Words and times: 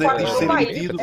antes 0.00 0.16
de 0.16 0.22
isto 0.24 0.38
ser 0.38 0.50
emitido. 0.50 0.96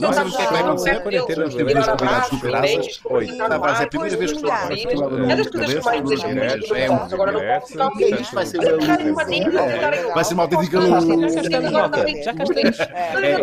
Não 0.00 0.12
sabemos 0.12 0.34
o 0.34 0.36
que 0.36 0.42
é 0.42 0.46
que 0.46 0.52
vai 0.52 0.62
acontecer. 0.62 1.00
Temos 1.00 1.54
primeiros 1.54 1.86
convidados 1.86 2.30
do 2.30 2.38
Graças. 2.40 2.86
Estava 3.22 3.70
a 3.70 3.74
ser 3.74 3.84
a 3.84 3.86
primeira 3.88 4.16
vez 4.16 4.32
que 4.32 4.36
estou 4.36 4.52
a 4.52 5.32
É 5.32 5.36
das 5.36 5.46
coisas 5.48 5.74
que 5.74 5.84
mais 5.84 6.02
desejam 6.02 6.30
muito. 6.30 6.74
É 6.74 6.90
um 6.90 7.00
Agora 7.20 7.32
não 7.32 7.40
posso 7.40 7.72
ficar 7.72 7.90
isto 8.20 8.34
vai 8.34 8.46
ser 8.46 8.58
uma 8.58 9.24
Vai 10.14 10.24
ser 10.24 10.34
uma 10.34 10.42
autêntica 10.44 10.80
Já 10.80 12.34
cá 12.34 12.44
estamos. 12.44 12.78
é. 12.78 13.40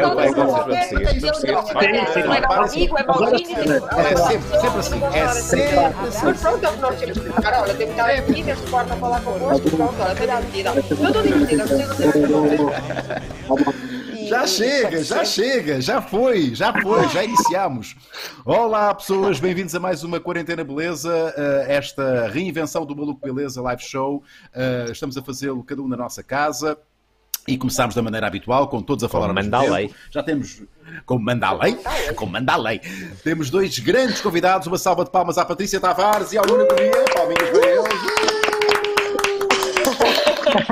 É 3.97 4.15
sempre, 4.15 4.59
sempre 4.59 4.79
assim. 4.79 5.01
É 5.13 5.27
sempre 5.27 5.77
assim. 5.77 6.25
Mas 6.25 6.41
pronto, 6.41 6.65
é 6.65 6.69
o 6.69 6.73
que 6.73 6.79
nós 6.79 6.99
temos 6.99 7.17
que 7.17 7.33
ficar. 7.33 7.61
Olha, 7.61 7.73
tem 7.73 7.87
que 7.87 7.91
estar 7.91 8.09
aqui 8.09 8.43
neste 8.43 8.69
quarto 8.69 8.93
a 8.93 8.95
falar 8.95 9.21
convosco. 9.21 9.69
Pronto, 9.69 9.95
olha, 9.99 10.11
estou 10.11 10.27
divertida. 10.27 10.73
Eu 10.75 11.07
estou 11.07 11.23
divertida, 11.23 11.65
vocês 11.65 11.87
Já 14.27 14.45
chega, 14.45 15.03
já 15.03 15.23
chega, 15.23 15.79
já 15.81 16.01
foi, 16.01 16.53
já 16.53 16.73
foi, 16.81 17.07
já 17.09 17.23
iniciamos. 17.23 17.95
Olá 18.45 18.93
pessoas, 18.93 19.39
bem-vindos 19.39 19.73
a 19.73 19.79
mais 19.79 20.03
uma 20.03 20.19
Quarentena 20.19 20.63
Beleza, 20.63 21.09
uh, 21.09 21.71
esta 21.71 22.27
reinvenção 22.27 22.85
do 22.85 22.95
Maluco 22.95 23.21
Beleza 23.25 23.61
Live 23.61 23.83
Show. 23.83 24.23
Uh, 24.53 24.91
estamos 24.91 25.17
a 25.17 25.21
fazê-lo 25.21 25.63
cada 25.63 25.81
um 25.81 25.87
na 25.87 25.95
nossa 25.95 26.21
casa. 26.21 26.77
E 27.47 27.57
começámos 27.57 27.95
da 27.95 28.01
maneira 28.01 28.27
habitual, 28.27 28.67
com 28.67 28.81
todos 28.81 29.05
a 29.05 29.07
falar 29.07 29.27
Como 29.27 29.39
ao 29.39 29.43
mesmo 29.45 29.51
manda 29.51 29.57
a 29.57 29.61
tempo. 29.61 29.73
lei. 29.75 29.95
Já 30.11 30.21
temos, 30.21 30.61
como 31.05 31.23
manda 31.23 31.47
a 31.47 31.53
lei, 31.53 31.77
como 32.15 32.31
manda 32.33 32.53
a 32.53 32.57
lei. 32.57 32.81
Temos 33.23 33.49
dois 33.49 33.79
grandes 33.79 34.19
convidados, 34.19 34.67
uma 34.67 34.77
salva 34.77 35.05
de 35.05 35.11
palmas 35.11 35.37
à 35.37 35.45
Patrícia 35.45 35.79
Tavares 35.79 36.33
e 36.33 36.37
ao 36.37 36.45
Nuno 36.45 36.67
Corrêa. 36.67 37.05
Palminhas. 37.13 37.66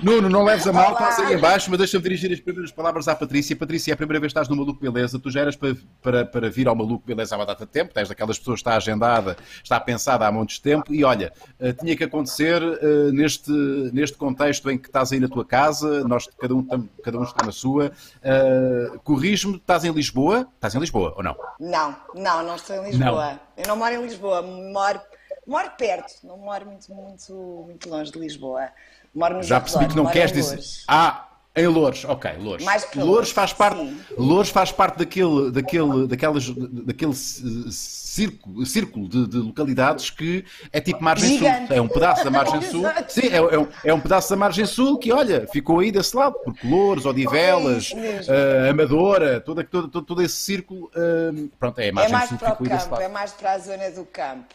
Nuno, 0.03 0.29
não 0.29 0.43
leves 0.43 0.67
a 0.67 0.73
mal, 0.73 0.93
estás 0.93 1.19
aí 1.19 1.33
em 1.33 1.37
baixo, 1.37 1.69
mas 1.69 1.79
deixa-me 1.79 2.03
dirigir 2.03 2.31
as 2.31 2.39
primeiras 2.39 2.71
palavras 2.71 3.07
à 3.07 3.15
Patrícia. 3.15 3.55
Patrícia, 3.55 3.91
é 3.91 3.93
a 3.93 3.97
primeira 3.97 4.19
vez 4.19 4.31
que 4.31 4.39
estás 4.39 4.49
no 4.49 4.55
Maluco 4.55 4.79
Beleza. 4.79 5.19
Tu 5.19 5.29
já 5.29 5.41
eras 5.41 5.55
para, 5.55 5.75
para, 6.01 6.25
para 6.25 6.49
vir 6.49 6.67
ao 6.67 6.75
Maluco 6.75 7.05
Beleza 7.05 7.35
há 7.35 7.37
uma 7.37 7.45
data 7.45 7.65
de 7.65 7.71
tempo. 7.71 7.93
Tens 7.93 8.09
daquelas 8.09 8.37
pessoas 8.37 8.61
que 8.61 8.67
está 8.67 8.77
agendada, 8.77 9.37
está 9.63 9.79
pensada 9.79 10.25
há 10.27 10.31
montes 10.31 10.57
de 10.57 10.63
tempo. 10.63 10.93
E 10.93 11.03
olha, 11.03 11.31
eh, 11.59 11.73
tinha 11.73 11.95
que 11.95 12.03
acontecer 12.03 12.61
eh, 12.61 13.11
neste, 13.11 13.51
neste 13.51 14.17
contexto 14.17 14.69
em 14.69 14.77
que 14.77 14.87
estás 14.87 15.11
aí 15.11 15.19
na 15.19 15.27
tua 15.27 15.45
casa, 15.45 16.03
nós, 16.07 16.27
cada, 16.39 16.55
um, 16.55 16.87
cada 17.03 17.17
um 17.19 17.23
está 17.23 17.45
na 17.45 17.51
sua. 17.51 17.91
Eh, 18.21 18.91
Corrijo-me, 19.03 19.57
estás 19.57 19.83
em 19.83 19.91
Lisboa? 19.91 20.47
Estás 20.55 20.75
em 20.75 20.79
Lisboa 20.79 21.13
ou 21.17 21.23
não? 21.23 21.35
Não, 21.59 21.95
não, 22.13 22.43
não 22.43 22.55
estou 22.55 22.75
em 22.77 22.89
Lisboa. 22.89 23.39
Eu 23.57 23.67
não 23.67 23.75
moro 23.77 23.93
em 23.93 24.01
Lisboa, 24.01 24.41
moro, 24.41 24.99
moro 25.47 25.71
perto, 25.77 26.13
não 26.23 26.37
moro 26.37 26.65
muito, 26.65 26.93
muito, 26.93 27.33
muito 27.65 27.89
longe 27.89 28.11
de 28.11 28.19
Lisboa. 28.19 28.69
Moro 29.15 29.41
Já 29.41 29.61
percebi 29.61 29.87
que 29.87 29.95
não 29.95 30.05
queres 30.07 30.31
dizer. 30.33 30.59
Ah, 30.87 31.25
em 31.55 31.67
Louros, 31.67 32.03
ok, 32.03 32.31
Louros. 32.37 32.65
Mais 32.65 32.85
Louros 32.93 33.31
faz 33.31 33.53
parte, 33.53 33.79
sim. 33.79 33.97
Louros 34.17 34.49
faz 34.49 34.73
parte 34.73 34.97
daquele, 34.97 35.51
daquele, 35.51 36.05
daquelas, 36.05 36.49
daquele 36.49 37.13
círculo, 37.13 38.65
círculo 38.65 39.07
de, 39.07 39.25
de 39.25 39.37
localidades 39.37 40.09
que 40.09 40.43
é 40.73 40.81
tipo 40.81 41.01
margem 41.01 41.37
Gigante. 41.37 41.67
sul. 41.67 41.75
É 41.77 41.81
um 41.81 41.87
pedaço 41.87 42.25
da 42.25 42.29
margem 42.31 42.61
sul. 42.69 42.83
Sim, 43.07 43.27
é, 43.27 43.37
é 43.37 43.57
um, 43.57 43.67
é 43.85 43.93
um 43.93 44.01
pedaço 44.01 44.29
da 44.29 44.35
margem 44.35 44.65
sul 44.65 44.97
que, 44.99 45.13
olha, 45.13 45.47
ficou 45.47 45.79
aí 45.79 45.93
desse 45.93 46.13
lado, 46.13 46.35
porque 46.43 46.67
Louros, 46.67 47.05
Odivelas, 47.05 47.93
ah, 48.27 48.69
Amadora, 48.71 49.39
todo, 49.39 49.63
todo, 49.63 49.87
todo, 49.87 50.05
todo 50.05 50.21
esse 50.21 50.35
círculo, 50.35 50.91
ah, 50.93 51.31
pronto, 51.57 51.79
é 51.79 51.85
a 51.85 51.87
É 51.87 51.91
margem 51.93 52.11
mais 52.11 52.29
sul 52.29 52.37
para 52.37 52.53
o 52.53 52.57
campo, 52.57 52.99
é 52.99 53.07
mais 53.07 53.31
para 53.31 53.53
a 53.53 53.59
zona 53.59 53.89
do 53.91 54.03
campo. 54.03 54.53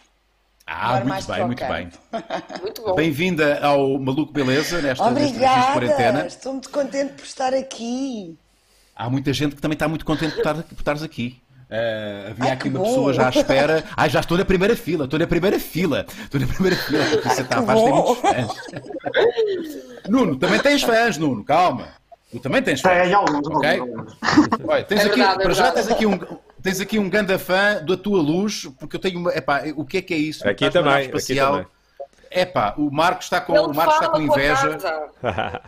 Ah, 0.73 1.03
muito 1.05 1.27
bem, 1.27 1.45
muito 1.47 1.65
bem. 1.67 1.89
Muito 2.63 2.83
bom. 2.83 2.95
Bem-vinda 2.95 3.59
ao 3.61 3.99
Maluco 3.99 4.33
Beleza, 4.33 4.81
nesta, 4.81 5.05
Obrigada, 5.05 5.73
quarentena. 5.73 6.27
estou 6.27 6.53
muito 6.53 6.71
contente 6.71 7.15
por 7.15 7.25
estar 7.25 7.53
aqui. 7.53 8.39
Há 8.95 9.11
muita 9.11 9.33
gente 9.33 9.57
que 9.57 9.61
também 9.61 9.75
está 9.75 9.89
muito 9.89 10.05
contente 10.05 10.31
por, 10.33 10.39
estar, 10.39 10.55
por 10.55 10.75
estares 10.79 11.03
aqui. 11.03 11.43
Eh, 11.69 12.27
havia 12.31 12.45
Ai, 12.45 12.51
aqui 12.53 12.69
uma 12.69 12.79
bom. 12.79 12.85
pessoa 12.85 13.13
já 13.13 13.27
à 13.27 13.31
espera. 13.31 13.83
Ai, 13.97 14.09
já 14.11 14.21
estou 14.21 14.39
na 14.39 14.45
primeira 14.45 14.77
fila, 14.77 15.05
estou 15.07 15.19
na 15.19 15.27
primeira 15.27 15.59
fila. 15.59 16.07
Estou 16.23 16.41
na 16.41 16.47
primeira 16.47 16.77
fila. 16.77 17.05
Você 17.05 17.43
está, 17.43 17.61
bom. 17.63 18.05
muitos 18.07 18.19
fãs. 18.19 18.49
Nuno, 20.09 20.37
também 20.37 20.61
tens 20.61 20.83
fãs, 20.83 21.19
Nuno, 21.19 21.43
calma. 21.45 21.89
Tu 22.31 22.39
também 22.39 22.63
tens 22.63 22.81
fãs. 22.81 22.93
Tem 23.03 23.13
alguns, 23.13 23.45
Ok? 23.49 23.79
alguns. 23.81 24.17
Olha, 24.69 24.85
tens 24.85 25.01
É 25.01 25.07
aqui, 25.07 25.17
verdade, 25.19 25.41
é 25.41 25.43
para 25.43 25.53
já 25.55 25.65
verdade. 25.65 25.87
tens 25.89 25.95
aqui 25.97 26.07
um. 26.07 26.19
Tens 26.63 26.81
aqui 26.81 26.99
um 26.99 27.09
ganda 27.09 27.39
fã 27.39 27.83
da 27.85 27.97
tua 27.97 28.21
luz, 28.21 28.67
porque 28.79 28.97
eu 28.97 29.01
tenho 29.01 29.19
uma. 29.19 29.31
Epá, 29.35 29.63
o 29.77 29.85
que 29.85 29.99
é 29.99 30.03
que 30.03 30.15
é 30.15 30.17
isso? 30.17 30.47
Aqui 30.49 30.65
Estás 30.65 30.85
também, 30.85 31.07
aqui 31.07 31.35
também. 31.35 31.67
Epá, 32.31 32.75
o 32.77 32.91
Marcos 32.91 33.27
está 33.27 33.41
com, 33.41 33.53
o 33.53 33.75
Marcos 33.75 33.95
está 33.97 34.09
com 34.09 34.21
inveja. 34.21 34.79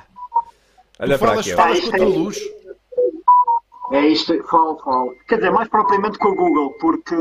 Olha 1.00 1.16
Tu 1.16 1.19
para 1.19 1.28
falas, 1.28 1.41
aqui. 1.41 1.53
ó. 1.53 1.56
falas 1.56 1.80
com 1.80 1.88
a 1.88 1.98
tua 1.98 2.06
luz. 2.08 2.38
É 3.92 4.06
isto, 4.06 4.42
falo, 4.44 4.78
falo. 4.78 5.16
Quer 5.28 5.36
dizer, 5.36 5.50
mais 5.50 5.69
propriamente 5.69 6.19
com 6.19 6.28
o 6.28 6.34
Google, 6.34 6.70
porque, 6.80 7.14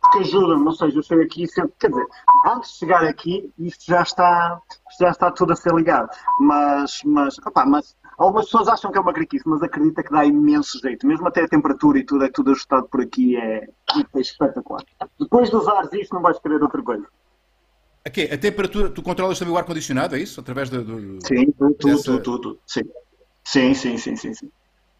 porque 0.00 0.18
ajuda-me, 0.18 0.64
ou 0.66 0.72
seja, 0.72 0.98
eu 0.98 1.02
chego 1.02 1.22
aqui 1.22 1.46
sempre, 1.46 1.72
quer 1.78 1.88
dizer, 1.88 2.06
antes 2.46 2.72
de 2.72 2.78
chegar 2.78 3.04
aqui, 3.04 3.52
isto 3.58 3.84
já 3.86 4.02
está, 4.02 4.60
isto 4.90 5.00
já 5.04 5.10
está 5.10 5.30
tudo 5.30 5.52
a 5.52 5.56
ser 5.56 5.72
ligado. 5.72 6.08
Mas, 6.40 7.00
mas, 7.04 7.38
opá, 7.46 7.64
mas 7.64 7.94
algumas 8.18 8.46
pessoas 8.46 8.68
acham 8.68 8.90
que 8.90 8.98
é 8.98 9.00
uma 9.00 9.12
griquice, 9.12 9.44
mas 9.46 9.62
acredita 9.62 10.02
que 10.02 10.10
dá 10.10 10.24
imenso 10.24 10.78
jeito. 10.80 11.06
Mesmo 11.06 11.26
até 11.28 11.42
a 11.42 11.48
temperatura 11.48 11.98
e 11.98 12.04
tudo, 12.04 12.24
é 12.24 12.30
tudo 12.30 12.50
ajustado 12.50 12.88
por 12.88 13.00
aqui, 13.00 13.36
é, 13.36 13.68
é 14.14 14.20
espetacular. 14.20 14.82
Depois 15.18 15.50
de 15.50 15.56
usares 15.56 15.92
isto, 15.92 16.14
não 16.14 16.22
vais 16.22 16.38
querer 16.38 16.62
outra 16.62 16.82
coisa. 16.82 17.06
Ok, 18.06 18.30
a 18.32 18.38
temperatura, 18.38 18.88
tu 18.90 19.02
controlas 19.02 19.38
também 19.38 19.52
o 19.52 19.58
ar-condicionado, 19.58 20.14
é 20.14 20.20
isso? 20.20 20.40
Através 20.40 20.70
do. 20.70 20.84
do- 20.84 21.26
Sim, 21.26 21.50
tudo, 21.52 21.76
Dessa- 21.76 22.04
tudo, 22.04 22.22
tudo. 22.22 22.58
Sim. 22.66 22.82
Sim, 23.44 23.74
sim, 23.74 23.98
sim, 23.98 24.16
sim, 24.16 24.32
sim. 24.34 24.48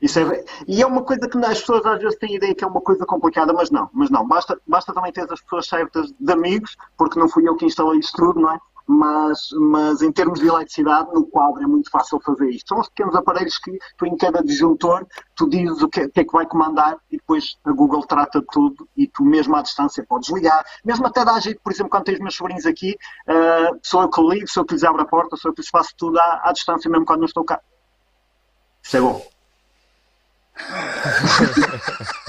Isso 0.03 0.19
é... 0.19 0.45
E 0.69 0.83
é 0.83 0.87
uma 0.87 1.03
coisa 1.03 1.29
que 1.29 1.39
as 1.39 1.61
pessoas 1.61 1.87
às 1.87 2.01
vezes 2.03 2.19
têm 2.19 2.33
a 2.33 2.37
ideia 2.37 2.55
que 2.55 2.63
é 2.65 2.67
uma 2.67 2.81
coisa 2.81 3.07
complicada, 3.07 3.53
mas 3.53 3.71
não, 3.71 3.89
mas 3.93 4.11
não. 4.11 4.27
Basta, 4.27 4.61
basta 4.67 4.93
também 4.93 5.13
ter 5.13 5.23
as 5.33 5.41
pessoas 5.41 5.67
certas 5.69 6.13
de 6.19 6.33
amigos, 6.33 6.77
porque 6.99 7.19
não 7.19 7.29
fui 7.29 7.49
eu 7.49 7.57
que 7.57 7.65
instalei 7.65 8.01
isto 8.01 8.17
tudo, 8.17 8.41
não 8.41 8.53
é? 8.53 8.59
Mas, 8.89 9.49
mas 9.53 10.01
em 10.01 10.13
termos 10.13 10.39
de 10.39 10.47
eletricidade, 10.47 11.13
no 11.13 11.27
quadro 11.27 11.63
é 11.63 11.67
muito 11.67 11.91
fácil 11.91 12.21
fazer 12.21 12.49
isto. 12.51 12.69
São 12.69 12.79
os 12.79 12.89
pequenos 12.89 13.17
aparelhos 13.17 13.59
que 13.59 13.77
tu 13.99 14.07
em 14.07 14.17
cada 14.17 14.43
disjuntor, 14.43 15.07
tu 15.35 15.49
dizes 15.49 15.83
o 15.83 15.89
que, 15.89 16.09
que 16.09 16.21
é 16.21 16.25
que 16.25 16.33
vai 16.33 16.47
comandar 16.47 16.97
e 17.11 17.17
depois 17.17 17.59
a 17.65 17.73
Google 17.73 18.07
trata 18.07 18.41
tudo 18.53 18.89
e 18.97 19.09
tu 19.09 19.25
mesmo 19.25 19.57
à 19.57 19.63
distância 19.63 20.05
podes 20.09 20.31
ligar. 20.31 20.65
Mesmo 20.85 21.07
até 21.07 21.25
dá 21.25 21.39
jeito, 21.41 21.61
por 21.63 21.73
exemplo, 21.73 21.91
quando 21.91 22.05
tens 22.05 22.21
meus 22.21 22.37
sobrinhos 22.37 22.67
aqui, 22.67 22.97
ah, 23.27 23.71
sou 23.83 24.03
eu 24.03 24.09
que 24.09 24.21
ligo, 24.23 24.49
sou 24.49 24.63
eu 24.63 24.67
que 24.67 24.75
lhes 24.75 24.85
abro 24.85 25.03
a 25.03 25.07
porta, 25.07 25.37
sou 25.37 25.51
eu 25.51 25.55
que 25.55 25.63
lhes 25.63 25.71
faço 25.71 25.91
tudo 25.97 26.19
à, 26.19 26.43
à 26.45 26.53
distância 26.53 26.91
mesmo 26.91 27.05
quando 27.05 27.21
não 27.21 27.27
estou 27.27 27.45
cá. 27.45 27.61
Isso 28.83 28.97
é 28.97 29.01
bom. 29.01 29.27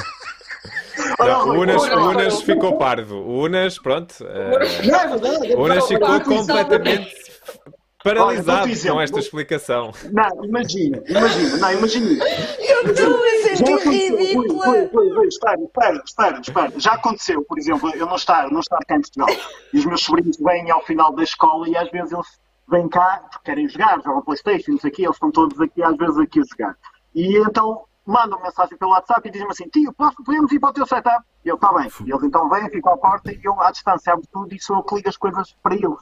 Não, 1.20 1.50
o 1.50 1.62
Unas, 1.62 1.82
Olha, 1.84 1.98
o 1.98 2.10
Unas 2.10 2.34
olha. 2.36 2.46
ficou 2.46 2.78
parvo. 2.78 3.16
O 3.16 3.44
Unas, 3.46 3.80
pronto. 3.80 4.16
eh, 4.22 4.86
Não, 4.86 5.00
é 5.00 5.08
verdade, 5.08 5.52
é 5.52 5.56
o 5.56 5.62
Unas 5.64 5.88
ficou 5.88 6.10
Olha, 6.10 6.24
completamente 6.24 7.16
Olha, 7.16 7.78
paralisado 8.04 8.70
exemplo. 8.70 8.96
com 8.98 9.02
esta 9.02 9.20
explicação. 9.20 9.92
Não, 10.12 10.46
imagina, 10.46 11.02
imagina, 11.10 11.58
não, 11.58 11.72
imagina. 11.74 12.24
Eu 12.60 12.92
estou 12.92 13.16
a 13.16 13.28
Já 13.28 13.56
sentir 13.56 13.74
aconteceu, 13.74 14.18
ridícula. 14.18 14.64
foi, 14.66 14.88
foi, 14.90 15.14
foi, 15.14 15.28
espera, 15.28 15.62
espera, 15.62 16.04
espera, 16.06 16.40
espera. 16.40 16.74
Já 16.78 16.92
aconteceu, 16.94 17.44
por 17.44 17.58
exemplo, 17.58 17.92
eu 17.96 18.06
não 18.06 18.16
estar, 18.16 18.50
não 18.52 18.60
estar 18.60 18.78
cá 18.88 18.96
em 18.96 19.02
Portugal 19.02 19.30
e 19.74 19.78
os 19.80 19.86
meus 19.86 20.04
sobrinhos 20.04 20.38
vêm 20.38 20.70
ao 20.72 20.84
final 20.86 21.14
da 21.14 21.24
escola 21.24 21.68
e 21.68 21.76
às 21.76 21.90
vezes 21.90 22.12
eles 22.14 22.28
vêm 22.70 22.88
cá 22.88 23.24
porque 23.32 23.46
querem 23.46 23.68
jogar, 23.68 24.00
jogam 24.04 24.22
Playstation, 24.24 24.72
não 24.74 24.80
sei 24.80 24.92
o 24.92 24.94
quê, 24.94 25.02
eles 25.04 25.16
estão 25.16 25.32
todos 25.32 25.60
aqui, 25.60 25.82
às 25.82 25.98
vezes 25.98 26.18
aqui 26.20 26.40
a 26.40 26.44
jogar. 26.44 26.76
E 27.16 27.38
então 27.40 27.82
mandam 28.08 28.42
mensagem 28.42 28.78
pelo 28.78 28.92
WhatsApp 28.92 29.28
e 29.28 29.32
dizem-me 29.32 29.52
assim, 29.52 29.68
tio, 29.70 29.94
posso- 29.94 30.24
podemos 30.24 30.52
ir 30.52 30.60
para 30.60 30.70
o 30.70 30.74
teu 30.74 30.86
setup? 30.88 31.24
E 31.46 31.50
eu, 31.50 31.56
está 31.56 31.72
bem. 31.74 31.92
E 32.06 32.12
eles 32.12 32.24
então 32.24 32.50
vêm, 32.50 32.70
ficam 32.70 32.94
à 32.94 32.98
porta 32.98 33.32
e 33.32 33.40
eu 33.44 33.60
à 33.62 33.70
distância 33.72 34.14
abro 34.14 34.26
tudo 34.32 34.54
e 34.56 34.60
sou 34.62 34.78
eu 34.78 34.84
que 34.84 34.96
ligo 34.96 35.10
as 35.10 35.18
coisas 35.18 35.56
para 35.62 35.76
eles. 35.76 35.98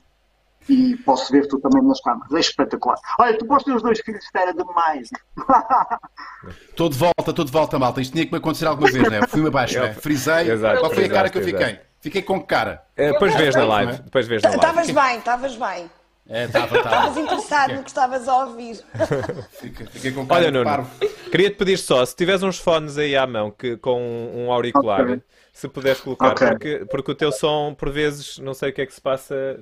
E 0.67 0.95
posso 1.05 1.31
ver 1.31 1.47
tu 1.47 1.59
também 1.59 1.83
nas 1.83 2.01
câmaras. 2.01 2.31
É 2.33 2.39
espetacular. 2.39 2.97
Olha, 3.19 3.37
tu 3.37 3.45
podes 3.45 3.65
ter 3.65 3.75
os 3.75 3.83
dois 3.83 3.99
filhos, 3.99 4.23
isto 4.23 4.35
era 4.35 4.51
demais. 4.51 5.09
Estou 6.69 6.89
de 6.89 6.97
volta, 6.97 7.29
estou 7.29 7.45
de 7.45 7.51
volta, 7.51 7.79
malta. 7.79 8.01
Isto 8.01 8.13
tinha 8.13 8.25
que 8.25 8.31
me 8.31 8.37
acontecer 8.37 8.65
alguma 8.67 8.89
vez, 8.91 9.09
né? 9.09 9.21
Fui-me 9.27 9.47
abaixo, 9.47 9.79
né? 9.79 9.93
Frisei. 9.99 10.49
Exato, 10.51 10.79
Qual 10.79 10.91
foi 10.91 11.05
a 11.05 11.09
cara 11.09 11.29
que 11.29 11.37
eu 11.37 11.41
exato, 11.41 11.57
fiquei? 11.57 11.73
exato. 11.75 11.85
Fiquei 12.01 12.21
com 12.21 12.39
que 12.39 12.45
cara? 12.47 12.83
Eh, 12.95 13.11
Depois 13.13 13.33
vês 13.35 13.55
na 13.55 13.63
live. 13.65 13.91
é? 13.93 13.95
Depois 13.97 14.27
vês 14.27 14.41
na 14.43 14.49
live. 14.49 14.63
Estavas 14.63 14.91
bem, 14.91 15.17
estavas 15.17 15.55
bem. 15.55 15.91
É, 16.27 16.45
estava, 16.45 16.77
Estavas 16.77 17.03
estava. 17.09 17.19
interessado 17.21 17.73
no 17.75 17.83
que 17.83 17.89
estavas 17.89 18.27
a 18.27 18.45
ouvir. 18.45 18.83
Fiquei, 19.61 19.85
fiquei 19.85 20.11
com 20.11 20.25
Olha, 20.27 20.49
Nuno, 20.49 20.63
parvo. 20.65 20.89
queria-te 21.29 21.55
pedir 21.55 21.77
só, 21.77 22.03
se 22.03 22.15
tiveres 22.15 22.41
uns 22.41 22.57
fones 22.57 22.97
aí 22.97 23.15
à 23.15 23.27
mão 23.27 23.51
que, 23.51 23.77
com 23.77 24.01
um 24.33 24.51
auricular, 24.51 25.01
Ok. 25.01 25.21
se 25.53 25.67
puderes 25.67 26.01
colocar, 26.01 26.31
Ok. 26.31 26.47
porque, 26.49 26.85
porque 26.89 27.11
o 27.11 27.15
teu 27.15 27.31
som, 27.31 27.75
por 27.75 27.91
vezes, 27.91 28.39
não 28.39 28.55
sei 28.55 28.71
o 28.71 28.73
que 28.73 28.81
é 28.81 28.85
que 28.87 28.93
se 28.93 29.01
passa, 29.01 29.59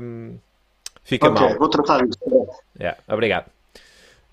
hum, 0.00 0.38
fica 1.02 1.28
ok, 1.28 1.48
mal. 1.48 1.58
vou 1.58 1.68
tratar 1.68 2.06
disso. 2.06 2.18
Yeah, 2.78 2.96
obrigado. 3.08 3.46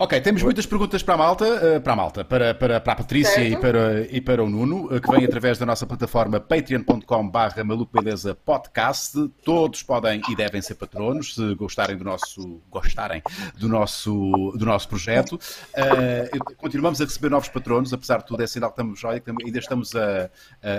Ok, 0.00 0.20
temos 0.20 0.44
muitas 0.44 0.64
perguntas 0.64 1.02
para 1.02 1.14
a 1.14 1.16
malta, 1.16 1.44
eh, 1.44 1.80
para 1.80 1.92
a 1.92 1.96
malta, 1.96 2.24
para, 2.24 2.54
para, 2.54 2.80
para 2.80 2.92
a 2.92 2.96
Patrícia 2.96 3.42
e 3.42 3.56
para, 3.56 4.02
e 4.02 4.20
para 4.20 4.44
o 4.44 4.48
Nuno, 4.48 4.94
eh, 4.94 5.00
que 5.00 5.10
vem 5.10 5.24
através 5.24 5.58
da 5.58 5.66
nossa 5.66 5.84
plataforma 5.88 6.38
patreon.com 6.38 7.28
barra 7.28 7.64
malucobeleza 7.64 8.32
podcast. 8.32 9.18
Todos 9.44 9.82
podem 9.82 10.22
e 10.30 10.36
devem 10.36 10.62
ser 10.62 10.76
patronos, 10.76 11.34
se 11.34 11.52
gostarem 11.56 11.96
do 11.96 12.04
nosso, 12.04 12.62
gostarem 12.70 13.20
do 13.58 13.68
nosso, 13.68 14.52
do 14.56 14.64
nosso 14.64 14.88
projeto. 14.88 15.32
Uh, 15.32 16.54
continuamos 16.54 17.00
a 17.00 17.04
receber 17.04 17.30
novos 17.30 17.48
patronos, 17.48 17.92
apesar 17.92 18.18
de 18.18 18.26
tudo 18.26 18.40
é 18.40 18.46
sinal 18.46 18.70
que 18.70 18.74
estamos, 18.74 19.02
olha, 19.02 19.18
que 19.18 19.28
ainda 19.28 19.58
estamos 19.58 19.96
a, 19.96 20.30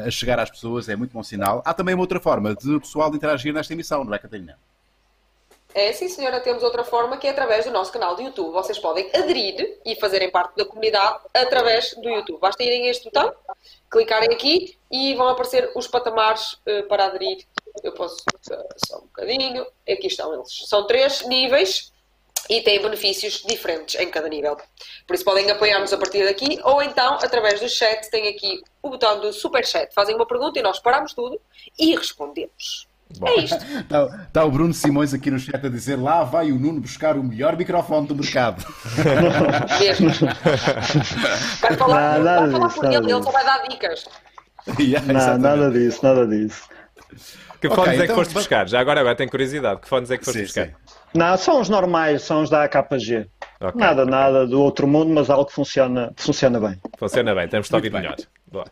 a 0.07 0.10
chegar 0.10 0.39
às 0.39 0.50
pessoas, 0.50 0.88
é 0.88 0.95
muito 0.95 1.12
bom 1.12 1.24
sinal. 1.24 1.62
Há 1.66 1.74
também 1.74 1.94
uma 1.94 2.04
outra 2.04 2.21
forma 2.21 2.56
de 2.56 2.71
o 2.71 2.80
pessoal 2.80 3.13
interagir 3.13 3.54
nesta 3.54 3.74
emissão, 3.74 4.06
não 4.06 4.13
é, 4.13 4.18
Catarina? 4.18 4.56
É, 5.74 5.94
sim, 5.94 6.07
senhora, 6.07 6.39
temos 6.39 6.63
outra 6.63 6.83
forma 6.83 7.18
que 7.18 7.27
é 7.27 7.30
através 7.30 7.66
do 7.66 7.71
nosso 7.71 7.92
canal 7.92 8.16
do 8.16 8.24
YouTube. 8.24 8.51
Vocês 8.51 8.80
podem 8.80 9.07
aderir 9.13 9.80
e 9.86 9.95
fazerem 9.95 10.31
parte 10.31 10.56
da 10.56 10.66
comunidade 10.66 11.19
através 11.33 11.94
do 11.95 12.10
YouTube. 12.10 12.39
Basta 12.39 12.63
irem 12.63 12.88
a 12.88 12.92
este 12.92 13.06
botão, 13.06 13.31
clicarem 13.89 14.33
aqui 14.33 14.77
e 14.92 15.13
vão 15.13 15.27
aparecer 15.27 15.71
os 15.75 15.88
patamares 15.88 16.54
uh, 16.54 16.88
para 16.88 17.06
aderir. 17.06 17.45
Eu 17.83 17.92
posso 17.92 18.18
uh, 18.18 18.68
só 18.88 18.98
um 18.98 19.01
bocadinho. 19.01 19.63
Aqui 19.88 20.07
estão 20.07 20.33
eles. 20.33 20.68
São 20.68 20.88
três 20.88 21.25
níveis 21.27 21.94
e 22.50 22.62
têm 22.62 22.81
benefícios 22.81 23.44
diferentes 23.45 24.01
em 24.01 24.10
cada 24.10 24.27
nível. 24.27 24.57
Por 25.06 25.13
isso 25.13 25.24
podem 25.24 25.51
apoiar-nos 25.51 25.94
a 25.94 25.98
partir 26.00 26.25
daqui 26.25 26.60
ou 26.63 26.81
então 26.81 27.13
através 27.21 27.60
do 27.60 27.69
chat 27.69 28.10
tem 28.10 28.27
aqui 28.27 28.63
o 28.81 28.89
botão 28.89 29.19
do 29.19 29.31
super 29.31 29.63
chat. 29.63 29.94
Fazem 29.94 30.16
uma 30.16 30.25
pergunta 30.25 30.57
e 30.57 30.63
nós 30.63 30.80
paramos 30.80 31.13
tudo 31.13 31.39
e 31.77 31.95
respondemos. 31.95 32.89
Bom. 33.18 33.28
É 33.28 33.40
isto. 33.40 33.56
Está, 33.56 34.06
está, 34.28 34.46
o 34.46 34.52
Bruno 34.52 34.74
Simões 34.74 35.14
aqui 35.14 35.32
no 35.32 35.40
chat 35.40 35.66
a 35.66 35.70
dizer 35.70 35.96
lá 35.96 36.24
vai 36.24 36.52
o 36.52 36.60
Nuno 36.60 36.80
buscar 36.80 37.18
o 37.18 37.24
melhor 37.24 37.58
microfone 37.58 38.08
do 38.08 38.16
mercado. 38.16 38.64
Mesmo. 39.80 40.10
Vai 41.60 41.76
falar, 41.76 42.20
nada, 42.20 42.48
vai 42.48 42.52
falar 42.52 42.68
disso, 42.68 42.86
ele, 42.86 43.00
disso. 43.00 43.16
ele 43.16 43.24
só 43.24 43.32
vai 43.32 43.46
dar 43.46 43.68
dicas. 43.68 44.06
Yeah, 44.80 45.02
não, 45.12 45.38
nada 45.40 45.72
disso, 45.72 46.00
nada 46.04 46.28
disso. 46.28 46.70
Que 47.60 47.68
fones 47.70 47.82
okay, 47.82 47.94
é 47.94 47.98
que 47.98 48.04
então, 48.04 48.16
foste 48.16 48.34
buscar? 48.34 48.70
Já 48.70 48.80
agora, 48.80 49.00
agora 49.00 49.16
tenho 49.16 49.30
curiosidade. 49.30 49.82
Que 49.82 49.90
fones 49.90 50.12
é 50.12 50.18
que 50.18 50.24
foste 50.24 50.40
sim, 50.40 50.44
buscar? 50.44 50.68
Sim. 50.68 50.74
Não, 51.14 51.38
são 51.38 51.60
os 51.60 51.70
normais, 51.70 52.22
são 52.22 52.44
os 52.44 52.50
da 52.50 52.66
AKG. 52.66 53.28
Okay, 53.62 53.82
nada, 53.82 54.04
okay. 54.04 54.12
nada 54.12 54.48
do 54.48 54.62
outro 54.62 54.88
mundo, 54.88 55.14
mas 55.14 55.30
algo 55.30 55.46
que 55.46 55.54
funciona, 55.54 56.14
funciona 56.16 56.60
bem. 56.62 56.80
Funciona 56.98 57.36
bem, 57.36 57.48
temos 57.50 57.68
de 57.68 57.76
ouvir 57.76 57.92
melhor. 57.92 58.16
Boa. 58.50 58.66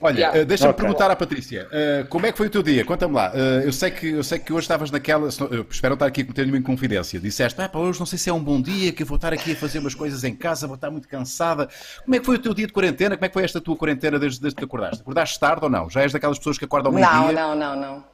Olha, 0.00 0.18
yeah. 0.18 0.42
uh, 0.42 0.44
deixa-me 0.44 0.70
okay. 0.70 0.84
perguntar 0.84 1.10
à 1.10 1.16
Patrícia, 1.16 1.66
uh, 1.66 2.06
como 2.08 2.26
é 2.26 2.32
que 2.32 2.36
foi 2.36 2.48
o 2.48 2.50
teu 2.50 2.62
dia? 2.62 2.84
Conta-me 2.84 3.14
lá. 3.14 3.32
Uh, 3.32 3.64
eu, 3.64 3.72
sei 3.72 3.90
que, 3.90 4.10
eu 4.10 4.22
sei 4.22 4.38
que 4.38 4.52
hoje 4.52 4.64
estavas 4.64 4.90
naquela. 4.90 5.30
Eu 5.50 5.66
espero 5.70 5.94
estar 5.94 6.04
aqui 6.04 6.20
a 6.20 6.24
cometer 6.24 6.42
nenhuma 6.42 6.58
inconfidência. 6.58 7.18
Disseste, 7.18 7.58
ah, 7.62 7.70
pá, 7.70 7.78
hoje 7.78 7.98
não 7.98 8.04
sei 8.04 8.18
se 8.18 8.28
é 8.28 8.32
um 8.34 8.42
bom 8.42 8.60
dia, 8.60 8.92
que 8.92 9.02
eu 9.02 9.06
vou 9.06 9.16
estar 9.16 9.32
aqui 9.32 9.52
a 9.52 9.56
fazer 9.56 9.78
umas 9.78 9.94
coisas 9.94 10.22
em 10.24 10.36
casa, 10.36 10.66
vou 10.66 10.74
estar 10.74 10.90
muito 10.90 11.08
cansada. 11.08 11.70
Como 12.04 12.14
é 12.14 12.18
que 12.18 12.26
foi 12.26 12.36
o 12.36 12.38
teu 12.38 12.52
dia 12.52 12.66
de 12.66 12.72
quarentena? 12.74 13.16
Como 13.16 13.24
é 13.24 13.28
que 13.28 13.32
foi 13.32 13.44
esta 13.44 13.62
tua 13.62 13.76
quarentena 13.76 14.18
desde, 14.18 14.42
desde 14.42 14.58
que 14.58 14.64
acordaste? 14.64 15.00
Acordaste 15.00 15.40
tarde 15.40 15.64
ou 15.64 15.70
não? 15.70 15.88
Já 15.88 16.02
és 16.02 16.12
daquelas 16.12 16.36
pessoas 16.36 16.58
que 16.58 16.66
acordam 16.66 16.92
meio-dia? 16.92 17.32
Não, 17.32 17.32
não, 17.32 17.56
não, 17.56 17.76
não. 17.76 18.04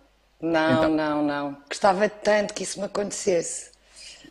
Não, 0.41 0.73
então. 0.73 0.89
não, 0.91 1.23
não. 1.25 1.57
Gostava 1.69 2.09
tanto 2.09 2.55
que 2.55 2.63
isso 2.63 2.79
me 2.79 2.87
acontecesse. 2.87 3.73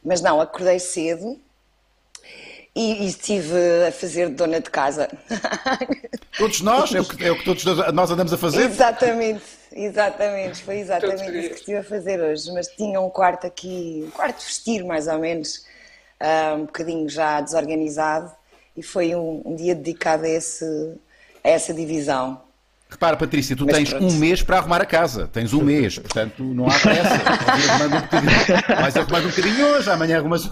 Mas 0.01 0.21
não, 0.21 0.39
acordei 0.39 0.79
cedo 0.79 1.37
e, 2.79 3.03
e, 3.03 3.07
estive 3.07 3.53
a 3.85 3.91
fazer 3.91 4.29
dona 4.29 4.61
de 4.61 4.69
casa. 4.69 5.09
Todos 6.37 6.61
nós? 6.61 6.95
É 6.95 7.01
o, 7.01 7.05
que, 7.05 7.25
é 7.25 7.31
o 7.31 7.37
que 7.37 7.43
todos 7.43 7.65
nós 7.91 8.09
andamos 8.09 8.31
a 8.31 8.37
fazer? 8.37 8.61
Exatamente, 8.61 9.43
exatamente. 9.73 10.63
Foi 10.63 10.77
exatamente 10.77 11.37
isso 11.37 11.49
que 11.49 11.55
estive 11.55 11.77
a 11.79 11.83
fazer 11.83 12.21
hoje. 12.21 12.49
Mas 12.53 12.67
tinha 12.67 13.01
um 13.01 13.09
quarto 13.09 13.45
aqui, 13.45 14.05
um 14.07 14.11
quarto 14.11 14.39
de 14.39 14.45
vestir 14.45 14.85
mais 14.85 15.07
ou 15.07 15.19
menos, 15.19 15.65
uh, 16.21 16.55
um 16.55 16.65
bocadinho 16.65 17.09
já 17.09 17.41
desorganizado 17.41 18.31
e 18.77 18.81
foi 18.81 19.13
um, 19.13 19.41
um 19.43 19.55
dia 19.55 19.75
dedicado 19.75 20.23
a, 20.23 20.29
esse, 20.29 20.63
a 21.43 21.49
essa 21.49 21.73
divisão. 21.73 22.41
Repara, 22.89 23.15
Patrícia, 23.15 23.55
tu 23.55 23.65
Mas 23.65 23.75
tens 23.75 23.89
pronto. 23.91 24.05
um 24.07 24.17
mês 24.17 24.41
para 24.41 24.57
arrumar 24.57 24.81
a 24.81 24.85
casa. 24.85 25.27
Tens 25.31 25.53
um 25.53 25.61
mês, 25.61 25.99
portanto 25.99 26.43
não 26.43 26.67
há 26.67 26.73
pressa. 26.79 27.21
Vais 28.81 28.97
arrumar 28.97 29.19
um 29.19 29.29
bocadinho 29.29 29.67
hoje, 29.67 29.91
amanhã 29.91 30.17
arrumas. 30.17 30.49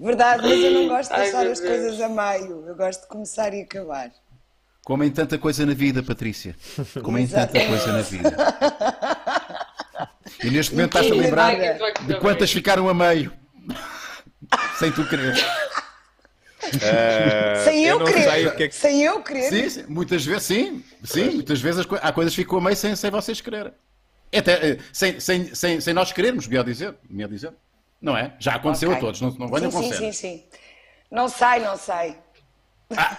Verdade, 0.00 0.42
mas 0.42 0.58
eu 0.60 0.70
não 0.72 0.88
gosto 0.88 1.14
de 1.14 1.20
deixar 1.20 1.46
as 1.46 1.60
coisas 1.60 2.00
a 2.00 2.08
meio. 2.08 2.66
Eu 2.66 2.74
gosto 2.74 3.02
de 3.02 3.06
começar 3.08 3.54
e 3.54 3.62
acabar. 3.62 4.10
Como 4.84 5.04
em 5.04 5.10
tanta 5.10 5.38
coisa 5.38 5.64
na 5.64 5.74
vida, 5.74 6.02
Patrícia. 6.02 6.56
Como 7.02 7.16
em 7.18 7.26
tanta 7.26 7.64
coisa 7.66 7.92
na 7.92 8.02
vida. 8.02 8.36
E 10.42 10.50
neste 10.50 10.74
momento 10.74 10.98
estás 10.98 11.10
a 11.10 11.14
lembrar 11.14 11.54
de 12.04 12.14
quantas 12.18 12.50
ficaram 12.50 12.88
a 12.88 12.94
meio. 12.94 13.32
Sem 14.78 14.90
tu 14.90 15.08
querer. 15.08 15.34
Uh, 16.76 17.64
sem 17.64 17.84
eu, 17.84 18.00
eu 18.00 18.06
querer. 18.06 18.56
Que 18.56 18.62
é 18.62 18.68
que... 18.68 18.74
Sem 18.74 19.02
eu 19.02 19.22
querer. 19.22 19.50
Sim, 19.50 19.68
sim, 19.68 19.84
muitas 19.88 20.24
vezes, 20.24 20.42
sim. 20.42 20.84
Sim, 21.02 21.30
muitas 21.30 21.60
vezes 21.60 21.86
co... 21.86 21.98
há 22.00 22.12
coisas 22.12 22.34
que 22.34 22.42
ficam 22.42 22.58
a 22.58 22.60
meio 22.60 22.76
sem, 22.76 22.94
sem 22.96 23.10
vocês 23.10 23.40
quererem. 23.40 23.72
Até, 24.36 24.70
eh, 24.70 24.78
sem, 24.92 25.20
sem, 25.20 25.54
sem, 25.54 25.80
sem 25.80 25.94
nós 25.94 26.12
querermos, 26.12 26.46
melhor 26.46 26.64
dizer. 26.64 26.94
Melhor 27.08 27.28
dizer. 27.28 27.52
Não 28.00 28.16
é? 28.16 28.34
Já 28.38 28.56
aconteceu 28.56 28.90
okay. 28.90 28.98
a 28.98 29.00
todos, 29.00 29.20
não, 29.20 29.30
não 29.30 29.48
venham 29.48 29.70
sim, 29.70 29.92
sim, 29.92 29.98
sim, 29.98 30.12
sim. 30.12 30.44
Não 31.10 31.28
sai, 31.28 31.60
não 31.60 31.76
sai. 31.76 32.16
Ah. 32.96 33.16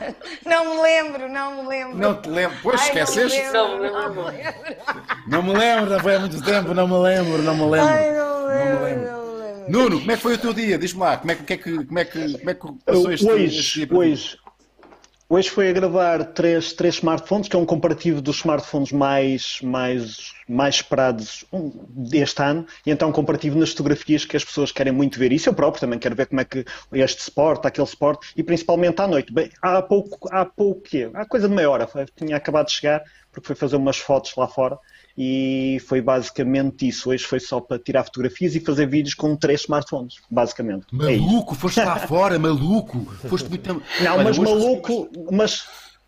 não 0.46 0.76
me 0.76 0.82
lembro, 0.82 1.28
não 1.28 1.62
me 1.62 1.68
lembro. 1.68 1.98
Não 1.98 2.20
te 2.20 2.28
lembro. 2.28 2.56
Pois, 2.62 2.80
Ai, 2.80 2.86
esqueceste? 2.86 3.42
Não 3.52 3.78
me 3.78 3.90
lembro. 3.90 3.98
Não 4.06 4.22
me 4.22 4.32
lembro, 4.32 5.20
não 5.26 5.42
me 5.42 5.52
lembro, 5.52 5.90
já 5.90 6.00
foi 6.00 6.14
há 6.14 6.20
muito 6.20 6.42
tempo, 6.42 6.74
não 6.74 6.88
me 6.88 6.98
lembro, 6.98 7.42
não 7.42 7.54
me 7.54 7.64
lembro. 7.64 7.88
Ai, 7.88 8.12
não 8.12 8.40
me 8.40 8.54
lembro. 8.54 8.72
Não 8.72 8.80
me 8.80 8.94
lembro. 8.94 9.27
Nuno, 9.68 9.98
como 10.00 10.10
é 10.10 10.16
que 10.16 10.22
foi 10.22 10.34
o 10.34 10.38
teu 10.38 10.52
dia? 10.52 10.78
Diz-me 10.78 11.00
lá, 11.00 11.16
como 11.18 11.30
é, 11.30 11.34
que, 11.34 11.84
como 11.84 11.98
é 11.98 12.04
que, 12.04 12.38
como 12.38 12.50
é 12.50 12.54
que 12.54 12.72
passou 12.84 13.12
este, 13.12 13.26
hoje, 13.26 13.58
este 13.58 13.86
dia? 13.86 13.98
Hoje, 13.98 14.38
hoje 15.28 15.50
foi 15.50 15.68
a 15.68 15.72
gravar 15.72 16.24
três, 16.24 16.72
três 16.72 16.94
smartphones, 16.94 17.48
que 17.48 17.54
é 17.54 17.58
um 17.58 17.66
comparativo 17.66 18.20
dos 18.22 18.38
smartphones 18.38 18.92
mais, 18.92 19.58
mais, 19.62 20.32
mais 20.48 20.76
esperados 20.76 21.44
deste 21.90 22.42
ano, 22.42 22.66
e 22.86 22.90
então 22.90 23.10
um 23.10 23.12
comparativo 23.12 23.58
nas 23.58 23.70
fotografias 23.70 24.24
que 24.24 24.36
as 24.36 24.44
pessoas 24.44 24.72
querem 24.72 24.92
muito 24.92 25.18
ver. 25.18 25.32
Isso 25.32 25.48
eu 25.48 25.54
próprio 25.54 25.80
também 25.80 25.98
quero 25.98 26.16
ver 26.16 26.26
como 26.26 26.40
é 26.40 26.44
que 26.44 26.64
este 26.92 27.20
sport, 27.20 27.64
aquele 27.66 27.86
sport, 27.86 28.24
e 28.36 28.42
principalmente 28.42 29.00
à 29.00 29.06
noite. 29.06 29.32
Bem, 29.32 29.50
há 29.60 29.82
pouco, 29.82 30.28
há 30.32 30.44
pouco 30.44 30.80
quê? 30.80 31.10
Há 31.12 31.26
coisa 31.26 31.48
de 31.48 31.54
meia 31.54 31.70
hora, 31.70 31.88
tinha 32.16 32.36
acabado 32.36 32.66
de 32.66 32.72
chegar, 32.72 33.02
porque 33.30 33.46
fui 33.46 33.56
fazer 33.56 33.76
umas 33.76 33.98
fotos 33.98 34.34
lá 34.36 34.48
fora, 34.48 34.78
e 35.20 35.80
foi 35.80 36.00
basicamente 36.00 36.86
isso. 36.86 37.10
Hoje 37.10 37.24
foi 37.24 37.40
só 37.40 37.60
para 37.60 37.76
tirar 37.76 38.04
fotografias 38.04 38.54
e 38.54 38.60
fazer 38.60 38.86
vídeos 38.86 39.14
com 39.14 39.34
três 39.34 39.62
smartphones, 39.62 40.14
basicamente. 40.30 40.86
É 40.92 41.18
maluco, 41.18 41.54
é 41.54 41.56
foste 41.56 41.80
lá 41.80 41.96
fora, 42.06 42.38
maluco. 42.38 43.04
Foste 43.28 43.48
muito. 43.48 43.68
Não, 44.00 44.12
Olha, 44.12 44.22
mas 44.22 44.38
maluco, 44.38 45.10
mas, 45.32 45.66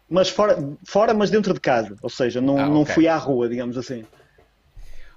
mas 0.08 0.28
fora, 0.28 0.56
fora, 0.86 1.12
mas 1.12 1.28
dentro 1.28 1.52
de 1.52 1.58
casa. 1.58 1.96
Ou 2.00 2.08
seja, 2.08 2.40
não, 2.40 2.56
ah, 2.56 2.62
okay. 2.62 2.74
não 2.74 2.86
fui 2.86 3.08
à 3.08 3.16
rua, 3.16 3.48
digamos 3.48 3.76
assim. 3.76 4.04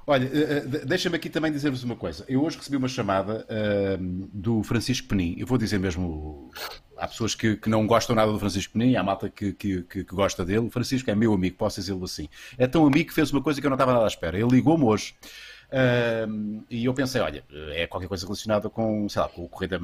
Olha, 0.05 0.25
eh, 0.25 0.57
eh, 0.57 0.85
deixa-me 0.85 1.15
aqui 1.15 1.29
também 1.29 1.51
dizer-vos 1.51 1.83
uma 1.83 1.95
coisa. 1.95 2.25
Eu 2.27 2.43
hoje 2.43 2.57
recebi 2.57 2.75
uma 2.75 2.89
chamada 2.89 3.45
uh, 3.45 3.97
do 4.33 4.61
Francisco 4.63 5.07
Penin. 5.07 5.35
Eu 5.37 5.47
vou 5.47 5.57
dizer 5.57 5.79
mesmo. 5.79 6.51
Há 6.97 7.07
pessoas 7.07 7.33
que, 7.33 7.55
que 7.55 7.69
não 7.69 7.87
gostam 7.87 8.15
nada 8.15 8.31
do 8.31 8.39
Francisco 8.39 8.73
Penin, 8.73 8.95
há 8.95 9.03
malta 9.03 9.29
que, 9.29 9.53
que, 9.53 9.81
que, 9.83 10.03
gosta 10.03 10.45
dele. 10.45 10.67
O 10.67 10.69
Francisco 10.69 11.09
é 11.09 11.15
meu 11.15 11.33
amigo, 11.33 11.57
posso 11.57 11.79
dizê-lo 11.79 12.03
assim. 12.03 12.27
É 12.57 12.67
tão 12.67 12.85
amigo 12.85 13.09
que 13.09 13.15
fez 13.15 13.31
uma 13.31 13.41
coisa 13.41 13.61
que 13.61 13.65
eu 13.65 13.69
não 13.69 13.75
estava 13.75 13.93
nada 13.93 14.05
à 14.05 14.07
espera. 14.07 14.37
Ele 14.37 14.49
ligou-me 14.49 14.83
hoje 14.83 15.15
uh, 15.69 16.63
e 16.69 16.83
eu 16.83 16.93
pensei: 16.93 17.21
olha, 17.21 17.43
é 17.71 17.87
qualquer 17.87 18.07
coisa 18.07 18.25
relacionada 18.25 18.69
com, 18.69 19.07
sei 19.07 19.21
lá, 19.21 19.29
com 19.29 19.45
o 19.45 19.49
Correio 19.49 19.69
da. 19.69 19.79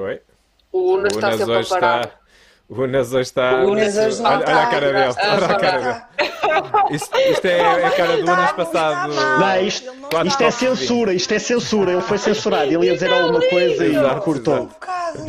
Oi? 0.00 0.22
O 0.70 0.94
Unas 0.94 1.14
está 1.14 1.36
sempre 1.36 1.56
a 1.56 1.64
parar. 1.64 2.04
Está... 2.04 2.25
O 2.68 2.82
Unas 2.82 3.12
hoje 3.12 3.22
está. 3.22 3.62
O 3.62 3.70
Unas 3.70 3.96
hoje 3.96 4.20
não 4.20 4.30
olha, 4.30 4.44
olha 4.46 4.62
a 4.62 4.66
cara 4.66 4.92
dele. 4.92 5.14
Olha 5.18 5.46
a 5.46 5.58
cara 5.58 5.80
dele. 5.80 6.96
Isto, 6.96 7.18
isto 7.18 7.44
é 7.46 7.84
a 7.84 7.90
cara 7.90 8.22
do 8.22 8.30
ano 8.30 8.54
passado. 8.54 9.12
Não, 9.14 9.60
isto, 9.60 9.92
isto 10.24 10.42
é 10.42 10.50
censura, 10.50 11.14
isto 11.14 11.34
é 11.34 11.38
censura. 11.38 11.92
Ele 11.92 12.02
foi 12.02 12.18
censurado. 12.18 12.72
Ele 12.72 12.86
ia 12.86 12.94
dizer 12.94 13.12
alguma 13.12 13.40
coisa 13.48 13.86
e 13.86 14.20
cortou. 14.20 14.68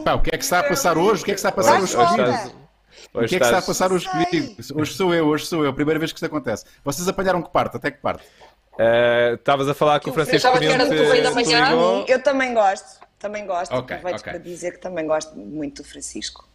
Pá, 0.03 0.13
o 0.13 0.21
que 0.21 0.33
é 0.33 0.37
que 0.37 0.43
está 0.43 0.59
a 0.59 0.63
passar 0.63 0.97
hoje? 0.97 1.21
O 1.21 1.25
que 1.25 1.31
é 1.31 1.33
que 1.33 1.39
está 1.39 1.49
a 1.49 1.51
passar 1.51 1.81
hoje 1.81 1.95
comigo? 1.95 2.67
O 3.13 3.19
que 3.19 3.35
é 3.35 3.39
que 3.39 3.45
está 3.45 3.57
a 3.59 3.61
passar 3.61 3.91
hoje 3.91 4.09
comigo? 4.09 4.55
Hoje 4.75 4.93
sou 4.93 5.13
eu, 5.13 5.27
hoje 5.27 5.45
sou 5.45 5.63
eu. 5.63 5.73
Primeira 5.73 5.99
vez 5.99 6.11
que 6.11 6.17
isto 6.17 6.25
acontece. 6.25 6.65
Vocês 6.83 7.07
apanharam 7.07 7.41
que 7.41 7.49
parte? 7.49 7.77
Até 7.77 7.91
que 7.91 7.99
parte? 7.99 8.23
Eh, 8.79 9.33
estavas 9.33 9.67
uh, 9.67 9.71
a 9.71 9.73
falar 9.73 9.99
com 9.99 10.09
o 10.11 10.13
Francisco. 10.13 10.47
Eu 12.07 12.21
também 12.21 12.53
gosto. 12.53 12.99
Também 13.17 13.45
gosto. 13.45 13.75
Okay, 13.75 13.95
Aproveito 13.97 14.21
okay. 14.21 14.33
para 14.33 14.41
dizer 14.41 14.73
que 14.73 14.79
também 14.79 15.07
gosto 15.07 15.35
muito 15.35 15.81
do 15.81 15.87
Francisco. 15.87 16.47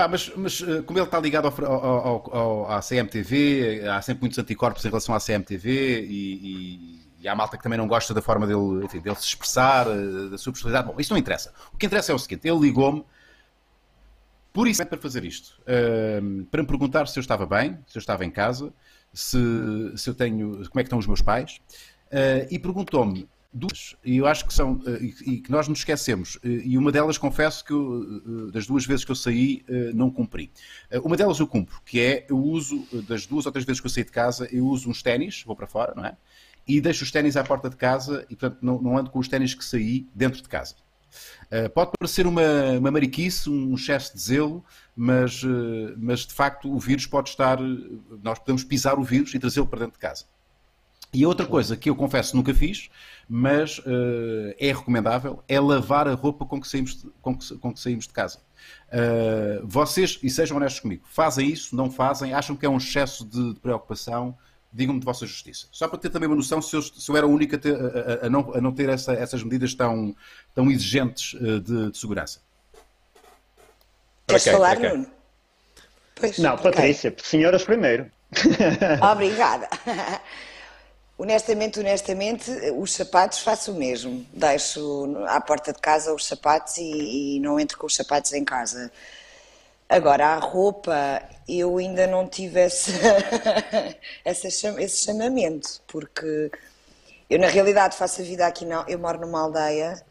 Pá, 0.00 0.08
mas, 0.08 0.32
mas 0.34 0.62
eh, 0.62 0.80
como 0.80 0.98
ele 0.98 1.04
está 1.04 1.20
ligado 1.20 1.46
ao, 1.46 1.74
ao, 1.74 2.34
ao, 2.34 2.72
à 2.72 2.80
CMTV, 2.80 3.86
há 3.86 4.00
sempre 4.00 4.22
muitos 4.22 4.38
anticorpos 4.38 4.82
em 4.82 4.88
relação 4.88 5.14
à 5.14 5.20
CMTV 5.20 6.06
e, 6.08 6.08
e, 6.08 7.10
e 7.20 7.28
há 7.28 7.34
malta 7.34 7.58
que 7.58 7.62
também 7.62 7.76
não 7.76 7.86
gosta 7.86 8.14
da 8.14 8.22
forma 8.22 8.46
dele, 8.46 8.82
enfim, 8.82 8.98
dele 8.98 9.16
se 9.16 9.26
expressar, 9.26 9.86
eh, 9.88 10.30
da 10.30 10.38
sua 10.38 10.54
personalidade. 10.54 10.88
Bom, 10.88 10.98
isto 10.98 11.10
não 11.10 11.18
interessa. 11.18 11.52
O 11.70 11.76
que 11.76 11.84
interessa 11.84 12.12
é 12.12 12.14
o 12.14 12.18
seguinte: 12.18 12.48
ele 12.48 12.58
ligou-me 12.58 13.04
por 14.54 14.66
isso 14.66 14.86
para 14.86 14.96
fazer 14.96 15.22
isto, 15.22 15.60
uh, 15.64 16.44
para 16.46 16.62
me 16.62 16.66
perguntar 16.66 17.06
se 17.06 17.18
eu 17.18 17.20
estava 17.20 17.44
bem, 17.44 17.78
se 17.86 17.98
eu 17.98 18.00
estava 18.00 18.24
em 18.24 18.30
casa, 18.30 18.72
se, 19.12 19.38
se 19.96 20.08
eu 20.08 20.14
tenho, 20.14 20.66
como 20.70 20.80
é 20.80 20.82
que 20.82 20.86
estão 20.86 20.98
os 20.98 21.06
meus 21.06 21.20
pais, 21.20 21.60
uh, 22.06 22.48
e 22.50 22.58
perguntou-me 22.58 23.28
duas, 23.52 23.96
e 24.04 24.16
eu 24.16 24.26
acho 24.26 24.46
que 24.46 24.54
são, 24.54 24.80
eh, 24.86 25.12
e, 25.26 25.40
que 25.40 25.50
nós 25.50 25.66
nos 25.66 25.80
esquecemos, 25.80 26.38
eh, 26.42 26.62
e 26.64 26.78
uma 26.78 26.92
delas 26.92 27.18
confesso 27.18 27.64
que 27.64 27.72
eu, 27.72 28.22
eh, 28.48 28.52
das 28.52 28.66
duas 28.66 28.86
vezes 28.86 29.04
que 29.04 29.10
eu 29.10 29.16
saí 29.16 29.64
não 29.94 30.10
cumpri. 30.10 30.50
Uma 31.02 31.16
delas 31.16 31.38
eu 31.38 31.46
cumpro, 31.46 31.80
que 31.84 32.00
é 32.00 32.26
eu 32.28 32.38
uso, 32.38 32.86
das 33.08 33.26
duas 33.26 33.46
ou 33.46 33.52
três 33.52 33.64
vezes 33.64 33.80
que 33.80 33.86
eu 33.86 33.90
saí 33.90 34.04
de 34.04 34.10
casa, 34.10 34.48
eu 34.52 34.66
uso 34.66 34.88
uns 34.88 35.02
ténis, 35.02 35.42
vou 35.44 35.56
para 35.56 35.66
fora, 35.66 35.92
não 35.94 36.04
é? 36.04 36.16
E 36.66 36.80
deixo 36.80 37.02
os 37.02 37.10
ténis 37.10 37.36
à 37.36 37.42
porta 37.42 37.68
de 37.68 37.76
casa 37.76 38.24
e, 38.30 38.36
portanto, 38.36 38.58
não, 38.62 38.80
não 38.80 38.96
ando 38.96 39.10
com 39.10 39.18
os 39.18 39.28
ténis 39.28 39.54
que 39.54 39.64
saí 39.64 40.06
dentro 40.14 40.42
de 40.42 40.48
casa. 40.48 40.74
Uh, 41.50 41.68
pode 41.70 41.90
parecer 41.98 42.26
uma, 42.26 42.42
uma 42.78 42.90
mariquice, 42.90 43.50
um 43.50 43.74
excesso 43.74 44.14
de 44.14 44.22
zelo, 44.22 44.64
mas, 44.94 45.42
uh, 45.42 45.94
mas 45.96 46.20
de 46.20 46.32
facto 46.32 46.72
o 46.72 46.78
vírus 46.78 47.06
pode 47.06 47.30
estar. 47.30 47.58
Nós 48.22 48.38
podemos 48.38 48.62
pisar 48.62 48.98
o 48.98 49.02
vírus 49.02 49.34
e 49.34 49.38
trazê-lo 49.38 49.66
para 49.66 49.80
dentro 49.80 49.94
de 49.94 49.98
casa. 49.98 50.24
E 51.12 51.26
outra 51.26 51.44
coisa 51.44 51.76
que 51.76 51.90
eu 51.90 51.96
confesso 51.96 52.36
nunca 52.36 52.54
fiz, 52.54 52.88
mas 53.32 53.78
uh, 53.78 54.52
é 54.58 54.72
recomendável, 54.72 55.40
é 55.46 55.60
lavar 55.60 56.08
a 56.08 56.14
roupa 56.14 56.44
com 56.44 56.60
que 56.60 56.66
saímos 56.66 57.00
de, 57.00 57.08
com 57.22 57.38
que, 57.38 57.56
com 57.58 57.72
que 57.72 57.78
saímos 57.78 58.08
de 58.08 58.12
casa. 58.12 58.40
Uh, 58.88 59.64
vocês, 59.64 60.18
e 60.20 60.28
sejam 60.28 60.56
honestos 60.56 60.80
comigo, 60.80 61.04
fazem 61.06 61.48
isso, 61.48 61.76
não 61.76 61.88
fazem, 61.88 62.34
acham 62.34 62.56
que 62.56 62.66
é 62.66 62.68
um 62.68 62.76
excesso 62.76 63.24
de, 63.24 63.54
de 63.54 63.60
preocupação, 63.60 64.36
digam-me 64.72 64.98
de 64.98 65.06
vossa 65.06 65.24
justiça. 65.26 65.68
Só 65.70 65.86
para 65.86 65.96
ter 65.96 66.10
também 66.10 66.28
uma 66.28 66.34
noção 66.34 66.60
se 66.60 66.74
eu, 66.74 66.82
se 66.82 67.08
eu 67.08 67.16
era 67.16 67.24
o 67.24 67.30
único 67.30 67.54
a, 67.54 67.58
ter, 67.58 67.76
a, 67.76 68.26
a, 68.26 68.28
não, 68.28 68.52
a 68.52 68.60
não 68.60 68.72
ter 68.72 68.88
essa, 68.88 69.12
essas 69.12 69.44
medidas 69.44 69.74
tão, 69.74 70.12
tão 70.52 70.68
exigentes 70.68 71.34
uh, 71.34 71.60
de, 71.60 71.92
de, 71.92 71.98
segurança. 71.98 72.40
Queres 74.26 74.42
okay, 74.42 74.52
falar, 74.52 74.76
okay. 74.76 74.88
Nuno? 74.88 75.06
Pois, 76.16 76.38
não, 76.40 76.54
okay. 76.54 76.64
Patrícia, 76.64 77.14
senhoras 77.22 77.62
primeiro. 77.62 78.10
Obrigada. 79.12 79.68
Honestamente, 81.22 81.78
honestamente, 81.78 82.50
os 82.78 82.94
sapatos 82.94 83.40
faço 83.40 83.72
o 83.72 83.74
mesmo. 83.74 84.26
Deixo 84.32 85.14
à 85.26 85.38
porta 85.38 85.70
de 85.70 85.78
casa 85.78 86.14
os 86.14 86.24
sapatos 86.24 86.78
e, 86.78 87.36
e 87.36 87.40
não 87.40 87.60
entro 87.60 87.76
com 87.76 87.86
os 87.86 87.94
sapatos 87.94 88.32
em 88.32 88.42
casa. 88.42 88.90
Agora, 89.86 90.28
a 90.28 90.38
roupa, 90.38 91.22
eu 91.46 91.76
ainda 91.76 92.06
não 92.06 92.26
tive 92.26 92.58
esse, 94.24 94.50
chamamento, 94.88 95.82
porque 95.86 96.50
eu, 97.28 97.38
na 97.38 97.48
realidade, 97.48 97.98
faço 97.98 98.22
a 98.22 98.24
vida 98.24 98.46
aqui, 98.46 98.64
não, 98.64 98.88
eu 98.88 98.98
moro 98.98 99.20
numa 99.20 99.42
aldeia 99.42 100.02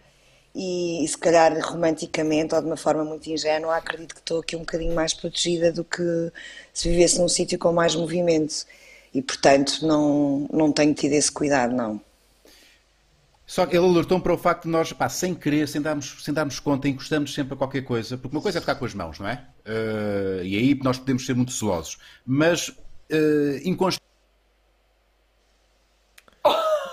e, 0.53 1.03
e, 1.03 1.07
se 1.07 1.17
calhar 1.17 1.57
romanticamente 1.59 2.53
ou 2.53 2.61
de 2.61 2.67
uma 2.67 2.77
forma 2.77 3.03
muito 3.03 3.27
ingênua, 3.31 3.77
acredito 3.77 4.13
que 4.13 4.21
estou 4.21 4.41
aqui 4.41 4.55
um 4.55 4.59
bocadinho 4.59 4.93
mais 4.93 5.15
protegida 5.15 5.71
do 5.71 5.83
que 5.83 6.31
se 6.71 6.87
vivesse 6.87 7.17
num 7.19 7.27
sítio 7.27 7.57
com 7.57 7.71
mais 7.73 7.95
movimento 7.95 8.67
e, 9.13 9.21
portanto, 9.21 9.85
não, 9.85 10.47
não 10.51 10.71
tenho 10.71 10.93
tido 10.93 11.13
esse 11.13 11.31
cuidado, 11.31 11.75
não. 11.75 12.01
Só 13.49 13.65
que 13.65 13.75
ele 13.75 13.83
alertou 13.83 14.19
para 14.19 14.31
o 14.31 14.37
facto 14.37 14.65
de 14.65 14.69
nós, 14.69 14.93
pá, 14.93 15.09
sem 15.09 15.33
querer, 15.33 15.67
sem 15.67 15.81
darmos, 15.81 16.23
sem 16.23 16.31
darmos 16.31 16.59
conta, 16.59 16.87
encostamos 16.87 17.33
sempre 17.33 17.55
a 17.55 17.57
qualquer 17.57 17.81
coisa, 17.81 18.15
porque 18.15 18.35
uma 18.35 18.43
coisa 18.43 18.59
é 18.59 18.61
ficar 18.61 18.75
com 18.75 18.85
as 18.85 18.93
mãos, 18.93 19.19
não 19.19 19.27
é? 19.27 19.43
Uh, 19.65 20.43
e 20.43 20.55
aí 20.55 20.79
nós 20.83 20.99
podemos 20.99 21.25
ser 21.25 21.33
muito 21.33 21.51
celosos. 21.51 21.97
Mas 22.23 22.69
uh, 22.69 23.57
inconsciente. 23.63 24.03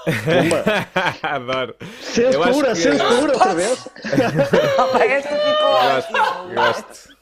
Adoro. 1.22 1.76
Censura, 2.00 2.68
que... 2.68 2.76
censura 2.76 3.32
outra 3.34 3.52
vez. 3.54 3.88
Esta 5.10 5.36
ficou 5.36 5.70
ótimo. 5.72 6.54
Gosto. 6.54 7.15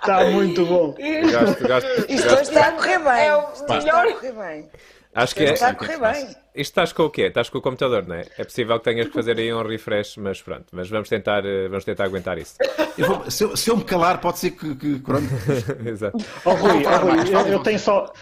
Está 0.00 0.24
muito 0.30 0.64
bom. 0.64 0.94
Gosto, 0.94 1.68
gosto. 1.68 2.12
Isto 2.12 2.28
hoje 2.28 2.42
está 2.42 2.68
a 2.68 2.72
correr 2.72 2.98
bem. 2.98 3.26
É 3.26 3.36
o 3.36 3.68
melhor. 3.68 4.06
Está 4.06 4.10
a 4.10 4.12
correr 4.12 4.32
bem. 4.32 4.70
Acho 5.14 5.34
que 5.34 5.42
é. 5.42 5.52
Está 5.52 5.68
a 5.68 5.74
correr 5.74 5.98
bem. 5.98 6.24
Isto 6.26 6.36
estás 6.54 6.92
com 6.92 7.04
o 7.04 7.10
quê? 7.10 7.22
Estás 7.22 7.48
com 7.48 7.58
o 7.58 7.62
computador, 7.62 8.06
não 8.06 8.16
é? 8.16 8.24
É 8.36 8.44
possível 8.44 8.78
que 8.78 8.84
tenhas 8.84 9.06
que 9.08 9.12
fazer 9.12 9.38
aí 9.38 9.52
um 9.52 9.62
refresh, 9.62 10.16
mas 10.16 10.40
pronto. 10.42 10.66
Mas 10.72 10.88
vamos 10.88 11.08
tentar, 11.08 11.44
eh, 11.44 11.68
vamos 11.68 11.84
tentar 11.84 12.04
aguentar 12.04 12.38
isso. 12.38 12.56
Eu 12.96 13.06
vou, 13.06 13.30
se, 13.30 13.44
eu, 13.44 13.56
se, 13.56 13.70
eu, 13.70 13.76
me 13.76 13.84
calar, 13.84 14.20
pode 14.20 14.38
ser 14.38 14.50
que. 14.52 14.74
que 14.74 15.02
Exato. 15.86 16.18
Oh, 16.44 16.50
Rui, 16.50 16.84
oh, 16.84 16.98
Rui 16.98 17.34
eu, 17.34 17.46
eu 17.46 17.58
tenho 17.60 17.78
só. 17.78 18.12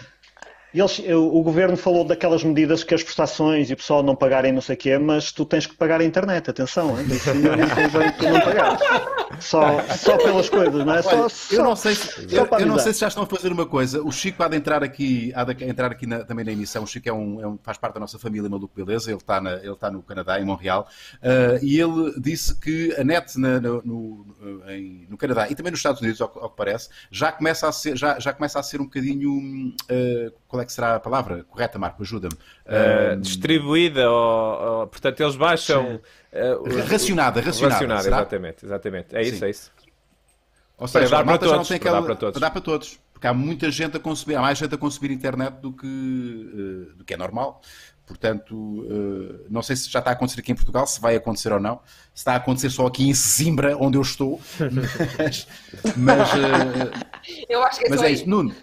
Eles, 0.73 0.99
o 0.99 1.41
governo 1.41 1.77
falou 1.77 2.03
daquelas 2.03 2.43
medidas 2.43 2.83
que 2.83 2.93
as 2.93 3.01
prestações 3.01 3.69
e 3.69 3.73
o 3.73 3.77
pessoal 3.77 4.03
não 4.03 4.15
pagarem 4.15 4.51
não 4.51 4.61
sei 4.61 4.75
o 4.75 4.77
quê, 4.77 4.97
mas 4.97 5.31
tu 5.31 5.45
tens 5.45 5.65
que 5.65 5.75
pagar 5.75 6.01
a 6.01 6.03
internet, 6.03 6.49
atenção, 6.49 6.99
hein? 6.99 7.05
isso 7.09 7.33
não 7.33 8.11
tu 8.17 8.29
não 8.29 8.41
pagares. 8.41 8.79
Só, 9.39 9.81
só 9.95 10.17
pelas 10.17 10.49
coisas, 10.49 10.85
não 10.85 10.93
é? 10.93 11.01
Só, 11.01 11.29
só, 11.29 11.55
eu, 11.55 11.63
não 11.63 11.75
sei 11.75 11.95
se, 11.95 12.35
eu, 12.35 12.47
eu, 12.59 12.65
não 12.65 12.79
sei 12.79 12.93
se 12.93 13.01
já 13.01 13.07
estão 13.07 13.23
a 13.23 13.27
fazer 13.27 13.51
uma 13.51 13.65
coisa. 13.65 14.01
O 14.01 14.11
Chico 14.11 14.41
há 14.43 14.47
de 14.47 14.57
entrar 14.57 14.83
aqui, 14.83 15.31
há 15.35 15.43
de 15.43 15.63
entrar 15.65 15.91
aqui 15.91 16.05
na, 16.05 16.23
também 16.23 16.43
na 16.43 16.51
emissão. 16.51 16.83
O 16.83 16.87
Chico 16.87 17.07
é 17.07 17.13
um, 17.13 17.41
é 17.41 17.47
um, 17.47 17.57
faz 17.61 17.77
parte 17.77 17.93
da 17.93 17.99
nossa 17.99 18.17
família 18.17 18.49
Maluco 18.49 18.73
Beleza, 18.75 19.11
ele 19.11 19.17
está, 19.17 19.39
na, 19.39 19.53
ele 19.55 19.71
está 19.71 19.91
no 19.91 20.01
Canadá, 20.01 20.39
em 20.39 20.45
Montreal, 20.45 20.87
uh, 21.15 21.63
e 21.63 21.79
ele 21.79 22.19
disse 22.19 22.59
que 22.59 22.95
a 22.97 23.03
net 23.03 23.37
na, 23.39 23.59
no, 23.59 23.81
no, 23.83 24.25
em, 24.69 25.05
no, 25.09 25.17
Canadá 25.17 25.47
e 25.49 25.55
também 25.55 25.71
nos 25.71 25.79
Estados 25.79 26.01
Unidos, 26.01 26.19
ao, 26.21 26.31
ao, 26.39 26.49
que 26.49 26.57
parece, 26.57 26.89
já 27.11 27.31
começa 27.31 27.67
a 27.67 27.71
ser, 27.71 27.95
já, 27.95 28.19
já 28.19 28.33
começa 28.33 28.59
a 28.59 28.63
ser 28.63 28.81
um 28.81 28.85
bocadinho. 28.85 29.73
Uh, 29.89 30.31
qual 30.57 30.63
é 30.63 30.65
que 30.65 30.73
será 30.73 30.95
a 30.95 30.99
palavra 30.99 31.43
correta, 31.43 31.77
Marco? 31.77 32.01
Ajuda-me. 32.01 32.33
Uh, 32.65 33.19
distribuída, 33.21 34.09
ou, 34.09 34.79
ou, 34.79 34.87
portanto, 34.87 35.21
eles 35.21 35.35
baixam. 35.35 36.01
Uh, 36.33 36.87
racionada, 36.89 37.39
racionada. 37.39 37.75
Racionada, 37.75 38.07
exatamente, 38.07 38.65
exatamente. 38.65 39.15
É 39.15 39.21
isso, 39.21 39.39
Sim. 39.39 39.45
é 39.45 39.49
isso. 39.49 39.71
Ou 40.77 40.87
seja, 40.87 41.09
dá 41.09 41.23
para, 41.23 41.37
todos, 41.37 41.71
aquela... 41.71 42.03
para 42.03 42.15
todos. 42.15 42.41
Dá 42.41 42.49
para 42.49 42.61
todos. 42.61 42.99
Porque 43.13 43.25
há 43.25 43.33
muita 43.33 43.71
gente 43.71 43.97
a 43.97 43.99
consumir, 43.99 44.35
há 44.35 44.41
mais 44.41 44.57
gente 44.57 44.73
a 44.73 44.77
consumir 44.77 45.11
internet 45.11 45.55
do 45.59 45.71
que, 45.71 45.87
uh, 45.87 46.95
do 46.97 47.03
que 47.03 47.13
é 47.13 47.17
normal. 47.17 47.61
Portanto, 48.05 48.55
uh, 48.55 49.45
não 49.49 49.61
sei 49.61 49.75
se 49.75 49.89
já 49.89 49.99
está 49.99 50.11
a 50.11 50.13
acontecer 50.13 50.39
aqui 50.39 50.51
em 50.51 50.55
Portugal, 50.55 50.85
se 50.87 51.01
vai 51.01 51.15
acontecer 51.15 51.51
ou 51.51 51.59
não. 51.59 51.81
Se 52.13 52.21
está 52.21 52.33
a 52.33 52.35
acontecer 52.37 52.69
só 52.69 52.85
aqui 52.87 53.09
em 53.09 53.13
Zimbra, 53.13 53.75
onde 53.77 53.97
eu 53.97 54.01
estou. 54.01 54.39
mas, 55.17 55.47
mas, 55.97 56.33
uh, 56.33 57.05
eu 57.49 57.63
acho 57.63 57.79
que 57.79 57.87
é 57.87 57.89
mas 57.89 58.01
é 58.01 58.11
isso. 58.11 58.29
Nuno, 58.29 58.55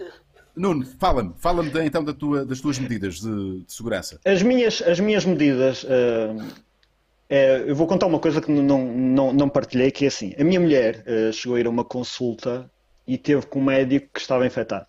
Nuno, 0.57 0.87
fala-me, 0.99 1.35
fala-me 1.39 1.71
então 1.85 2.05
da 2.05 2.13
tua, 2.13 2.45
das 2.45 2.61
tuas 2.61 2.79
medidas 2.79 3.21
de, 3.21 3.61
de, 3.61 3.73
segurança. 3.73 4.21
As 4.25 4.43
minhas, 4.43 4.83
as 4.83 5.01
minhas 5.01 5.25
medidas, 5.25 5.83
uh, 5.85 6.45
é, 7.29 7.65
eu 7.67 7.75
vou 7.75 7.87
contar 7.87 8.07
uma 8.07 8.19
coisa 8.19 8.41
que 8.41 8.51
não, 8.51 8.85
não, 8.85 9.33
não 9.33 9.49
partilhei, 9.49 9.91
que 9.91 10.05
é 10.05 10.09
assim, 10.09 10.35
a 10.39 10.45
minha 10.45 10.61
mulher 10.61 11.05
uh, 11.07 11.33
chegou 11.33 11.57
a 11.57 11.61
ir 11.61 11.67
a 11.67 11.71
uma 11.71 11.85
consulta 11.85 12.71
e 13.07 13.19
teve 13.19 13.47
com 13.47 13.59
um 13.59 13.65
médico 13.65 14.09
que 14.13 14.21
estava 14.21 14.47
infectado. 14.47 14.87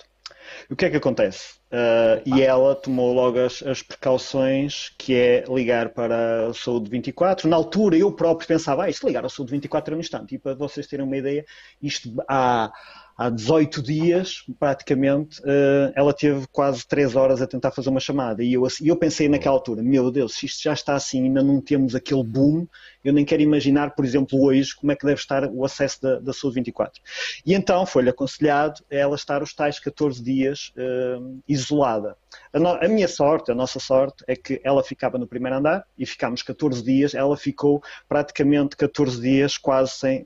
O 0.70 0.76
que 0.76 0.86
é 0.86 0.90
que 0.90 0.98
acontece? 0.98 1.56
Uh, 1.72 2.22
e 2.26 2.42
ela 2.42 2.76
tomou 2.76 3.14
logo 3.14 3.40
as, 3.40 3.62
as, 3.64 3.82
precauções, 3.82 4.94
que 4.98 5.16
é 5.16 5.44
ligar 5.50 5.90
para 5.90 6.48
a 6.48 6.54
Saúde 6.54 6.90
24. 6.90 7.50
Na 7.50 7.56
altura 7.56 7.98
eu 7.98 8.12
próprio 8.12 8.48
pensava, 8.48 8.84
ah, 8.84 8.90
isto 8.90 9.06
ligar 9.06 9.24
ao 9.24 9.30
Saúde 9.30 9.52
24 9.52 9.90
era 9.90 9.98
um 9.98 10.00
instante. 10.00 10.36
E 10.36 10.40
para 10.40 10.54
vocês 10.54 10.88
terem 10.88 11.06
uma 11.06 11.18
ideia, 11.18 11.46
isto 11.82 12.14
há 12.28 12.72
há 13.18 13.30
18 13.30 13.82
dias, 13.82 14.44
praticamente, 14.60 15.40
uh, 15.42 15.92
ela 15.96 16.14
teve 16.14 16.46
quase 16.52 16.86
3 16.88 17.16
horas 17.16 17.42
a 17.42 17.48
tentar 17.48 17.72
fazer 17.72 17.90
uma 17.90 18.00
chamada. 18.00 18.44
E 18.44 18.54
eu, 18.54 18.68
eu 18.84 18.96
pensei 18.96 19.30
naquela 19.30 19.56
altura, 19.56 19.82
meu 19.82 20.12
Deus, 20.12 20.36
se 20.36 20.46
isto 20.46 20.64
já 20.64 20.74
está 20.74 20.96
assim, 20.96 21.24
ainda 21.24 21.42
não 21.42 21.62
temos 21.62 21.96
aquele 21.96 22.24
boom, 22.24 22.68
eu 23.06 23.14
nem 23.14 23.24
quero 23.24 23.44
imaginar, 23.44 23.92
por 23.92 24.04
exemplo, 24.04 24.44
hoje, 24.44 24.76
como 24.76 24.92
é 24.92 24.96
que 24.96 25.06
deve 25.06 25.20
estar 25.20 25.46
o 25.46 25.64
acesso 25.64 26.02
da, 26.02 26.20
da 26.20 26.34
Saúde 26.34 26.56
24. 26.56 27.00
E 27.46 27.54
então 27.54 27.86
foi-lhe 27.86 28.10
aconselhado 28.10 28.84
ela 28.90 29.16
estar 29.16 29.44
os 29.44 29.54
tais 29.54 29.80
14 29.80 30.24
dias 30.24 30.74
uh, 30.76 31.40
isolada. 31.48 32.18
A, 32.52 32.60
no, 32.60 32.70
a, 32.70 32.88
minha 32.88 33.08
sorte, 33.08 33.52
a 33.52 33.56
nossa 33.56 33.80
sorte, 33.80 34.24
é 34.28 34.36
que 34.36 34.60
ela 34.64 34.84
ficava 34.84 35.20
no 35.20 35.28
primeiro 35.28 35.56
andar 35.56 35.86
e 35.96 36.04
ficámos 36.04 36.42
14 36.42 36.84
dias, 36.84 37.14
ela 37.14 37.38
ficou 37.38 37.80
praticamente 38.10 38.76
14 38.76 39.22
dias 39.22 39.56
quase 39.56 39.92
sem. 39.92 40.26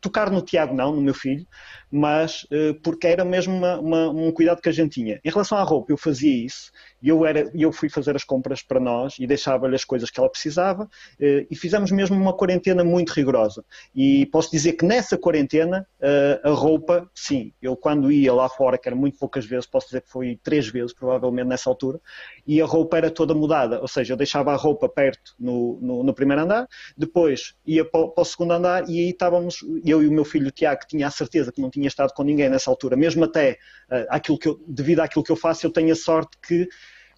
Tocar 0.00 0.30
no 0.30 0.40
Tiago, 0.40 0.74
não, 0.74 0.94
no 0.94 1.02
meu 1.02 1.14
filho, 1.14 1.44
mas 1.90 2.44
uh, 2.44 2.74
porque 2.80 3.08
era 3.08 3.24
mesmo 3.24 3.56
uma, 3.56 3.80
uma, 3.80 4.08
um 4.08 4.30
cuidado 4.30 4.62
que 4.62 4.68
a 4.68 4.72
gente 4.72 4.92
tinha. 4.92 5.20
Em 5.24 5.30
relação 5.30 5.58
à 5.58 5.64
roupa, 5.64 5.92
eu 5.92 5.96
fazia 5.96 6.46
isso 6.46 6.70
e 7.02 7.08
eu, 7.08 7.22
eu 7.54 7.72
fui 7.72 7.88
fazer 7.88 8.14
as 8.14 8.22
compras 8.22 8.62
para 8.62 8.78
nós 8.78 9.16
e 9.18 9.26
deixava-lhe 9.26 9.74
as 9.74 9.84
coisas 9.84 10.08
que 10.08 10.20
ela 10.20 10.30
precisava 10.30 10.88
eh, 11.18 11.46
e 11.50 11.56
fizemos 11.56 11.90
mesmo 11.90 12.16
uma 12.16 12.32
quarentena 12.32 12.84
muito 12.84 13.10
rigorosa. 13.10 13.64
E 13.94 14.26
posso 14.26 14.50
dizer 14.50 14.74
que 14.74 14.84
nessa 14.84 15.18
quarentena 15.18 15.86
eh, 16.00 16.40
a 16.44 16.50
roupa, 16.50 17.10
sim, 17.12 17.52
eu 17.60 17.76
quando 17.76 18.12
ia 18.12 18.32
lá 18.32 18.48
fora, 18.48 18.78
que 18.78 18.88
era 18.88 18.94
muito 18.94 19.18
poucas 19.18 19.44
vezes, 19.44 19.66
posso 19.66 19.86
dizer 19.88 20.02
que 20.02 20.08
foi 20.08 20.38
três 20.42 20.68
vezes 20.68 20.94
provavelmente 20.94 21.48
nessa 21.48 21.68
altura, 21.68 22.00
e 22.46 22.62
a 22.62 22.64
roupa 22.64 22.96
era 22.96 23.10
toda 23.10 23.34
mudada, 23.34 23.80
ou 23.80 23.88
seja, 23.88 24.12
eu 24.12 24.16
deixava 24.16 24.52
a 24.52 24.56
roupa 24.56 24.88
perto 24.88 25.34
no, 25.38 25.78
no, 25.82 26.02
no 26.04 26.14
primeiro 26.14 26.42
andar, 26.42 26.68
depois 26.96 27.54
ia 27.66 27.84
para, 27.84 28.06
para, 28.08 28.22
o 28.22 28.24
segundo 28.24 28.52
andar 28.52 28.88
e 28.88 29.00
aí 29.00 29.10
estávamos, 29.10 29.56
eu 29.84 30.02
e 30.02 30.06
o 30.06 30.12
meu 30.12 30.24
filho 30.24 30.52
Tiago, 30.52 30.82
que 30.82 30.88
tinha 30.88 31.08
a 31.08 31.10
certeza 31.10 31.50
que 31.50 31.60
não 31.60 31.70
tinha 31.70 31.88
estado 31.88 32.12
com 32.14 32.22
ninguém 32.22 32.48
nessa 32.48 32.70
altura, 32.70 32.96
mesmo 32.96 33.24
até 33.24 33.58
uh, 33.90 34.06
aquilo 34.08 34.38
que 34.38 34.48
eu, 34.48 34.60
devido 34.68 35.00
àquilo 35.00 35.24
que 35.24 35.32
eu 35.32 35.36
faço, 35.36 35.66
eu 35.66 35.70
tenho 35.70 35.92
a 35.92 35.96
sorte 35.96 36.36
que 36.46 36.68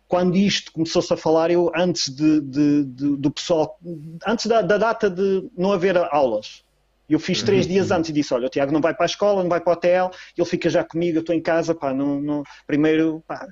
quando 0.08 0.36
isto 0.36 0.72
começou-se 0.72 1.12
a 1.12 1.16
falar, 1.16 1.50
eu 1.50 1.70
antes 1.74 2.14
de, 2.14 2.40
de, 2.40 2.84
de, 2.84 3.16
do 3.16 3.30
pessoal, 3.30 3.78
antes 4.26 4.46
da, 4.46 4.62
da, 4.62 4.78
data 4.78 5.10
de 5.10 5.48
não 5.56 5.72
haver 5.72 5.96
aulas, 5.96 6.62
eu 7.08 7.18
fiz 7.18 7.42
três 7.42 7.66
uhum, 7.66 7.72
dias 7.72 7.90
uhum. 7.90 7.96
antes 7.98 8.10
e 8.10 8.12
disse, 8.12 8.32
olha, 8.32 8.46
o 8.46 8.50
Tiago 8.50 8.72
não 8.72 8.80
vai 8.80 8.94
para 8.94 9.04
a 9.04 9.06
escola, 9.06 9.42
não 9.42 9.50
vai 9.50 9.60
para 9.60 9.70
o 9.70 9.72
hotel, 9.74 10.10
ele 10.36 10.46
fica 10.46 10.70
já 10.70 10.84
comigo, 10.84 11.18
eu 11.18 11.20
estou 11.20 11.34
em 11.34 11.40
casa, 11.40 11.74
pá, 11.74 11.92
não, 11.92 12.20
não, 12.20 12.42
primeiro, 12.66 13.22
pá, 13.26 13.46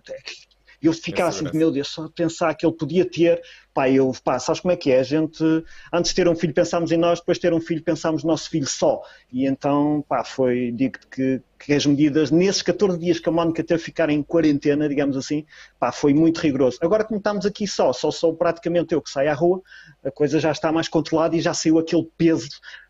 eu 0.82 0.92
ficava 0.92 1.28
assim, 1.28 1.44
meu 1.54 1.70
Deus, 1.70 1.88
só 1.88 2.08
pensar 2.08 2.54
que 2.54 2.66
ele 2.66 2.74
podia 2.74 3.08
ter, 3.08 3.40
pá, 3.72 3.88
eu, 3.88 4.12
pá, 4.24 4.38
sabes 4.38 4.60
como 4.60 4.72
é 4.72 4.76
que 4.76 4.90
é? 4.90 4.98
A 4.98 5.02
gente, 5.04 5.44
antes 5.92 6.10
de 6.10 6.16
ter 6.16 6.28
um 6.28 6.34
filho 6.34 6.52
pensámos 6.52 6.90
em 6.90 6.96
nós, 6.96 7.20
depois 7.20 7.38
de 7.38 7.42
ter 7.42 7.54
um 7.54 7.60
filho 7.60 7.82
pensámos 7.82 8.24
no 8.24 8.30
nosso 8.30 8.50
filho 8.50 8.66
só. 8.66 9.00
E 9.32 9.46
então, 9.46 10.04
pá, 10.08 10.24
foi, 10.24 10.72
digo-te 10.72 11.06
que, 11.06 11.40
que 11.58 11.72
as 11.72 11.86
medidas, 11.86 12.32
nesses 12.32 12.62
14 12.62 12.98
dias 12.98 13.20
que 13.20 13.28
a 13.28 13.32
Mónica 13.32 13.62
teve 13.62 13.80
ficar 13.80 14.10
em 14.10 14.22
quarentena, 14.22 14.88
digamos 14.88 15.16
assim, 15.16 15.46
pá, 15.78 15.92
foi 15.92 16.12
muito 16.12 16.38
rigoroso. 16.40 16.78
Agora 16.82 17.04
como 17.04 17.18
estamos 17.18 17.46
aqui 17.46 17.66
só, 17.66 17.92
só 17.92 18.10
sou 18.10 18.34
praticamente 18.34 18.92
eu 18.92 19.00
que 19.00 19.10
saio 19.10 19.30
à 19.30 19.34
rua, 19.34 19.62
a 20.04 20.10
coisa 20.10 20.40
já 20.40 20.50
está 20.50 20.72
mais 20.72 20.88
controlada 20.88 21.36
e 21.36 21.40
já 21.40 21.54
saiu 21.54 21.78
aquele 21.78 22.08
peso, 22.18 22.48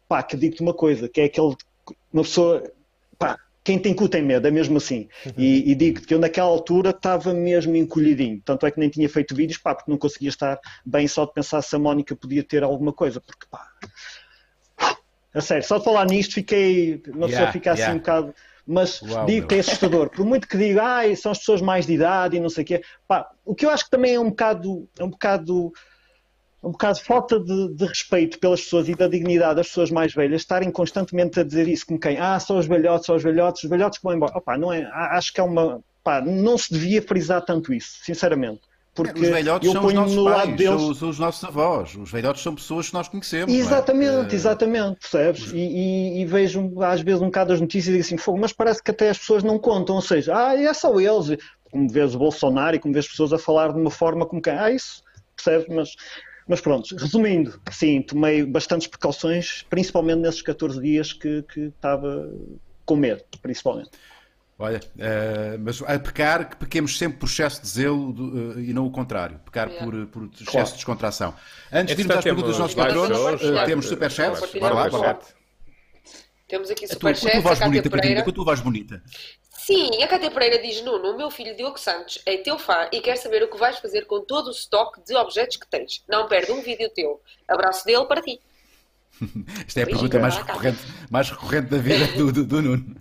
pá, 0.09 0.23
que 0.23 0.37
digo-te 0.37 0.63
uma 0.63 0.75
coisa, 0.75 1.09
que 1.09 1.21
é 1.21 1.25
aquele, 1.25 1.55
uma 2.11 2.23
pessoa, 2.23 2.63
pá, 3.19 3.39
quem 3.65 3.79
tem 3.79 3.95
cu 3.95 4.09
tem 4.09 4.23
medo, 4.23 4.47
é 4.47 4.51
mesmo 4.51 4.77
assim. 4.79 5.09
E, 5.37 5.71
e 5.71 5.75
digo 5.75 6.01
que 6.01 6.13
eu 6.13 6.19
naquela 6.19 6.49
altura 6.49 6.91
estava 6.91 7.33
mesmo 7.33 7.77
encolhidinho. 7.77 8.41
Tanto 8.45 8.67
é 8.67 8.71
que 8.71 8.81
nem 8.81 8.89
tinha 8.89 9.09
feito 9.09 9.35
vídeos, 9.35 9.59
pá, 9.59 9.75
porque 9.75 9.91
não 9.91 9.99
conseguia 9.99 10.31
estar 10.31 10.59
bem 10.85 11.07
só 11.07 11.25
de 11.25 11.33
pensar 11.33 11.63
se 11.63 11.75
a 11.77 11.79
Mónica 11.79 12.17
podia 12.17 12.43
ter 12.43 12.65
alguma 12.65 12.93
coisa. 12.93 13.21
Porque, 13.21 13.47
pá, 13.49 13.69
a 15.35 15.41
sério, 15.41 15.65
só 15.65 15.79
de 15.79 15.85
falar 15.85 16.07
nisto 16.07 16.35
fiquei, 16.35 17.03
uma 17.07 17.27
pessoa 17.27 17.31
Yeah, 17.31 17.53
fica 17.53 17.73
assim 17.73 17.83
yeah. 17.83 17.95
um 17.95 17.99
bocado. 17.99 18.35
Mas 18.67 19.01
Uau, 19.03 19.27
digo 19.27 19.41
meu. 19.41 19.49
que 19.49 19.55
é 19.55 19.59
assustador. 19.61 20.11
Por 20.11 20.25
muito 20.25 20.47
que 20.47 20.57
diga, 20.57 20.83
ai, 20.83 21.17
são 21.17 21.33
as 21.33 21.39
pessoas 21.39 21.61
mais 21.61 21.87
de 21.87 21.95
idade 21.95 22.37
e 22.37 22.41
não 22.41 22.49
sei 22.49 22.63
o 22.63 22.67
quê. 22.67 22.83
Pá, 23.09 23.29
o 23.45 23.55
que 23.55 23.67
eu 23.67 23.71
acho 23.71 23.85
que 23.85 23.91
também 23.91 24.15
é 24.15 24.21
um 24.21 24.31
bocado, 24.31 24.89
é 24.99 25.05
um 25.05 25.11
bocado 25.11 25.73
um 26.63 26.71
bocado 26.71 27.01
falta 27.01 27.41
de, 27.41 27.75
de 27.75 27.85
respeito 27.87 28.39
pelas 28.39 28.61
pessoas 28.63 28.89
e 28.89 28.95
da 28.95 29.09
dignidade 29.09 29.57
das 29.57 29.69
pessoas 29.69 29.91
mais 29.91 30.15
velhas 30.15 30.43
estarem 30.43 30.71
constantemente 30.71 31.41
a 31.41 31.43
dizer 31.43 31.67
isso 31.69 31.85
como 31.87 31.99
quem, 31.99 32.19
ah, 32.19 32.39
são 32.39 32.57
os 32.59 32.67
velhotes, 32.67 33.07
são 33.07 33.17
os 33.17 33.23
velhotes, 33.23 33.65
os 33.65 33.71
velhotes 33.71 33.99
que 33.99 34.05
vão 34.05 34.15
embora. 34.15 34.37
Opa, 34.37 34.57
não 34.57 34.73
é, 34.73 34.85
acho 34.93 35.33
que 35.33 35.41
é 35.41 35.43
uma, 35.45 35.81
pá, 36.05 36.21
não 36.21 36.57
se 36.57 36.73
devia 36.73 37.03
frisar 37.03 37.43
tanto 37.45 37.73
isso, 37.75 37.99
sinceramente. 38.03 38.61
Porque 38.95 39.23
Os 39.23 39.29
velhotes 39.31 39.67
eu 39.67 39.73
são 39.73 39.87
os 39.87 39.95
nossos 39.95 40.15
no 40.17 40.23
lado 40.25 40.37
pais, 40.49 40.57
deles. 40.59 40.81
são, 40.83 40.95
são 40.95 41.09
os 41.09 41.19
nossos 41.19 41.43
avós. 41.45 41.95
Os 41.97 42.11
velhotes 42.13 42.43
são 42.43 42.55
pessoas 42.55 42.89
que 42.89 42.93
nós 42.95 43.09
conhecemos. 43.09 43.51
não 43.51 43.55
é? 43.59 43.59
Exatamente, 43.59 44.33
Eh, 44.33 44.35
exatamente, 44.37 45.01
percebes? 45.01 45.51
E, 45.51 45.57
e- 45.57 46.21
e 46.21 46.27
vejo 46.27 46.79
às 46.83 47.01
vezes 47.01 47.23
um 47.23 47.27
bocado 47.27 47.55
as 47.55 47.61
notícias 47.61 47.89
e 47.89 47.93
digo 47.93 48.05
assim, 48.05 48.19
fogo, 48.19 48.39
mas 48.39 48.53
parece 48.53 48.83
que 48.83 48.91
até 48.91 49.09
as 49.09 49.17
pessoas 49.19 49.43
não 49.43 49.59
contam, 49.59 49.95
ou 49.97 50.03
seja, 50.03 50.37
ah, 50.37 50.55
é 50.55 50.75
só 50.75 50.93
eles, 51.01 51.39
como 51.71 51.89
vês 51.91 52.15
o 52.15 52.19
Bolsonaro 52.19 52.77
e 52.77 52.79
como 52.79 52.93
vês 52.93 53.09
pessoas 53.09 53.33
a 53.33 53.39
falar 53.39 53.73
de 53.73 53.81
uma 53.81 53.91
forma 53.91 54.27
como 54.27 54.43
quem, 54.43 54.53
ah, 54.53 54.71
isso, 54.71 55.03
percebes? 55.35 55.75
Mas, 55.75 55.89
mas 56.49 56.61
pronto, 56.61 56.95
resumindo, 56.97 57.61
sim, 57.71 58.03
tomei 58.03 58.45
bastantes 58.45 58.87
precauções, 58.87 59.65
principalmente 59.71 60.19
nesses 60.21 60.43
14 60.43 60.81
dias 60.81 61.13
que, 61.13 61.43
que 61.43 61.61
estava 61.63 62.31
com 62.85 62.97
medo, 62.97 63.23
principalmente. 63.41 63.91
Olha, 64.59 64.81
eh, 64.99 65.57
mas 65.59 65.83
a 65.83 65.99
pecar, 65.99 66.49
que 66.51 66.57
pequemos 66.57 66.97
sempre 66.97 67.19
por 67.19 67.27
excesso 67.27 67.63
de 67.63 67.69
zelo 67.69 68.13
do- 68.13 68.59
eh, 68.59 68.61
e 68.65 68.73
não 68.73 68.87
o 68.87 68.91
contrário. 68.93 69.41
Pecar 69.45 69.69
Yeah. 69.69 69.85
por, 69.91 70.07
por 70.07 70.25
excesso 70.35 70.51
Claro. 70.51 70.69
de 70.69 70.75
descontração. 70.75 71.35
Antes 71.73 71.97
de 71.97 72.03
irmos 72.03 72.17
às 72.17 72.23
perguntas 72.25 72.49
dos 72.51 72.59
nossos 72.59 72.77
eh, 72.77 72.93
shows, 73.39 73.67
temos 73.67 73.87
eh, 73.87 73.89
superchats. 73.89 74.53
Bora 74.61 74.75
lá, 74.75 74.89
bora 74.91 75.07
lá. 75.15 75.19
Temos 76.47 76.71
aqui 76.71 76.85
A 76.85 76.89
tua, 76.91 76.99
com 77.15 77.27
a 77.27 77.31
tua 77.31 77.41
voz 77.41 77.59
bonita, 77.59 77.91
Catarina, 77.91 78.23
com 78.23 78.31
a 78.31 78.33
tua 78.33 78.45
voz 78.45 78.61
bonita. 78.61 79.03
Sim, 79.65 80.03
a 80.03 80.09
Cátia 80.09 80.29
Pereira 80.29 80.61
diz: 80.61 80.83
Nuno, 80.83 81.13
o 81.13 81.17
meu 81.17 81.31
filho 81.31 81.55
Diogo 81.57 81.79
Santos 81.79 82.21
é 82.27 82.37
teu 82.37 82.59
fã 82.59 82.89
e 82.91 83.01
quer 83.01 83.17
saber 83.17 83.45
o 83.45 83.49
que 83.49 83.57
vais 83.57 83.79
fazer 83.79 84.07
com 84.07 84.21
todo 84.21 84.49
o 84.49 84.51
estoque 84.51 85.01
de 85.07 85.15
objetos 85.15 85.57
que 85.57 85.67
tens. 85.69 86.03
Não 86.09 86.27
perde 86.27 86.51
um 86.51 86.61
vídeo 86.61 86.91
teu. 86.91 87.23
Abraço 87.47 87.85
dele 87.85 88.05
para 88.07 88.21
ti. 88.21 88.41
Esta 89.65 89.81
é 89.81 89.83
a 89.85 89.87
pergunta 89.87 90.19
mais 90.19 90.35
a 90.35 90.39
Cátia. 90.39 90.53
recorrente, 90.55 90.83
mais 91.09 91.31
recorrente 91.31 91.69
da 91.69 91.79
vida 91.79 92.07
do, 92.17 92.33
do, 92.33 92.45
do 92.45 92.63
Nuno. 92.63 92.97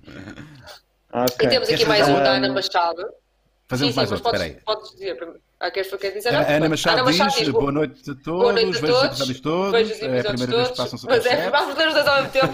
Ok. 1.12 1.48
E 1.48 1.50
temos 1.50 1.68
aqui 1.68 1.78
Queres 1.78 1.88
mais 1.88 2.08
um 2.08 2.14
da 2.14 2.32
Ana 2.34 2.54
Machado. 2.54 3.12
Fazemos 3.68 3.94
sim, 3.94 3.98
mais 3.98 4.10
sim, 4.10 4.16
outro, 4.16 4.32
mas 4.32 4.42
espera 4.42 4.44
aí. 4.44 4.64
podes, 4.64 4.82
podes 4.82 4.92
dizer 4.92 5.18
para 5.18 5.26
mim. 5.28 5.40
Ah, 5.64 5.70
queres, 5.70 5.92
queres 5.92 6.16
dizer? 6.16 6.30
Ana, 6.30 6.48
Ana 6.58 6.70
Machado 6.70 6.96
Ana 6.96 7.04
Machado 7.04 7.30
diz, 7.30 7.40
diz, 7.40 7.50
boa 7.50 7.72
noite 7.72 8.10
a 8.10 8.16
todos, 8.16 8.24
Boa 8.42 8.52
noite 8.54 8.78
a 8.78 8.82
vejo 8.82 8.84
os 8.84 8.90
todos. 8.90 9.06
episódios 9.12 9.40
todos, 9.42 9.72
Vejo 9.72 9.94
os 9.94 10.02
é 10.02 10.06
a 10.06 10.24
primeira 10.24 10.34
vez 10.34 10.42
que 10.42 10.76
todos. 10.76 10.92
passam 10.92 11.00
Mas 11.08 11.26
é, 11.28 11.50
vamos 11.52 11.78
ler 11.78 11.88
os 11.88 11.94
dois 11.94 12.08
ao 12.08 12.16
mesmo 12.16 12.32
tempo. 12.32 12.54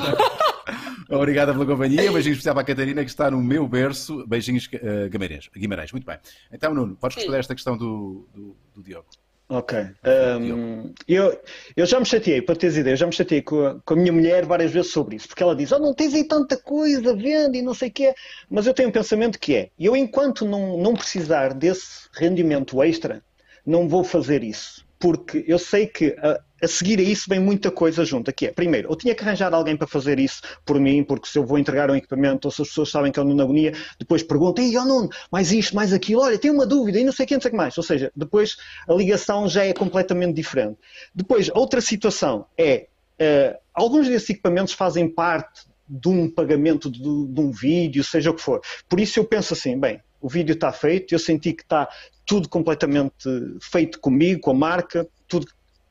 Obrigado 1.16 1.54
pela 1.54 1.66
companhia, 1.66 2.12
beijinhos 2.12 2.26
especial 2.38 2.54
para 2.54 2.64
a 2.64 2.66
Catarina 2.66 3.02
que 3.06 3.10
está 3.10 3.32
no 3.32 3.42
meu 3.42 3.66
berço, 3.66 4.28
beijinhos 4.28 4.66
uh, 4.66 5.10
Guimarães. 5.10 5.50
Guimarães, 5.56 5.92
muito 5.94 6.06
bem. 6.06 6.18
Então 6.52 6.74
Nuno, 6.74 6.98
podes 6.98 7.16
responder 7.16 7.40
esta 7.40 7.56
questão 7.56 7.78
do, 7.78 8.28
do, 8.36 8.58
do 8.76 8.84
Diogo. 8.84 9.08
Ok. 9.50 9.80
Um, 10.06 10.94
eu, 11.08 11.39
eu 11.75 11.86
já 11.86 12.00
me 12.00 12.06
chateei, 12.06 12.42
para 12.42 12.56
teres 12.56 12.75
ideia, 12.75 12.94
eu 12.94 12.98
já 12.98 13.06
me 13.06 13.13
chateei 13.13 13.42
com 13.42 13.66
a, 13.66 13.80
com 13.80 13.94
a 13.94 13.98
minha 13.98 14.12
mulher 14.12 14.46
várias 14.46 14.72
vezes 14.72 14.92
sobre 14.92 15.16
isso, 15.16 15.27
porque 15.30 15.42
ela 15.42 15.56
diz, 15.56 15.72
oh, 15.72 15.80
não 15.80 15.94
tens 15.94 16.13
aí 16.13 16.25
tanta 16.25 16.58
coisa, 16.58 17.16
vende 17.16 17.60
e 17.60 17.62
não 17.62 17.74
sei 17.74 17.88
o 17.88 17.92
quê, 17.92 18.13
mas 18.50 18.68
eu 18.68 18.74
tenho 18.74 18.89
um 18.89 18.92
pensamento 18.92 19.39
que 19.39 19.56
é, 19.56 19.70
eu 19.80 19.96
enquanto 19.96 20.44
não, 20.44 20.78
não 20.78 20.93
precisar 20.93 21.54
desse 21.54 22.10
rendimento 22.12 22.84
extra, 22.84 23.24
não 23.65 23.88
vou 23.88 24.04
fazer 24.04 24.43
isso, 24.43 24.86
porque 25.00 25.45
eu 25.48 25.58
sei 25.58 25.88
que 25.88 26.13
a, 26.19 26.41
a 26.62 26.67
seguir 26.67 27.00
a 27.00 27.04
isso 27.04 27.26
vem 27.28 27.39
muita 27.39 27.70
coisa 27.70 28.04
junto, 28.04 28.32
que 28.34 28.48
é, 28.48 28.52
primeiro, 28.52 28.91
eu 28.91 28.96
tinha 28.96 29.13
que 29.13 29.24
arranjar 29.24 29.54
alguém 29.54 29.76
para 29.76 29.88
fazer 29.88 30.20
isso 30.20 30.41
por 30.65 30.80
mim, 30.80 31.04
porque 31.04 31.28
se 31.28 31.38
eu 31.38 31.46
vou 31.46 31.58
entregar 31.58 31.89
um 31.89 31.96
equipamento, 31.96 32.48
ou 32.48 32.52
se 32.52 32.62
as 32.62 32.67
pessoas 32.70 32.89
sabem 32.89 33.12
que 33.12 33.20
eu 33.20 33.24
ando 33.24 33.36
na 33.36 33.43
agonia, 33.43 33.74
depois 34.00 34.24
perguntam, 34.24 34.63
ei, 34.63 34.78
oh 34.78 34.86
Nuno, 34.86 35.10
mais 35.32 35.52
isto, 35.52 35.76
mais 35.76 35.93
aquilo, 35.93 36.22
olha, 36.22 36.38
tenho 36.38 36.54
uma 36.54 36.65
dúvida, 36.65 37.00
e 37.00 37.04
não 37.04 37.12
sei 37.12 37.26
o 37.26 37.28
que, 37.28 37.34
não 37.36 37.41
sei 37.41 37.50
o 37.50 37.52
que 37.52 37.58
mais. 37.58 37.78
Ou 37.78 37.84
seja, 37.84 38.12
depois 38.15 38.58
a 38.88 38.93
ligação 38.93 39.48
já 39.48 39.63
é 39.63 39.74
completamente 39.74 40.36
diferente. 40.36 40.78
Depois, 41.13 41.50
outra 41.54 41.82
situação 41.82 42.46
é, 42.58 42.88
eh, 43.20 43.58
alguns 43.74 44.08
desses 44.08 44.30
equipamentos 44.30 44.74
fazem 44.74 45.08
parte 45.08 45.65
de 45.88 46.10
um 46.10 46.30
pagamento 46.30 46.91
de, 46.91 47.00
de 47.00 47.41
um 47.41 47.52
vídeo, 47.52 48.04
seja 48.04 48.32
o 48.32 48.34
que 48.34 48.41
for. 48.41 48.62
Por 48.89 49.00
isso 49.00 49.20
eu 49.20 49.26
penso 49.26 49.54
assim, 49.54 49.80
bem, 49.80 50.02
o 50.20 50.28
vídeo 50.28 50.54
está 50.54 50.72
feito, 50.72 51.13
eu 51.13 51.20
senti 51.20 51.54
que 51.54 51.63
está 51.63 51.88
tudo 52.26 52.50
completamente 52.50 53.13
feito 53.62 54.00
comigo, 54.00 54.41
com 54.41 54.52
a 54.52 54.54
marca, 54.54 55.08
tudo, 55.28 55.48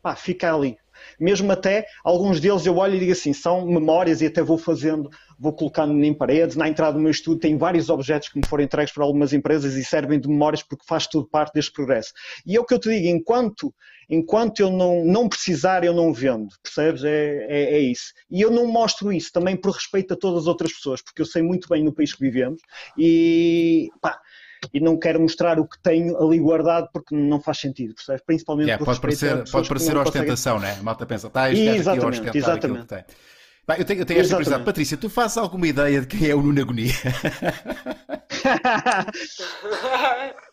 pá, 0.07 0.15
fica 0.15 0.55
ali. 0.55 0.79
Mesmo 1.19 1.51
até, 1.51 1.85
alguns 2.05 2.39
deles 2.39 2.65
eu 2.65 2.77
olho 2.77 2.95
e 2.95 3.01
digo 3.01 3.11
assim, 3.11 3.33
são 3.33 3.67
memórias 3.67 4.23
e 4.23 4.27
até 4.27 4.41
vou 4.41 4.57
fazendo, 4.57 5.11
vou 5.37 5.53
colocando 5.53 5.93
em 6.05 6.15
paredes. 6.15 6.55
Na 6.55 6.69
entrada 6.69 6.93
do 6.93 7.01
meu 7.01 7.11
estudo 7.11 7.41
tem 7.41 7.59
vários 7.59 7.91
objetos 7.91 8.29
que 8.29 8.39
me 8.39 8.47
foram 8.47 8.63
entregues 8.63 8.95
por 8.95 9.03
algumas 9.03 9.33
empresas 9.33 9.75
e 9.75 9.85
servem 9.85 10.21
de 10.21 10.29
memórias 10.29 10.63
porque 10.63 10.85
faz 10.87 11.09
tudo 11.09 11.29
parte 11.29 11.55
deste 11.55 11.73
progresso. 11.73 12.13
E 12.47 12.55
é 12.55 12.61
o 12.61 12.65
que 12.65 12.73
eu 12.73 12.79
te 12.79 12.89
digo, 12.89 13.09
enquanto, 13.09 13.75
enquanto 14.09 14.61
eu 14.61 14.71
não, 14.71 15.05
não 15.05 15.29
precisar, 15.29 15.83
eu 15.83 15.93
não 15.93 16.13
vendo, 16.13 16.49
percebes? 16.63 17.03
É, 17.03 17.47
é, 17.49 17.75
é 17.75 17.81
isso. 17.81 18.13
E 18.31 18.41
eu 18.41 18.51
não 18.53 18.69
mostro 18.69 19.13
isso 19.13 19.33
também 19.33 19.57
por 19.57 19.73
respeito 19.73 20.15
a 20.15 20.17
todas 20.17 20.43
as 20.43 20.47
outras 20.47 20.73
pessoas, 20.73 21.03
porque 21.03 21.21
eu 21.21 21.27
sei 21.27 21.43
muito 21.43 21.69
bem 21.69 21.83
no 21.83 21.93
país 21.93 22.15
que 22.15 22.21
vivemos 22.21 22.61
e 22.97 23.89
pá, 24.01 24.21
e 24.73 24.81
não 24.81 24.99
quero 24.99 25.21
mostrar 25.21 25.59
o 25.61 25.67
que 25.67 25.79
tenho 25.83 26.17
ali 26.23 26.39
guardado 26.39 26.89
porque 26.93 27.15
não 27.15 27.41
faz 27.41 27.59
sentido, 27.59 27.95
percebes? 27.95 28.23
Principalmente 28.25 28.67
Yeah, 28.69 28.85
pode 28.85 28.99
respeito 28.99 29.25
a 29.25 29.29
parecer, 29.37 29.53
pode 29.53 29.69
parecer 29.69 29.95
não 29.95 30.05
conseguem- 30.05 30.23
ostentação, 30.33 30.59
né? 30.59 30.77
A 30.79 30.83
malta 30.83 31.07
pensa, 31.07 31.27
está 31.29 31.51
este 31.51 31.65
gajo 31.65 31.71
aqui 31.71 31.79
a 31.79 31.81
Exatamente, 31.93 32.19
aquilo 32.19 32.33
que 32.33 32.39
exatamente. 32.39 32.87
tem. 32.87 33.05
Bem, 33.69 33.79
eu 33.79 33.85
tenho, 33.85 34.01
eu 34.01 34.07
tenho 34.07 34.21
esta 34.21 34.35
curiosidade. 34.35 34.43
Exatamente. 34.43 34.67
Patrícia, 34.67 34.97
tu 34.97 35.11
fazes 35.11 35.37
alguma 35.37 35.67
ideia 35.67 36.01
de 36.01 36.07
quem 36.07 36.29
é 36.31 36.35
o 36.35 36.43
Nuno 36.43 36.61
Agonia? 36.61 36.93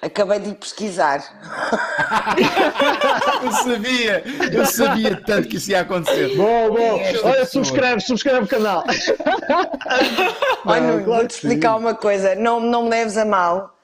Acabei 0.00 0.38
de 0.40 0.50
ir 0.50 0.54
pesquisar. 0.54 1.22
eu 3.42 3.52
sabia, 3.52 4.22
eu 4.52 4.66
sabia 4.66 5.20
tanto 5.24 5.48
que 5.48 5.56
isso 5.56 5.70
ia 5.70 5.80
acontecer. 5.80 6.36
Bom, 6.36 6.70
bom. 6.70 7.00
Esta 7.00 7.26
Olha, 7.26 7.36
pessoa. 7.40 7.64
subscreve, 7.64 8.00
subscreve 8.00 8.44
o 8.44 8.48
canal. 8.48 8.84
Olha, 10.66 10.98
vou-te 10.98 11.30
explicar 11.34 11.76
uma 11.76 11.94
coisa. 11.94 12.34
Não, 12.34 12.60
não 12.60 12.84
me 12.84 12.90
leves 12.90 13.16
a 13.16 13.24
mal. 13.24 13.76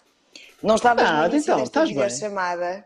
Não 0.62 0.74
estavas 0.74 1.04
Ah, 1.08 1.28
então, 1.32 1.62
estás 1.62 1.88
bem. 1.88 1.94
videochamada, 2.02 2.84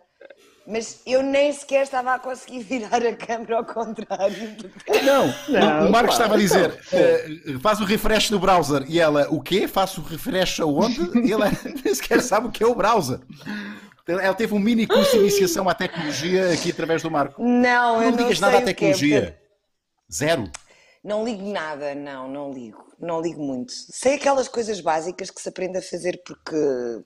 mas 0.67 1.01
eu 1.07 1.23
nem 1.23 1.53
sequer 1.53 1.83
estava 1.83 2.15
a 2.15 2.19
conseguir 2.19 2.61
virar 2.63 3.05
a 3.05 3.15
câmera 3.15 3.59
ao 3.59 3.65
contrário. 3.65 4.57
Não, 5.05 5.27
não. 5.49 5.89
o 5.89 5.91
Marcos 5.91 6.15
estava 6.15 6.35
a 6.35 6.39
dizer, 6.39 6.79
então, 6.87 6.99
eh, 7.55 7.59
faz 7.61 7.81
o 7.81 7.85
refresh 7.85 8.31
no 8.31 8.39
browser. 8.39 8.85
E 8.89 9.01
ela, 9.01 9.27
o 9.31 9.41
quê? 9.41 9.67
Faço 9.67 10.01
o 10.01 10.05
refresh 10.05 10.61
aonde? 10.61 11.01
E 11.27 11.33
ela 11.33 11.51
nem 11.85 11.95
sequer 11.95 12.21
sabe 12.23 12.49
o 12.49 12.51
que 12.51 12.63
é 12.63 12.67
o 12.67 12.75
browser. 12.75 13.21
Ela 14.07 14.35
teve 14.35 14.55
um 14.55 14.59
mini 14.59 14.87
curso 14.87 15.13
de 15.13 15.19
iniciação 15.19 15.69
à 15.69 15.75
tecnologia 15.75 16.53
aqui 16.53 16.71
através 16.71 17.03
do 17.03 17.11
Marco. 17.11 17.41
Não, 17.43 18.03
eu 18.03 18.11
Não 18.11 18.11
não 18.11 18.17
ligas 18.19 18.39
sei 18.39 18.47
nada 18.47 18.59
à 18.59 18.61
é, 18.61 18.65
tecnologia. 18.65 19.21
portanto, 19.21 19.43
Zero. 20.13 20.51
Não 21.05 21.25
ligo 21.25 21.51
nada, 21.51 21.95
não, 21.95 22.29
não 22.29 22.53
ligo. 22.53 22.85
Não 22.99 23.21
ligo 23.21 23.43
muito. 23.43 23.73
Sei 23.73 24.15
aquelas 24.15 24.47
coisas 24.47 24.81
básicas 24.81 25.31
que 25.31 25.41
se 25.41 25.49
aprende 25.49 25.79
a 25.79 25.83
fazer 25.83 26.23
porque, 26.25 26.57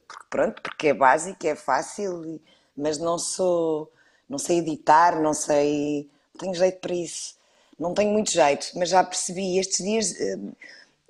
porque 0.07 0.25
pronto, 0.29 0.61
porque 0.63 0.89
é 0.89 0.95
básico, 0.95 1.47
é 1.47 1.55
fácil, 1.55 2.23
e- 2.27 2.43
mas 2.77 2.99
não 2.99 3.19
sou, 3.19 3.91
não 4.29 4.39
sei 4.39 4.59
editar, 4.59 5.21
não 5.21 5.33
sei, 5.33 6.09
não 6.35 6.41
tenho 6.41 6.55
jeito 6.55 6.79
para 6.79 6.95
isso. 6.95 7.37
Não 7.79 7.93
tenho 7.93 8.11
muito 8.11 8.31
jeito, 8.31 8.69
mas 8.75 8.89
já 8.89 9.05
percebi, 9.05 9.59
estes 9.59 9.85
dias 9.85 10.19
eh, 10.19 10.39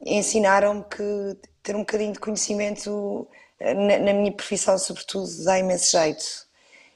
ensinaram-me 0.05 0.85
que 0.85 1.37
ter 1.63 1.77
um 1.77 1.81
bocadinho 1.81 2.13
de 2.13 2.19
conhecimento 2.19 3.27
eh, 3.61 3.73
na, 3.73 3.99
na 3.99 4.13
minha 4.13 4.33
profissão, 4.33 4.77
sobretudo, 4.77 5.29
dá 5.45 5.59
imenso 5.59 5.93
jeito. 5.93 6.25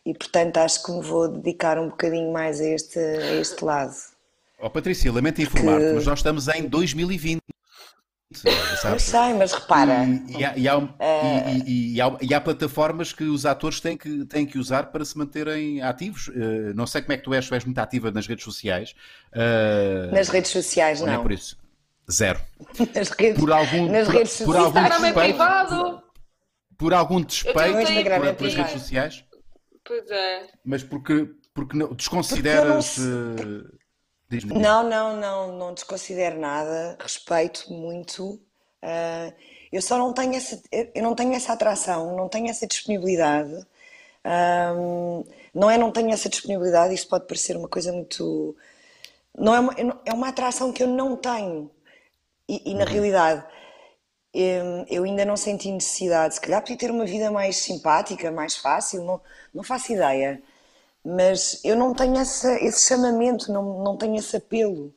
E 0.05 0.15
portanto 0.15 0.57
acho 0.57 0.83
que 0.83 0.91
me 0.91 1.03
vou 1.03 1.29
dedicar 1.29 1.79
um 1.79 1.89
bocadinho 1.89 2.33
mais 2.33 2.61
a 2.61 2.65
este, 2.65 2.99
a 2.99 3.35
este 3.35 3.65
lado. 3.65 3.95
Ó 4.59 4.69
Patrícia, 4.69 5.13
lamento 5.13 5.41
informar-te, 5.41 5.95
mas 5.95 6.07
nós 6.07 6.19
estamos 6.19 6.49
em 6.49 6.69
2020. 6.69 7.41
Eu 8.85 8.99
sei, 9.01 9.35
mas 9.35 9.53
repara. 9.53 10.07
E, 11.67 12.01
há, 12.01 12.41
plataformas 12.41 13.13
que 13.13 13.25
os 13.25 13.45
atores 13.45 13.81
têm 13.81 13.97
que, 13.97 14.25
têm 14.25 14.47
que 14.47 14.57
usar 14.57 14.85
para 14.93 15.05
se 15.05 15.19
manterem 15.19 15.83
ativos. 15.83 16.29
Uh, 16.29 16.73
não 16.75 16.87
sei 16.87 17.03
como 17.03 17.13
é 17.13 17.17
que 17.17 17.25
tu 17.25 17.35
és, 17.35 17.49
tu 17.49 17.55
és 17.55 17.65
muito 17.65 17.79
ativa 17.79 18.13
nas 18.13 18.29
redes 18.29 18.45
sociais. 18.45 18.95
Uh, 19.33 20.15
nas 20.15 20.29
redes 20.29 20.53
sociais, 20.53 21.01
não. 21.01 21.09
Não 21.09 21.15
é 21.15 21.19
por 21.19 21.33
isso. 21.33 21.59
Zero. 22.11 22.41
Nas 22.95 23.11
redes, 23.11 23.39
por 23.39 23.53
algum, 23.53 23.89
nas 23.89 24.07
por, 24.07 24.17
redes 24.17 24.37
por 24.39 24.57
algum 24.57 24.81
Instagram 24.81 25.07
é 25.07 25.13
privado. 25.13 26.03
Por 26.77 26.95
algum 26.95 27.21
despeito 27.21 27.57
por, 27.57 28.35
pelas 28.35 28.55
redes 28.55 28.73
sociais. 28.73 29.25
Pois 29.85 30.11
é. 30.11 30.47
Mas 30.65 30.83
porque, 30.83 31.29
porque 31.55 31.77
não, 31.77 31.95
desconsideras. 31.95 32.97
Porque 32.97 33.80
não... 34.47 34.83
Não, 34.83 35.17
não, 35.17 35.59
não, 35.59 35.75
desconsidero 35.75 36.39
nada, 36.39 36.97
respeito 37.01 37.73
muito. 37.73 38.35
Uh, 38.83 39.33
eu 39.73 39.83
só 39.83 39.99
não 39.99 40.13
tenho 40.13 40.35
essa, 40.35 40.63
eu 40.73 41.03
não 41.03 41.15
tenho 41.15 41.35
essa 41.35 41.53
atração, 41.53 42.17
não 42.17 42.29
tenho 42.29 42.49
essa 42.49 42.67
disponibilidade. 42.67 43.67
Um, 44.25 45.25
não 45.55 45.71
é 45.71 45.79
não 45.79 45.91
tenho 45.91 46.13
essa 46.13 46.29
disponibilidade, 46.29 46.95
isso 46.95 47.09
pode 47.09 47.27
parecer 47.27 47.57
uma 47.57 47.69
coisa 47.69 47.93
muito. 47.93 48.57
Não 49.37 49.55
é 49.55 49.61
uma, 49.61 49.75
é 50.05 50.13
uma 50.13 50.29
atração 50.29 50.73
que 50.73 50.83
eu 50.83 50.89
não 50.89 51.17
tenho. 51.17 51.71
E, 52.49 52.71
e 52.71 52.75
na 52.75 52.85
uhum. 52.85 52.91
realidade, 52.91 53.45
eu, 54.35 54.87
eu, 54.89 55.05
ainda 55.05 55.25
não 55.25 55.37
senti 55.37 55.71
necessidade. 55.71 56.35
Se 56.35 56.41
calhar 56.41 56.61
podia 56.61 56.77
ter 56.77 56.91
uma 56.91 57.05
vida 57.07 57.31
mais 57.31 57.57
simpática, 57.57 58.31
mais 58.31 58.57
fácil, 58.57 59.05
não, 59.05 59.21
não 59.55 59.63
faço 59.63 59.93
ideia 59.93 60.43
mas 61.05 61.61
eu 61.65 61.77
não 61.77 61.95
tenho 61.95 62.17
essa, 62.17 62.53
esse 62.63 62.89
chamamento, 62.89 63.51
não, 63.53 63.83
não 63.83 63.97
tenho 63.97 64.17
esse 64.17 64.37
apelo. 64.37 64.93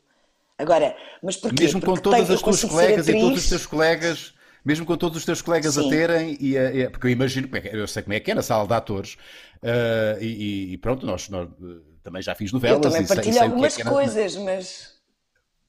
Agora, 0.58 0.96
mas 1.22 1.38
porquê? 1.38 1.63
Mesmo 1.63 1.82
com 1.82 1.96
todas 1.96 2.28
tenho, 2.28 2.34
as 2.34 2.42
tuas 2.42 2.63
colegas 2.63 3.08
e 3.08 3.20
todos 3.20 3.44
os 3.44 3.50
teus 3.50 3.66
colegas, 3.66 4.34
mesmo 4.63 4.86
com 4.86 4.98
todos 4.98 5.18
os 5.18 5.26
teus 5.26 5.42
colegas 5.42 5.74
Sim. 5.74 5.88
a 5.88 5.89
terem, 5.89 6.38
e, 6.39 6.58
e, 6.58 6.89
porque 6.89 7.08
eu 7.08 7.12
imagino, 7.12 7.50
é 7.56 7.76
eu 7.76 7.88
sei 7.88 8.04
como 8.04 8.13
é 8.13 8.20
que 8.20 8.32
é 8.32 8.36
na 8.36 8.42
sala 8.42 8.68
de 8.68 8.74
atores, 8.74 9.18
uh, 9.63 10.22
e, 10.22 10.74
e, 10.74 10.78
pronto, 10.78 11.06
nós, 11.06 11.30
nós, 11.30 11.48
uh, 11.50 11.82
também 12.04 12.22
já 12.22 12.36
fiz 12.36 12.52
novelas. 12.52 12.78
Eu 12.78 12.82
também 12.82 13.08
partilho 13.08 13.34
sei, 13.34 13.34
sei 13.34 13.42
algumas 13.42 13.78
é 13.78 13.82
é 13.82 13.86
coisas, 13.86 14.36
mas. 14.38 14.94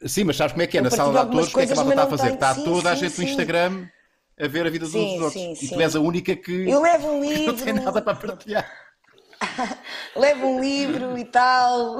Sim, 0.06 0.24
mas 0.24 0.36
sabes 0.36 0.52
como 0.52 0.62
é 0.62 0.66
que 0.66 0.76
é? 0.76 0.80
Eu 0.80 0.84
na 0.84 0.90
sala 0.90 1.12
de 1.12 1.18
atores, 1.18 1.48
o 1.48 1.54
que 1.54 1.60
é 1.60 1.66
que 1.66 1.72
a 1.72 1.76
malta 1.76 1.90
está 1.92 2.02
a 2.02 2.06
fazer? 2.06 2.22
Tenho... 2.24 2.34
Está 2.34 2.54
sim, 2.54 2.64
toda 2.64 2.80
sim, 2.82 2.88
a 2.88 2.94
gente 2.94 3.12
sim. 3.12 3.22
no 3.22 3.28
Instagram 3.28 3.88
a 4.38 4.48
ver 4.48 4.66
a 4.66 4.70
vida 4.70 4.84
dos 4.84 4.94
outros. 4.94 5.62
e 5.62 5.68
tu 5.68 5.80
és 5.80 5.96
a 5.96 6.00
única 6.00 6.34
que, 6.36 6.68
eu 6.68 6.82
levo 6.82 7.08
um 7.08 7.20
livro. 7.24 7.52
não 7.52 7.56
tem 7.56 7.72
nada 7.72 8.02
para 8.02 8.14
partilhar. 8.14 8.83
levo 10.16 10.46
um 10.46 10.60
livro 10.60 11.18
e 11.18 11.24
tal. 11.24 11.98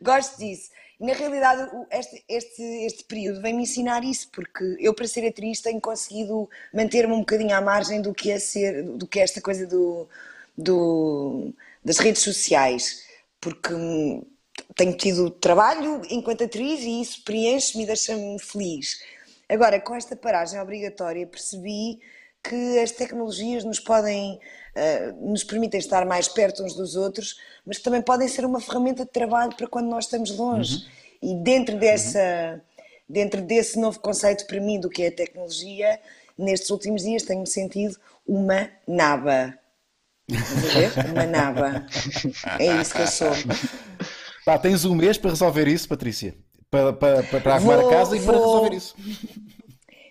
Gosto 0.00 0.38
disso. 0.38 0.70
Na 0.98 1.14
realidade, 1.14 1.70
este, 1.90 2.24
este, 2.28 2.62
este 2.62 3.04
período 3.04 3.40
vem-me 3.40 3.62
ensinar 3.62 4.04
isso, 4.04 4.28
porque 4.30 4.76
eu, 4.78 4.92
para 4.92 5.06
ser 5.06 5.26
atriz, 5.26 5.62
tenho 5.62 5.80
conseguido 5.80 6.48
manter-me 6.74 7.14
um 7.14 7.20
bocadinho 7.20 7.56
à 7.56 7.60
margem 7.60 8.02
do 8.02 8.12
que 8.12 8.30
é, 8.30 8.38
ser, 8.38 8.82
do 8.82 9.06
que 9.06 9.18
é 9.18 9.22
esta 9.22 9.40
coisa 9.40 9.66
do, 9.66 10.06
do, 10.56 11.54
das 11.82 11.98
redes 11.98 12.22
sociais, 12.22 13.06
porque 13.40 13.72
tenho 14.76 14.94
tido 14.94 15.30
trabalho 15.30 16.02
enquanto 16.10 16.44
atriz 16.44 16.80
e 16.80 17.00
isso 17.00 17.24
preenche-me 17.24 17.84
e 17.84 17.86
deixa-me 17.86 18.38
feliz. 18.38 19.02
Agora, 19.48 19.80
com 19.80 19.94
esta 19.94 20.14
paragem 20.14 20.60
obrigatória, 20.60 21.26
percebi 21.26 21.98
que 22.42 22.78
as 22.78 22.90
tecnologias 22.90 23.64
nos 23.64 23.78
podem 23.78 24.38
uh, 24.74 25.30
nos 25.30 25.44
permitem 25.44 25.78
estar 25.78 26.04
mais 26.06 26.28
perto 26.28 26.62
uns 26.62 26.74
dos 26.74 26.96
outros, 26.96 27.36
mas 27.64 27.78
que 27.78 27.84
também 27.84 28.02
podem 28.02 28.28
ser 28.28 28.44
uma 28.44 28.60
ferramenta 28.60 29.04
de 29.04 29.10
trabalho 29.10 29.54
para 29.54 29.66
quando 29.66 29.88
nós 29.88 30.04
estamos 30.04 30.36
longe. 30.36 30.76
Uhum. 31.22 31.30
E 31.30 31.42
dentro 31.42 31.78
dessa 31.78 32.18
uhum. 32.54 32.60
dentro 33.08 33.42
desse 33.42 33.78
novo 33.78 34.00
conceito 34.00 34.46
para 34.46 34.60
mim 34.60 34.80
do 34.80 34.88
que 34.88 35.02
é 35.02 35.08
a 35.08 35.12
tecnologia, 35.12 36.00
nestes 36.36 36.70
últimos 36.70 37.02
dias 37.02 37.22
tenho-me 37.22 37.46
sentido 37.46 37.96
uma 38.26 38.70
naba. 38.86 39.58
Uma 41.12 41.26
naba. 41.26 41.86
É 42.58 42.80
isso 42.80 42.94
que 42.94 43.02
eu 43.02 43.06
sou. 43.06 43.32
Pá, 44.46 44.58
tens 44.58 44.84
um 44.84 44.94
mês 44.94 45.18
para 45.18 45.30
resolver 45.30 45.68
isso, 45.68 45.88
Patrícia. 45.88 46.34
Para, 46.70 46.92
para, 46.92 47.22
para 47.24 47.54
arrumar 47.56 47.78
vou, 47.78 47.88
a 47.88 47.92
casa 47.92 48.16
e 48.16 48.20
vou... 48.20 48.26
para 48.32 48.44
resolver 48.44 48.76
isso 48.76 48.94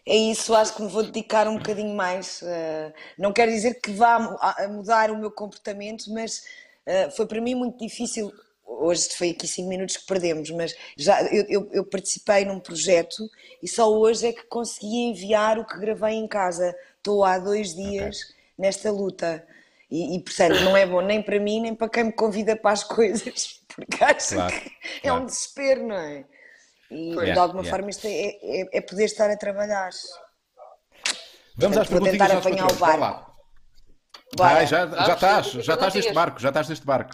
é 0.09 0.15
isso, 0.15 0.55
acho 0.55 0.75
que 0.75 0.81
me 0.81 0.87
vou 0.87 1.03
dedicar 1.03 1.47
um 1.47 1.57
bocadinho 1.57 1.95
mais. 1.95 2.41
Uh, 2.41 2.91
não 3.15 3.31
quero 3.31 3.51
dizer 3.51 3.79
que 3.79 3.91
vá 3.91 4.15
a 4.15 4.67
mudar 4.67 5.11
o 5.11 5.17
meu 5.17 5.29
comportamento, 5.29 6.11
mas 6.11 6.39
uh, 6.87 7.11
foi 7.15 7.27
para 7.27 7.39
mim 7.39 7.53
muito 7.53 7.77
difícil. 7.77 8.31
Hoje 8.65 9.07
foi 9.15 9.29
aqui 9.29 9.47
cinco 9.47 9.69
minutos 9.69 9.97
que 9.97 10.07
perdemos, 10.07 10.49
mas 10.49 10.75
já 10.97 11.21
eu, 11.31 11.45
eu, 11.47 11.69
eu, 11.71 11.85
participei 11.85 12.43
num 12.43 12.59
projeto 12.59 13.29
e 13.61 13.67
só 13.67 13.87
hoje 13.91 14.27
é 14.27 14.33
que 14.33 14.43
consegui 14.43 15.09
enviar 15.09 15.59
o 15.59 15.65
que 15.65 15.79
gravei 15.79 16.15
em 16.15 16.27
casa. 16.27 16.75
Estou 16.97 17.23
há 17.23 17.37
dois 17.37 17.75
dias 17.75 18.17
okay. 18.17 18.35
nesta 18.57 18.91
luta. 18.91 19.45
E, 19.91 20.15
e, 20.15 20.23
portanto, 20.23 20.59
não 20.61 20.75
é 20.75 20.87
bom 20.87 21.01
nem 21.01 21.21
para 21.21 21.39
mim, 21.39 21.61
nem 21.61 21.75
para 21.75 21.89
quem 21.89 22.05
me 22.05 22.11
convida 22.11 22.55
para 22.55 22.71
as 22.71 22.83
coisas, 22.85 23.61
porque 23.67 24.03
acho 24.03 24.33
claro, 24.33 24.53
que 24.53 24.71
é 24.97 25.01
claro. 25.01 25.21
um 25.21 25.25
desespero, 25.27 25.87
não 25.87 25.95
é? 25.95 26.25
E 26.91 27.15
de 27.15 27.39
alguma 27.39 27.61
yeah. 27.61 27.69
forma 27.69 27.89
isto 27.89 28.07
é, 28.07 28.29
é, 28.41 28.77
é, 28.77 28.81
poder 28.81 29.05
estar 29.05 29.29
a 29.29 29.37
trabalhar. 29.37 29.89
Vamos 31.55 31.77
Portanto, 31.77 31.79
às 31.79 31.87
perguntas 31.87 32.11
tentar 32.11 32.31
apanhar 32.31 32.71
o 32.71 32.75
barco. 32.75 33.29
Bora. 34.35 34.59
Ah, 34.59 34.65
já, 34.65 34.87
já 34.87 35.13
estás, 35.13 35.47
já 35.47 35.73
estás 35.73 35.93
neste 35.93 36.13
barco, 36.13 36.39
já 36.39 36.49
estás 36.49 36.69
neste 36.69 36.85
barco. 36.85 37.11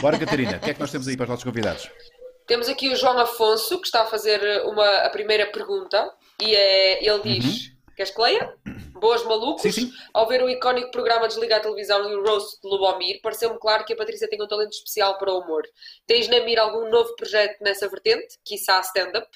Bora, 0.00 0.18
Catarina, 0.18 0.56
o 0.56 0.60
que 0.60 0.70
é 0.70 0.74
que 0.74 0.80
nós 0.80 0.90
temos 0.90 1.06
aí 1.06 1.16
para 1.16 1.24
os 1.24 1.30
nossos 1.30 1.44
convidados? 1.44 1.88
Temos 2.46 2.68
aqui 2.68 2.88
o 2.88 2.96
João 2.96 3.18
Afonso, 3.18 3.80
que 3.80 3.86
está 3.86 4.02
a 4.02 4.06
fazer 4.06 4.40
uma, 4.64 4.88
a 4.98 5.10
primeira 5.10 5.46
pergunta, 5.46 6.12
e 6.40 6.54
é, 6.54 7.04
ele 7.04 7.22
diz: 7.22 7.44
uhum. 7.44 7.75
Queres 7.96 8.12
que 8.12 8.20
leia? 8.20 8.54
Boas 9.00 9.24
malucos. 9.24 9.62
Sim, 9.62 9.72
sim. 9.72 9.92
Ao 10.12 10.28
ver 10.28 10.42
o 10.42 10.50
icónico 10.50 10.90
programa 10.90 11.26
Desligar 11.26 11.60
a 11.60 11.62
Televisão 11.62 12.10
e 12.10 12.14
o 12.14 12.22
roast 12.22 12.60
de 12.60 12.68
Lubomir, 12.68 13.20
pareceu-me 13.22 13.58
claro 13.58 13.86
que 13.86 13.94
a 13.94 13.96
Patrícia 13.96 14.28
tem 14.28 14.40
um 14.40 14.46
talento 14.46 14.72
especial 14.72 15.16
para 15.18 15.32
o 15.32 15.40
humor. 15.40 15.62
Tens 16.06 16.28
na 16.28 16.40
mira 16.40 16.60
algum 16.60 16.90
novo 16.90 17.16
projeto 17.16 17.58
nessa 17.62 17.88
vertente? 17.88 18.38
Quiçá 18.44 18.80
stand-up? 18.80 19.26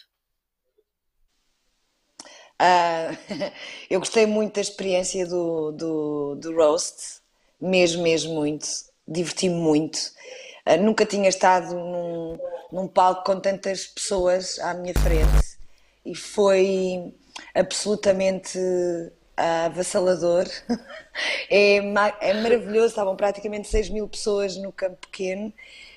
Uh, 2.61 3.17
eu 3.89 3.99
gostei 3.99 4.27
muito 4.27 4.57
da 4.57 4.61
experiência 4.61 5.27
do, 5.27 5.73
do, 5.73 6.35
do 6.35 6.55
roast, 6.55 7.23
mesmo, 7.59 8.03
mesmo 8.03 8.35
muito. 8.35 8.67
Diverti-me 9.09 9.55
muito. 9.55 9.97
Uh, 10.67 10.77
nunca 10.83 11.07
tinha 11.07 11.31
estado 11.31 11.75
num, 11.75 12.39
num 12.71 12.87
palco 12.87 13.25
com 13.25 13.41
tantas 13.41 13.87
pessoas 13.87 14.59
à 14.59 14.75
minha 14.75 14.93
frente 14.93 15.59
e 16.05 16.15
foi 16.15 17.15
absolutamente 17.55 18.59
avassalador. 19.37 20.47
É, 21.51 21.79
é 22.21 22.35
maravilhoso, 22.35 22.87
estavam 22.87 23.17
praticamente 23.17 23.69
6 23.69 23.91
mil 23.91 24.09
pessoas 24.09 24.57
no 24.57 24.71
campo 24.71 24.97
pequeno 24.97 25.53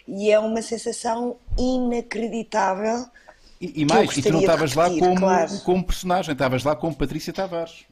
e 0.08 0.32
é 0.32 0.40
uma 0.40 0.62
sensação 0.62 1.38
inacreditável. 1.58 3.06
E, 3.62 3.82
e 3.82 3.86
mais, 3.86 4.18
e 4.18 4.22
tu 4.24 4.32
não 4.32 4.40
estavas 4.40 4.74
lá 4.74 4.90
como, 4.90 5.16
claro. 5.16 5.60
como 5.64 5.86
personagem, 5.86 6.34
estavas 6.34 6.64
lá 6.64 6.76
como 6.76 6.96
Patrícia 6.96 7.32
Tavares. 7.32 7.86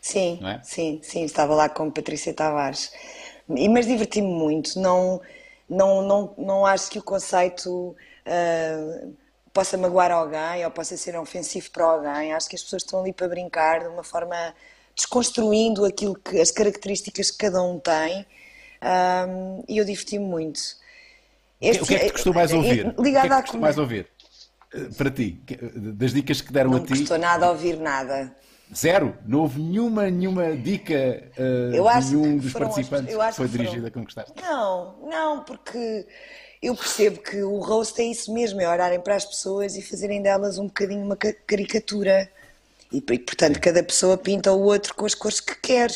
Sim, 0.00 0.38
é? 0.46 0.60
sim, 0.62 1.00
sim, 1.02 1.24
estava 1.24 1.54
lá 1.54 1.68
como 1.68 1.90
Patrícia 1.90 2.32
Tavares. 2.32 2.92
E, 3.48 3.68
mas 3.68 3.86
diverti-me 3.86 4.32
muito, 4.32 4.78
não, 4.78 5.20
não, 5.68 6.00
não, 6.00 6.34
não 6.38 6.66
acho 6.66 6.90
que 6.90 6.98
o 6.98 7.02
conceito. 7.02 7.94
Uh, 8.24 9.23
possa 9.54 9.78
magoar 9.78 10.10
alguém 10.10 10.64
ou 10.64 10.70
possa 10.70 10.96
ser 10.96 11.16
ofensivo 11.16 11.70
para 11.70 11.84
alguém. 11.84 12.34
Acho 12.34 12.48
que 12.48 12.56
as 12.56 12.62
pessoas 12.62 12.82
estão 12.82 13.00
ali 13.00 13.12
para 13.12 13.28
brincar 13.28 13.80
de 13.80 13.86
uma 13.86 14.02
forma 14.02 14.52
desconstruindo 14.96 15.84
aquilo 15.84 16.16
que 16.16 16.40
as 16.40 16.50
características 16.50 17.30
que 17.30 17.38
cada 17.38 17.62
um 17.62 17.78
tem. 17.78 18.26
Um, 18.82 19.64
e 19.68 19.78
eu 19.78 19.84
diverti-me 19.84 20.24
muito. 20.24 20.60
Este, 21.60 21.82
o 21.82 21.86
que 21.86 21.94
é 21.94 21.98
que 22.00 22.06
te 22.06 22.12
custou 22.12 22.34
mais 22.34 22.52
ouvir? 22.52 22.94
Ligado 22.98 23.26
o 23.26 23.28
que 23.28 23.32
é 23.32 23.36
que 23.36 23.42
custou 23.42 23.60
mais 23.60 23.78
ouvir? 23.78 24.08
Eh, 24.74 24.88
para 24.98 25.10
ti, 25.10 25.40
das 25.96 26.12
dicas 26.12 26.40
que 26.40 26.52
deram 26.52 26.72
não 26.72 26.78
a 26.78 26.80
ti. 26.80 26.90
Não 26.90 26.98
custou 26.98 27.18
nada 27.18 27.46
a 27.46 27.50
ouvir 27.50 27.78
nada. 27.78 28.36
Zero? 28.74 29.16
Não 29.24 29.40
houve 29.40 29.60
nenhuma, 29.60 30.10
nenhuma 30.10 30.56
dica 30.56 31.22
uh, 31.38 31.74
eu 31.74 31.88
acho 31.88 32.16
nenhum 32.16 32.38
dos 32.38 32.52
participantes 32.52 33.14
que 33.14 33.32
foi 33.32 33.48
dirigida 33.48 33.88
a 33.88 33.90
conquistar? 33.90 34.26
Não, 34.40 34.98
não, 35.08 35.44
porque 35.44 36.06
eu 36.64 36.74
percebo 36.74 37.20
que 37.20 37.42
o 37.42 37.58
roast 37.58 38.00
é 38.00 38.04
isso 38.04 38.32
mesmo, 38.32 38.58
é 38.58 38.66
olharem 38.68 38.98
para 38.98 39.14
as 39.14 39.24
pessoas 39.24 39.76
e 39.76 39.82
fazerem 39.82 40.22
delas 40.22 40.58
um 40.58 40.66
bocadinho 40.66 41.04
uma 41.04 41.16
caricatura. 41.16 42.30
E, 42.90 43.00
portanto, 43.00 43.60
cada 43.60 43.82
pessoa 43.82 44.16
pinta 44.16 44.50
o 44.50 44.62
outro 44.62 44.94
com 44.94 45.04
as 45.04 45.14
cores 45.14 45.40
que 45.40 45.54
quer. 45.56 45.90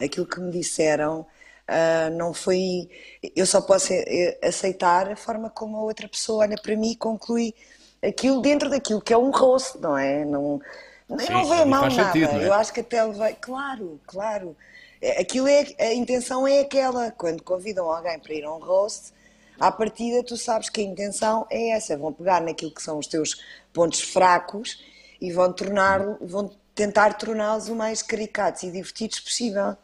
Aquilo 0.00 0.26
que 0.26 0.40
me 0.40 0.50
disseram 0.50 1.20
uh, 1.20 2.16
não 2.16 2.34
foi. 2.34 2.88
Eu 3.36 3.46
só 3.46 3.60
posso 3.60 3.92
eh, 3.92 4.38
aceitar 4.42 5.10
a 5.10 5.16
forma 5.16 5.50
como 5.50 5.76
a 5.76 5.82
outra 5.82 6.08
pessoa 6.08 6.44
olha 6.44 6.56
para 6.60 6.74
mim 6.76 6.92
e 6.92 6.96
conclui 6.96 7.54
aquilo 8.02 8.40
dentro 8.40 8.70
daquilo 8.70 9.00
que 9.00 9.12
é 9.12 9.18
um 9.18 9.30
rosto, 9.30 9.78
não 9.80 9.96
é? 9.96 10.24
Não, 10.24 10.60
Sim, 11.08 11.32
não 11.32 11.48
vê 11.48 11.64
mal 11.64 11.88
nada. 11.90 12.12
Sentido, 12.12 12.40
é? 12.40 12.46
Eu 12.46 12.52
acho 12.54 12.72
que 12.72 12.80
até 12.80 13.06
vai. 13.06 13.36
Claro, 13.40 14.00
claro. 14.06 14.56
É, 15.00 15.20
aquilo 15.20 15.46
é, 15.46 15.66
a 15.78 15.94
intenção 15.94 16.46
é 16.46 16.60
aquela. 16.60 17.10
Quando 17.12 17.42
convidam 17.42 17.90
alguém 17.90 18.18
para 18.18 18.34
ir 18.34 18.44
a 18.44 18.52
um 18.52 18.58
roast, 18.58 19.12
à 19.60 19.72
partida 19.72 20.22
tu 20.22 20.36
sabes 20.36 20.68
que 20.68 20.80
a 20.80 20.84
intenção 20.84 21.46
é 21.50 21.70
essa, 21.70 21.96
vão 21.96 22.12
pegar 22.12 22.40
naquilo 22.40 22.70
que 22.70 22.82
são 22.82 22.98
os 22.98 23.06
teus 23.06 23.40
pontos 23.72 24.00
fracos 24.00 24.82
e 25.20 25.32
vão 25.32 25.52
tornar, 25.52 26.00
vão 26.20 26.50
tentar 26.74 27.14
torná-los 27.14 27.68
o 27.68 27.74
mais 27.74 28.02
caricatos 28.02 28.62
e 28.62 28.70
divertidos 28.70 29.20
possível. 29.20 29.76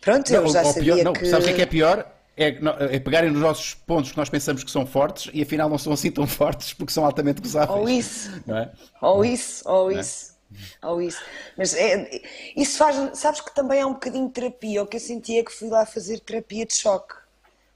Pronto, 0.00 0.32
eu 0.32 0.42
Não, 0.42 0.48
já 0.48 0.62
ou 0.62 0.72
sabia 0.72 0.94
pior, 0.94 1.04
não, 1.04 1.12
que... 1.12 1.26
Sabes 1.26 1.44
o 1.44 1.48
que 1.48 1.52
é 1.52 1.56
que 1.56 1.62
é 1.62 1.66
pior? 1.66 2.12
É, 2.36 2.58
não, 2.60 2.72
é 2.72 2.98
pegarem 2.98 3.30
nos 3.30 3.42
nossos 3.42 3.74
pontos 3.74 4.10
que 4.10 4.16
nós 4.16 4.30
pensamos 4.30 4.64
que 4.64 4.70
são 4.70 4.86
fortes 4.86 5.30
e 5.34 5.42
afinal 5.42 5.68
não 5.68 5.76
são 5.76 5.92
assim 5.92 6.10
tão 6.10 6.26
fortes 6.26 6.72
porque 6.72 6.92
são 6.92 7.04
altamente 7.04 7.42
gozáveis. 7.42 7.78
Ou 7.78 7.88
isso, 7.88 8.30
Não 8.46 8.56
é? 8.56 8.72
ou 9.02 9.24
isso, 9.24 9.68
ou 9.68 9.92
isso, 9.92 10.34
ou 10.82 11.02
isso. 11.02 11.20
Mas 11.56 11.74
é, 11.74 12.22
isso 12.56 12.78
faz, 12.78 13.18
sabes 13.18 13.42
que 13.42 13.54
também 13.54 13.80
é 13.80 13.86
um 13.86 13.92
bocadinho 13.92 14.26
de 14.26 14.32
terapia. 14.32 14.82
O 14.82 14.86
que 14.86 14.96
eu 14.96 15.00
senti 15.00 15.38
é 15.38 15.44
que 15.44 15.52
fui 15.52 15.68
lá 15.68 15.84
fazer 15.84 16.20
terapia 16.20 16.64
de 16.64 16.74
choque. 16.74 17.14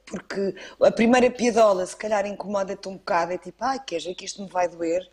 Porque 0.07 0.55
a 0.81 0.90
primeira 0.90 1.29
piadola, 1.31 1.85
se 1.85 1.97
calhar, 1.97 2.25
incomoda-te 2.27 2.88
um 2.88 2.97
bocado, 2.97 3.33
é 3.33 3.38
tipo, 3.38 3.62
ai, 3.64 3.81
queres 3.85 4.05
ver 4.05 4.14
que 4.14 4.25
isto 4.25 4.40
me 4.40 4.49
vai 4.49 4.69
doer? 4.69 5.07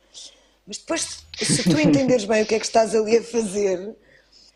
Mas 0.67 0.77
depois, 0.77 1.25
se 1.35 1.63
tu 1.63 1.77
entenderes 1.81 2.25
bem 2.25 2.43
o 2.43 2.45
que 2.45 2.55
é 2.55 2.59
que 2.59 2.65
estás 2.65 2.93
ali 2.93 3.17
a 3.17 3.23
fazer, 3.23 3.95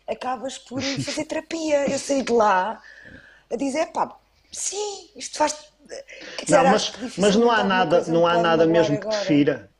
acabas 0.06 0.56
por 0.56 0.80
fazer 0.80 1.24
terapia. 1.24 1.90
Eu 1.90 1.98
saí 1.98 2.22
de 2.22 2.32
lá 2.32 2.80
a 3.50 3.56
dizer, 3.56 3.86
pá, 3.86 4.16
sim, 4.52 5.10
isto 5.16 5.36
faz. 5.36 5.56
Dizer, 5.82 6.04
Não, 6.48 6.64
mas, 6.70 6.90
que 6.90 7.20
mas 7.20 7.36
não 7.36 7.50
há 7.50 7.64
nada, 7.64 8.04
não 8.06 8.26
há 8.26 8.38
nada 8.38 8.66
mesmo 8.66 8.98
que 8.98 9.06
agora. 9.06 9.20
te 9.20 9.26
fira. 9.26 9.70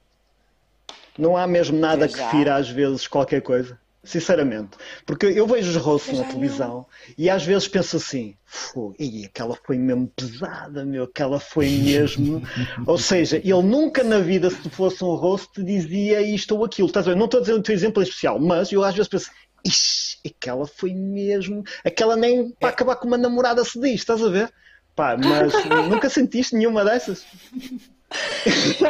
Não 1.16 1.36
há 1.36 1.46
mesmo 1.46 1.78
nada 1.78 2.08
que 2.08 2.18
fira 2.30 2.56
às 2.56 2.68
vezes 2.68 3.06
qualquer 3.06 3.42
coisa. 3.42 3.78
Sinceramente. 4.04 4.76
Porque 5.04 5.26
eu 5.26 5.46
vejo 5.46 5.70
os 5.70 5.76
rostos 5.76 6.18
na 6.18 6.24
televisão 6.24 6.86
e 7.16 7.28
às 7.28 7.44
vezes 7.44 7.66
penso 7.66 7.96
assim, 7.96 8.36
"Fu, 8.44 8.94
ih, 8.98 9.26
aquela 9.26 9.56
foi 9.66 9.76
mesmo 9.76 10.06
pesada, 10.14 10.84
meu, 10.84 11.04
aquela 11.04 11.40
foi 11.40 11.68
mesmo. 11.68 12.40
ou 12.86 12.96
seja, 12.96 13.38
ele 13.38 13.62
nunca 13.62 14.04
na 14.04 14.20
vida, 14.20 14.50
se 14.50 14.70
fosse 14.70 15.02
um 15.04 15.14
rosto, 15.14 15.54
te 15.54 15.64
dizia 15.64 16.22
isto 16.22 16.56
ou 16.56 16.64
aquilo. 16.64 16.88
Estás 16.88 17.06
a 17.08 17.10
ver? 17.10 17.16
Não 17.16 17.26
estou 17.26 17.38
a 17.38 17.40
dizer 17.40 17.54
o 17.54 17.62
teu 17.62 17.74
exemplo 17.74 18.02
em 18.02 18.06
especial, 18.06 18.38
mas 18.38 18.70
eu 18.70 18.84
às 18.84 18.94
vezes 18.94 19.08
penso, 19.08 19.30
ixi, 19.64 20.18
aquela 20.24 20.66
foi 20.66 20.94
mesmo. 20.94 21.64
Aquela 21.84 22.16
nem 22.16 22.50
para 22.52 22.68
acabar 22.70 22.96
com 22.96 23.08
uma 23.08 23.18
namorada 23.18 23.64
se 23.64 23.80
diz, 23.80 23.94
estás 23.94 24.22
a 24.22 24.28
ver? 24.28 24.52
Pá, 24.94 25.16
mas 25.16 25.52
nunca 25.90 26.08
sentiste 26.08 26.54
nenhuma 26.54 26.84
dessas? 26.84 27.24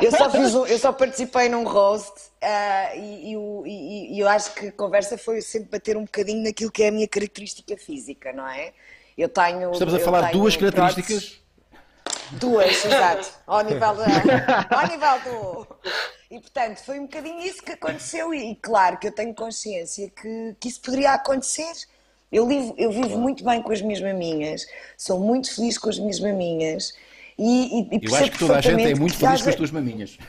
Eu 0.02 0.10
só, 0.12 0.30
fiz 0.30 0.54
um- 0.54 0.66
eu 0.66 0.78
só 0.78 0.92
participei 0.92 1.48
num 1.48 1.64
roast 1.64 2.12
ah, 2.40 2.94
e, 2.94 3.32
e 3.32 3.36
e- 3.66 4.14
e 4.16 4.20
eu 4.20 4.28
acho 4.28 4.54
que 4.54 4.68
a 4.68 4.72
conversa 4.72 5.18
foi 5.18 5.40
sempre 5.40 5.70
bater 5.70 5.96
um 5.96 6.04
bocadinho 6.04 6.42
naquilo 6.44 6.70
que 6.70 6.84
é 6.84 6.88
a 6.88 6.92
minha 6.92 7.08
característica 7.08 7.76
física, 7.76 8.32
não 8.32 8.46
é? 8.46 8.72
Eu 9.16 9.28
tenho. 9.28 9.72
Estamos 9.72 9.94
a 9.94 9.98
falar 9.98 10.30
duas 10.30 10.56
próteses- 10.56 10.94
características. 10.94 11.40
Duas, 12.32 12.84
exato. 12.84 13.28
Ao 13.46 13.62
nível, 13.62 13.94
da, 13.96 14.66
ao 14.70 14.86
nível 14.86 15.20
do. 15.24 15.66
E 16.30 16.38
portanto, 16.40 16.78
foi 16.84 16.98
um 17.00 17.04
bocadinho 17.06 17.40
isso 17.40 17.62
que 17.62 17.72
aconteceu, 17.72 18.32
e, 18.34 18.50
e 18.52 18.54
claro 18.56 18.98
que 18.98 19.08
eu 19.08 19.12
tenho 19.12 19.34
consciência 19.34 20.10
que, 20.10 20.54
que 20.60 20.68
isso 20.68 20.80
poderia 20.80 21.12
acontecer. 21.12 21.72
Eu, 22.30 22.46
livo, 22.46 22.74
eu 22.76 22.92
vivo 22.92 23.18
muito 23.18 23.42
bem 23.42 23.62
com 23.62 23.72
as 23.72 23.80
minhas 23.80 24.02
maminhas, 24.02 24.66
sou 24.96 25.18
muito 25.18 25.52
feliz 25.54 25.78
com 25.78 25.88
as 25.88 25.98
minhas 25.98 26.20
maminhas. 26.20 26.92
E, 27.38 27.80
e, 27.80 27.98
e 27.98 28.06
Eu 28.06 28.14
acho 28.16 28.30
que 28.32 28.38
toda 28.38 28.56
a 28.56 28.60
gente 28.60 28.82
é 28.82 28.94
muito 28.94 29.16
feliz 29.16 29.42
com 29.42 29.48
as 29.48 29.54
tuas 29.54 29.70
maminhas. 29.70 30.18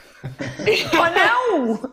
Oh 0.93 1.09
não! 1.09 1.91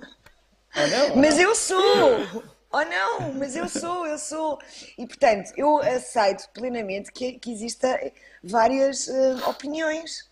Mas 1.17 1.39
eu 1.39 1.55
sou! 1.55 2.45
Oh 2.71 2.85
não, 2.85 3.33
mas 3.33 3.57
eu 3.57 3.69
sou, 3.69 4.07
eu 4.07 4.19
sou. 4.19 4.59
E 4.99 5.07
portanto, 5.07 5.51
eu 5.57 5.79
aceito 5.79 6.47
plenamente 6.53 7.11
que, 7.11 7.39
que 7.39 7.51
exista 7.51 7.99
várias 8.45 9.09
eh, 9.09 9.37
opiniões. 9.47 10.29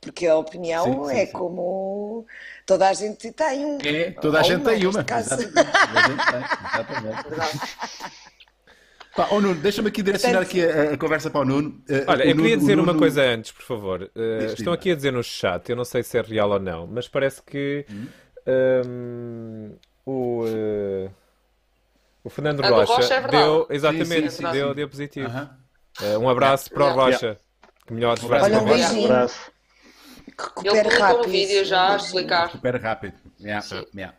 Porque 0.00 0.26
a 0.26 0.36
opinião 0.36 0.84
Sim, 0.84 1.14
sim, 1.14 1.20
é 1.20 1.26
sim. 1.26 1.32
como 1.32 2.26
toda 2.66 2.88
a 2.88 2.92
gente 2.92 3.32
tem 3.32 3.64
um. 3.64 3.78
É, 3.82 4.10
toda 4.10 4.40
a 4.40 4.42
gente 4.42 4.64
tem 4.64 4.86
uma. 4.86 5.00
Exatamente. 5.00 5.52
Toda 5.52 5.70
a 5.70 6.08
gente 6.08 6.26
tem, 6.26 6.44
exatamente. 6.74 8.23
Pá, 9.16 9.28
ó 9.30 9.40
Nuno, 9.40 9.54
deixa-me 9.60 9.88
aqui 9.88 10.02
direcionar 10.02 10.42
aqui 10.42 10.64
a, 10.64 10.92
a 10.94 10.98
conversa 10.98 11.30
para 11.30 11.40
o 11.42 11.44
Nuno. 11.44 11.80
Eh, 11.88 12.04
Olha, 12.06 12.24
o 12.24 12.28
eu 12.28 12.34
Nuno- 12.34 12.42
queria 12.42 12.56
dizer 12.56 12.74
uma 12.78 12.86
Nuno- 12.86 12.98
coisa 12.98 13.22
antes, 13.22 13.52
por 13.52 13.62
favor. 13.62 14.02
Uh, 14.14 14.44
estão 14.56 14.72
aqui 14.72 14.90
a 14.90 14.94
dizer 14.96 15.12
no 15.12 15.22
chat, 15.22 15.68
eu 15.70 15.76
não 15.76 15.84
sei 15.84 16.02
se 16.02 16.18
é 16.18 16.20
real 16.22 16.50
ou 16.50 16.58
não, 16.58 16.86
mas 16.86 17.06
parece 17.06 17.40
que 17.42 17.86
um, 18.46 19.76
o, 20.04 20.44
uh, 20.44 21.10
o 22.24 22.30
Fernando 22.30 22.64
A 22.64 22.68
do 22.68 22.74
Rocha, 22.74 22.92
Rocha 22.94 23.14
é 23.14 23.28
deu, 23.28 23.66
exatamente, 23.70 24.30
Sim, 24.30 24.30
sim, 24.30 24.46
sim, 24.46 24.52
deu, 24.52 24.74
deu 24.74 24.88
positivo. 24.88 25.28
Uh, 26.00 26.18
um 26.18 26.28
abraço 26.28 26.70
para 26.70 26.82
o 26.84 26.88
Yeah. 26.88 27.02
Rocha. 27.04 27.38
Que 27.86 27.92
melhor 27.92 28.18
Um 28.20 28.24
abraço 28.26 28.44
Olha, 28.46 28.60
um 28.60 28.64
beijinho. 28.64 29.12
Ele 29.14 29.28
recupere 30.36 30.88
rápido. 30.98 31.20
um 31.20 31.30
vídeo 31.30 31.64
já 31.64 31.92
a 31.92 31.96
explicar. 31.96 32.50
Super 32.50 32.80
rápido. 32.80 33.14
Yeah, 33.40 33.64
yeah. 33.94 34.16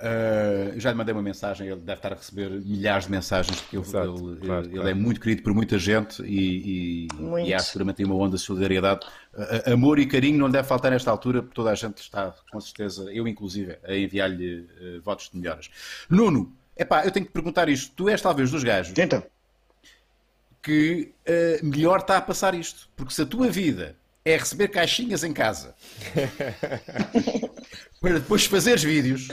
Uh, 0.00 0.74
eu 0.74 0.80
já 0.80 0.90
lhe 0.90 0.96
mandei 0.98 1.12
uma 1.14 1.22
mensagem, 1.22 1.68
ele 1.68 1.80
deve 1.80 1.98
estar 1.98 2.12
a 2.12 2.16
receber 2.16 2.50
milhares 2.50 3.04
de 3.04 3.12
mensagens, 3.12 3.60
porque 3.60 3.76
ele, 3.76 3.84
Exato, 3.86 4.30
ele- 4.32 4.40
claro, 4.44 4.64
ele 4.66 4.74
claro. 4.74 4.88
é 4.88 4.94
muito 4.94 5.20
querido 5.20 5.42
por 5.42 5.54
muita 5.54 5.78
gente 5.78 6.20
e, 6.24 7.06
e, 7.06 7.14
Muito. 7.14 7.48
e 7.48 7.54
há 7.54 7.58
seguramente 7.60 8.02
uma 8.04 8.16
onda 8.16 8.36
de 8.36 8.42
solidariedade. 8.42 9.06
Uh, 9.32 9.72
amor 9.72 9.98
e 10.00 10.06
carinho 10.06 10.36
não 10.38 10.46
lhe 10.48 10.52
deve 10.52 10.66
faltar 10.66 10.90
nesta 10.90 11.10
altura, 11.10 11.42
porque 11.42 11.54
toda 11.54 11.70
a 11.70 11.74
gente 11.76 11.98
está, 11.98 12.34
com 12.50 12.60
certeza, 12.60 13.04
eu 13.12 13.26
inclusive, 13.28 13.78
a 13.84 13.94
enviar-lhe 13.94 14.60
uh, 14.98 15.00
votos 15.02 15.30
de 15.32 15.38
melhoras. 15.38 15.70
Nuno, 16.10 16.52
epá, 16.76 17.04
eu 17.04 17.10
tenho 17.12 17.24
que 17.24 17.30
te 17.30 17.34
perguntar 17.34 17.68
isto. 17.68 17.94
Tu 17.94 18.08
és 18.08 18.20
talvez 18.20 18.50
dos 18.50 18.64
gajos 18.64 18.98
Então, 18.98 19.22
que 20.60 21.12
uh, 21.62 21.64
melhor 21.66 22.00
está 22.00 22.16
a 22.16 22.20
passar 22.20 22.52
isto. 22.54 22.88
Porque 22.96 23.14
se 23.14 23.22
a 23.22 23.26
tua 23.26 23.48
vida 23.48 23.94
é 24.24 24.36
receber 24.36 24.68
caixinhas 24.68 25.22
em 25.22 25.32
casa 25.32 25.74
para 28.00 28.14
depois 28.14 28.44
fazeres 28.46 28.82
vídeos, 28.82 29.28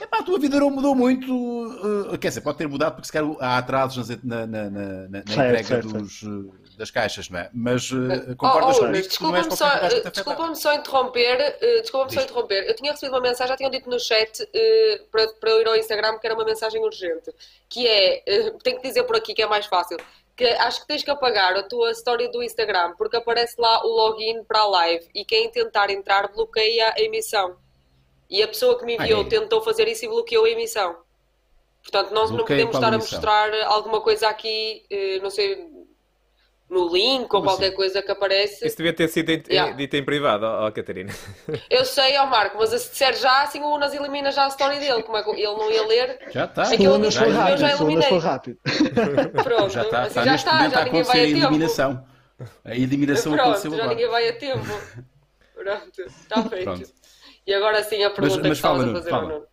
epá, 0.00 0.18
a 0.18 0.22
tua 0.22 0.38
vida 0.38 0.58
não 0.60 0.70
mudou 0.70 0.94
muito. 0.94 1.32
uh, 1.32 2.18
quer 2.18 2.28
dizer, 2.28 2.40
pode 2.40 2.58
ter 2.58 2.68
mudado 2.68 2.94
porque 2.94 3.06
se 3.06 3.12
calhar 3.12 3.30
há 3.40 3.58
atrasos 3.58 4.08
na, 4.22 4.46
na, 4.46 4.70
na, 4.70 4.70
na- 4.70 5.24
na 5.26 5.38
entrega 5.38 5.64
certo, 5.64 5.88
dos, 5.88 6.22
uh, 6.22 6.52
das 6.76 6.90
caixas, 6.90 7.28
não 7.30 7.38
é? 7.40 7.50
Mas 7.52 7.90
uh, 7.90 7.96
Oh, 8.28 8.36
concordas 8.36 8.76
oh, 8.76 8.80
comigo 8.80 9.06
Unas, 9.06 9.16
que 9.16 9.22
não 9.22 9.34
és 9.36 9.46
desculpa-me 9.46 9.56
só, 9.56 9.66
eh, 9.66 9.86
afeta? 9.86 10.10
desculpa-me 10.10 10.56
só 10.56 10.74
interromper, 10.74 11.40
eh, 11.60 11.80
desculpa-me 11.80 12.12
só 12.12 12.20
interromper. 12.22 12.68
Eu 12.68 12.76
tinha 12.76 12.92
recebido 12.92 13.14
uma 13.14 13.20
mensagem, 13.22 13.48
já 13.48 13.56
tinham 13.56 13.70
dito 13.70 13.88
no 13.90 13.98
chat 13.98 14.48
eh, 14.54 15.02
para, 15.10 15.28
para 15.34 15.50
eu 15.50 15.60
ir 15.62 15.68
ao 15.68 15.76
Instagram 15.76 16.18
que 16.18 16.26
era 16.26 16.34
uma 16.34 16.44
mensagem 16.44 16.82
urgente, 16.82 17.32
que 17.68 17.86
é, 17.86 18.22
eh, 18.26 18.50
tenho 18.62 18.76
que 18.80 18.86
dizer 18.88 19.04
por 19.04 19.16
aqui 19.16 19.34
que 19.34 19.42
é 19.42 19.46
mais 19.46 19.66
fácil, 19.66 19.96
que 20.36 20.44
acho 20.44 20.82
que 20.82 20.86
tens 20.86 21.02
que 21.02 21.10
apagar 21.10 21.56
a 21.56 21.62
tua 21.62 21.90
story 21.92 22.30
do 22.30 22.42
Instagram, 22.42 22.92
porque 22.98 23.16
aparece 23.16 23.54
lá 23.58 23.82
o 23.84 23.88
login 23.88 24.44
para 24.44 24.60
a 24.60 24.66
live 24.66 25.06
e 25.14 25.24
quem 25.24 25.50
tentar 25.50 25.88
entrar 25.90 26.28
bloqueia 26.32 26.92
a 26.94 27.00
emissão. 27.00 27.56
E 28.28 28.42
a 28.42 28.48
pessoa 28.48 28.78
que 28.78 28.84
me 28.84 28.94
enviou 28.96 29.24
tentou 29.24 29.62
fazer 29.62 29.86
isso 29.88 30.04
e 30.04 30.08
bloqueou 30.08 30.44
a 30.44 30.50
emissão. 30.50 30.96
Portanto, 31.82 32.12
nós 32.12 32.30
não 32.30 32.44
podemos 32.44 32.74
estar 32.74 32.92
a 32.92 32.96
emissão? 32.96 33.12
mostrar 33.18 33.54
alguma 33.66 34.00
coisa 34.00 34.28
aqui, 34.28 34.84
eh, 34.90 35.20
não 35.22 35.30
sei, 35.30 35.68
no 36.68 36.92
link 36.92 37.22
ou 37.22 37.28
Como 37.28 37.44
qualquer 37.44 37.66
assim? 37.68 37.76
coisa 37.76 38.02
que 38.02 38.10
aparece. 38.10 38.66
Isso 38.66 38.76
devia 38.76 38.92
ter 38.92 39.06
sido 39.06 39.30
em- 39.30 39.44
Yeah. 39.48 39.70
dito 39.76 39.94
em 39.94 40.04
privado, 40.04 40.44
ó 40.44 40.66
ó, 40.66 40.70
Catarina. 40.72 41.12
Eu 41.70 41.84
sei, 41.84 42.16
ó 42.18 42.26
Marco, 42.26 42.58
mas 42.58 42.70
se 42.70 42.90
disser 42.90 43.14
já, 43.14 43.42
assim 43.44 43.60
o 43.60 43.72
Unas 43.72 43.94
elimina 43.94 44.32
já 44.32 44.46
a 44.46 44.48
história 44.48 44.80
dele. 44.80 45.04
Como 45.04 45.16
é 45.16 45.22
que 45.22 45.30
ele 45.30 45.42
não 45.44 45.70
ia 45.70 45.86
ler? 45.86 46.18
Já 46.32 46.46
está. 46.46 46.62
Aquilo 46.64 46.78
que 47.00 47.06
eu 47.06 47.30
rápido, 47.30 47.56
já 47.58 47.76
Solunas 47.76 47.80
eliminei. 47.80 48.08
foi 48.08 48.18
rápido. 48.18 48.58
Pronto, 49.44 49.68
Já 49.70 49.82
está, 49.82 49.98
assim 50.02 50.08
está 50.08 50.24
já 50.24 50.34
está, 50.34 50.68
já 50.68 50.80
a 50.80 50.84
ninguém 50.84 51.02
vai 51.04 51.18
a 51.20 51.22
a 51.22 51.26
tempo. 51.26 51.36
eliminação. 51.46 52.06
A 52.64 52.74
eliminação 52.74 53.32
Pronto, 53.36 53.46
aconteceu 53.48 53.70
já 53.70 53.76
agora. 53.76 53.90
ninguém 53.94 54.10
vai 54.10 54.28
a 54.28 54.32
tempo. 54.36 54.64
Pronto, 55.54 56.02
está 56.02 56.42
feito. 56.48 56.64
Pronto. 56.64 56.90
E 57.46 57.54
agora 57.54 57.82
sim 57.84 58.02
a 58.02 58.10
pergunta 58.10 58.48
mas 58.48 58.56
que 58.56 58.62
fala, 58.62 58.78
estavas 58.78 58.94
a 58.94 58.98
fazer 58.98 59.10
fala. 59.10 59.22
ao 59.22 59.28
Nuno. 59.28 59.46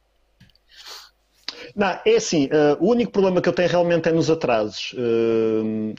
Não, 1.76 2.00
é 2.06 2.16
assim, 2.16 2.50
eh, 2.52 2.78
o 2.80 2.90
único 2.92 3.12
problema 3.12 3.42
que 3.42 3.50
eu 3.50 3.54
tenho 3.54 3.70
realmente 3.70 4.10
é 4.10 4.12
nos 4.12 4.30
atrasos. 4.30 4.94
eh, 4.98 5.94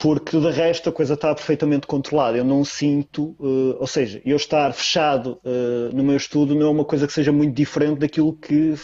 porque 0.00 0.38
de 0.38 0.50
resto 0.50 0.90
a 0.90 0.92
coisa 0.92 1.14
está 1.14 1.34
perfeitamente 1.34 1.84
controlada. 1.86 2.38
Eu 2.38 2.44
não 2.44 2.64
sinto, 2.64 3.34
eh, 3.40 3.76
ou 3.80 3.86
seja, 3.86 4.22
eu 4.24 4.36
estar 4.36 4.72
fechado 4.72 5.40
no 5.92 6.04
meu 6.04 6.16
estudo 6.16 6.54
não 6.54 6.66
é 6.68 6.70
uma 6.70 6.84
coisa 6.84 7.06
que 7.06 7.12
seja 7.12 7.32
muito 7.32 7.54
diferente 7.54 7.98
daquilo 7.98 8.32
que, 8.36 8.74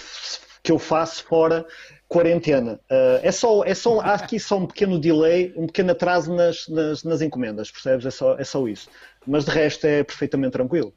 que 0.63 0.73
eu 0.73 0.79
faço 0.79 1.25
fora 1.25 1.65
quarentena. 2.09 2.81
É 3.23 3.31
só, 3.33 3.63
é 3.65 3.75
só, 3.75 4.01
há 4.01 4.15
aqui 4.15 4.39
só 4.41 4.59
um 4.59 4.67
pequeno 4.67 4.99
delay, 4.99 5.53
um 5.57 5.67
pequeno 5.67 5.93
atraso 5.93 6.35
nas, 6.35 6.67
nas, 6.69 7.05
nas 7.05 7.23
encomendas, 7.23 7.71
percebes? 7.71 8.07
É 8.07 8.11
só, 8.11 8.35
é 8.37 8.45
só 8.45 8.67
isso. 8.67 8.89
Mas 9.27 9.45
de 9.45 9.51
resto 9.53 9.87
é 9.87 10.03
perfeitamente 10.03 10.53
tranquilo. 10.53 10.93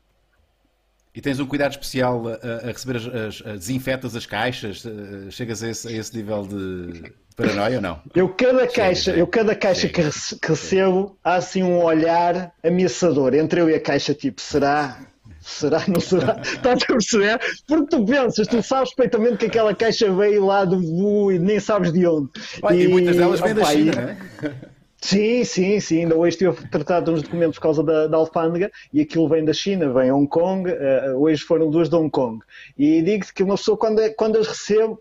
E 1.17 1.21
tens 1.21 1.39
um 1.39 1.47
cuidado 1.47 1.71
especial 1.71 2.27
a, 2.27 2.34
a- 2.34 2.71
receber 2.71 2.97
as, 2.97 3.08
as, 3.08 3.43
as- 3.43 3.60
desinfetas 3.60 4.15
as 4.15 4.27
caixas? 4.27 4.86
eh, 4.86 5.32
Chegas 5.32 5.63
a 5.63 5.69
esse, 5.71 5.88
a 5.88 5.91
esse 5.91 6.15
nível 6.15 6.45
de 6.45 7.12
paranoia 7.36 7.77
ou 7.77 7.82
não? 7.82 7.99
Eu 8.13 8.30
cada 8.30 8.67
caixa, 8.67 9.01
chega. 9.06 9.17
eu 9.17 9.25
cada 9.25 9.56
caixa 9.56 9.82
Chega. 9.82 9.93
que, 9.95 10.01
rece- 10.01 10.39
que 10.39 10.47
recebo 10.49 11.17
há 11.23 11.34
assim 11.38 11.63
um 11.63 11.84
olhar 11.84 12.53
ameaçador 12.63 13.34
entre 13.34 13.60
eu 13.60 13.67
e 13.67 13.73
a 13.73 13.80
caixa, 13.82 14.13
tipo, 14.13 14.39
será? 14.39 14.99
Será? 15.41 15.84
Não 15.88 15.99
será? 15.99 16.39
Estás 16.45 16.84
a 16.84 16.86
perceber? 16.86 17.39
Porque 17.67 17.88
tu 17.97 18.06
pensas, 18.06 18.47
tu 18.47 18.62
sabes 18.62 18.93
perfeitamente 18.93 19.38
que 19.38 19.45
aquela 19.47 19.73
caixa 19.73 20.13
veio 20.13 20.45
lá 20.45 20.65
do 20.65 21.32
e 21.32 21.39
nem 21.39 21.60
sabes 21.60 21.91
de 21.91 22.06
onde. 22.06 22.30
Olha, 22.62 22.75
e, 22.75 22.88
muitas 22.88 23.15
delas 23.15 23.39
vêm 23.39 23.56
da 23.56 23.65
China, 23.65 23.91
e- 23.91 23.95
não 24.45 24.49
é? 24.51 24.56
Sim, 24.99 25.43
sim, 25.43 25.79
sim. 25.79 25.99
Ainda 25.99 26.15
hoje 26.15 26.36
estive 26.36 26.49
a 26.49 26.69
tratar 26.69 27.01
de 27.01 27.12
uns 27.12 27.21
documentos 27.21 27.57
por 27.57 27.63
causa 27.63 27.83
da, 27.83 28.07
da 28.07 28.17
alfândega 28.17 28.71
e 28.91 29.01
aquilo 29.01 29.29
vem 29.29 29.45
da 29.45 29.53
China, 29.53 29.93
vem 29.93 30.12
Hong 30.12 30.27
Kong. 30.27 30.69
Uh, 30.69 31.21
hoje 31.21 31.43
foram 31.43 31.69
duas 31.69 31.89
de 31.89 31.95
Hong 31.95 32.10
Kong. 32.10 32.43
E 32.77 33.01
digo-te 33.01 33.33
que 33.33 33.43
uma 33.43 33.55
pessoa, 33.55 33.77
quando, 33.77 34.01
quando 34.15 34.38
as 34.38 34.47
recebe, 34.47 34.95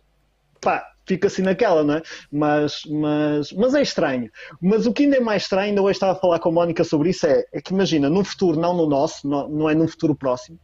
pá, 0.60 0.84
fica 1.06 1.28
assim 1.28 1.42
naquela, 1.42 1.82
não 1.82 1.94
é? 1.94 2.02
Mas, 2.30 2.82
mas, 2.86 3.52
mas 3.52 3.74
é 3.74 3.82
estranho. 3.82 4.30
Mas 4.60 4.86
o 4.86 4.92
que 4.92 5.04
ainda 5.04 5.16
é 5.16 5.20
mais 5.20 5.42
estranho, 5.42 5.68
ainda 5.68 5.82
hoje 5.82 5.96
estava 5.96 6.12
a 6.12 6.20
falar 6.20 6.38
com 6.40 6.50
a 6.50 6.52
Mónica 6.52 6.84
sobre 6.84 7.10
isso, 7.10 7.26
é, 7.26 7.44
é 7.52 7.60
que 7.60 7.72
imagina, 7.72 8.10
num 8.10 8.24
futuro, 8.24 8.58
não 8.60 8.76
no 8.76 8.86
nosso, 8.86 9.26
não, 9.26 9.48
não 9.48 9.70
é 9.70 9.74
num 9.74 9.88
futuro 9.88 10.14
próximo, 10.14 10.58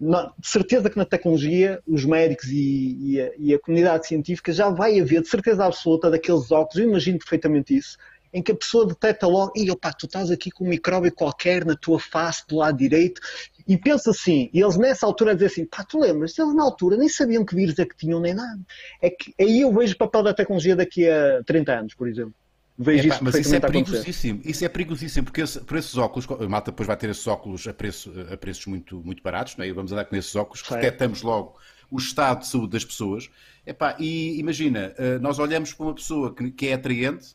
de 0.00 0.48
certeza 0.48 0.88
que 0.88 0.96
na 0.96 1.04
tecnologia 1.04 1.82
os 1.86 2.04
médicos 2.04 2.46
e, 2.48 2.96
e, 3.00 3.20
a, 3.20 3.30
e, 3.36 3.54
a, 3.54 3.58
comunidade 3.58 4.06
científica 4.06 4.52
já 4.52 4.68
vai 4.68 5.00
haver, 5.00 5.22
de 5.22 5.28
certeza 5.28 5.64
absoluta, 5.64 6.08
daqueles 6.08 6.52
óculos, 6.52 6.76
eu 6.76 6.88
imagino 6.88 7.18
perfeitamente 7.18 7.76
isso, 7.76 7.98
em 8.32 8.42
que 8.42 8.52
a 8.52 8.56
pessoa 8.56 8.86
detecta 8.86 9.26
logo, 9.26 9.52
e 9.56 9.70
opa, 9.70 9.92
tu 9.92 10.06
estás 10.06 10.30
aqui 10.30 10.50
com 10.50 10.64
um 10.64 10.68
micróbio 10.68 11.12
qualquer 11.12 11.64
na 11.64 11.76
tua 11.76 11.98
face 11.98 12.46
do 12.48 12.56
lado 12.56 12.76
direito, 12.76 13.20
e 13.66 13.76
pensa 13.76 14.10
assim, 14.10 14.48
e 14.52 14.60
eles 14.60 14.76
nessa 14.76 15.04
altura 15.04 15.34
dizem 15.34 15.46
assim, 15.46 15.66
pá, 15.66 15.84
tu 15.84 15.98
lembras, 16.00 16.38
eles 16.38 16.54
na 16.54 16.62
altura 16.62 16.96
nem 16.96 17.08
sabiam 17.08 17.44
que 17.44 17.54
vírus 17.54 17.78
é 17.78 17.84
que 17.84 17.96
tinham 17.96 18.18
nem 18.18 18.34
nada. 18.34 18.60
É 19.00 19.10
que 19.10 19.34
aí 19.38 19.60
eu 19.60 19.72
vejo 19.72 19.94
o 19.94 19.98
papel 19.98 20.22
da 20.22 20.32
tecnologia 20.32 20.74
daqui 20.74 21.08
a 21.08 21.42
30 21.44 21.72
anos, 21.72 21.94
por 21.94 22.08
exemplo. 22.08 22.34
Vejo 22.80 23.08
isso 23.08 23.24
mas 23.24 23.34
isso 23.34 23.54
é 23.54 23.60
perigosíssimo. 23.60 24.40
Isso 24.44 24.64
é 24.64 24.68
perigosíssimo, 24.68 25.24
porque 25.24 25.40
esse, 25.42 25.60
por 25.60 25.76
esses 25.76 25.96
óculos, 25.96 26.26
a 26.30 26.48
malta 26.48 26.70
depois 26.70 26.86
vai 26.86 26.96
ter 26.96 27.10
esses 27.10 27.26
óculos 27.26 27.66
a, 27.66 27.74
preço, 27.74 28.12
a 28.32 28.36
preços 28.36 28.66
muito, 28.66 29.02
muito 29.04 29.20
baratos, 29.22 29.56
não 29.56 29.64
é? 29.64 29.68
e 29.68 29.72
vamos 29.72 29.92
andar 29.92 30.04
com 30.04 30.14
esses 30.14 30.34
óculos, 30.36 30.62
que 30.62 30.72
detectamos 30.74 31.22
logo 31.22 31.58
o 31.90 31.98
estado 31.98 32.40
de 32.40 32.46
saúde 32.46 32.70
das 32.70 32.84
pessoas. 32.84 33.28
Epá, 33.66 33.96
e 33.98 34.38
imagina, 34.38 34.94
eh, 34.96 35.18
nós 35.18 35.38
olhamos 35.38 35.74
para 35.74 35.86
uma 35.86 35.94
pessoa 35.94 36.34
que, 36.34 36.50
que 36.52 36.68
é 36.68 36.74
atraente, 36.74 37.34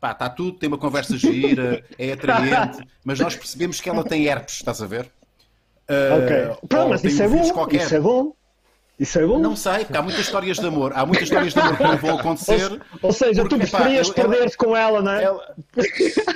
pá, 0.00 0.12
está 0.12 0.28
tudo, 0.28 0.58
tem 0.58 0.68
uma 0.68 0.78
conversa 0.78 1.16
gira, 1.16 1.84
é 1.98 2.12
atraente, 2.12 2.86
mas 3.04 3.18
nós 3.18 3.34
percebemos 3.34 3.80
que 3.80 3.88
ela 3.88 4.04
tem 4.04 4.26
herpes, 4.26 4.56
estás 4.56 4.82
a 4.82 4.86
ver? 4.86 5.10
Uh, 5.88 6.22
ok. 6.22 6.68
Pronto, 6.68 6.90
mas 6.90 7.04
isso 7.04 7.22
é 7.22 7.28
bom, 7.28 7.50
qualquer. 7.50 7.82
isso 7.82 7.94
é 7.94 8.00
bom. 8.00 8.32
Isso 8.98 9.16
é 9.16 9.24
bom? 9.24 9.38
Não 9.38 9.54
sei, 9.54 9.84
porque 9.84 9.96
há 9.96 10.02
muitas 10.02 10.22
histórias 10.22 10.58
de 10.58 10.66
amor. 10.66 10.92
Há 10.92 11.06
muitas 11.06 11.24
histórias 11.24 11.54
de 11.54 11.60
amor 11.60 11.76
que 11.76 11.82
não 11.84 11.96
vão 11.96 12.18
acontecer. 12.18 12.72
Ou, 12.72 12.80
ou 13.02 13.12
seja, 13.12 13.42
porque, 13.42 13.54
tu 13.54 13.58
preferias 13.70 14.10
perder-te 14.10 14.56
com 14.56 14.76
ela, 14.76 15.00
não 15.00 15.12
é? 15.12 15.22
Ela... 15.22 15.54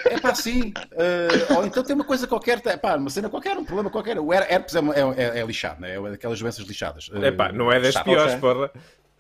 É 0.05 0.20
pá, 0.20 0.33
sim. 0.33 0.72
Uh, 0.92 1.57
ou 1.57 1.66
então 1.66 1.83
tem 1.83 1.96
uma 1.96 2.05
coisa 2.05 2.25
qualquer, 2.29 2.62
é 2.64 2.77
pá, 2.77 2.94
uma 2.94 3.11
cena 3.11 3.29
qualquer, 3.29 3.59
um 3.59 3.64
problema 3.64 3.90
qualquer. 3.90 4.16
O 4.20 4.33
herpes 4.33 4.77
é, 4.77 4.81
é, 5.16 5.40
é 5.40 5.44
lixado, 5.44 5.81
não 5.81 5.88
é? 5.88 5.96
É 5.96 6.11
daquelas 6.12 6.38
doenças 6.38 6.64
lixadas. 6.64 7.09
Uh, 7.09 7.25
é 7.25 7.33
pá, 7.33 7.51
não 7.51 7.70
é 7.72 7.81
das 7.81 8.01
piores, 8.01 8.35
okay. 8.35 8.38
porra. 8.38 8.70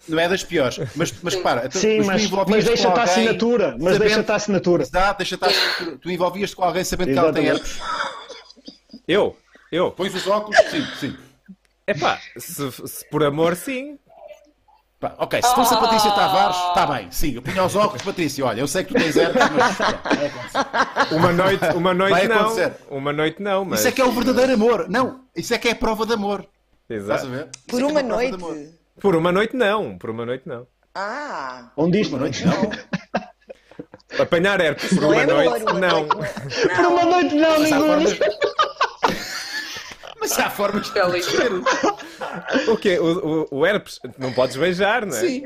Não 0.08 0.18
é 0.18 0.28
das 0.28 0.42
piores, 0.42 0.78
mas, 0.96 1.14
mas 1.22 1.36
para. 1.36 1.70
Sim, 1.70 2.02
mas, 2.02 2.28
mas 2.28 2.64
deixa-te 2.64 2.98
a 2.98 3.02
assinatura. 3.02 3.76
Mas 3.78 3.98
deixa-te 3.98 4.32
a 4.32 4.34
assinatura. 4.34 4.82
Exato, 4.82 5.18
deixa-te 5.18 5.44
a 5.44 5.46
assinatura. 5.48 5.98
Tu 5.98 6.10
envolvias-te 6.10 6.56
com 6.56 6.64
alguém 6.64 6.82
sabendo 6.82 7.10
Exatamente. 7.10 7.42
que 7.42 7.48
ela 7.48 7.58
tem 7.58 7.66
herpes. 7.66 8.72
Eu? 9.06 9.36
Eu? 9.70 9.90
Pões 9.92 10.14
os 10.14 10.26
óculos? 10.26 10.56
Sim, 10.70 10.86
sim. 10.98 11.16
É 11.86 11.94
pá, 11.94 12.20
se, 12.36 12.70
se 12.70 13.08
por 13.10 13.24
amor, 13.24 13.54
sim. 13.56 13.98
Pá, 14.98 15.14
ok, 15.18 15.42
se 15.42 15.54
fosse 15.54 15.74
a 15.74 15.78
Patrícia 15.78 16.10
Tavares, 16.12 16.56
está 16.56 16.86
bem, 16.86 17.10
sim, 17.10 17.34
eu 17.34 17.42
punha 17.42 17.64
os 17.64 17.74
óculos, 17.74 18.02
Patrícia, 18.02 18.44
olha, 18.44 18.60
eu 18.60 18.68
sei 18.68 18.84
que 18.84 18.94
tu 18.94 19.00
tens 19.00 19.16
herpes, 19.16 19.42
mas 19.50 21.10
uma 21.10 21.32
noite, 21.32 21.64
uma 21.74 21.92
noite 21.92 22.12
vai 22.12 22.28
não. 22.28 22.54
Uma 22.88 23.12
noite 23.12 23.42
não, 23.42 23.64
mas... 23.64 23.80
Isso 23.80 23.88
é 23.88 23.92
que 23.92 24.00
é 24.00 24.04
o 24.04 24.12
verdadeiro 24.12 24.54
amor. 24.54 24.88
Não, 24.88 25.24
isso 25.34 25.52
é 25.52 25.58
que 25.58 25.68
é 25.68 25.72
a 25.72 25.76
prova 25.76 26.06
de 26.06 26.12
amor. 26.12 26.46
Exato. 26.88 27.26
Por 27.66 27.80
é 27.80 27.84
uma 27.84 28.00
é 28.00 28.02
noite? 28.02 28.38
Por 29.02 29.16
uma 29.16 29.32
noite 29.32 29.56
não, 29.56 29.98
por 29.98 30.10
uma 30.10 30.24
noite 30.24 30.48
não. 30.48 30.64
Ah. 30.94 31.72
Onde 31.76 32.00
isto? 32.00 32.12
Uma 32.12 32.20
noite 32.20 32.44
não. 32.46 32.70
Apanhar 34.22 34.60
herpes 34.60 34.94
por 34.94 35.04
uma 35.04 35.26
noite, 35.26 35.64
não. 35.74 36.06
Por 36.76 36.86
uma 36.86 37.04
noite 37.04 37.34
não, 37.34 37.58
ninguém. 37.58 38.18
Mas 40.20 40.38
há 40.38 40.50
formas 40.50 40.86
de 40.86 40.92
perceber. 40.92 41.50
O 42.68 42.76
quê? 42.76 42.98
O, 43.00 43.48
o, 43.50 43.58
o 43.58 43.66
herpes 43.66 43.98
não 44.18 44.32
podes 44.32 44.54
beijar, 44.56 45.04
não 45.04 45.16
é? 45.16 45.20
Sim. 45.20 45.42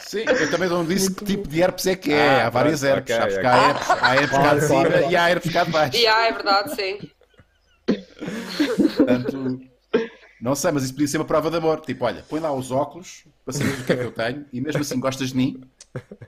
Sim, 0.00 0.24
eu 0.26 0.50
também 0.50 0.68
não 0.68 0.84
disse 0.84 1.14
que 1.14 1.24
tipo 1.24 1.48
de 1.48 1.62
herpes 1.62 1.86
é 1.86 1.96
que 1.96 2.12
é. 2.12 2.42
Ah, 2.42 2.48
há 2.48 2.50
várias 2.50 2.82
herpes. 2.82 3.16
Okay, 3.16 3.36
okay. 3.36 3.46
Há 3.46 3.68
herpes, 3.68 3.90
há 3.90 4.16
herpes 4.16 4.38
cá 4.38 4.54
de 4.54 4.60
cima 4.60 5.00
e 5.10 5.16
há 5.16 5.30
herpes 5.30 5.52
cá 5.52 5.64
de 5.64 5.70
baixo. 5.70 5.96
E 5.96 6.06
há, 6.06 6.26
é 6.26 6.32
verdade, 6.32 6.74
sim. 6.74 6.98
Portanto, 8.96 9.67
não 10.40 10.54
sei, 10.54 10.70
mas 10.70 10.84
isso 10.84 10.92
podia 10.92 11.08
ser 11.08 11.18
uma 11.18 11.24
prova 11.24 11.50
de 11.50 11.56
amor. 11.56 11.80
Tipo, 11.80 12.04
olha, 12.04 12.24
põe 12.28 12.40
lá 12.40 12.52
os 12.52 12.70
óculos 12.70 13.24
para 13.44 13.54
saber 13.54 13.70
o 13.70 13.84
que 13.84 13.92
é 13.92 13.96
que 13.96 14.04
eu 14.04 14.12
tenho 14.12 14.46
e 14.52 14.60
mesmo 14.60 14.80
assim 14.80 15.00
gostas 15.00 15.30
de 15.30 15.36
mim? 15.36 15.60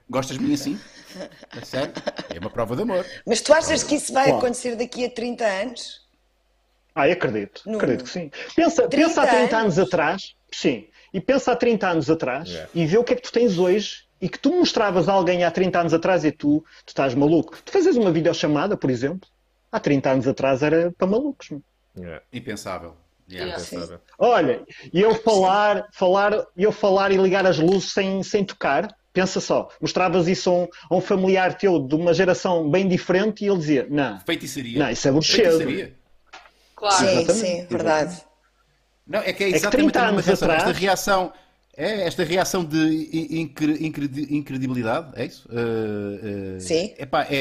Gostas 0.09 0.39
de 0.39 0.45
mim 0.45 0.55
assim? 0.55 0.79
É 1.57 1.65
sério? 1.65 1.93
É 2.35 2.39
uma 2.39 2.51
prova 2.51 2.75
de 2.75 2.83
amor. 2.83 3.05
Mas 3.27 3.41
tu 3.41 3.53
achas 3.53 3.83
que 3.83 3.95
isso 3.95 4.13
vai 4.13 4.31
acontecer 4.31 4.75
daqui 4.75 5.05
a 5.05 5.11
30 5.11 5.45
anos? 5.45 6.09
Ah, 6.95 7.05
acredito. 7.05 7.63
Nuno. 7.67 7.79
Acredito 7.79 8.05
que 8.05 8.11
sim. 8.11 8.31
Pensa, 8.57 8.89
pensa 8.89 9.23
há 9.23 9.27
30 9.27 9.57
anos? 9.57 9.79
anos 9.79 9.79
atrás, 9.79 10.35
sim, 10.51 10.89
e 11.15 11.21
pensa 11.21 11.53
há 11.53 11.57
30 11.57 11.89
anos 11.89 12.11
atrás 12.11 12.49
yeah. 12.49 12.71
e 12.75 12.87
vê 12.87 12.99
o 12.99 13.05
que 13.05 13.13
é 13.13 13.17
que 13.17 13.23
tu 13.23 13.33
tens 13.33 13.59
hoje 13.59 14.05
e 14.21 14.29
que 14.29 14.39
tu 14.39 14.51
mostravas 14.51 15.09
a 15.09 15.13
alguém 15.13 15.45
há 15.45 15.51
30 15.51 15.81
anos 15.81 15.95
atrás 15.95 16.25
e 16.25 16.33
tu, 16.33 16.65
tu 16.85 16.89
estás 16.89 17.15
maluco. 17.15 17.57
Tu 17.65 17.73
fazes 17.73 17.97
uma 17.97 18.11
videochamada, 18.11 18.77
por 18.77 18.91
exemplo, 18.91 19.29
há 19.71 19.79
30 19.79 20.11
anos 20.11 20.29
atrás 20.29 20.63
era 20.63 20.93
para 20.93 21.07
malucos. 21.07 21.51
Yeah. 21.97 22.23
Impensável. 22.33 22.97
Yeah, 23.31 23.53
impensável. 23.53 24.01
Olha, 24.19 24.63
e 24.93 25.01
eu 25.01 25.15
falar, 25.15 25.87
falar, 25.93 26.47
eu 26.57 26.73
falar 26.73 27.13
e 27.13 27.17
ligar 27.17 27.47
as 27.47 27.59
luzes 27.59 27.93
sem, 27.93 28.23
sem 28.23 28.45
tocar, 28.45 28.95
pensa 29.13 29.41
só, 29.41 29.69
mostravas 29.81 30.27
isso 30.27 30.51
a 30.51 30.53
um, 30.53 30.69
a 30.91 30.97
um, 30.97 31.01
familiar 31.01 31.55
teu 31.57 31.79
de 31.79 31.95
uma 31.95 32.13
geração 32.13 32.69
bem 32.69 32.89
diferente 32.89 33.45
e 33.45 33.49
ele 33.49 33.59
dizia, 33.59 33.87
não, 33.89 34.21
feitiçaria. 34.21 34.79
Não, 34.79 34.91
isso 34.91 35.07
é 35.07 35.13
bruxedo. 35.13 35.93
Claro. 36.75 36.97
Sim, 36.97 37.29
sim, 37.29 37.67
verdade. 37.69 38.23
Não, 39.07 39.21
é 39.21 39.33
que 39.33 39.45
é 39.45 39.49
exatamente 39.49 39.67
é 39.67 39.87
que 39.87 39.93
30 39.93 40.01
anos 40.01 40.29
atrás... 40.29 40.63
esta 40.63 40.73
reação. 40.73 41.33
É 41.77 42.03
esta 42.03 42.25
reação 42.25 42.65
de 42.65 43.09
incredibilidade, 44.31 45.13
é 45.15 45.25
isso? 45.25 45.49
Uh, 45.49 46.57
uh, 46.57 46.61
Sim. 46.61 46.95
Epá, 46.99 47.25
é, 47.31 47.37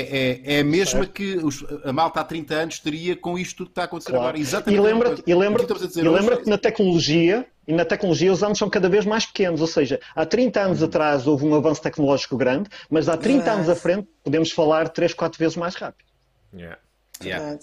é, 0.45 0.55
é 0.55 0.59
a 0.59 0.63
mesma 0.63 1.05
que 1.05 1.37
os, 1.37 1.65
a 1.83 1.91
malta 1.91 2.21
há 2.21 2.23
30 2.23 2.53
anos 2.53 2.79
teria 2.79 3.15
com 3.15 3.39
isto 3.39 3.57
tudo 3.57 3.67
que 3.67 3.71
está 3.71 3.81
a 3.81 3.85
acontecer 3.85 4.11
claro. 4.11 4.25
agora. 4.25 4.39
Exatamente. 4.39 4.79
E 4.79 4.81
lembra-te 4.81 5.23
e 5.25 5.35
lembra 5.35 5.65
que, 5.65 6.01
lembra 6.01 6.37
que 6.37 6.49
na 6.49 6.57
tecnologia, 6.59 7.45
e 7.67 7.73
na 7.73 7.83
tecnologia 7.83 8.31
os 8.31 8.43
anos 8.43 8.59
são 8.59 8.69
cada 8.69 8.87
vez 8.87 9.03
mais 9.03 9.25
pequenos, 9.25 9.61
ou 9.61 9.67
seja, 9.67 9.99
há 10.15 10.25
30 10.25 10.61
anos 10.61 10.83
atrás 10.83 11.25
houve 11.25 11.45
um 11.45 11.55
avanço 11.55 11.81
tecnológico 11.81 12.37
grande, 12.37 12.69
mas 12.89 13.09
há 13.09 13.17
30 13.17 13.51
anos 13.51 13.69
à 13.69 13.75
frente 13.75 14.07
podemos 14.23 14.51
falar 14.51 14.89
3, 14.89 15.13
4 15.13 15.39
vezes 15.39 15.57
mais 15.57 15.75
rápido. 15.75 16.07
Yeah. 16.53 16.77
Yeah. 17.21 17.59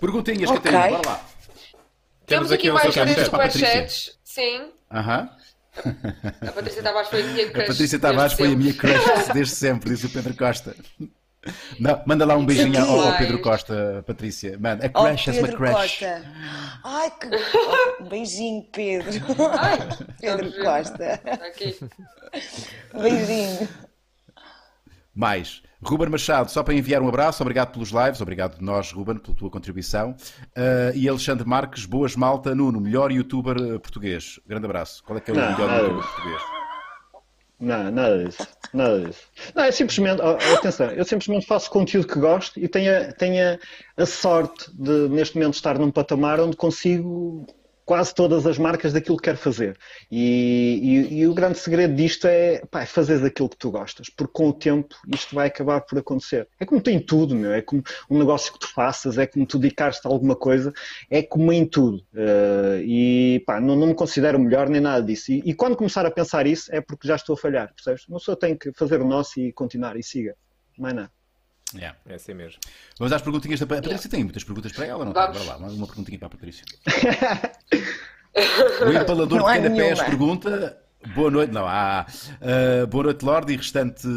Perguntinhas, 0.00 0.50
okay. 0.50 0.62
Catarina, 0.62 0.98
bora 0.98 1.08
lá. 1.08 1.28
Temos, 2.24 2.48
Temos 2.48 2.52
aqui, 2.52 2.68
aqui 2.68 2.78
mais 2.78 2.94
três 2.94 3.24
superchats. 3.26 4.17
Sim. 4.28 4.72
Aham. 4.92 5.30
A 6.46 6.52
Patrícia 6.52 6.82
Tavares 6.82 7.08
foi 7.08 7.22
a 7.22 7.26
minha 7.26 7.48
crush. 7.50 7.64
A 7.64 7.66
Patrícia 7.66 7.98
Tavares 7.98 8.32
foi 8.34 8.52
a 8.52 8.56
minha 8.56 8.74
crush 8.74 9.32
desde 9.32 9.54
sempre, 9.54 9.90
diz 9.90 10.04
o 10.04 10.10
Pedro 10.10 10.36
Costa. 10.36 10.76
Não, 11.80 12.02
manda 12.04 12.26
lá 12.26 12.36
um 12.36 12.44
beijinho 12.44 12.78
ao, 12.78 13.00
ao, 13.00 13.16
Pedro 13.16 13.40
Costa, 13.40 14.04
Patrícia. 14.06 14.58
Manda, 14.58 14.84
a 14.84 14.88
crush, 14.90 15.28
és 15.28 15.38
uma 15.38 15.48
crush. 15.48 15.72
Costa. 15.72 16.22
Ai, 16.84 17.10
que. 17.10 17.28
Um 18.04 18.08
beijinho, 18.08 18.68
Pedro. 18.70 19.24
Ai, 19.58 19.78
Pedro 20.20 20.52
Costa. 20.62 21.20
Aqui. 21.46 21.78
Beijinho. 23.00 23.68
Mais. 25.14 25.62
Ruben 25.82 26.08
Machado, 26.08 26.50
só 26.50 26.62
para 26.62 26.74
enviar 26.74 27.00
um 27.00 27.08
abraço, 27.08 27.42
obrigado 27.42 27.72
pelos 27.72 27.90
lives, 27.90 28.20
obrigado 28.20 28.60
nós, 28.60 28.90
Ruben, 28.92 29.18
pela 29.18 29.36
tua 29.36 29.48
contribuição. 29.48 30.10
Uh, 30.56 30.94
e 30.94 31.08
Alexandre 31.08 31.46
Marques, 31.46 31.86
boas 31.86 32.16
malta, 32.16 32.54
Nuno, 32.54 32.80
melhor 32.80 33.12
youtuber 33.12 33.56
eh, 33.56 33.78
português. 33.78 34.40
Grande 34.46 34.66
abraço. 34.66 35.04
Qual 35.04 35.16
é 35.16 35.20
que 35.20 35.30
é 35.30 35.34
o 35.34 35.36
não, 35.36 35.52
melhor 35.52 35.82
youtuber 35.82 36.04
português? 36.04 36.42
Não, 37.60 37.90
nada 37.90 38.24
disso. 38.24 38.48
Nada 38.72 39.00
disso. 39.00 39.22
Não, 39.54 39.62
é 39.62 39.70
simplesmente, 39.70 40.20
oh, 40.20 40.54
atenção, 40.56 40.90
eu 40.90 41.04
simplesmente 41.04 41.46
faço 41.46 41.70
conteúdo 41.70 42.08
que 42.08 42.18
gosto 42.18 42.58
e 42.58 42.68
tenho, 42.68 43.12
tenho 43.14 43.58
a 43.96 44.06
sorte 44.06 44.70
de, 44.74 45.08
neste 45.08 45.36
momento, 45.36 45.54
estar 45.54 45.78
num 45.78 45.90
patamar 45.90 46.40
onde 46.40 46.56
consigo 46.56 47.46
quase 47.88 48.14
todas 48.14 48.46
as 48.46 48.58
marcas 48.58 48.92
daquilo 48.92 49.16
que 49.16 49.22
quer 49.22 49.36
fazer. 49.36 49.74
E, 50.12 51.08
e, 51.10 51.20
e 51.20 51.26
o 51.26 51.32
grande 51.32 51.58
segredo 51.58 51.94
disto 51.94 52.26
é, 52.26 52.62
pá, 52.70 52.82
é 52.82 52.86
fazer 52.86 53.24
aquilo 53.24 53.48
que 53.48 53.56
tu 53.56 53.70
gostas, 53.70 54.10
porque 54.10 54.34
com 54.34 54.50
o 54.50 54.52
tempo 54.52 54.94
isto 55.14 55.34
vai 55.34 55.46
acabar 55.46 55.80
por 55.80 55.98
acontecer. 55.98 56.46
É 56.60 56.66
como 56.66 56.82
tem 56.82 57.00
tudo, 57.00 57.34
meu. 57.34 57.50
é 57.50 57.62
como 57.62 57.82
um 58.10 58.18
negócio 58.18 58.52
que 58.52 58.58
tu 58.58 58.70
faças, 58.74 59.16
é 59.16 59.26
como 59.26 59.46
tu 59.46 59.58
dedicares-te 59.58 60.06
a 60.06 60.10
alguma 60.10 60.36
coisa, 60.36 60.70
é 61.08 61.22
como 61.22 61.50
em 61.50 61.64
tudo. 61.64 61.96
Uh, 62.12 62.82
e 62.84 63.42
pá, 63.46 63.58
não, 63.58 63.74
não, 63.74 63.86
me 63.86 63.94
considero 63.94 64.38
melhor 64.38 64.68
nem 64.68 64.82
nada 64.82 65.02
disso. 65.02 65.32
E, 65.32 65.42
e, 65.46 65.54
quando 65.54 65.74
começar 65.74 66.04
a 66.04 66.10
pensar 66.10 66.46
isso 66.46 66.70
é 66.70 66.82
porque 66.82 67.08
já 67.08 67.16
estou 67.16 67.36
a 67.36 67.38
falhar, 67.38 67.72
percebes? 67.74 68.06
Uma 68.06 68.18
pessoa 68.18 68.38
tem 68.38 68.54
que 68.54 68.70
fazer 68.74 69.00
o 69.00 69.06
nosso 69.06 69.40
e 69.40 69.50
continuar 69.50 69.96
e 69.96 70.02
siga. 70.02 70.36
Mais 70.76 70.94
nada. 70.94 71.17
Yeah. 71.74 71.98
É 72.06 72.14
assim 72.14 72.34
mesmo. 72.34 72.58
Vamos 72.98 73.12
às 73.12 73.22
perguntinhas 73.22 73.60
da 73.60 73.66
Patrícia. 73.66 73.96
Yeah. 73.96 74.10
Tem 74.10 74.24
muitas 74.24 74.44
perguntas 74.44 74.72
para 74.72 74.86
ela, 74.86 75.04
não 75.04 75.12
Vamos. 75.12 75.36
tem? 75.36 75.46
Bora 75.46 75.58
lá, 75.58 75.68
uma 75.68 75.86
perguntinha 75.86 76.18
para 76.18 76.28
a 76.28 76.30
Patrícia. 76.30 76.64
o 78.86 78.92
empalador 78.92 79.38
não 79.38 79.46
de 79.46 79.60
Canapés 79.60 80.02
pergunta: 80.02 80.78
Boa 81.14 81.30
noite, 81.30 81.52
não 81.52 81.66
há. 81.66 82.06
Uh, 82.40 82.86
boa 82.88 83.04
noite, 83.04 83.24
Lorde 83.24 83.52
e 83.52 83.56
restante 83.56 84.08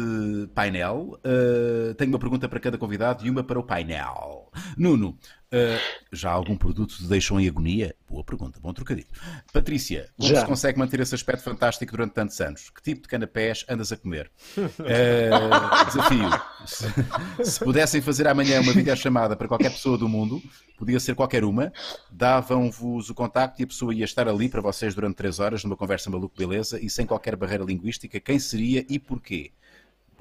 painel. 0.54 1.18
Uh, 1.24 1.94
tenho 1.94 2.10
uma 2.10 2.18
pergunta 2.18 2.48
para 2.48 2.58
cada 2.58 2.76
convidado 2.76 3.24
e 3.24 3.30
uma 3.30 3.44
para 3.44 3.58
o 3.58 3.62
painel. 3.62 4.50
Nuno, 4.76 5.16
Uh, 5.52 5.78
já 6.10 6.30
algum 6.30 6.56
produto 6.56 6.96
te 6.96 7.04
deixou 7.04 7.38
em 7.38 7.46
agonia? 7.46 7.94
Boa 8.08 8.24
pergunta, 8.24 8.58
bom 8.58 8.72
trocadilho. 8.72 9.06
Patrícia, 9.52 10.08
como 10.16 10.30
já. 10.30 10.40
se 10.40 10.46
consegue 10.46 10.78
manter 10.78 11.00
esse 11.00 11.14
aspecto 11.14 11.42
fantástico 11.42 11.92
durante 11.92 12.12
tantos 12.12 12.40
anos? 12.40 12.70
Que 12.70 12.80
tipo 12.80 13.02
de 13.02 13.08
canapés 13.08 13.62
andas 13.68 13.92
a 13.92 13.98
comer? 13.98 14.30
Uh, 14.56 15.84
desafio. 15.84 16.30
Se, 16.64 17.50
se, 17.50 17.60
pudessem 17.62 18.00
fazer 18.00 18.26
amanhã 18.26 18.62
uma 18.62 18.72
videochamada 18.72 19.36
para 19.36 19.46
qualquer 19.46 19.70
pessoa 19.70 19.98
do 19.98 20.08
mundo, 20.08 20.42
podia 20.78 20.98
ser 20.98 21.14
qualquer 21.14 21.44
uma, 21.44 21.70
davam-vos 22.10 23.10
o 23.10 23.14
contacto 23.14 23.60
e 23.60 23.64
a 23.64 23.66
pessoa 23.66 23.94
ia 23.94 24.06
estar 24.06 24.26
ali 24.26 24.48
para 24.48 24.62
vocês 24.62 24.94
durante 24.94 25.16
três 25.16 25.38
horas 25.38 25.64
numa 25.64 25.76
conversa 25.76 26.08
maluco 26.08 26.34
beleza 26.34 26.80
e 26.80 26.88
sem 26.88 27.04
qualquer 27.04 27.36
barreira 27.36 27.62
linguística. 27.62 28.18
Quem 28.18 28.38
seria 28.38 28.86
e 28.88 28.98
porquê? 28.98 29.52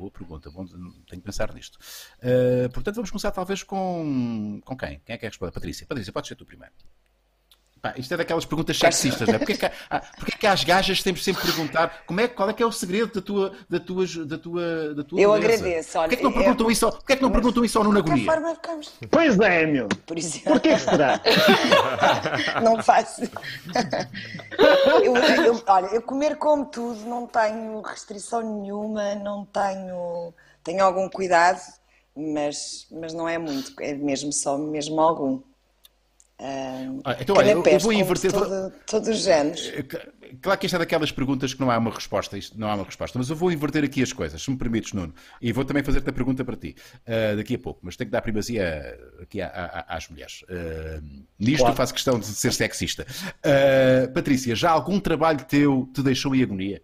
Boa 0.02 0.10
pergunta, 0.10 0.50
Bom, 0.50 0.66
tenho 0.66 1.22
que 1.22 1.22
pensar 1.22 1.54
nisto. 1.54 1.78
Uh, 2.18 2.68
portanto, 2.74 2.96
vamos 2.96 3.12
começar 3.12 3.30
talvez 3.30 3.62
com, 3.62 4.60
com 4.66 4.76
quem? 4.76 5.00
Quem 5.06 5.14
é 5.14 5.18
que 5.18 5.26
é 5.28 5.30
responder? 5.30 5.52
Patrícia. 5.52 5.86
Patrícia, 5.86 6.12
pode 6.12 6.28
ser 6.28 6.36
tu 6.36 6.44
primeiro. 6.44 6.74
Pá, 7.82 7.96
isto 7.98 8.14
é 8.14 8.18
daquelas 8.18 8.46
perguntas 8.46 8.78
sexistas, 8.78 9.28
não 9.28 9.36
é? 9.36 9.38
Porquê 9.40 9.58
que, 9.58 9.66
há, 9.66 10.00
porquê 10.00 10.38
que 10.38 10.46
as 10.46 10.64
gajas 10.64 11.02
temos 11.02 11.24
sempre 11.24 11.42
que 11.42 11.48
perguntar 11.48 12.04
como 12.06 12.22
é, 12.22 12.28
qual 12.28 12.48
é 12.48 12.54
que 12.54 12.62
é 12.62 12.66
o 12.66 12.72
segredo 12.72 13.12
da 13.12 13.22
tua, 13.22 13.54
da 13.68 13.80
tua, 13.80 14.06
da 14.06 14.38
tua, 14.38 14.94
da 14.94 15.04
tua 15.04 15.20
Eu 15.20 15.32
beleza? 15.32 15.64
agradeço. 15.64 15.98
Olha, 15.98 16.08
porquê 16.10 16.18
que 16.18 16.24
não 16.24 16.32
perguntam, 16.32 16.68
eu... 16.68 16.72
isso, 16.72 16.92
porquê 16.92 17.16
que 17.16 17.22
não 17.24 17.32
perguntam 17.32 17.66
isso 17.66 17.78
ao 17.80 17.84
Nuno 17.84 17.98
Agonia? 17.98 18.26
Forma 18.26 18.54
ficamos... 18.54 18.94
Pois 19.10 19.40
é, 19.40 19.66
meu. 19.66 19.88
Por 20.06 20.16
exemplo. 20.16 20.52
Porquê 20.52 20.74
que 20.74 20.80
será? 20.80 21.20
não 22.62 22.84
faço. 22.84 23.24
eu, 25.04 25.16
eu, 25.18 25.64
olha, 25.66 25.88
eu 25.88 26.04
comer 26.04 26.36
como 26.36 26.66
tudo, 26.66 27.04
não 27.06 27.26
tenho 27.26 27.82
restrição 27.82 28.42
nenhuma, 28.62 29.16
não 29.16 29.44
tenho... 29.46 30.32
Tenho 30.64 30.84
algum 30.84 31.10
cuidado, 31.10 31.60
mas, 32.16 32.86
mas 32.92 33.12
não 33.12 33.28
é 33.28 33.40
muito, 33.40 33.74
é 33.82 33.96
mesmo 33.96 34.32
só 34.32 34.56
mesmo 34.56 35.02
algum. 35.02 35.42
Ah, 36.44 37.18
então, 37.20 37.36
olha, 37.38 37.52
eu, 37.52 37.64
eu 37.64 37.80
vou 37.80 37.94
inverter. 37.94 38.32
Todo, 38.32 38.74
todos 38.88 39.08
os 39.08 39.20
géneros. 39.20 39.72
Eh, 39.76 39.84
claro 40.42 40.60
que 40.60 40.66
isto 40.66 40.76
é 40.76 40.80
daquelas 40.80 41.12
perguntas 41.12 41.54
que 41.54 41.62
não 41.62 41.70
há 41.70 41.78
uma 41.78 41.92
resposta, 41.92 42.36
isto 42.36 42.60
não 42.60 42.68
há 42.68 42.74
uma 42.74 42.84
resposta, 42.84 43.20
mas 43.20 43.30
eu 43.30 43.36
vou 43.36 43.52
inverter 43.52 43.84
aqui 43.84 44.02
as 44.02 44.12
coisas, 44.12 44.42
se 44.42 44.50
me 44.50 44.58
permites, 44.58 44.92
Nuno, 44.92 45.14
e 45.40 45.52
vou 45.52 45.64
também 45.64 45.84
fazer-te 45.84 46.10
a 46.10 46.14
pergunta 46.14 46.44
para 46.44 46.56
ti 46.56 46.76
uh, 47.02 47.38
daqui 47.38 47.56
a 47.56 47.60
pouco, 47.60 47.82
mas 47.84 47.96
tenho 47.96 48.08
que 48.08 48.12
dar 48.12 48.24
primazia 48.24 49.00
aqui 49.22 49.40
às 49.40 50.10
mulheres. 50.10 50.42
Uh, 50.44 51.26
nisto 51.38 51.60
claro. 51.60 51.76
faço 51.76 51.94
questão 51.94 52.20
de 52.20 52.26
ser 52.26 52.52
sexista. 52.52 53.06
Uh, 53.46 54.12
Patrícia, 54.12 54.56
já 54.56 54.72
algum 54.72 55.00
trabalho 55.00 55.46
teu 55.46 55.88
te 55.94 56.02
deixou 56.02 56.34
em 56.36 56.42
agonia? 56.42 56.82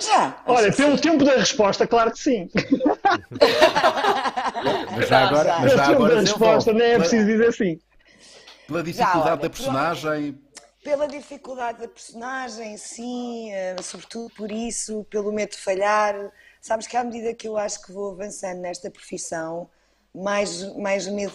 Já. 0.00 0.39
Olha, 0.50 0.72
pelo 0.72 0.96
sim. 0.96 1.02
tempo 1.02 1.24
da 1.24 1.36
resposta, 1.36 1.86
claro 1.86 2.12
que 2.12 2.18
sim. 2.18 2.50
mas 4.96 5.08
já 5.08 5.28
agora, 5.28 5.58
mas 5.60 5.72
já 5.72 5.86
agora 5.86 6.14
da 6.14 6.20
resposta, 6.20 6.72
nem 6.72 6.92
é 6.92 6.98
preciso 6.98 7.26
dizer 7.26 7.52
sim. 7.52 7.80
Pela 8.66 8.82
dificuldade 8.82 9.24
já, 9.24 9.32
olha, 9.32 9.36
da 9.36 9.50
personagem. 9.50 10.32
Pela, 10.82 10.96
pela 10.96 11.08
dificuldade 11.08 11.80
da 11.80 11.88
personagem, 11.88 12.76
sim, 12.76 13.50
uh, 13.52 13.82
sobretudo 13.82 14.32
por 14.34 14.50
isso, 14.52 15.04
pelo 15.10 15.32
medo 15.32 15.50
de 15.50 15.58
falhar. 15.58 16.14
Sabes 16.60 16.86
que 16.86 16.96
à 16.96 17.02
medida 17.02 17.34
que 17.34 17.48
eu 17.48 17.56
acho 17.56 17.82
que 17.82 17.92
vou 17.92 18.12
avançando 18.12 18.60
nesta 18.60 18.90
profissão, 18.90 19.68
mais, 20.14 20.62
mais 20.76 21.06
medo 21.06 21.34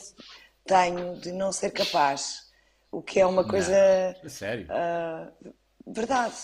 tenho 0.65 1.15
de 1.19 1.31
não 1.31 1.51
ser 1.51 1.71
capaz. 1.71 2.45
O 2.91 3.01
que 3.01 3.19
é 3.19 3.25
uma 3.25 3.43
coisa. 3.45 4.15
Não, 4.23 4.29
sério? 4.29 4.67
Uh, 4.67 5.53
verdade. 5.85 6.35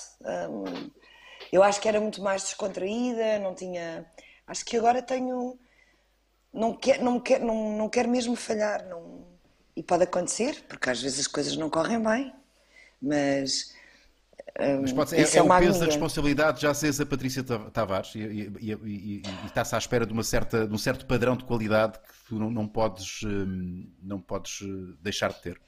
Um, 0.50 0.92
eu 1.52 1.62
acho 1.62 1.82
que 1.82 1.88
era 1.88 2.00
muito 2.00 2.22
mais 2.22 2.44
descontraída, 2.44 3.40
não 3.40 3.54
tinha. 3.54 4.06
Acho 4.48 4.64
que 4.66 4.78
agora 4.78 5.02
tenho. 5.02 5.60
Não 6.54 6.74
quero, 6.74 7.04
não 7.04 7.20
quero, 7.20 7.46
não, 7.46 7.78
não 7.78 7.90
quero 7.90 8.10
mesmo 8.10 8.36
falhar. 8.36 8.88
Não... 8.88 9.28
E 9.76 9.84
pode 9.84 10.04
acontecer, 10.04 10.64
porque 10.68 10.90
às 10.90 11.02
vezes 11.02 11.20
as 11.20 11.28
coisas 11.28 11.56
não 11.58 11.70
correm 11.70 12.02
bem, 12.02 12.34
mas. 13.02 13.74
Mas 14.82 14.92
pode 14.92 15.12
ser, 15.12 15.18
é, 15.18 15.22
é, 15.22 15.38
é 15.38 15.42
o 15.42 15.60
peso 15.60 15.80
da 15.80 15.86
responsabilidade, 15.86 16.62
já 16.62 16.74
seres 16.74 17.00
a 17.00 17.06
Patrícia 17.06 17.44
Tavares 17.44 18.14
e, 18.16 18.20
e, 18.20 18.72
e, 18.74 19.22
e 19.22 19.46
está-se 19.46 19.74
à 19.76 19.78
espera 19.78 20.06
de, 20.06 20.12
uma 20.12 20.24
certa, 20.24 20.68
de 20.68 20.74
um 20.74 20.78
certo 20.78 21.06
padrão 21.06 21.38
de 21.38 21.46
qualidade 21.46 21.98
que 22.00 22.28
tu 22.28 22.36
não, 22.38 22.52
não, 22.52 22.68
podes, 22.68 23.24
hum, 23.24 23.90
não 24.02 24.20
podes 24.20 24.60
eh, 24.62 24.98
deixar 25.02 25.32
de 25.32 25.42
ter. 25.42 25.62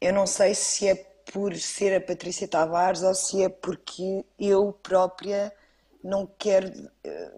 Eu 0.00 0.12
não 0.12 0.26
sei 0.26 0.54
se 0.54 0.86
é 0.88 1.15
por 1.32 1.54
ser 1.56 1.96
a 1.96 2.00
Patrícia 2.00 2.48
Tavares 2.48 3.02
ou 3.02 3.14
se 3.14 3.42
é 3.42 3.48
porque 3.48 4.24
eu 4.38 4.72
própria 4.82 5.52
não 6.02 6.26
quero. 6.38 6.90
Eh, 7.04 7.32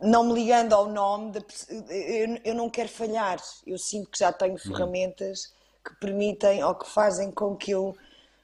não 0.00 0.24
me 0.24 0.34
ligando 0.34 0.74
ao 0.74 0.86
nome, 0.86 1.32
de, 1.32 2.40
eu 2.44 2.54
não 2.54 2.70
quero 2.70 2.88
falhar. 2.88 3.38
Eu 3.66 3.78
sinto 3.78 4.10
que 4.10 4.18
já 4.18 4.32
tenho 4.32 4.52
uhum. 4.52 4.58
ferramentas 4.58 5.52
que 5.84 5.94
permitem 5.96 6.62
ou 6.62 6.74
que 6.74 6.88
fazem 6.88 7.30
com 7.32 7.56
que 7.56 7.72
eu 7.72 7.96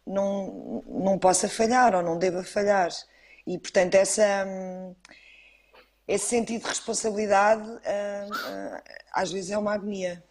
não, 0.07 0.83
não 0.87 1.19
possa 1.19 1.49
falhar 1.49 1.95
ou 1.95 2.03
não 2.03 2.19
deva 2.19 2.43
falhar. 2.43 2.91
E, 3.47 3.59
portanto, 3.59 3.95
essa, 3.95 4.45
hum, 4.47 4.95
esse 6.09 6.27
sentido 6.27 6.63
de 6.63 6.69
responsabilidade 6.69 7.69
hum, 7.69 7.79
hum, 7.79 8.81
às 9.13 9.31
vezes 9.31 9.51
é 9.51 9.59
uma 9.59 9.75
agonia. 9.75 10.23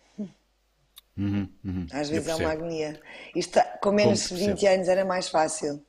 Uhum, 1.17 1.47
uhum. 1.63 1.87
Às 1.91 2.09
vezes 2.09 2.27
é 2.27 2.35
uma 2.35 2.51
agonia. 2.51 2.99
Isto, 3.35 3.59
com 3.81 3.91
menos 3.91 4.29
de 4.29 4.35
20 4.35 4.67
anos 4.67 4.87
era 4.87 5.05
mais 5.05 5.29
fácil. 5.29 5.83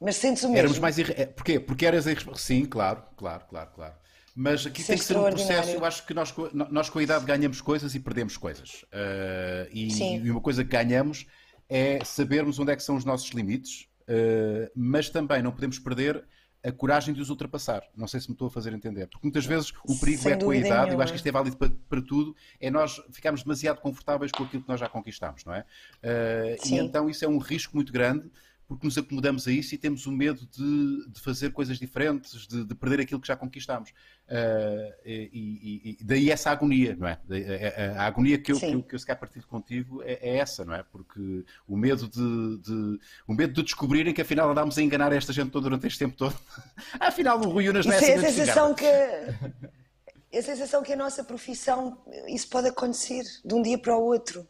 Mas 0.00 0.16
sentes 0.16 0.42
o 0.42 0.46
mesmo. 0.46 0.58
Éramos 0.58 0.78
mais 0.78 0.96
irre... 0.96 1.14
É, 1.16 1.26
porquê? 1.26 1.60
Porque 1.60 1.84
eras 1.84 2.06
Sim, 2.36 2.64
claro, 2.64 3.02
claro, 3.16 3.44
claro, 3.48 3.70
claro. 3.74 3.94
Mas 4.34 4.64
aqui 4.64 4.82
tem 4.82 4.96
que 4.96 5.04
ser 5.04 5.18
um 5.18 5.24
processo. 5.24 5.70
Eu 5.70 5.84
acho 5.84 6.06
que 6.06 6.14
nós, 6.14 6.32
nós 6.70 6.88
com 6.88 6.98
a 6.98 7.02
idade 7.02 7.24
ganhamos 7.26 7.60
coisas 7.60 7.94
e 7.94 8.00
perdemos 8.00 8.36
coisas. 8.36 8.84
Uh, 8.84 9.68
e, 9.70 10.22
e, 10.24 10.30
uma 10.30 10.40
coisa 10.40 10.64
que 10.64 10.70
ganhamos 10.70 11.26
é 11.68 12.02
sabermos 12.04 12.58
onde 12.58 12.72
é 12.72 12.76
que 12.76 12.82
são 12.82 12.96
os 12.96 13.04
nossos 13.04 13.30
limites, 13.30 13.86
uh, 14.08 14.70
mas 14.74 15.10
também 15.10 15.42
não 15.42 15.52
podemos 15.52 15.78
perder 15.78 16.24
a 16.62 16.70
coragem 16.70 17.14
de 17.14 17.20
os 17.20 17.30
ultrapassar. 17.30 17.82
Não 17.96 18.06
sei 18.06 18.20
se 18.20 18.28
me 18.28 18.34
estou 18.34 18.48
a 18.48 18.50
fazer 18.50 18.72
entender. 18.72 19.06
Porque 19.06 19.26
muitas 19.26 19.46
vezes 19.46 19.72
o 19.88 19.98
perigo 19.98 20.22
Sem 20.22 20.32
é 20.32 20.36
com 20.36 20.50
a 20.50 20.56
idade, 20.56 20.70
nenhuma. 20.70 20.92
eu 20.92 21.00
acho 21.02 21.12
que 21.12 21.16
isto 21.16 21.26
é 21.26 21.32
válido 21.32 21.56
para, 21.56 21.70
para, 21.88 22.02
tudo, 22.02 22.36
é 22.60 22.70
nós 22.70 23.00
ficarmos 23.10 23.42
demasiado 23.42 23.80
confortáveis 23.80 24.30
com 24.30 24.44
aquilo 24.44 24.62
que 24.62 24.68
nós 24.68 24.78
já 24.78 24.88
conquistamos, 24.88 25.44
não 25.44 25.54
é? 25.54 25.60
Uh, 25.60 26.68
e 26.68 26.74
então 26.74 27.08
isso 27.08 27.24
é 27.24 27.28
um 27.28 27.38
risco 27.38 27.74
muito 27.74 27.92
grande 27.92 28.30
porque 28.70 28.86
nos 28.86 28.96
acomodamos 28.96 29.48
a 29.48 29.50
isso 29.50 29.74
e 29.74 29.78
temos 29.78 30.06
o 30.06 30.12
medo 30.12 30.46
de, 30.46 31.08
de 31.08 31.20
fazer 31.20 31.50
coisas 31.50 31.76
diferentes, 31.76 32.46
de, 32.46 32.64
de, 32.64 32.72
perder 32.72 33.00
aquilo 33.00 33.20
que 33.20 33.26
já 33.26 33.34
conquistamos. 33.34 33.90
Uh, 33.90 34.94
e, 35.04 35.30
e, 35.32 35.98
e, 36.00 36.04
daí 36.04 36.30
essa 36.30 36.52
agonia, 36.52 36.94
não 36.94 37.08
é? 37.08 37.18
A, 37.28 37.98
a, 37.98 38.02
a 38.04 38.06
agonia 38.06 38.38
que 38.38 38.52
eu, 38.52 38.60
que 38.60 38.66
eu, 38.66 38.80
que 38.84 38.94
eu 38.94 38.98
se 39.00 39.04
calhar 39.04 39.18
partilho 39.18 39.44
contigo 39.48 40.00
é, 40.04 40.20
é, 40.22 40.36
essa, 40.36 40.64
não 40.64 40.72
é? 40.72 40.84
Porque 40.84 41.44
o 41.66 41.76
medo 41.76 42.06
de, 42.06 42.58
de, 42.58 43.00
o 43.26 43.34
medo 43.34 43.54
de 43.54 43.64
descobrirem 43.64 44.14
que 44.14 44.22
afinal 44.22 44.48
andámos 44.48 44.78
a 44.78 44.82
enganar 44.82 45.12
esta 45.12 45.32
gente 45.32 45.50
toda 45.50 45.64
durante 45.64 45.88
este 45.88 45.98
tempo 45.98 46.16
todo. 46.16 46.38
afinal, 47.00 47.40
o 47.40 47.50
Rui 47.50 47.68
Unas 47.68 47.84
não 47.84 47.92
é 47.92 47.96
assim. 47.96 48.06
É 48.06 48.14
a 48.14 48.20
sensação 48.20 48.72
que 48.72 48.86
a 48.86 50.42
sensação 50.42 50.80
que 50.84 50.92
a 50.92 50.96
nossa 50.96 51.24
profissão 51.24 52.00
isso 52.28 52.48
pode 52.48 52.68
acontecer 52.68 53.24
de 53.44 53.52
um 53.52 53.62
dia 53.62 53.78
para 53.78 53.96
o 53.96 54.04
outro. 54.04 54.46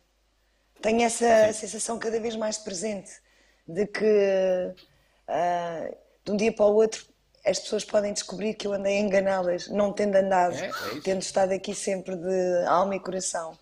Tenho 0.82 1.00
essa 1.00 1.54
Sim. 1.54 1.60
sensação 1.60 1.98
cada 1.98 2.20
vez 2.20 2.36
mais 2.36 2.58
presente 2.58 3.12
de 3.74 3.86
que 3.86 4.74
uh, 5.28 5.96
de 6.24 6.32
um 6.32 6.36
dia 6.36 6.52
para 6.52 6.66
o 6.66 6.74
outro 6.74 7.04
as 7.44 7.58
pessoas 7.58 7.84
podem 7.84 8.12
descobrir 8.12 8.54
que 8.54 8.66
eu 8.66 8.72
andei 8.72 8.98
a 8.98 9.00
enganá-las, 9.00 9.68
não 9.68 9.92
tendo 9.92 10.16
andado, 10.16 10.54
é, 10.56 10.66
é 10.66 11.00
tendo 11.02 11.22
estado 11.22 11.52
aqui 11.52 11.74
sempre 11.74 12.14
de 12.14 12.64
alma 12.66 12.96
e 12.96 13.00
coração. 13.00 13.56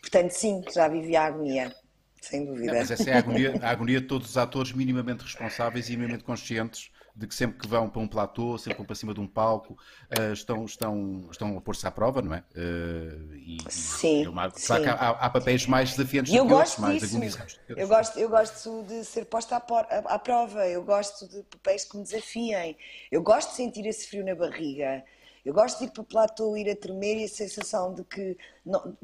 Portanto, 0.00 0.30
sim, 0.30 0.64
já 0.72 0.88
vivi 0.88 1.14
a 1.14 1.26
agonia, 1.26 1.74
sem 2.20 2.46
dúvida. 2.46 2.72
Não, 2.72 2.78
mas 2.78 2.90
essa 2.90 3.10
é 3.10 3.14
a 3.14 3.18
agonia, 3.18 3.54
a 3.60 3.70
agonia 3.70 4.00
de 4.00 4.06
todos 4.06 4.30
os 4.30 4.36
atores 4.38 4.72
minimamente 4.72 5.22
responsáveis 5.22 5.88
e 5.88 5.92
minimamente 5.92 6.24
conscientes 6.24 6.90
de 7.20 7.26
que 7.26 7.34
sempre 7.34 7.58
que 7.58 7.68
vão 7.68 7.86
para 7.90 8.00
um 8.00 8.08
platô, 8.08 8.56
sempre 8.56 8.78
vão 8.78 8.86
para 8.86 8.96
cima 8.96 9.12
de 9.12 9.20
um 9.20 9.26
palco, 9.26 9.74
uh, 10.18 10.32
estão, 10.32 10.64
estão, 10.64 11.28
estão 11.30 11.58
a 11.58 11.60
pôr-se 11.60 11.86
à 11.86 11.90
prova, 11.90 12.22
não 12.22 12.32
é? 12.32 12.42
Uh, 12.56 13.34
e, 13.34 13.58
sim, 13.68 14.24
é 14.24 14.28
uma, 14.28 14.50
sim. 14.50 14.72
Há, 14.72 15.10
há, 15.10 15.28
papéis 15.28 15.66
mais 15.66 15.90
desafiantes 15.90 16.32
eu 16.32 16.44
do 16.44 16.48
que 16.48 16.54
outros, 16.54 16.78
mais 16.78 17.04
agonizantes. 17.04 17.60
Eu 17.68 17.86
gosto, 17.86 18.18
eu 18.18 18.30
gosto 18.30 18.84
de 18.84 19.04
ser 19.04 19.26
posta 19.26 19.56
à, 19.56 19.60
por, 19.60 19.80
à, 19.90 19.98
à 20.06 20.18
prova, 20.18 20.66
eu 20.66 20.82
gosto 20.82 21.28
de 21.28 21.42
papéis 21.42 21.84
que 21.84 21.98
me 21.98 22.04
desafiem, 22.04 22.74
eu 23.12 23.22
gosto 23.22 23.50
de 23.50 23.56
sentir 23.56 23.86
esse 23.86 24.08
frio 24.08 24.24
na 24.24 24.34
barriga. 24.34 25.04
Eu 25.44 25.52
gosto 25.52 25.78
de 25.78 25.84
ir 25.86 25.90
para 25.90 26.02
o 26.02 26.04
platô, 26.04 26.56
ir 26.56 26.70
a 26.70 26.76
tremer 26.76 27.18
e 27.18 27.24
a 27.24 27.28
sensação 27.28 27.94
de 27.94 28.04
que 28.04 28.36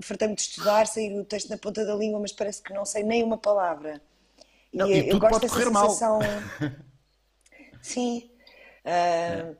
fartei-me 0.00 0.34
de 0.34 0.42
estudar, 0.42 0.86
sair 0.86 1.18
o 1.18 1.24
texto 1.24 1.50
na 1.50 1.58
ponta 1.58 1.84
da 1.84 1.94
língua, 1.94 2.20
mas 2.20 2.32
parece 2.32 2.62
que 2.62 2.72
não 2.72 2.84
sei 2.84 3.02
nem 3.02 3.22
uma 3.22 3.38
palavra. 3.38 4.00
Não, 4.72 4.86
e, 4.86 5.06
e 5.06 5.08
eu 5.10 5.18
gosto 5.18 5.40
dessa 5.40 5.54
sensação. 5.54 6.18
Sim. 7.82 8.30
Uh, 8.84 9.56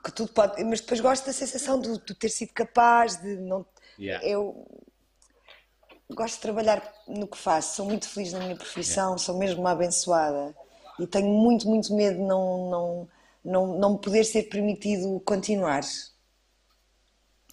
que 0.00 0.12
tudo 0.12 0.32
pode, 0.32 0.62
mas 0.64 0.80
depois 0.80 1.00
gosto 1.00 1.26
da 1.26 1.32
sensação 1.32 1.80
de, 1.80 1.98
de 2.04 2.14
ter 2.14 2.28
sido 2.28 2.52
capaz 2.52 3.16
de 3.16 3.36
não. 3.36 3.64
Yeah. 3.98 4.26
Eu, 4.26 4.66
gosto 6.10 6.34
de 6.36 6.40
trabalhar 6.40 6.82
no 7.08 7.26
que 7.26 7.36
faço, 7.36 7.76
sou 7.76 7.86
muito 7.86 8.08
feliz 8.08 8.32
na 8.32 8.40
minha 8.40 8.56
profissão, 8.56 9.18
sou 9.18 9.38
mesmo 9.38 9.60
uma 9.60 9.72
abençoada 9.72 10.54
e 10.98 11.06
tenho 11.06 11.28
muito, 11.28 11.68
muito 11.68 11.94
medo 11.94 12.16
de 12.16 12.22
não, 12.22 12.70
não, 12.70 13.08
não, 13.44 13.78
não 13.78 13.96
poder 13.96 14.24
ser 14.24 14.44
permitido 14.44 15.20
continuar. 15.24 15.82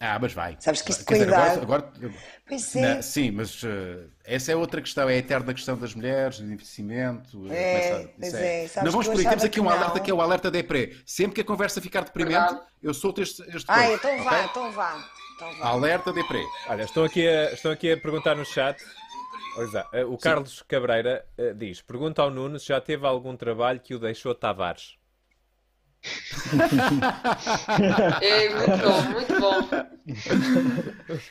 Ah, 0.05 0.19
mas 0.19 0.33
vai. 0.33 0.57
Sabes 0.59 0.81
que 0.81 0.91
dizer, 0.91 1.05
cuidado. 1.05 1.61
agora, 1.61 1.87
agora- 1.87 2.13
Pois 2.45 2.75
é. 2.75 2.95
Não, 2.95 3.01
sim, 3.01 3.31
mas 3.31 3.63
uh, 3.63 4.09
essa 4.25 4.51
é 4.51 4.55
outra 4.55 4.81
questão, 4.81 5.07
é 5.09 5.13
a 5.13 5.17
eterna 5.17 5.53
questão 5.53 5.77
das 5.77 5.95
mulheres, 5.95 6.39
do 6.39 6.45
envelhecimento. 6.45 7.41
uh, 7.41 7.53
É, 7.53 7.71
começa- 7.71 8.09
pois 8.19 8.27
isso 8.27 8.37
é. 8.37 8.67
Sabes 8.67 8.83
Não 8.83 8.91
vamos 8.91 9.07
por 9.07 9.17
aí, 9.17 9.23
temos 9.29 9.43
aqui 9.45 9.61
um 9.61 9.69
alerta 9.69 9.99
que 10.01 10.11
é 10.11 10.13
o 10.13 10.21
alerta 10.21 10.51
deprê. 10.51 10.97
Sempre 11.05 11.35
que 11.35 11.41
a 11.41 11.45
conversa 11.45 11.79
ficar 11.79 12.01
deprimente, 12.03 12.37
Verdade. 12.37 12.61
eu 12.81 12.93
solto 12.93 13.21
este, 13.21 13.41
este 13.43 13.63
Ah, 13.69 13.89
então 13.91 14.11
ok? 14.13 14.23
vá, 14.25 14.43
então 14.43 14.71
vá. 14.73 15.09
Então 15.35 15.55
vá. 15.57 15.67
Alerta 15.67 16.11
deprê. 16.11 16.43
Olha, 16.67 16.83
estão 16.83 17.05
aqui 17.05 17.25
a, 17.25 17.53
estão 17.53 17.71
aqui 17.71 17.89
a 17.91 17.97
perguntar 17.97 18.35
no 18.35 18.45
chat. 18.45 18.83
Olha, 19.55 19.85
eh, 19.93 20.03
o 20.03 20.17
Carlos 20.17 20.63
Cabreira 20.67 21.25
eh, 21.37 21.53
diz: 21.53 21.81
Pergunta 21.81 22.21
ao 22.21 22.29
Nuno 22.29 22.59
se 22.59 22.67
já 22.67 22.81
teve 22.81 23.05
algum 23.07 23.37
trabalho 23.37 23.79
que 23.79 23.95
o 23.95 23.99
deixou 23.99 24.35
Tavares. 24.35 24.97
É 28.21 28.49
muito 28.49 28.77
bom, 28.83 29.01
muito 29.11 29.39
bom. 29.39 29.69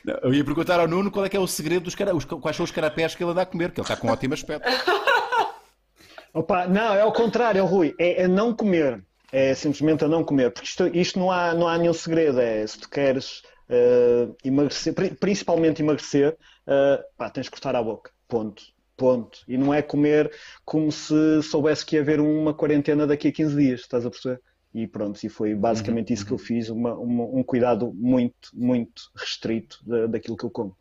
Não, 0.05 0.15
Eu 0.23 0.35
ia 0.35 0.45
perguntar 0.45 0.81
ao 0.81 0.89
Nuno 0.89 1.11
qual 1.11 1.25
é 1.25 1.29
que 1.29 1.37
é 1.37 1.41
o 1.41 1.47
segredo 1.47 1.85
dos 1.85 1.95
cara... 1.95 2.13
quais 2.41 2.57
são 2.57 2.65
os 2.65 2.71
carapés 2.71 3.15
que 3.15 3.23
ele 3.23 3.31
anda 3.33 3.43
a 3.43 3.47
comer, 3.47 3.71
que 3.73 3.81
ele 3.81 3.85
está 3.85 3.97
com 3.97 4.09
um 4.09 4.11
ótimo 4.11 4.35
aspecto. 4.35 4.69
Opa, 6.35 6.67
não, 6.67 6.95
é 6.95 7.01
ao 7.03 7.13
contrário, 7.13 7.59
é 7.59 7.63
o 7.63 7.67
Rui. 7.67 7.95
É, 7.99 8.23
é 8.23 8.29
não 8.29 8.55
comer. 8.55 9.05
É 9.31 9.55
simplesmente 9.55 10.05
a 10.05 10.09
não 10.09 10.25
comer. 10.25 10.51
Porque 10.51 10.67
isto, 10.69 10.87
isto 10.89 11.19
não, 11.19 11.31
há, 11.31 11.55
não 11.55 11.69
há 11.69 11.77
nenhum 11.77 11.93
segredo. 11.93 12.41
É 12.41 12.67
se 12.67 12.79
tu 12.79 12.89
queres 12.89 13.43
eh, 13.69 14.29
emagrecer, 14.45 14.95
pri- 14.95 15.15
principalmente 15.15 15.83
emagrecer, 15.83 16.37
eh, 16.67 17.05
pá, 17.17 17.29
tens 17.29 17.45
de 17.45 17.51
cortar 17.51 17.77
a 17.77 17.83
boca. 17.83 18.11
Ponto. 18.29 18.63
Ponto. 18.97 19.41
E 19.47 19.59
não 19.59 19.75
é 19.75 19.83
comer 19.83 20.31
como 20.65 20.91
se 20.91 21.43
soubesse 21.43 21.85
que 21.85 21.97
ia 21.97 22.03
haver 22.03 22.19
uma 22.21 22.55
quarentena 22.55 23.07
daqui 23.07 23.29
a 23.29 23.33
15 23.33 23.57
dias, 23.57 23.81
estás 23.81 24.07
a 24.07 24.11
perceber? 24.11 24.41
E 24.75 24.87
pronto, 24.87 25.23
e 25.23 25.29
foi 25.29 25.55
basicamente 25.55 26.13
isso 26.13 26.25
que 26.25 26.33
eu 26.33 26.39
fiz, 26.39 26.69
uma- 26.71 26.95
uma- 26.95 27.25
um 27.25 27.43
cuidado 27.43 27.93
muito, 27.95 28.49
muito 28.55 29.11
restrito 29.15 29.79
da- 29.87 30.07
daquilo 30.07 30.37
que 30.37 30.45
eu 30.45 30.51
como. 30.51 30.77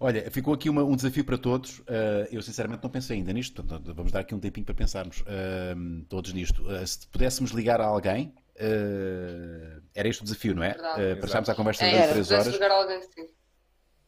Olha, 0.00 0.30
ficou 0.30 0.54
aqui 0.54 0.68
uma- 0.70 0.84
um 0.84 0.94
desafio 0.94 1.24
para 1.24 1.36
todos. 1.38 1.80
Uh, 1.80 2.28
eu 2.30 2.40
sinceramente 2.42 2.82
não 2.82 2.90
pensei 2.90 3.16
ainda 3.16 3.32
nisto, 3.32 3.64
portanto, 3.64 3.92
vamos 3.94 4.12
dar 4.12 4.20
aqui 4.20 4.34
um 4.34 4.38
tempinho 4.38 4.64
para 4.64 4.74
pensarmos 4.74 5.22
uh, 5.22 6.04
todos 6.08 6.32
nisto. 6.32 6.62
Uh, 6.68 6.86
se 6.86 7.06
pudéssemos 7.08 7.50
ligar 7.50 7.80
a 7.80 7.86
alguém, 7.86 8.32
uh, 8.60 9.82
era 9.94 10.06
este 10.06 10.20
o 10.20 10.24
desafio, 10.24 10.54
não 10.54 10.62
é? 10.62 10.72
Uh, 10.72 11.16
para 11.16 11.24
estarmos 11.26 11.48
à 11.48 11.54
conversa 11.54 11.84
É, 11.84 11.90
durante 11.90 12.06
se 12.06 12.12
três 12.12 12.26
pudesse 12.28 12.48
horas. 12.48 12.54
jogar 12.54 12.70
alguém, 12.70 13.02
sim. 13.02 13.26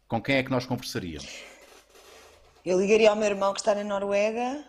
Com 0.06 0.22
quem 0.22 0.36
é 0.36 0.42
que 0.44 0.50
nós 0.50 0.64
conversaríamos? 0.66 1.42
Eu 2.64 2.78
ligaria 2.78 3.10
ao 3.10 3.16
meu 3.16 3.26
irmão 3.26 3.52
que 3.52 3.60
está 3.60 3.74
na 3.74 3.82
Noruega 3.82 4.62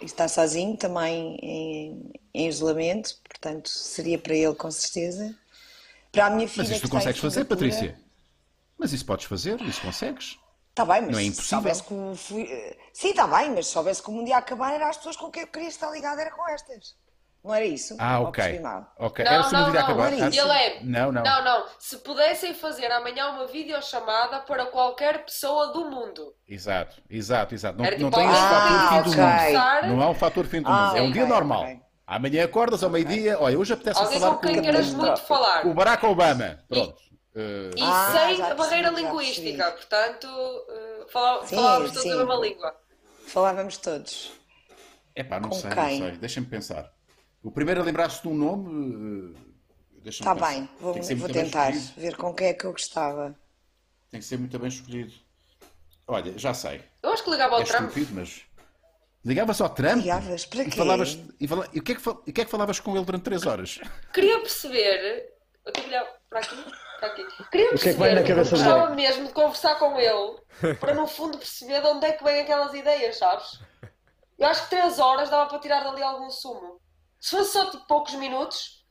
e 0.00 0.04
está 0.04 0.28
sozinho 0.28 0.76
também 0.76 1.36
em, 1.42 2.12
em 2.34 2.48
isolamento, 2.48 3.16
portanto 3.28 3.68
seria 3.68 4.18
para 4.18 4.34
ele 4.34 4.54
com 4.54 4.70
certeza. 4.70 5.34
Para 6.12 6.26
a 6.26 6.30
minha 6.30 6.48
filha 6.48 6.64
Mas 6.64 6.72
isto 6.76 6.88
tu 6.88 6.90
consegues 6.90 7.20
fazer, 7.20 7.44
Patrícia? 7.44 7.98
Mas 8.76 8.92
isso 8.92 9.04
podes 9.06 9.26
fazer, 9.26 9.60
isso 9.62 9.80
consegues. 9.80 10.38
Está 10.70 10.84
bem, 10.84 11.02
mas 11.02 11.10
Não 11.12 11.18
é 11.18 11.22
se 11.22 11.28
impossível. 11.28 11.48
soubesse 11.58 11.82
que 11.82 12.16
fui- 12.16 12.76
Sim, 12.92 13.10
está 13.10 13.26
bem, 13.26 13.50
mas 13.50 13.66
se 13.66 13.72
soubesse 13.72 14.02
que 14.02 14.08
o 14.08 14.12
mundo 14.12 14.28
ia 14.28 14.36
acabar, 14.38 14.72
era 14.72 14.88
as 14.88 14.96
pessoas 14.96 15.16
com 15.16 15.30
quem 15.30 15.42
eu 15.42 15.48
queria 15.48 15.68
estar 15.68 15.90
ligado, 15.90 16.18
era 16.18 16.30
com 16.30 16.48
estas. 16.48 16.94
Não 17.42 17.54
era 17.54 17.64
isso? 17.64 17.96
Ah, 17.98 18.20
ok. 18.20 18.32
percebi 18.32 18.58
mal? 18.62 18.92
Ok, 18.98 19.24
Não, 19.24 19.32
era 19.32 19.42
se 19.44 19.52
não, 19.52 19.60
não 19.62 19.72
não, 19.72 19.80
acabar. 19.80 20.10
não 20.10 20.18
é 20.18 20.22
Ah. 20.22 20.26
Ele 20.28 20.52
é. 20.52 20.80
Não, 20.84 21.10
não. 21.12 21.22
Não, 21.22 21.44
não. 21.44 21.64
Se 21.78 21.96
pudessem 21.98 22.52
fazer 22.52 22.92
amanhã 22.92 23.28
uma 23.30 23.46
videochamada 23.46 24.40
para 24.40 24.66
qualquer 24.66 25.24
pessoa 25.24 25.72
do 25.72 25.90
mundo. 25.90 26.34
Exato, 26.46 27.00
exato, 27.08 27.54
exato. 27.54 27.78
Não, 27.78 27.84
Era 27.86 27.98
não 27.98 28.10
tipo 28.10 28.16
tem 28.20 28.26
alguém 28.28 28.40
fator 28.42 28.72
Ah, 28.72 28.88
fim 28.88 29.02
do 29.02 29.10
ok. 29.10 29.22
mundo. 29.22 29.30
conversar. 29.30 29.88
Não 29.88 30.02
há 30.02 30.10
um 30.10 30.14
fator 30.14 30.44
fim 30.46 30.60
do 30.62 30.68
Ah, 30.68 30.72
mundo. 30.88 30.96
É 30.96 31.02
um 31.02 31.10
dia 31.12 31.26
normal. 31.26 31.62
ok. 31.62 31.80
Amanhã 32.06 32.44
acordas 32.44 32.82
ao 32.82 32.90
meio-dia. 32.90 33.38
Olha, 33.40 33.58
hoje 33.58 33.72
apetece 33.72 34.00
Alguém 34.00 34.18
falar 34.20 34.34
com 34.34 34.40
quem 34.40 34.56
com, 34.56 34.62
queiras 34.62 34.92
muito 34.92 35.20
falar. 35.22 35.66
o 35.66 35.72
Barack 35.72 36.04
Obama. 36.04 36.58
Pronto. 36.68 36.96
Uh, 37.34 37.70
E 37.76 37.82
Ah, 37.82 38.12
sem 38.12 38.38
barreira 38.56 38.88
percebi, 38.92 39.08
linguística. 39.12 39.70
Portanto, 39.70 40.26
uh, 40.26 41.46
Sim, 41.46 41.54
falávamos 41.56 41.92
todos 41.92 42.10
a 42.12 42.16
mesma 42.16 42.34
língua. 42.34 42.74
Falávamos 43.28 43.76
todos. 43.76 44.32
Epá, 45.14 45.38
não 45.40 45.48
Com 45.50 45.54
sei, 45.54 45.70
quem? 45.70 46.00
não 46.00 46.08
sei. 46.08 46.18
Deixa-me 46.18 46.46
pensar. 46.46 46.90
O 47.42 47.50
primeiro 47.50 47.80
a 47.80 47.84
lembrar-se 47.84 48.22
de 48.22 48.28
um 48.28 48.34
nome. 48.34 49.34
Está. 50.04 50.34
Tá 50.34 50.48
bem, 50.48 50.68
vou, 50.80 50.94
vou 50.94 51.28
tentar 51.28 51.72
ver 51.96 52.16
com 52.16 52.32
quem 52.34 52.48
é 52.48 52.54
que 52.54 52.64
eu 52.64 52.72
gostava. 52.72 53.34
Tem 54.10 54.20
que 54.20 54.26
ser 54.26 54.38
muito 54.38 54.58
bem 54.58 54.68
escolhido. 54.68 55.12
Olha, 56.06 56.36
já 56.38 56.52
sei. 56.54 56.82
Eu 57.02 57.12
acho 57.12 57.22
que 57.22 57.30
ligava 57.30 57.56
ao 57.56 57.62
É 57.62 57.64
Trump. 57.64 57.88
estúpido, 57.88 58.14
mas. 58.14 58.42
Ligavas 59.24 59.60
ao 59.60 59.68
Trump? 59.68 59.98
Ligavas? 59.98 60.46
Para 60.46 60.62
E 60.62 60.70
quê? 60.70 60.76
falavas. 60.76 61.18
E, 61.38 61.46
fala... 61.46 61.68
e 61.74 61.78
o 61.78 61.82
que 61.82 61.92
é 61.92 61.94
que, 61.94 62.00
fal- 62.00 62.22
e 62.26 62.30
o 62.30 62.32
que 62.32 62.40
é 62.40 62.44
que 62.44 62.50
falavas 62.50 62.80
com 62.80 62.96
ele 62.96 63.04
durante 63.04 63.22
3 63.24 63.46
horas? 63.46 63.78
Queria 64.12 64.40
perceber. 64.40 65.34
Eu 65.64 65.72
tenho 65.72 65.86
que 65.86 65.92
olhar 65.94 66.06
para 66.30 66.40
aqui. 66.40 66.64
Para 66.98 67.08
aqui. 67.08 67.26
Queria 67.26 67.44
O 67.44 67.50
que 67.50 67.58
é 67.58 67.66
que 67.68 67.68
perceber. 67.84 67.94
vai 67.98 68.14
na 68.14 68.22
cabeça 68.22 68.50
gostava 68.56 68.94
mesmo 68.94 69.26
de 69.26 69.32
conversar 69.34 69.74
com 69.78 69.98
ele. 69.98 70.76
Para 70.76 70.94
no 70.94 71.06
fundo 71.06 71.36
perceber 71.36 71.80
de 71.82 71.86
onde 71.86 72.06
é 72.06 72.12
que 72.12 72.24
vêm 72.24 72.40
aquelas 72.40 72.72
ideias, 72.72 73.18
sabes? 73.18 73.60
Eu 74.38 74.46
acho 74.48 74.64
que 74.64 74.70
3 74.70 74.98
horas 74.98 75.28
dava 75.28 75.48
para 75.50 75.58
tirar 75.58 75.84
dali 75.84 76.02
algum 76.02 76.30
sumo. 76.30 76.80
Se 77.20 77.36
fosse 77.36 77.52
só 77.52 77.70
tipo 77.70 77.86
poucos 77.86 78.14
minutos, 78.14 78.82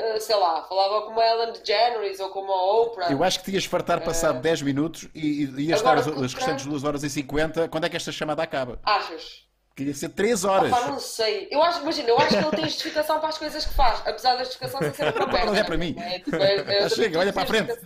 uh, 0.00 0.20
sei 0.20 0.34
lá, 0.36 0.62
falava 0.64 1.06
como 1.06 1.20
a 1.20 1.26
Ellen 1.26 1.52
DeGeneres 1.52 2.18
ou 2.20 2.30
como 2.30 2.50
a 2.52 2.82
Oprah. 2.82 3.10
Eu 3.12 3.22
acho 3.22 3.38
que 3.38 3.44
tinhas 3.46 3.64
fartar 3.64 4.02
passado 4.02 4.40
10 4.40 4.62
minutos 4.62 5.08
e, 5.14 5.44
e 5.44 5.60
ias 5.68 5.80
Agora, 5.80 6.00
estar 6.00 6.12
as, 6.12 6.22
as 6.22 6.34
restantes 6.34 6.62
Trump- 6.64 6.72
2 6.72 6.84
horas 6.84 7.02
e 7.04 7.10
50. 7.10 7.68
Quando 7.68 7.84
é 7.84 7.88
que 7.88 7.96
esta 7.96 8.10
chamada 8.10 8.42
acaba? 8.42 8.80
Achas? 8.84 9.46
Queria 9.76 9.94
ser 9.94 10.08
3 10.08 10.44
horas. 10.44 10.70
Pá, 10.72 10.88
não 10.88 10.98
sei. 10.98 11.46
Eu 11.52 11.62
acho, 11.62 11.80
imagina, 11.82 12.08
eu 12.08 12.18
acho 12.18 12.30
que 12.30 12.34
ele 12.34 12.50
tem 12.50 12.64
justificação 12.64 13.20
para 13.20 13.28
as 13.28 13.38
coisas 13.38 13.64
que 13.64 13.74
faz, 13.74 14.00
apesar 14.04 14.32
da 14.34 14.42
justificação 14.42 14.80
ser 14.80 14.94
sempre 14.94 15.22
uma 15.22 15.32
merda. 15.32 15.50
Olha 15.52 15.64
para 15.64 15.78
mim. 15.78 15.94
É, 15.96 16.18
tipo, 16.18 16.34
é, 16.36 16.54
é, 16.56 16.84
eu 16.84 16.90
Chega, 16.90 17.18
olha 17.20 17.32
para 17.32 17.42
a 17.44 17.46
frente. 17.46 17.76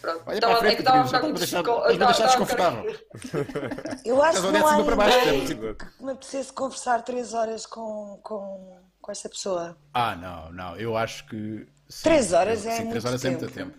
Pronto. 0.00 0.22
Olha 0.26 0.34
Estava- 0.36 0.38
para 0.38 0.54
a 0.54 0.58
frente, 0.60 0.72
é 0.72 0.74
que 0.76 0.82
estava 0.82 0.98
a 1.00 1.02
Patrícia, 1.02 1.46
ficar 1.58 1.60
estás-me 1.60 2.04
a 2.04 2.06
muito 2.06 2.06
deixar, 2.06 2.26
desconfortável. 2.26 3.00
Eu 4.04 4.22
acho 4.22 4.36
que 4.36 4.42
não 4.44 4.52
de 4.52 4.58
há 4.58 4.76
ninguém 4.76 5.44
que 5.46 6.04
me 6.04 6.12
apetecesse 6.12 6.52
conversar 6.52 7.02
três 7.02 7.34
horas 7.34 7.66
com, 7.66 8.20
com, 8.22 8.78
com 9.02 9.12
essa 9.12 9.28
pessoa. 9.28 9.76
Ah, 9.92 10.16
não, 10.16 10.52
não. 10.52 10.76
Eu 10.76 10.96
acho 10.96 11.26
que. 11.26 11.66
sim, 11.88 12.02
Três 12.04 12.32
horas 12.32 12.64
eu- 12.64 12.70
é 12.70 12.74
sim, 12.76 12.80
muito 12.82 12.90
três 12.90 13.04
horas 13.04 13.24
é 13.24 13.28
muito 13.30 13.40
tempo. 13.46 13.70
tempo. 13.72 13.78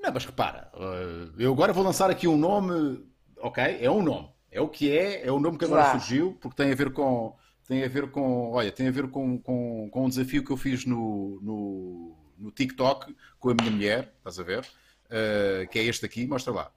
Não, 0.00 0.12
mas 0.12 0.24
repara, 0.24 0.70
eh, 0.74 1.28
eu 1.38 1.52
agora 1.52 1.72
vou 1.72 1.82
lançar 1.84 2.08
aqui 2.10 2.28
um 2.28 2.36
nome, 2.36 3.04
ok? 3.38 3.78
É 3.80 3.90
um 3.90 4.02
nome. 4.02 4.28
É 4.50 4.60
o 4.60 4.68
que 4.68 4.90
é, 4.96 5.26
é 5.26 5.32
o 5.32 5.40
nome 5.40 5.58
que 5.58 5.64
agora 5.64 5.82
Vá. 5.82 5.98
surgiu, 5.98 6.38
porque 6.40 6.56
tem 6.56 6.72
a 6.72 6.74
ver 6.74 6.92
com. 6.92 7.36
Tem 7.66 7.82
a 7.84 7.88
ver 7.88 8.10
com. 8.10 8.52
Olha, 8.52 8.70
tem 8.70 8.86
a 8.88 8.90
ver 8.92 9.08
com, 9.10 9.38
com, 9.40 9.90
com 9.90 10.04
um 10.06 10.08
desafio 10.08 10.44
que 10.44 10.50
eu 10.52 10.56
fiz 10.56 10.84
no, 10.86 11.40
no, 11.42 12.16
no 12.38 12.50
TikTok 12.52 13.14
com 13.40 13.50
a 13.50 13.54
minha 13.54 13.70
mulher, 13.70 14.14
estás 14.18 14.38
a 14.38 14.42
ver? 14.44 14.64
Eh, 15.10 15.66
que 15.70 15.78
é 15.80 15.84
este 15.84 16.06
aqui, 16.06 16.26
mostra 16.26 16.52
lá. 16.52 16.70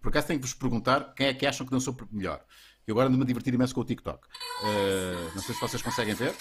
Por 0.00 0.08
acaso 0.08 0.26
tenho 0.28 0.40
que 0.40 0.46
vos 0.46 0.54
perguntar 0.54 1.14
quem 1.14 1.26
é 1.26 1.34
que 1.34 1.46
acham 1.46 1.64
que 1.66 1.72
dançou 1.72 1.94
melhor. 2.10 2.42
Eu 2.86 2.94
agora 2.94 3.08
ando-me 3.08 3.22
a 3.22 3.26
divertir 3.26 3.52
imenso 3.54 3.74
com 3.74 3.82
o 3.82 3.84
TikTok. 3.84 4.26
Eh, 4.64 5.30
não 5.34 5.42
sei 5.42 5.54
se 5.54 5.60
vocês 5.60 5.82
conseguem 5.82 6.14
ver. 6.14 6.34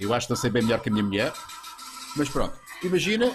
Eu 0.00 0.12
acho 0.14 0.26
que 0.26 0.32
dancei 0.34 0.50
bem 0.50 0.62
melhor 0.62 0.80
que 0.80 0.88
a 0.88 0.92
minha 0.92 1.04
mulher. 1.04 1.32
Mas 2.16 2.28
pronto, 2.28 2.58
imagina, 2.82 3.30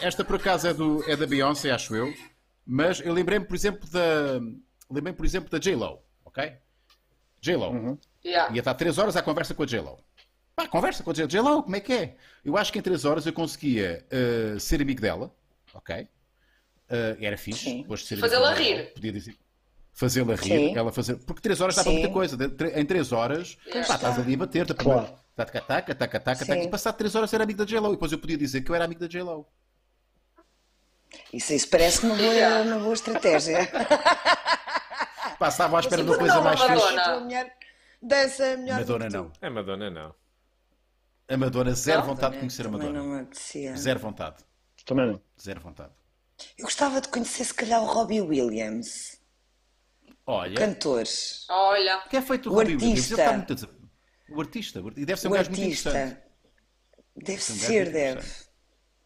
esta 0.00 0.24
por 0.24 0.36
acaso 0.36 0.68
é, 0.68 0.74
do, 0.74 1.02
é 1.10 1.16
da 1.16 1.26
Beyoncé, 1.26 1.70
acho 1.70 1.94
eu, 1.94 2.12
mas 2.66 3.00
eu 3.00 3.12
lembrei-me, 3.12 3.44
por 3.44 3.54
exemplo, 3.54 3.88
da. 3.90 4.40
Lembrei-me, 4.90 5.16
por 5.16 5.24
exemplo, 5.26 5.50
da 5.50 5.58
J-Lo, 5.58 6.00
ok? 6.24 6.52
J-Lo. 7.40 7.98
Yeah. 8.24 8.52
Ia 8.54 8.58
estar 8.60 8.74
3 8.74 8.96
horas 8.98 9.16
à 9.16 9.22
conversa 9.22 9.54
com 9.54 9.62
a 9.62 9.66
J-Lo. 9.66 9.98
Pá, 10.56 10.68
conversa 10.68 11.02
com 11.02 11.10
a 11.10 11.14
J- 11.14 11.26
J-Lo, 11.26 11.62
como 11.62 11.76
é 11.76 11.80
que 11.80 11.92
é? 11.92 12.16
Eu 12.44 12.56
acho 12.56 12.72
que 12.72 12.78
em 12.78 12.82
3 12.82 13.04
horas 13.04 13.26
eu 13.26 13.32
conseguia 13.32 14.04
eh, 14.10 14.56
ser 14.58 14.80
amigo 14.80 15.00
dela, 15.00 15.34
ok? 15.74 16.06
Eh, 16.88 17.16
era 17.20 17.36
fixe, 17.36 17.64
Sim. 17.64 17.82
depois 17.82 18.00
de 18.00 18.06
ser 18.06 18.16
Fazê-la 18.18 18.54
rir. 18.54 18.92
Podia 18.94 19.12
dizer. 19.12 19.36
Fazê-la 19.92 20.34
rir, 20.36 20.42
Sim. 20.70 20.76
ela 20.76 20.92
fazer. 20.92 21.16
Porque 21.16 21.40
3 21.42 21.60
horas 21.60 21.74
dá 21.76 21.82
para 21.82 21.92
Sim. 21.92 21.98
muita 21.98 22.12
coisa. 22.12 22.36
Em 22.76 22.84
3 22.84 23.12
horas, 23.12 23.56
Yeah. 23.66 23.88
pá, 23.88 23.94
estás 23.96 24.18
ali 24.18 24.34
a 24.34 24.36
bater, 24.38 24.74
Claro. 24.74 25.14
Taca, 25.36 25.60
taca, 25.60 25.94
taca, 25.94 26.20
taca, 26.20 26.46
taca, 26.46 26.62
e 26.62 26.68
passado 26.68 26.96
3 26.96 27.14
horas 27.14 27.32
era 27.32 27.44
amigo 27.44 27.58
da 27.58 27.64
J-Lo. 27.64 27.88
E 27.88 27.92
depois 27.92 28.12
eu 28.12 28.18
podia 28.18 28.36
dizer 28.38 28.62
que 28.62 28.70
eu 28.70 28.74
era 28.74 28.84
amigo 28.84 29.00
da 29.00 29.06
J-Lo. 29.08 29.46
Isso, 31.32 31.52
isso 31.52 31.68
parece 31.68 32.04
uma 32.04 32.14
boa, 32.16 32.62
uma 32.62 32.78
boa 32.78 32.94
estratégia. 32.94 33.58
Pá, 35.38 35.48
estava 35.48 35.76
à 35.76 35.80
espera 35.80 36.02
de 36.02 36.08
uma 36.10 36.18
coisa 36.18 36.34
não 36.36 36.42
mais 36.44 36.60
fixe. 36.60 36.74
Madonna? 36.74 37.00
A 37.02 37.04
tua 37.04 37.20
mulher 37.20 37.56
dança 38.00 38.56
melhor 38.56 38.78
Madonna 38.80 39.08
não. 39.08 39.32
A 39.42 39.50
Madonna 39.50 39.90
não. 39.90 40.14
A 41.26 41.36
Madonna, 41.36 41.72
zero 41.74 42.00
Não, 42.00 42.06
vontade 42.06 42.34
de 42.34 42.38
conhecer 42.40 42.66
a 42.66 42.70
Madonna. 42.70 42.92
não 42.92 43.06
me 43.08 43.20
apetecia. 43.20 43.76
Zero 43.76 43.98
vontade. 43.98 44.36
Também 44.84 45.06
não. 45.06 45.20
Zero 45.40 45.60
vontade. 45.60 45.92
Eu 46.58 46.64
gostava 46.64 47.00
de 47.00 47.08
conhecer, 47.08 47.44
se 47.44 47.54
calhar, 47.54 47.80
o 47.82 47.86
Robbie 47.86 48.20
Williams, 48.20 49.18
Olha, 50.26 50.54
cantor. 50.56 51.04
Olha, 51.48 51.98
o 52.04 52.08
que 52.08 52.16
é 52.16 52.22
feito 52.22 52.50
o 52.50 52.52
O 52.52 52.56
Robbie 52.56 52.74
Williams? 52.74 53.10
Ele 53.10 53.22
artista. 53.22 53.22
está 53.22 53.32
muito 53.32 53.54
O 54.34 54.40
artista. 54.40 54.82
E 54.96 55.04
deve 55.04 55.20
ser 55.20 55.28
um 55.28 55.30
O 55.30 55.34
gajo 55.34 55.50
muito 55.50 55.62
interessante. 55.62 55.96
artista. 55.96 56.24
Deve 57.16 57.32
um 57.32 57.36
gajo 57.36 57.66
ser, 57.66 57.92
deve. 57.92 58.28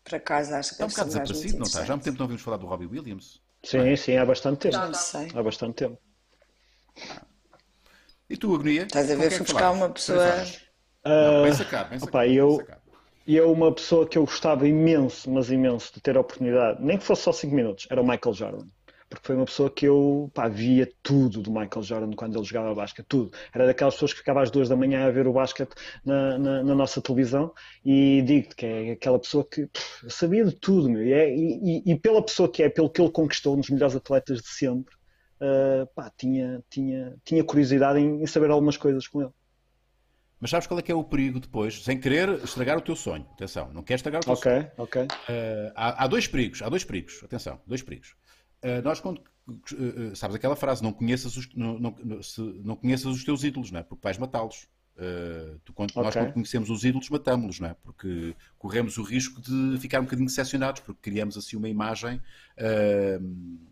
Por 0.04 0.14
acaso 0.14 0.54
acho 0.54 0.68
que 0.70 0.74
Está 0.74 0.84
um 0.86 0.88
bocado 0.88 1.10
ser 1.10 1.16
um 1.16 1.20
gajo 1.20 1.32
desaparecido, 1.32 1.58
não 1.58 1.66
está? 1.66 1.84
Já 1.84 1.92
há 1.92 1.96
muito 1.96 2.04
tempo 2.04 2.18
não 2.18 2.24
ouvimos 2.24 2.42
falar 2.42 2.56
do 2.56 2.66
Robbie 2.66 2.86
Williams. 2.86 3.42
Sim, 3.62 3.96
sim, 3.96 4.16
há 4.16 4.24
bastante 4.24 4.58
tempo. 4.60 4.74
Já, 4.74 4.86
Não 4.86 4.94
sei. 4.94 5.28
Há 5.34 5.42
bastante 5.42 5.74
tempo. 5.74 5.98
E 8.30 8.36
tu, 8.36 8.54
Agonia? 8.54 8.82
Estás 8.84 9.10
a 9.10 9.14
ver, 9.16 9.26
é 9.26 9.30
fui 9.30 9.38
que 9.38 9.52
buscar 9.52 9.70
uma 9.72 9.90
pessoa- 9.90 10.18
horas. 10.18 10.60
Não, 11.04 11.40
Ah, 11.40 11.42
bem 11.42 11.52
sacado, 11.52 11.90
bem 11.90 11.98
opa, 12.02 12.20
bem 12.20 12.34
eu-. 12.34 12.66
E 13.26 13.38
é 13.38 13.42
uma 13.42 13.74
pessoa 13.74 14.06
que 14.08 14.16
eu 14.16 14.24
gostava 14.24 14.66
imenso, 14.66 15.30
mas 15.30 15.50
imenso, 15.50 15.92
de 15.94 16.00
ter 16.00 16.16
a 16.16 16.20
oportunidade, 16.20 16.82
nem 16.82 16.96
que 16.98 17.04
fosse 17.04 17.22
só 17.22 17.32
5 17.32 17.54
minutos, 17.54 17.86
era 17.90 18.00
o 18.00 18.06
Michael 18.06 18.34
Jordan. 18.34 18.66
Porque 19.08 19.26
foi 19.26 19.36
uma 19.36 19.44
pessoa 19.46 19.70
que 19.70 19.86
eu 19.86 20.30
pá, 20.34 20.48
via 20.48 20.86
tudo 21.02 21.40
do 21.42 21.50
Michael 21.50 21.82
Jordan 21.82 22.12
quando 22.12 22.36
ele 22.36 22.44
jogava 22.44 22.74
basquete, 22.74 23.06
tudo. 23.08 23.30
Era 23.54 23.66
daquelas 23.66 23.94
pessoas 23.94 24.12
que 24.12 24.18
ficava 24.18 24.42
às 24.42 24.50
duas 24.50 24.68
da 24.68 24.76
manhã 24.76 25.06
a 25.06 25.10
ver 25.10 25.26
o 25.26 25.32
basquete 25.32 25.74
na, 26.04 26.38
na, 26.38 26.62
na 26.64 26.74
nossa 26.74 27.00
televisão 27.00 27.52
e 27.84 28.22
digo-te 28.22 28.54
que 28.56 28.66
é 28.66 28.92
aquela 28.92 29.18
pessoa 29.18 29.46
que 29.48 29.66
pff, 29.66 30.10
sabia 30.10 30.44
de 30.44 30.52
tudo, 30.56 30.90
meu. 30.90 31.02
E, 31.04 31.12
é- 31.12 31.34
e- 31.34 31.82
e- 31.86 31.98
pela 31.98 32.22
pessoa 32.24 32.50
que 32.50 32.62
é, 32.62 32.68
pelo 32.68 32.90
que 32.90 33.00
ele 33.00 33.10
conquistou 33.10 33.56
nos 33.56 33.70
melhores 33.70 33.96
atletas 33.96 34.38
de 34.42 34.48
sempre, 34.48 34.94
ah, 35.40 35.86
pá, 35.94 36.10
tinha, 36.16 36.62
tinha, 36.70 37.16
tinha 37.24 37.44
curiosidade 37.44 37.98
em, 38.00 38.22
em 38.22 38.26
saber 38.26 38.50
algumas 38.50 38.76
coisas 38.76 39.06
com 39.08 39.22
ele. 39.22 39.30
Mas 40.40 40.50
sabes 40.50 40.66
qual 40.68 40.78
é 40.78 40.82
que 40.82 40.92
é 40.92 40.94
o 40.94 41.02
perigo 41.04 41.40
depois? 41.40 41.82
Sem 41.82 41.98
querer 41.98 42.28
estragar 42.44 42.78
o 42.78 42.80
teu 42.80 42.94
sonho. 42.94 43.26
Atenção, 43.32 43.72
não 43.72 43.82
queres 43.82 43.98
estragar 44.00 44.20
o 44.22 44.24
teu 44.24 44.34
Ok, 44.34 44.46
sonho. 44.46 44.70
ok. 44.76 44.96
Uh, 45.28 45.72
há, 45.74 46.04
há 46.04 46.06
dois 46.06 46.26
perigos, 46.28 46.62
há 46.62 46.68
dois 46.68 46.84
perigos. 46.84 47.20
Atenção, 47.24 47.60
dois 47.66 47.82
perigos. 47.82 48.14
Uh, 48.64 48.82
nós 48.82 49.00
quando 49.00 49.18
uh, 49.18 50.12
uh, 50.12 50.16
sabes 50.16 50.36
aquela 50.36 50.56
frase, 50.56 50.82
não 50.82 50.92
conheças 50.92 51.36
os, 51.36 51.48
não, 51.54 51.78
não, 51.78 52.22
se, 52.22 52.40
não 52.40 52.76
conheças 52.76 53.06
os 53.06 53.24
teus 53.24 53.44
ídolos, 53.44 53.70
não 53.70 53.80
é? 53.80 53.82
Porque 53.82 54.02
vais 54.02 54.18
matá-los. 54.18 54.68
Uh, 54.96 55.60
tu, 55.64 55.72
quando, 55.72 55.94
Nós 55.94 56.06
Ok. 56.08 56.20
quando 56.20 56.32
conhecemos 56.32 56.70
os 56.70 56.84
ídolos, 56.84 57.08
matamos-los, 57.08 57.60
não 57.60 57.68
é? 57.68 57.74
Porque 57.74 58.34
corremos 58.58 58.98
o 58.98 59.02
risco 59.02 59.40
de 59.40 59.78
ficar 59.78 60.00
um 60.00 60.04
bocadinho 60.04 60.26
decepcionados, 60.26 60.80
porque 60.80 61.00
criamos 61.00 61.36
assim 61.36 61.56
uma 61.56 61.68
imagem 61.68 62.20
uh, 62.58 63.68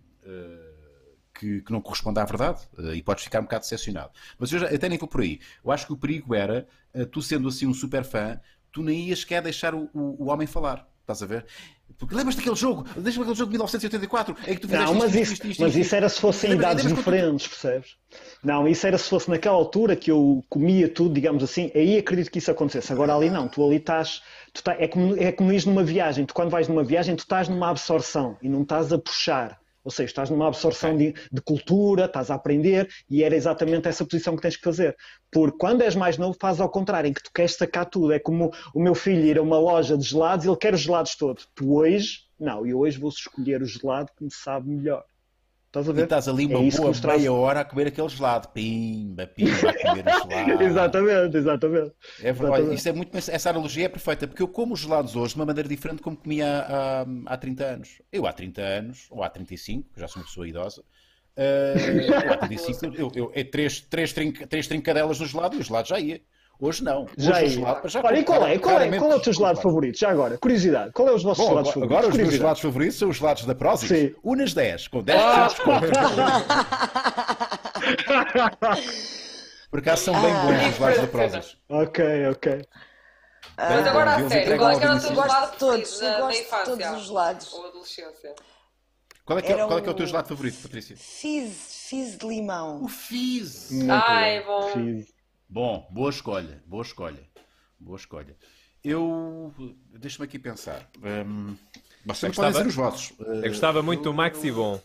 que, 1.34 1.60
que 1.62 1.72
não 1.72 1.80
corresponde 1.80 2.20
à 2.20 2.24
verdade 2.24 2.60
e 2.94 3.02
podes 3.02 3.24
ficar 3.24 3.40
um 3.40 3.42
bocado 3.42 3.62
decepcionado. 3.62 4.10
Mas 4.38 4.52
eu 4.52 4.60
já, 4.60 4.66
até 4.68 4.88
nem 4.88 4.98
vou 4.98 5.08
por 5.08 5.20
aí. 5.20 5.40
Eu 5.64 5.70
acho 5.70 5.86
que 5.86 5.92
o 5.92 5.96
perigo 5.96 6.34
era, 6.34 6.66
tu 7.10 7.20
sendo 7.20 7.48
assim 7.48 7.66
um 7.66 7.74
super 7.74 8.04
fã, 8.04 8.40
tu 8.72 8.82
nem 8.82 9.08
ias 9.08 9.24
querer 9.24 9.42
deixar 9.42 9.74
o, 9.74 9.90
o, 9.92 10.24
o 10.24 10.26
homem 10.28 10.46
falar. 10.46 10.88
Estás 11.06 11.22
a 11.22 11.26
ver? 11.26 11.46
Porque 11.98 12.16
lembras-te 12.16 12.38
daquele 12.38 12.56
jogo? 12.56 12.82
Lembras-te 12.96 13.18
daquele 13.20 13.36
jogo 13.36 13.44
de 13.46 13.50
1984 13.52 14.36
em 14.48 14.54
que 14.56 14.60
tu 14.60 14.66
fizeste 14.68 14.86
Não, 14.92 14.94
mas 14.98 15.14
isto, 15.14 15.22
isso, 15.22 15.32
isto, 15.34 15.46
isto, 15.46 15.62
mas 15.62 15.76
isso 15.76 15.94
era 15.94 16.08
se 16.08 16.20
fosse 16.20 16.46
em 16.46 16.50
Lembra- 16.50 16.64
idades 16.66 16.84
lembras 16.84 17.04
diferentes, 17.04 17.46
percebes? 17.46 17.90
Não, 18.42 18.66
isso 18.66 18.86
era 18.88 18.98
se 18.98 19.08
fosse 19.08 19.30
naquela 19.30 19.54
altura 19.54 19.94
que 19.94 20.10
eu 20.10 20.44
comia 20.48 20.88
tudo, 20.88 21.14
digamos 21.14 21.44
assim, 21.44 21.70
aí 21.76 21.96
acredito 21.96 22.28
que 22.28 22.38
isso 22.40 22.50
acontecesse. 22.50 22.92
Agora 22.92 23.14
ali 23.14 23.30
não, 23.30 23.46
tu 23.46 23.64
ali 23.64 23.76
estás, 23.76 24.20
tu 24.52 24.64
tá, 24.64 24.74
é, 24.76 24.88
como, 24.88 25.16
é 25.16 25.30
como 25.30 25.52
ires 25.52 25.64
numa 25.64 25.84
viagem, 25.84 26.26
tu 26.26 26.34
quando 26.34 26.50
vais 26.50 26.66
numa 26.66 26.82
viagem 26.82 27.14
tu 27.14 27.20
estás 27.20 27.48
numa 27.48 27.70
absorção 27.70 28.36
e 28.42 28.48
não 28.48 28.62
estás 28.62 28.92
a 28.92 28.98
puxar. 28.98 29.56
Ou 29.86 29.90
seja, 29.92 30.08
estás 30.08 30.30
numa 30.30 30.48
absorção 30.48 30.96
de, 30.96 31.14
de 31.30 31.40
cultura, 31.40 32.06
estás 32.06 32.28
a 32.28 32.34
aprender 32.34 32.88
e 33.08 33.22
era 33.22 33.36
exatamente 33.36 33.86
essa 33.86 34.04
posição 34.04 34.34
que 34.34 34.42
tens 34.42 34.56
que 34.56 34.64
fazer. 34.64 34.96
Porque 35.30 35.56
quando 35.58 35.82
és 35.82 35.94
mais 35.94 36.18
novo, 36.18 36.36
fazes 36.40 36.60
ao 36.60 36.68
contrário, 36.68 37.08
em 37.08 37.12
que 37.12 37.22
tu 37.22 37.30
queres 37.32 37.54
sacar 37.54 37.86
tudo. 37.86 38.12
É 38.12 38.18
como 38.18 38.50
o 38.74 38.82
meu 38.82 38.96
filho 38.96 39.24
ir 39.24 39.38
a 39.38 39.42
uma 39.42 39.60
loja 39.60 39.96
de 39.96 40.02
gelados 40.02 40.44
e 40.44 40.48
ele 40.48 40.56
quer 40.56 40.74
os 40.74 40.80
gelados 40.80 41.14
todos. 41.14 41.48
Tu 41.54 41.72
hoje, 41.72 42.22
não, 42.36 42.66
eu 42.66 42.80
hoje 42.80 42.98
vou 42.98 43.10
escolher 43.10 43.62
o 43.62 43.64
gelado 43.64 44.10
que 44.18 44.24
me 44.24 44.30
sabe 44.32 44.68
melhor. 44.68 45.04
Estás 45.76 45.88
a 45.88 45.92
E 45.92 45.94
ver? 45.94 46.02
estás 46.04 46.28
ali 46.28 46.46
uma 46.46 46.58
É 46.58 46.62
isso 46.62 46.76
que 46.78 46.82
boa 46.84 46.94
traz- 46.94 47.18
meia 47.20 47.32
hora 47.32 47.60
a 47.60 47.64
comer 47.64 47.86
aquele 47.88 48.08
gelado. 48.08 48.48
Pimba, 48.48 49.26
pimba, 49.26 49.70
a 49.70 49.74
comer 49.74 50.04
gelado. 50.56 50.62
exatamente, 50.62 51.36
exatamente. 51.36 51.92
É 52.22 52.32
verdade. 52.32 52.74
Isto 52.74 52.88
é 52.88 52.92
muito, 52.92 53.16
essa 53.16 53.50
analogia 53.50 53.84
é 53.84 53.88
perfeita, 53.88 54.26
porque 54.26 54.42
eu 54.42 54.48
como 54.48 54.72
os 54.74 54.80
gelados 54.80 55.14
hoje 55.14 55.34
de 55.34 55.40
uma 55.40 55.44
maneira 55.46 55.68
diferente 55.68 56.00
como 56.00 56.16
comia 56.16 56.46
há, 56.66 57.06
há 57.26 57.36
30 57.36 57.64
anos. 57.64 58.00
Eu 58.10 58.26
há 58.26 58.32
30 58.32 58.62
anos, 58.62 59.06
ou 59.10 59.22
há 59.22 59.28
35, 59.28 59.92
que 59.92 60.00
já 60.00 60.08
sou 60.08 60.22
uma 60.22 60.26
pessoa 60.26 60.48
idosa, 60.48 60.82
eu 61.36 62.32
há 62.32 62.36
35, 62.38 62.94
eu, 62.96 63.12
eu, 63.14 63.32
é 63.34 63.44
três, 63.44 63.80
três, 63.80 64.12
trinca, 64.12 64.46
três 64.46 64.66
trincadelas 64.66 65.20
no 65.20 65.26
gelado 65.26 65.56
e 65.56 65.60
o 65.60 65.62
gelado 65.62 65.88
já 65.88 66.00
ia. 66.00 66.20
Hoje 66.58 66.82
não. 66.82 67.02
Hoje 67.04 67.12
Já 67.18 67.34
o 67.36 67.40
ia. 67.40 67.48
gelado, 67.48 67.88
já 67.88 68.00
Olha, 68.02 68.18
e 68.18 68.24
qual 68.24 68.46
é? 68.46 68.58
Qual 68.58 68.80
é, 68.80 68.98
qual 68.98 69.12
é 69.12 69.16
o 69.16 69.20
teu 69.20 69.32
gelado 69.32 69.60
favorito? 69.60 69.98
Já 69.98 70.10
agora, 70.10 70.38
curiosidade. 70.38 70.92
Qual 70.92 71.06
é 71.08 71.12
os 71.12 71.22
vossos 71.22 71.44
Bom, 71.44 71.50
gelados 71.50 71.70
agora, 71.72 71.84
favoritos? 71.86 72.06
agora 72.06 72.12
os 72.12 72.16
meus 72.16 72.34
gelados 72.34 72.62
favoritos 72.62 72.98
são 72.98 73.08
os 73.10 73.16
gelados 73.16 73.44
da 73.44 73.54
Prozis. 73.54 73.88
Sim. 73.88 74.14
Unas 74.24 74.54
10, 74.54 74.88
com 74.88 75.04
10% 75.04 75.10
de 75.14 75.54
desconto. 75.54 75.86
Por 79.70 79.80
acaso 79.80 80.04
são 80.04 80.14
bem 80.22 80.32
bons 80.32 80.68
os 80.70 80.74
gelados 80.76 81.00
da 81.00 81.06
Prozis. 81.08 81.56
Ok, 81.68 82.26
ok. 82.30 82.62
Mas 83.58 83.86
agora 83.86 84.10
a 84.10 84.14
sério, 84.16 84.26
entregam 84.26 84.58
qual 84.58 84.70
é 84.70 84.78
que 84.78 84.84
era 84.84 84.92
o 84.92 84.96
ao 84.96 85.00
teu 85.00 85.10
domicílio. 85.10 85.22
gelado 85.22 85.52
de 85.52 85.58
todos, 85.58 86.00
eu 86.02 86.18
gosto 86.18 86.32
de 86.36 86.42
infância? 86.42 86.64
todos 86.76 87.00
os 87.00 87.06
gelados. 87.06 87.52
Ou 87.54 87.66
adolescência? 87.66 88.34
Qual 89.24 89.38
é, 89.38 89.42
que 89.42 89.52
é, 89.52 89.56
qual 89.56 89.78
é 89.78 89.82
que 89.82 89.88
é 89.88 89.90
o 89.90 89.94
teu 89.94 90.06
gelado 90.06 90.28
favorito, 90.28 90.62
Patrícia? 90.62 90.96
Fizz, 90.96 91.86
fizz 91.88 92.16
de 92.16 92.26
limão. 92.26 92.82
O 92.84 92.88
Fizz. 92.88 93.70
Muito 93.72 93.90
Ai, 93.92 94.42
bom. 94.44 94.60
bom. 94.60 94.72
Fiz. 94.72 95.15
Bom, 95.48 95.86
boa 95.90 96.10
escolha, 96.10 96.62
boa 96.66 96.82
escolha, 96.82 97.22
boa 97.78 97.96
escolha. 97.96 98.36
Eu, 98.82 99.54
deixa-me 99.98 100.24
aqui 100.24 100.38
pensar. 100.38 100.88
Hum, 101.02 101.56
vocês 102.04 102.30
gostava- 102.30 102.52
podem 102.52 102.62
ser 102.62 102.68
os 102.68 102.74
vossos. 102.74 103.12
Eu 103.18 103.42
gostava 103.48 103.82
muito 103.82 104.02
do 104.04 104.12
Maxi 104.14 104.50
Bom. 104.50 104.80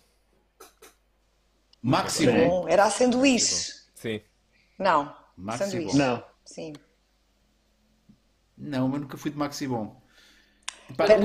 Máximo. 1.82 2.32
Sim. 2.32 2.48
Bom, 2.48 2.68
era 2.68 2.86
a 2.86 2.90
sanduíche. 2.92 3.74
Sim. 3.96 4.22
Não, 4.78 5.16
Maxi 5.36 5.66
sanduíche. 5.72 5.98
Não. 5.98 6.24
Sim. 6.46 6.74
Não, 8.58 8.88
mas 8.88 9.02
nunca 9.02 9.18
fui 9.18 9.32
de 9.32 9.38
Maxi 9.38 9.68
Bom. 9.68 10.00
Pá, 10.98 11.06
ali 11.06 11.24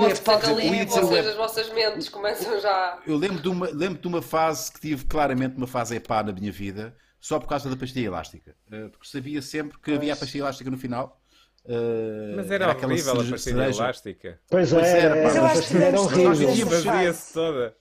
vocês, 0.87 1.11
ep- 1.11 1.29
as 1.29 1.35
vossas 1.35 1.71
mentes 1.73 2.09
começam 2.09 2.61
já. 2.61 3.01
Eu 3.07 3.17
lembro 3.17 3.43
de, 3.43 3.49
uma, 3.49 3.67
lembro 3.69 4.01
de 4.01 4.07
uma 4.07 4.23
fase 4.23 4.71
que 4.73 4.81
tive 4.81 5.05
claramente 5.07 5.57
uma 5.57 5.67
fase 5.67 5.97
epá 5.97 6.23
na 6.23 6.33
minha 6.33 6.53
vida, 6.53 6.97
só 7.27 7.41
por 7.41 7.49
causa 7.49 7.69
da 7.69 7.77
pastilha 7.77 8.07
elástica. 8.07 8.55
Eh, 8.71 8.89
Porque 8.89 9.09
sabia 9.09 9.43
sempre 9.43 9.77
que 9.81 9.93
havia 9.93 10.13
a 10.13 10.17
pastilha 10.17 10.43
elástica 10.43 10.71
no 10.71 10.79
final. 10.79 11.21
Eh, 11.65 12.35
Mas 12.37 12.49
era, 12.49 12.71
aquela 12.71 12.93
horrível 12.93 13.13
a 13.15 13.17
pastilha 13.17 13.39
cereja. 13.39 13.83
elástica. 13.83 14.41
Pois 14.49 14.71
Pois 14.71 14.87
é, 14.87 14.99
era, 15.01 15.17
era, 15.17 15.25
mas 15.25 15.37
eu 15.37 15.45
acho 15.45 15.69
que 15.69 15.77
era 15.77 16.01
horrível. 16.01 16.51
E 16.55 16.65
vazia-se 16.65 17.33
toda. 17.35 17.77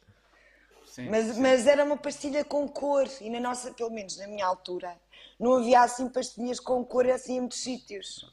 Sim, 0.88 1.10
Mas, 1.10 1.36
sim. 1.36 1.42
mas 1.42 1.68
era 1.68 1.84
uma 1.84 1.98
pastilha 1.98 2.44
com 2.44 2.68
cor 2.68 3.08
e 3.22 3.30
na 3.30 3.40
nossa, 3.40 3.72
pelo 3.72 3.92
menos 3.92 4.18
na 4.18 4.28
minha 4.28 4.48
altura, 4.48 4.96
não 5.40 5.58
havia 5.58 5.82
assim 5.82 6.08
pastilhas 6.10 6.60
com 6.60 6.84
cor 6.84 7.06
assim 7.08 7.36
em 7.36 7.40
muitos 7.42 7.62
sítios. 7.62 8.26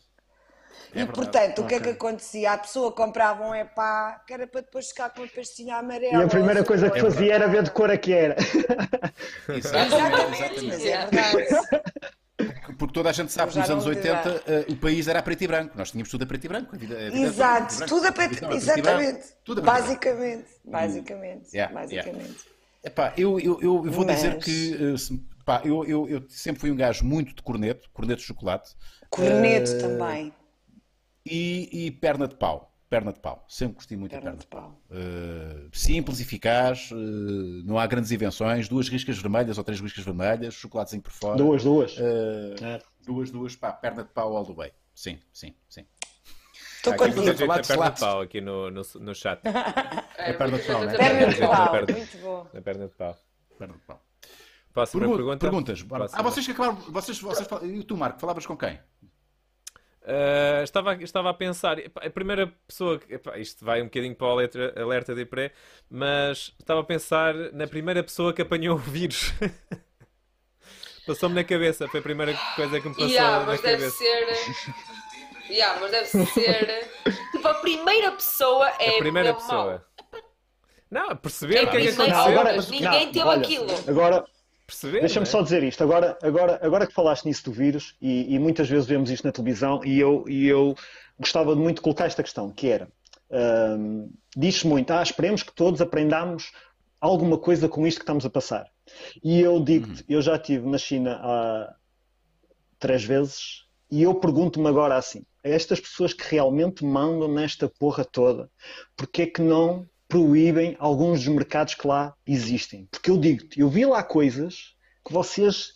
É 0.95 1.01
e 1.01 1.05
verdade. 1.05 1.13
portanto, 1.13 1.63
o 1.63 1.67
que 1.67 1.75
é 1.75 1.81
que 1.81 1.89
acontecia? 1.91 2.53
A 2.53 2.59
pessoa 2.59 2.93
comprava 2.93 3.45
um 3.45 3.55
epá 3.55 4.23
que 4.27 4.33
era 4.33 4.47
para 4.47 4.61
depois 4.63 4.89
ficar 4.89 5.11
com 5.11 5.23
uma 5.23 5.29
pastilha 5.29 5.77
amarela. 5.77 6.23
E 6.23 6.25
a 6.25 6.29
primeira 6.29 6.65
coisa 6.65 6.91
que 6.91 7.01
fazia 7.01 7.35
era 7.35 7.47
ver 7.49 7.63
de 7.63 7.71
cor 7.71 7.91
a 7.91 7.97
que 7.97 8.13
era. 8.13 8.37
Exatamente, 9.49 10.67
mas 10.67 10.85
é 10.85 11.07
verdade. 11.07 11.93
Porque 12.79 12.95
toda 12.95 13.11
a 13.11 13.13
gente 13.13 13.31
sabe 13.31 13.53
que 13.53 13.59
nos 13.59 13.71
anos 13.71 13.85
não 13.85 13.91
80 13.93 14.43
eh, 14.47 14.65
o 14.69 14.77
país 14.77 15.07
era 15.07 15.19
a 15.19 15.23
preto 15.23 15.43
e 15.45 15.47
branco. 15.47 15.77
Nós 15.77 15.91
tínhamos 15.91 16.11
tudo 16.11 16.23
a 16.23 16.27
preto 16.27 16.45
e 16.45 16.49
branco. 16.49 16.75
A 16.75 16.79
vida, 16.79 16.95
a 16.97 17.11
vida 17.11 17.19
Exato, 17.27 17.77
branco. 17.77 17.89
tudo 17.95 18.07
a 18.07 18.13
preto, 18.13 18.45
e 18.53 18.57
exatamente. 18.57 19.23
Tudo 19.45 19.61
a 19.61 19.63
preto 19.65 19.77
e 19.79 19.81
branco. 19.81 19.87
Basicamente, 19.87 20.47
basicamente, 20.65 21.49
Yeah, 21.55 21.73
basicamente. 21.73 22.37
Epá, 22.85 23.13
eu, 23.17 23.39
eu, 23.39 23.61
eu, 23.61 23.87
eu 23.87 23.93
vou 23.93 24.05
Mas- 24.05 24.17
dizer 24.17 24.39
que 24.39 24.93
eh, 24.95 24.97
se- 24.99 25.23
pá, 25.45 25.61
eu, 25.65 25.85
eu, 25.85 26.09
eu 26.09 26.25
sempre 26.29 26.61
fui 26.61 26.71
um 26.73 26.77
gajo 26.77 27.05
muito 27.05 27.33
de 27.35 27.43
corneto, 27.43 27.89
corneto 27.93 28.21
de 28.21 28.27
chocolate 28.27 28.71
Corneto 29.09 29.71
Eh, 29.73 29.79
também. 29.79 30.33
E, 31.25 31.87
e 31.87 31.91
perna 31.91 32.27
de 32.29 32.35
pau. 32.37 32.69
Perna 32.89 33.11
de 33.13 33.21
pau. 33.21 33.43
Sempre 33.49 33.77
gostei 33.77 33.97
muito 33.97 34.11
Perna 34.13 34.33
da 34.33 34.37
de 34.37 34.47
perna 34.47 34.67
de 34.69 34.71
pau. 34.71 34.83
pau. 34.89 34.99
Eh, 34.99 35.69
simples, 35.73 36.21
eficaz, 36.21 36.91
eh, 36.93 36.95
não 37.65 37.79
há 37.79 37.87
grandes 37.87 38.11
invenções. 38.13 38.69
Duas 38.69 38.89
riscas 38.91 39.17
vermelhas 39.19 39.57
ou 39.57 39.65
três 39.65 39.81
riscas 39.81 40.05
vermelhas, 40.05 40.53
chocolatezinho 40.53 41.03
por 41.03 41.11
fora. 41.13 41.37
Duas, 41.39 41.65
duas. 41.65 41.97
Eh, 41.99 42.55
É. 42.61 42.83
duas, 43.07 43.31
duas, 43.31 43.57
pá, 43.57 43.73
perna 43.73 44.03
de 44.05 44.11
pau 44.11 44.37
all 44.37 44.45
the 44.45 44.53
way. 44.53 44.73
Sim, 44.95 45.19
sim, 45.33 45.55
sim. 45.71 45.87
Estou 46.77 46.93
aqui 46.93 47.05
contigo. 47.05 47.31
a 47.31 47.35
chocolates, 47.35 47.69
perna 47.69 47.91
de 47.91 48.01
pau 48.01 48.21
aqui 48.21 48.41
no, 48.43 48.71
no, 48.71 48.83
no 49.01 49.15
chat. 49.15 49.41
É, 50.19 50.33
perna 50.35 50.59
de 50.59 50.65
pau, 50.67 50.85
né? 50.85 50.97
Perna 50.97 51.33
de 51.33 51.41
pau, 51.41 51.71
perna- 51.73 51.97
muito 51.97 52.19
bom. 52.19 52.47
Na 52.53 52.61
perna 52.61 52.87
de 52.89 52.95
pau. 52.95 53.17
Perna 53.59 53.75
de 53.75 53.81
pau. 53.81 54.03
Próxima 54.73 55.01
Pergun- 55.01 55.17
pergunta. 55.17 55.39
Perguntas. 55.39 55.83
Próxima. 55.83 56.21
Ah, 56.21 56.23
vocês 56.23 56.45
que 56.47 56.53
acabaram. 56.53 56.75
Vocês, 56.93 57.19
vocês, 57.21 57.49
e 57.63 57.83
tu, 57.85 57.97
Marco, 57.97 58.21
falavas 58.21 58.45
com 58.47 58.57
quem? 58.57 58.79
Uh, 60.05 60.65
estava, 60.65 60.95
estava 61.03 61.31
a 61.31 61.35
pensar, 61.35 61.77
a 61.95 62.11
primeira 62.11 62.53
pessoa, 62.67 63.01
epá, 63.09 63.39
isto 63.39 63.65
vai 63.65 63.81
um 63.81 63.85
bocadinho 63.85 64.17
para 64.17 64.27
o 64.27 64.31
alerta, 64.31 64.75
alerta 64.77 65.15
de 65.15 65.25
pré, 65.25 65.53
mas 65.89 66.53
estava 66.59 66.81
a 66.81 66.85
pensar 66.85 67.33
na 67.53 67.69
primeira 67.69 68.03
pessoa 68.03 68.33
que 68.33 68.43
apanhou 68.43 68.75
o 68.75 68.79
vírus. 68.81 69.33
Passou-me 71.07 71.35
na 71.35 71.45
cabeça, 71.45 71.89
foi 71.89 72.01
a 72.01 72.03
primeira 72.03 72.37
coisa 72.57 72.81
que 72.81 72.89
me 72.89 72.95
passou 72.95 73.11
Yeah, 73.11 73.41
na 73.41 73.47
mas 73.47 73.61
deve 73.61 73.77
cabeça. 73.91 73.97
ser. 73.97 74.73
Yeah, 75.51 75.81
mas 75.81 75.91
deve 75.91 76.07
ser. 76.07 76.89
Tipo, 77.33 77.49
a 77.49 77.55
primeira 77.55 78.13
pessoa 78.13 78.69
é. 78.79 78.97
A 78.97 78.99
primeira 78.99 79.35
pessoa. 79.35 79.85
Não, 80.91 81.17
perceber 81.17 81.57
É 81.57 81.63
o 81.65 81.71
que 81.71 81.77
é 81.77 81.81
que 81.81 81.89
aconteceu. 81.89 82.17
agora- 82.17 82.53
mas 82.57 82.69
ninguém 82.69 83.07
Não, 83.07 83.13
teve 83.13 83.21
olha, 83.27 83.41
aquilo. 83.41 83.67
Agora, 83.89 84.25
Deixa-me 85.01 85.25
é? 85.25 85.29
só 85.29 85.43
dizer 85.43 85.63
isto. 85.63 85.83
Agora, 85.83 86.17
agora, 86.23 86.59
agora 86.63 86.87
que 86.87 86.93
falaste 86.93 87.25
nisso 87.25 87.45
do 87.45 87.53
vírus, 87.53 87.97
e, 88.01 88.35
e 88.35 88.39
muitas 88.39 88.69
vezes 88.69 88.87
vemos 88.87 89.11
isto 89.11 89.25
na 89.25 89.33
televisão, 89.33 89.85
e 89.85 89.99
eu, 89.99 90.25
e 90.29 90.47
eu 90.47 90.75
gostava 91.19 91.55
de 91.55 91.61
muito 91.61 91.83
colocar 91.83 92.07
esta 92.07 92.23
questão, 92.23 92.51
que 92.51 92.69
era, 92.69 92.89
um, 93.31 94.11
diz-se 94.37 94.67
muito, 94.67 94.91
ah, 94.93 95.03
esperemos 95.03 95.43
que 95.43 95.53
todos 95.55 95.81
aprendamos 95.81 96.53
alguma 97.01 97.37
coisa 97.39 97.69
com 97.69 97.87
isto 97.87 97.99
que 97.99 98.05
estamos 98.05 98.25
a 98.25 98.31
passar. 98.31 98.67
E 99.23 99.41
eu 99.41 99.63
digo-te, 99.63 100.01
uhum. 100.03 100.07
eu 100.09 100.23
já 100.23 100.37
estive 100.37 100.69
na 100.69 100.79
China 100.79 101.19
há 101.23 101.75
três 102.79 103.05
vezes 103.05 103.65
e 103.91 104.03
eu 104.03 104.15
pergunto-me 104.15 104.69
agora 104.69 104.97
assim, 104.97 105.25
a 105.45 105.49
estas 105.49 105.81
pessoas 105.81 106.13
que 106.13 106.25
realmente 106.25 106.85
mandam 106.85 107.29
nesta 107.29 107.69
porra 107.69 108.05
toda, 108.05 108.51
porque 108.97 109.23
é 109.23 109.27
que 109.27 109.43
não 109.43 109.87
proíbem 110.13 110.77
alguns 110.79 111.25
dos 111.25 111.35
mercados 111.35 111.75
que 111.75 111.87
lá 111.87 112.13
existem? 112.27 112.87
Porque 112.91 113.11
eu 113.11 113.17
digo-te, 113.17 113.59
eu 113.59 113.71
vi 113.71 113.87
lá 113.87 114.03
coisas 114.03 114.75
que 115.03 115.11
vocês 115.11 115.73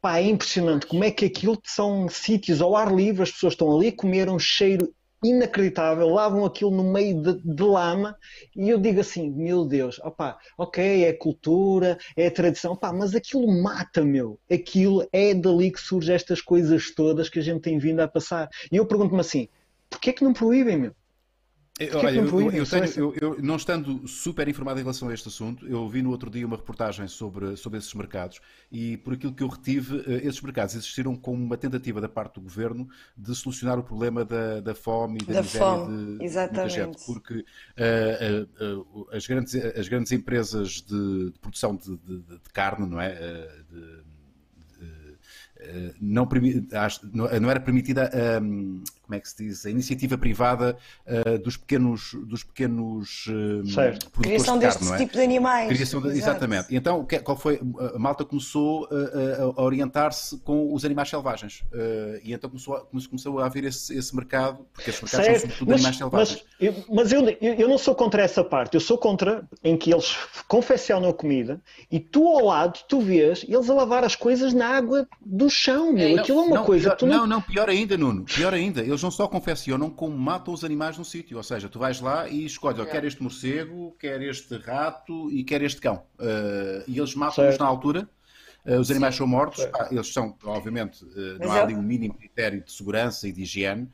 Pá, 0.00 0.18
é 0.18 0.22
impressionante 0.22 0.86
como 0.86 1.04
é 1.04 1.12
que 1.12 1.24
aquilo 1.24 1.60
são 1.64 2.08
sítios 2.08 2.60
ao 2.60 2.74
ar 2.74 2.92
livre, 2.92 3.22
as 3.22 3.30
pessoas 3.30 3.52
estão 3.52 3.72
ali 3.72 3.86
a 3.86 3.96
comer 3.96 4.28
um 4.28 4.38
cheiro 4.38 4.92
inacreditável, 5.22 6.08
lavam 6.08 6.44
aquilo 6.44 6.72
no 6.72 6.92
meio 6.92 7.22
de, 7.22 7.40
de 7.40 7.62
lama 7.62 8.16
e 8.56 8.68
eu 8.68 8.78
digo 8.78 9.00
assim, 9.00 9.30
meu 9.30 9.64
Deus, 9.64 10.00
opa, 10.00 10.36
ok, 10.58 11.04
é 11.04 11.12
cultura, 11.12 11.96
é 12.16 12.28
tradição, 12.30 12.76
pá, 12.76 12.92
mas 12.92 13.14
aquilo 13.14 13.46
mata, 13.62 14.04
meu. 14.04 14.40
Aquilo 14.50 15.08
é 15.12 15.32
dali 15.34 15.70
que 15.70 15.80
surgem 15.80 16.16
estas 16.16 16.40
coisas 16.40 16.92
todas 16.92 17.28
que 17.28 17.38
a 17.38 17.42
gente 17.42 17.60
tem 17.60 17.78
vindo 17.78 18.00
a 18.00 18.08
passar. 18.08 18.48
E 18.72 18.76
eu 18.76 18.86
pergunto-me 18.86 19.20
assim, 19.20 19.48
porquê 19.88 20.10
é 20.10 20.12
que 20.12 20.24
não 20.24 20.32
proíbem, 20.32 20.76
meu? 20.78 20.96
Olha, 21.94 22.10
eu, 22.10 22.40
eu, 22.40 22.50
eu, 22.52 22.66
tenho, 22.66 22.84
eu, 22.96 23.14
eu, 23.20 23.42
não 23.42 23.56
estando 23.56 24.06
super 24.06 24.46
informado 24.48 24.80
em 24.80 24.82
relação 24.82 25.08
a 25.08 25.14
este 25.14 25.28
assunto, 25.28 25.66
eu 25.66 25.88
vi 25.88 26.02
no 26.02 26.10
outro 26.10 26.30
dia 26.30 26.46
uma 26.46 26.56
reportagem 26.56 27.06
sobre, 27.08 27.56
sobre 27.56 27.78
esses 27.78 27.92
mercados 27.94 28.40
e 28.70 28.96
por 28.98 29.14
aquilo 29.14 29.32
que 29.32 29.42
eu 29.42 29.48
retive, 29.48 30.02
eh, 30.06 30.26
esses 30.26 30.40
mercados 30.40 30.74
existiram 30.74 31.16
como 31.16 31.42
uma 31.42 31.56
tentativa 31.56 32.00
da 32.00 32.08
parte 32.08 32.34
do 32.34 32.42
governo 32.42 32.88
de 33.16 33.34
solucionar 33.34 33.78
o 33.78 33.82
problema 33.82 34.24
da, 34.24 34.60
da 34.60 34.74
fome 34.74 35.18
e 35.22 35.24
da, 35.24 35.34
da 35.34 35.42
miséria 35.42 35.66
fome. 35.66 36.18
de, 36.18 36.24
Exatamente. 36.24 36.60
muita 36.60 36.68
gente. 36.68 37.06
Porque 37.06 37.34
uh, 37.34 38.64
uh, 38.64 39.00
uh, 39.00 39.08
as, 39.12 39.26
grandes, 39.26 39.54
as 39.54 39.88
grandes 39.88 40.12
empresas 40.12 40.82
de, 40.82 41.30
de 41.30 41.38
produção 41.40 41.76
de, 41.76 41.96
de, 41.96 42.18
de, 42.22 42.50
carne, 42.52 42.86
não 42.86 43.00
é? 43.00 43.48
Não, 46.00 46.26
não, 47.40 47.50
era 47.50 47.60
permitida 47.60 48.10
um, 48.42 48.82
como 49.02 49.16
é 49.16 49.20
que 49.20 49.28
se 49.28 49.36
diz, 49.44 49.66
a 49.66 49.70
iniciativa 49.70 50.16
privada 50.16 50.76
uh, 51.06 51.38
dos 51.38 51.56
pequenos, 51.56 52.14
dos 52.26 52.42
pequenos 52.44 53.26
uh, 53.26 53.66
certo. 53.66 54.10
produtores 54.10 54.42
Criação 54.42 54.58
de 54.58 54.66
carne, 54.66 54.80
deste 54.80 54.94
é? 54.94 54.98
tipo 54.98 55.12
de 55.12 55.20
animais. 55.20 55.68
Criação 55.68 56.00
de, 56.00 56.08
exatamente. 56.08 56.72
E 56.72 56.76
então, 56.76 57.06
qual 57.24 57.36
foi? 57.36 57.60
A 57.94 57.98
Malta 57.98 58.24
começou 58.24 58.88
a, 58.90 59.60
a 59.60 59.62
orientar-se 59.62 60.38
com 60.38 60.72
os 60.72 60.84
animais 60.84 61.08
selvagens. 61.08 61.62
Uh, 61.72 62.20
e 62.22 62.32
então 62.32 62.48
começou 62.48 62.74
a, 62.74 62.80
começou 63.08 63.40
a 63.40 63.46
haver 63.46 63.64
esse, 63.64 63.96
esse 63.96 64.14
mercado, 64.14 64.66
porque 64.72 64.90
esses 64.90 65.02
mercados 65.02 65.26
certo. 65.26 65.40
são 65.40 65.50
sobretudo 65.50 65.68
mas, 65.68 65.80
animais 65.80 65.96
selvagens. 65.96 66.44
Mas, 66.60 66.60
eu, 66.60 66.84
mas 66.88 67.12
eu, 67.12 67.28
eu 67.40 67.68
não 67.68 67.78
sou 67.78 67.94
contra 67.94 68.22
essa 68.22 68.44
parte. 68.44 68.74
Eu 68.74 68.80
sou 68.80 68.96
contra 68.96 69.46
em 69.62 69.76
que 69.76 69.92
eles 69.92 70.16
confeccionam 70.48 71.08
a 71.08 71.14
comida 71.14 71.60
e 71.90 71.98
tu 71.98 72.26
ao 72.26 72.44
lado, 72.44 72.80
tu 72.88 73.00
vês 73.00 73.44
eles 73.48 73.68
a 73.68 73.74
lavar 73.74 74.04
as 74.04 74.16
coisas 74.16 74.54
na 74.54 74.68
água 74.68 75.06
do 75.20 75.50
chão, 75.50 75.92
meu. 75.92 76.18
Aquilo 76.18 76.40
é 76.40 76.44
uma 76.44 76.56
não, 76.56 76.64
coisa. 76.64 76.94
Pior, 76.96 77.08
não... 77.08 77.18
não, 77.18 77.26
não, 77.26 77.42
pior 77.42 77.68
ainda, 77.68 77.96
Nuno. 77.96 78.24
Pior 78.24 78.54
ainda. 78.54 78.80
Eles 78.80 79.01
não 79.02 79.10
só 79.10 79.26
confeccionam, 79.28 79.90
como 79.90 80.16
matam 80.16 80.54
os 80.54 80.64
animais 80.64 80.96
no 80.96 81.04
sítio. 81.04 81.36
Ou 81.36 81.42
seja, 81.42 81.68
tu 81.68 81.78
vais 81.78 82.00
lá 82.00 82.28
e 82.28 82.44
escolhes, 82.44 82.80
é. 82.80 82.86
quer 82.86 83.04
este 83.04 83.22
morcego, 83.22 83.96
quer 83.98 84.22
este 84.22 84.56
rato 84.56 85.30
e 85.30 85.44
quer 85.44 85.62
este 85.62 85.80
cão. 85.80 86.04
Uh, 86.18 86.84
e 86.86 86.98
eles 86.98 87.14
matam-nos 87.14 87.58
na 87.58 87.66
altura. 87.66 88.08
Uh, 88.64 88.78
os 88.78 88.90
animais 88.92 89.14
Sim. 89.14 89.18
são 89.18 89.26
mortos, 89.26 89.68
ah, 89.74 89.88
eles 89.90 90.12
são, 90.12 90.36
obviamente, 90.44 91.04
uh, 91.04 91.38
não 91.40 91.50
há 91.50 91.58
é 91.58 91.62
ali 91.62 91.74
um 91.74 91.82
mínimo 91.82 92.14
critério 92.14 92.62
de 92.62 92.70
segurança 92.70 93.26
e 93.26 93.32
de 93.32 93.42
higiene, 93.42 93.90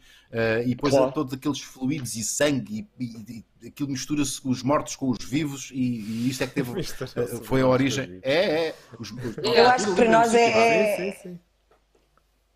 e 0.66 0.74
depois 0.74 0.92
claro. 0.92 1.08
há 1.08 1.12
todos 1.12 1.32
aqueles 1.32 1.58
fluidos 1.58 2.14
e 2.16 2.22
sangue, 2.22 2.86
e, 3.00 3.02
e, 3.02 3.44
e 3.62 3.68
aquilo 3.68 3.88
mistura-se 3.88 4.38
os 4.44 4.62
mortos 4.62 4.94
com 4.94 5.08
os 5.08 5.24
vivos, 5.24 5.70
e, 5.72 5.78
e 5.78 6.28
isto 6.28 6.44
é 6.44 6.46
que 6.46 6.52
teve, 6.52 6.70
foi 7.44 7.62
a 7.62 7.66
origem. 7.66 8.20
É, 8.22 8.66
é. 8.66 8.74
Os, 8.98 9.10
os, 9.10 9.38
Eu 9.38 9.70
acho 9.70 9.86
que 9.86 9.94
para 9.94 10.10
nós 10.10 10.34
é, 10.34 10.50
é, 10.50 10.96
sim, 10.96 11.18
sim 11.22 11.40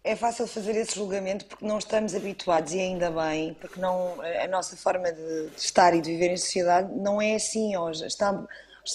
é 0.05 0.17
fácil 0.17 0.47
fazer 0.47 0.75
esse 0.77 0.97
julgamento 0.97 1.45
porque 1.45 1.65
não 1.65 1.79
estamos 1.79 2.15
habituados, 2.15 2.73
e 2.73 2.81
ainda 2.81 3.11
bem, 3.11 3.55
porque 3.55 3.81
não, 3.81 4.21
a 4.21 4.49
nossa 4.49 4.77
forma 4.77 5.13
de 5.13 5.51
estar 5.57 5.95
e 5.95 6.01
de 6.01 6.11
viver 6.11 6.33
em 6.33 6.37
sociedade 6.37 6.93
não 6.97 7.23
é 7.23 7.37
assim 7.37 7.77
hoje, 7.77 8.05
está 8.05 8.45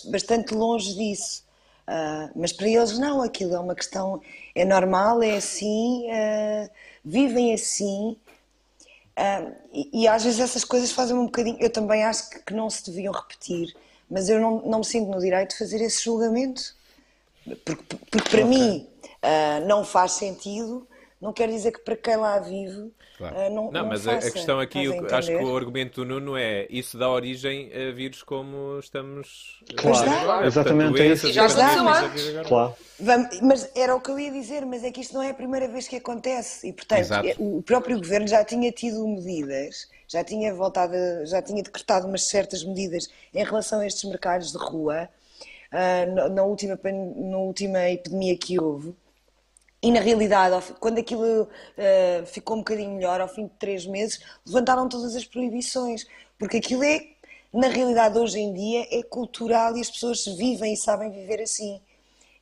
bastante 0.06 0.54
longe 0.54 0.94
disso. 0.96 1.46
Uh, 1.88 2.30
mas 2.36 2.52
para 2.52 2.68
eles 2.68 3.00
não, 3.00 3.22
aquilo 3.22 3.56
é 3.56 3.60
uma 3.60 3.74
questão, 3.74 4.22
é 4.54 4.66
normal, 4.66 5.24
é 5.24 5.38
assim, 5.38 6.06
uh, 6.08 6.70
vivem 7.04 7.54
assim. 7.54 8.18
Uh, 9.18 9.56
e, 9.72 10.04
e, 10.04 10.08
às 10.08 10.26
vezes 10.26 10.42
essas 10.42 10.66
coisas 10.66 10.92
fazem 10.92 11.16
um 11.16 11.26
bocadinho. 11.26 11.58
Eu 11.62 11.70
também 11.70 12.04
acho 12.04 12.30
que, 12.30 12.40
que 12.40 12.54
não 12.54 12.70
se 12.70 12.86
deviam 12.86 13.14
repetir, 13.14 13.74
mas 14.10 14.28
eu 14.28 14.42
não, 14.42 14.62
não 14.64 14.80
me 14.80 14.86
sinto 14.86 15.10
no 15.10 15.20
direito 15.22 15.52
de 15.52 15.58
fazer 15.60 15.82
esse 15.82 16.04
julgamento. 16.04 16.76
Porque, 17.64 17.96
porque 18.12 18.30
para 18.30 18.44
okay. 18.44 18.44
mim 18.44 18.90
não 19.66 19.86
faz 19.86 20.12
sentido 20.14 20.86
não 21.20 21.34
quer 21.34 21.48
dizer 21.50 21.72
que 21.72 21.80
para 21.80 21.96
quem 21.96 22.16
lá 22.16 22.40
vive 22.40 22.92
claro. 23.18 23.36
uh, 23.36 23.50
não, 23.50 23.66
não, 23.66 23.72
não 23.72 23.88
mas 23.88 24.06
faça, 24.06 24.28
a 24.28 24.32
questão 24.32 24.60
aqui, 24.60 24.86
a 24.88 25.18
acho 25.18 25.30
que 25.30 25.36
o 25.36 25.58
argumento 25.58 26.02
do 26.02 26.06
Nuno 26.06 26.38
é 26.38 26.68
isso 26.70 26.98
dá 26.98 27.10
origem 27.10 27.72
a 27.74 27.92
vírus 27.92 28.22
como 28.22 28.78
estamos 28.80 29.64
claro, 29.76 30.10
agora. 30.12 30.46
exatamente 30.46 30.90
Portanto, 30.90 31.14
isso. 31.14 31.32
já 31.32 31.46
aconteceu 31.46 31.90
antes 31.90 32.48
claro. 32.48 32.76
mas 33.42 33.72
era 33.76 33.96
o 33.96 34.00
que 34.00 34.12
eu 34.12 34.20
ia 34.20 34.32
dizer 34.32 34.66
mas 34.66 34.84
é 34.84 34.92
que 34.92 35.02
isto 35.02 35.14
não 35.16 35.24
é 35.24 35.32
a 35.32 35.34
primeira 35.34 35.68
vez 35.68 35.88
que 35.88 35.96
acontece 35.96 36.68
e 36.68 36.74
portanto 36.74 37.00
Exato. 37.00 37.28
o 37.40 37.62
próprio 37.64 37.98
governo 37.98 38.28
já 38.28 38.46
tinha 38.46 38.72
tido 38.72 39.08
medidas 39.08 39.90
já 40.08 40.24
tinha 40.24 40.54
voltado 40.54 40.94
já 41.26 41.42
tinha 41.42 41.64
decretado 41.64 42.08
umas 42.08 42.28
certas 42.28 42.64
medidas 42.64 43.10
em 43.34 43.44
relação 43.44 43.80
a 43.80 43.88
estes 43.88 44.04
mercados 44.04 44.52
de 44.52 44.58
rua 44.60 45.10
uh, 45.72 46.14
na, 46.14 46.30
na, 46.30 46.44
última 46.44 46.80
na 46.84 47.38
última 47.38 47.90
epidemia 47.90 48.38
que 48.38 48.60
houve 48.60 48.94
e 49.82 49.92
na 49.92 50.00
realidade, 50.00 50.74
quando 50.80 50.98
aquilo 50.98 51.44
uh, 51.44 52.26
ficou 52.26 52.56
um 52.56 52.60
bocadinho 52.60 52.92
melhor, 52.96 53.22
ao 53.22 53.28
fim 53.28 53.46
de 53.46 53.54
três 53.60 53.86
meses, 53.86 54.20
levantaram 54.46 54.90
todas 54.90 55.16
as 55.16 55.24
proibições. 55.24 56.06
Porque 56.40 56.58
aquilo 56.58 56.84
é, 56.84 57.08
na 57.54 57.68
realidade, 57.68 58.18
hoje 58.18 58.40
em 58.40 58.54
dia, 58.54 58.88
é 58.92 59.04
cultural 59.04 59.78
e 59.78 59.82
as 59.82 59.90
pessoas 59.90 60.26
vivem 60.26 60.74
e 60.74 60.78
sabem 60.78 61.12
viver 61.12 61.42
assim. 61.42 61.80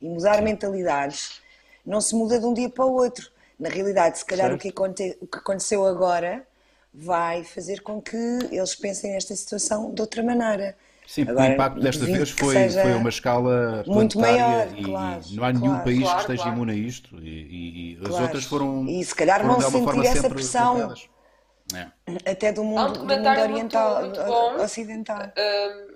E 0.00 0.08
mudar 0.08 0.40
mentalidades 0.42 1.40
não 1.84 2.00
se 2.00 2.14
muda 2.14 2.38
de 2.38 2.46
um 2.46 2.54
dia 2.54 2.70
para 2.70 2.86
o 2.86 2.94
outro. 2.94 3.30
Na 3.58 3.68
realidade, 3.68 4.18
se 4.18 4.24
calhar 4.24 4.52
o 4.52 4.58
que, 4.58 4.68
o 4.68 5.26
que 5.26 5.38
aconteceu 5.38 5.86
agora 5.86 6.46
vai 6.92 7.44
fazer 7.44 7.82
com 7.82 8.00
que 8.00 8.16
eles 8.50 8.74
pensem 8.74 9.12
nesta 9.12 9.36
situação 9.36 9.92
de 9.92 10.00
outra 10.00 10.22
maneira. 10.22 10.76
Sim, 11.06 11.22
Agora, 11.22 11.50
o 11.50 11.52
impacto 11.52 11.80
desta 11.80 12.04
vez 12.04 12.30
foi, 12.30 12.68
foi 12.68 12.94
uma 12.94 13.08
escala 13.08 13.84
muito 13.86 14.18
maior, 14.18 14.66
e, 14.76 14.82
claro, 14.82 15.20
não 15.30 15.44
há 15.44 15.52
nenhum 15.52 15.68
claro, 15.68 15.84
país 15.84 16.02
claro, 16.02 16.16
que 16.16 16.32
esteja 16.32 16.48
imune 16.48 16.72
a 16.72 16.74
isto 16.74 17.16
e, 17.22 17.98
e 17.98 17.98
as 18.04 18.20
outras 18.20 18.44
foram. 18.44 18.86
E 18.88 19.04
se 19.04 19.14
calhar 19.14 19.40
foram, 19.40 19.60
vão 19.60 19.70
sentir 19.70 20.06
essa 20.06 20.28
pressão 20.28 20.94
é. 21.74 22.30
até 22.30 22.52
do 22.52 22.62
mundo, 22.64 23.00
um 23.00 23.06
do 23.06 23.16
mundo 23.16 23.28
oriental, 23.28 24.00
muito, 24.00 24.20
muito 24.20 24.62
ocidental. 24.62 25.32
Um, 25.36 25.95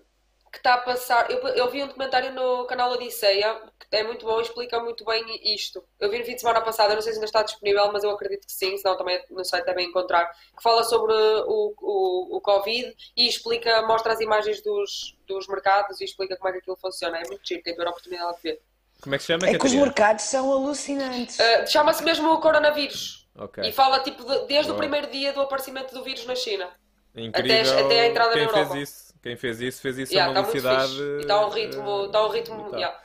que 0.51 0.59
está 0.59 0.75
a 0.75 0.79
passar. 0.79 1.31
Eu, 1.31 1.39
eu 1.49 1.71
vi 1.71 1.83
um 1.83 1.87
documentário 1.87 2.33
no 2.33 2.65
canal 2.65 2.91
Odisseia, 2.91 3.61
que 3.79 3.97
é 3.97 4.03
muito 4.03 4.27
bom, 4.27 4.41
explica 4.41 4.81
muito 4.81 5.05
bem 5.05 5.25
isto. 5.55 5.83
Eu 5.99 6.11
vi 6.11 6.19
no 6.19 6.25
fim 6.25 6.35
de 6.35 6.41
semana 6.41 6.61
passada, 6.61 6.95
não 6.95 7.01
sei 7.01 7.13
se 7.13 7.19
ainda 7.19 7.27
está 7.27 7.43
disponível, 7.43 7.91
mas 7.93 8.03
eu 8.03 8.11
acredito 8.11 8.47
que 8.47 8.53
sim, 8.53 8.77
senão 8.77 8.97
também 8.97 9.23
no 9.31 9.45
site 9.45 9.65
devem 9.65 9.87
encontrar. 9.87 10.27
Que 10.57 10.63
fala 10.63 10.83
sobre 10.83 11.13
o, 11.13 11.75
o, 11.81 12.37
o 12.37 12.41
Covid 12.41 12.95
e 13.17 13.29
explica, 13.29 13.83
mostra 13.83 14.13
as 14.13 14.21
imagens 14.21 14.61
dos, 14.63 15.17
dos 15.27 15.47
mercados 15.47 16.01
e 16.01 16.05
explica 16.05 16.37
como 16.37 16.49
é 16.49 16.53
que 16.53 16.59
aquilo 16.59 16.77
funciona. 16.77 17.19
É 17.19 17.27
muito 17.29 17.47
giro, 17.47 17.63
tem 17.63 17.75
que 17.75 17.81
a 17.81 17.89
oportunidade 17.89 18.37
de 18.37 18.43
ver. 18.43 18.63
Como 19.01 19.15
é 19.15 19.19
que 19.19 19.25
se 19.25 19.29
chama? 19.29 19.49
É 19.49 19.57
que 19.57 19.67
os 19.67 19.73
mercados 19.73 20.25
são 20.25 20.53
alucinantes. 20.53 21.39
Uh, 21.39 21.67
Chama-se 21.67 22.03
mesmo 22.03 22.33
o 22.33 22.41
coronavírus. 22.41 23.29
Okay. 23.39 23.69
E 23.69 23.73
fala 23.73 24.01
tipo 24.01 24.25
de, 24.25 24.47
desde 24.47 24.71
o 24.73 24.75
primeiro 24.75 25.07
dia 25.07 25.33
do 25.33 25.41
aparecimento 25.41 25.95
do 25.95 26.03
vírus 26.03 26.27
na 26.27 26.35
China. 26.35 26.69
Incrível. 27.15 27.73
Até, 27.73 27.85
até 27.85 28.01
a 28.01 28.07
entrada 28.09 28.33
Quem 28.33 28.43
na 28.43 28.49
Europa. 28.49 28.75
Fez 28.75 28.89
isso? 28.89 29.10
Quem 29.23 29.37
fez 29.37 29.61
isso, 29.61 29.81
fez 29.81 29.99
isso 29.99 30.13
yeah, 30.13 30.31
a 30.31 30.33
uma 30.33 30.43
tá 30.43 30.51
velocidade. 30.51 31.01
E 31.01 31.21
está 31.21 31.47
um 31.47 31.51
ritmo. 31.51 32.05
Está 32.07 32.27
um 32.27 32.31
ritmo 32.31 32.75
yeah. 32.75 33.01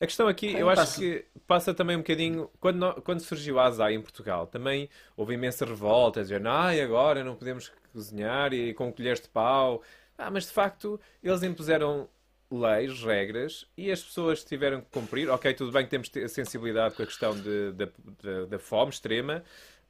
A 0.00 0.06
questão 0.06 0.26
aqui, 0.28 0.54
eu 0.54 0.70
acho 0.70 0.98
que 0.98 1.26
passa 1.46 1.74
também 1.74 1.94
um 1.94 2.00
bocadinho. 2.00 2.50
Quando, 2.58 2.94
quando 3.02 3.20
surgiu 3.20 3.58
a 3.58 3.66
ASAI 3.66 3.94
em 3.94 4.00
Portugal, 4.00 4.46
também 4.46 4.88
houve 5.14 5.34
imensa 5.34 5.66
revolta, 5.66 6.22
dizendo, 6.22 6.48
ah, 6.48 6.70
agora 6.70 7.22
não 7.22 7.36
podemos 7.36 7.70
cozinhar 7.92 8.54
e 8.54 8.72
com 8.72 8.90
colheres 8.90 9.20
de 9.20 9.28
pau. 9.28 9.82
Ah, 10.16 10.30
mas 10.30 10.46
de 10.46 10.52
facto, 10.52 10.98
eles 11.22 11.42
impuseram 11.42 12.08
leis, 12.50 13.02
regras, 13.02 13.66
e 13.76 13.92
as 13.92 14.02
pessoas 14.02 14.42
tiveram 14.42 14.80
que 14.80 14.88
cumprir. 14.90 15.28
Ok, 15.28 15.52
tudo 15.54 15.70
bem 15.70 15.84
que 15.84 15.90
temos 15.90 16.10
sensibilidade 16.32 16.94
com 16.94 17.02
a 17.02 17.06
questão 17.06 17.34
da 18.48 18.58
fome 18.58 18.90
extrema, 18.90 19.44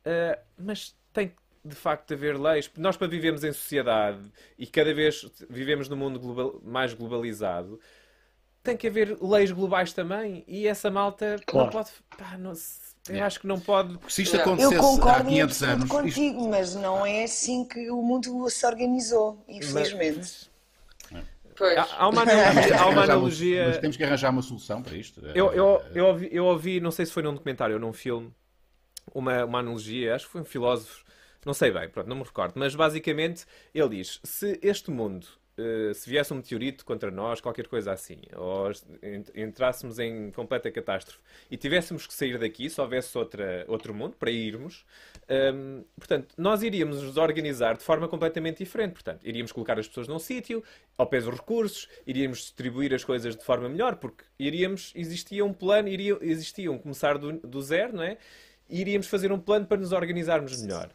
uh, 0.04 0.40
mas 0.58 0.94
tem 1.12 1.32
de 1.64 1.74
facto 1.74 2.14
haver 2.14 2.38
leis. 2.38 2.70
Nós, 2.76 2.96
para 2.96 3.06
vivermos 3.08 3.44
em 3.44 3.52
sociedade 3.52 4.20
e 4.58 4.66
cada 4.66 4.92
vez 4.94 5.24
vivemos 5.48 5.88
num 5.88 5.96
mundo 5.96 6.18
global, 6.18 6.60
mais 6.64 6.94
globalizado, 6.94 7.78
tem 8.62 8.76
que 8.76 8.86
haver 8.86 9.16
leis 9.22 9.50
globais 9.50 9.92
também 9.92 10.44
e 10.46 10.66
essa 10.66 10.90
malta 10.90 11.36
Claro. 11.46 11.66
não 11.66 11.72
pode. 11.72 11.90
Pá, 12.16 12.36
não 12.38 12.54
se- 12.54 12.90
eu 13.08 13.24
acho 13.24 13.40
que 13.40 13.46
não 13.46 13.58
pode. 13.58 13.96
Porque 13.98 14.12
se 14.12 14.22
isto 14.22 14.36
Eu 14.36 14.40
Eu 14.40 14.44
acontecesse 14.46 14.74
há 14.74 14.78
concordo 14.80 15.22
em 15.22 15.32
500 15.32 15.62
absoluto 15.62 15.96
anos, 15.96 16.08
isto- 16.08 16.20
contigo, 16.20 16.48
mas 16.50 16.74
não 16.74 17.06
é 17.06 17.24
assim 17.24 17.64
que 17.64 17.90
o 17.90 18.02
mundo 18.02 18.48
se 18.50 18.66
organizou, 18.66 19.42
infelizmente. 19.48 20.50
Pois. 21.56 21.76
Há, 21.76 21.88
há 21.98 22.08
uma, 22.08 22.22
analogia, 22.22 22.76
há 22.78 22.82
uma 22.86 22.90
uma- 22.92 23.02
analogia- 23.04 23.66
mas 23.68 23.78
temos 23.78 23.96
que 23.96 24.04
arranjar 24.04 24.30
uma 24.30 24.40
solução 24.42 24.82
para 24.82 24.96
isto. 24.96 25.20
Eu, 25.34 25.52
eu, 25.52 25.82
eu, 25.94 26.06
ouvi, 26.06 26.28
eu 26.32 26.44
ouvi, 26.46 26.80
não 26.80 26.90
sei 26.90 27.04
se 27.04 27.12
foi 27.12 27.22
num 27.22 27.34
documentário 27.34 27.74
ou 27.74 27.80
num 27.80 27.92
filme, 27.92 28.32
uma, 29.14 29.44
uma 29.44 29.58
analogia, 29.58 30.14
acho 30.14 30.24
que 30.26 30.32
foi 30.32 30.40
um 30.40 30.44
filósofo, 30.44 31.04
não 31.44 31.54
sei 31.54 31.70
bem, 31.70 31.88
pronto, 31.88 32.06
não 32.08 32.16
me 32.16 32.22
recordo, 32.24 32.54
mas 32.56 32.74
basicamente 32.74 33.44
ele 33.74 33.96
diz: 33.96 34.20
se 34.22 34.58
este 34.62 34.90
mundo, 34.90 35.26
eh, 35.56 35.92
se 35.94 36.08
viesse 36.08 36.32
um 36.32 36.36
meteorito 36.36 36.84
contra 36.84 37.10
nós, 37.10 37.40
qualquer 37.40 37.66
coisa 37.66 37.92
assim, 37.92 38.20
ou 38.34 38.70
ent- 39.02 39.30
entrássemos 39.34 39.98
em 39.98 40.30
completa 40.30 40.70
catástrofe 40.70 41.20
e 41.50 41.56
tivéssemos 41.56 42.06
que 42.06 42.14
sair 42.14 42.38
daqui, 42.38 42.70
se 42.70 42.80
houvesse 42.80 43.16
outra, 43.18 43.64
outro 43.68 43.92
mundo 43.94 44.16
para 44.16 44.30
irmos, 44.30 44.84
hum, 45.54 45.84
portanto, 45.96 46.34
nós 46.38 46.62
iríamos 46.62 47.02
nos 47.02 47.16
organizar 47.16 47.76
de 47.76 47.82
forma 47.84 48.08
completamente 48.08 48.58
diferente. 48.58 48.92
Portanto, 48.92 49.20
iríamos 49.26 49.52
colocar 49.52 49.78
as 49.78 49.86
pessoas 49.88 50.08
num 50.08 50.18
sítio, 50.18 50.62
ao 50.96 51.06
pé 51.06 51.20
dos 51.20 51.34
recursos, 51.34 51.88
iríamos 52.06 52.38
distribuir 52.38 52.94
as 52.94 53.04
coisas 53.04 53.36
de 53.36 53.44
forma 53.44 53.68
melhor, 53.68 53.96
porque 53.96 54.24
iríamos, 54.38 54.92
existia 54.94 55.44
um 55.44 55.52
plano, 55.52 55.88
iria, 55.88 56.16
existia 56.20 56.70
um 56.70 56.78
começar 56.78 57.18
do, 57.18 57.32
do 57.32 57.60
zero, 57.62 57.94
não 57.96 58.02
é? 58.02 58.16
E 58.68 58.80
iríamos 58.80 59.08
fazer 59.08 59.32
um 59.32 59.38
plano 59.38 59.66
para 59.66 59.78
nos 59.78 59.92
organizarmos 59.92 60.60
melhor. 60.62 60.90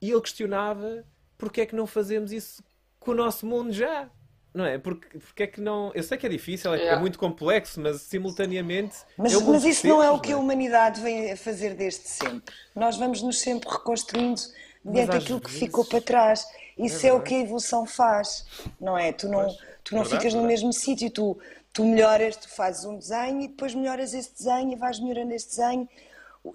E 0.00 0.10
ele 0.10 0.20
questionava 0.20 1.04
porque 1.38 1.60
é 1.62 1.66
que 1.66 1.74
não 1.76 1.86
fazemos 1.86 2.32
isso 2.32 2.62
com 3.00 3.10
o 3.12 3.14
nosso 3.14 3.46
mundo 3.46 3.72
já. 3.72 4.08
Não 4.54 4.64
é? 4.64 4.78
Porque, 4.78 5.18
porque 5.18 5.42
é 5.42 5.46
que 5.46 5.60
não. 5.60 5.92
Eu 5.94 6.02
sei 6.02 6.16
que 6.16 6.24
é 6.24 6.30
difícil, 6.30 6.72
é, 6.72 6.78
é 6.78 6.80
Yeah. 6.80 7.00
muito 7.00 7.18
complexo, 7.18 7.78
mas 7.78 8.00
simultaneamente. 8.02 8.96
Mas, 9.18 9.32
é 9.34 9.36
mundo 9.36 9.50
mas 9.52 9.64
isso 9.64 9.86
não 9.86 10.02
é 10.02 10.10
o 10.10 10.18
que 10.18 10.32
a 10.32 10.38
humanidade 10.38 11.00
vem 11.02 11.30
a 11.30 11.36
fazer 11.36 11.74
desde 11.74 12.08
sempre. 12.08 12.54
Nós 12.74 12.96
vamos 12.96 13.20
nos 13.20 13.38
sempre 13.38 13.68
reconstruindo 13.68 14.40
mediante 14.82 15.10
às 15.16 15.22
aquilo 15.24 15.40
que 15.42 15.50
ficou 15.50 15.84
para 15.84 16.00
trás. 16.00 16.46
Isso 16.78 17.06
é, 17.06 17.12
o 17.12 17.20
que 17.22 17.34
a 17.34 17.38
evolução 17.40 17.84
faz, 17.86 18.46
não 18.80 18.96
é? 18.96 19.12
Tu 19.12 19.28
não, 19.28 19.44
Pois. 19.44 19.56
tu 19.84 19.94
não 19.94 20.02
Verdade, 20.02 20.08
ficas 20.22 20.34
no 20.34 20.40
verdade. 20.40 20.64
mesmo 20.64 20.72
sítio, 20.72 21.10
tu, 21.10 21.38
tu 21.72 21.84
melhoras, 21.84 22.36
tu 22.36 22.48
fazes 22.48 22.84
um 22.86 22.96
desenho 22.98 23.42
e 23.42 23.48
depois 23.48 23.74
melhoras 23.74 24.14
esse 24.14 24.32
desenho 24.34 24.72
e 24.72 24.76
vais 24.76 24.98
melhorando 25.00 25.32
esse 25.34 25.48
desenho. 25.48 25.86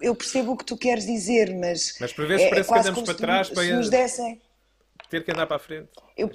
Eu 0.00 0.14
percebo 0.14 0.52
o 0.52 0.56
que 0.56 0.64
tu 0.64 0.76
queres 0.76 1.04
dizer, 1.06 1.54
mas. 1.56 1.96
Mas 2.00 2.12
por 2.12 2.26
vezes 2.26 2.46
é, 2.46 2.50
parece 2.50 2.68
que 2.68 2.74
quase 2.74 2.88
andamos 2.88 3.04
para 3.06 3.14
se 3.14 3.20
trás 3.20 3.48
se 3.48 3.54
para- 3.54 3.76
nos 3.76 3.90
dessem. 3.90 4.42
Ter 5.10 5.24
que 5.24 5.30
andar 5.32 5.46
para 5.46 5.56
a 5.56 5.60
frente. 5.60 5.90
Eu- 6.16 6.30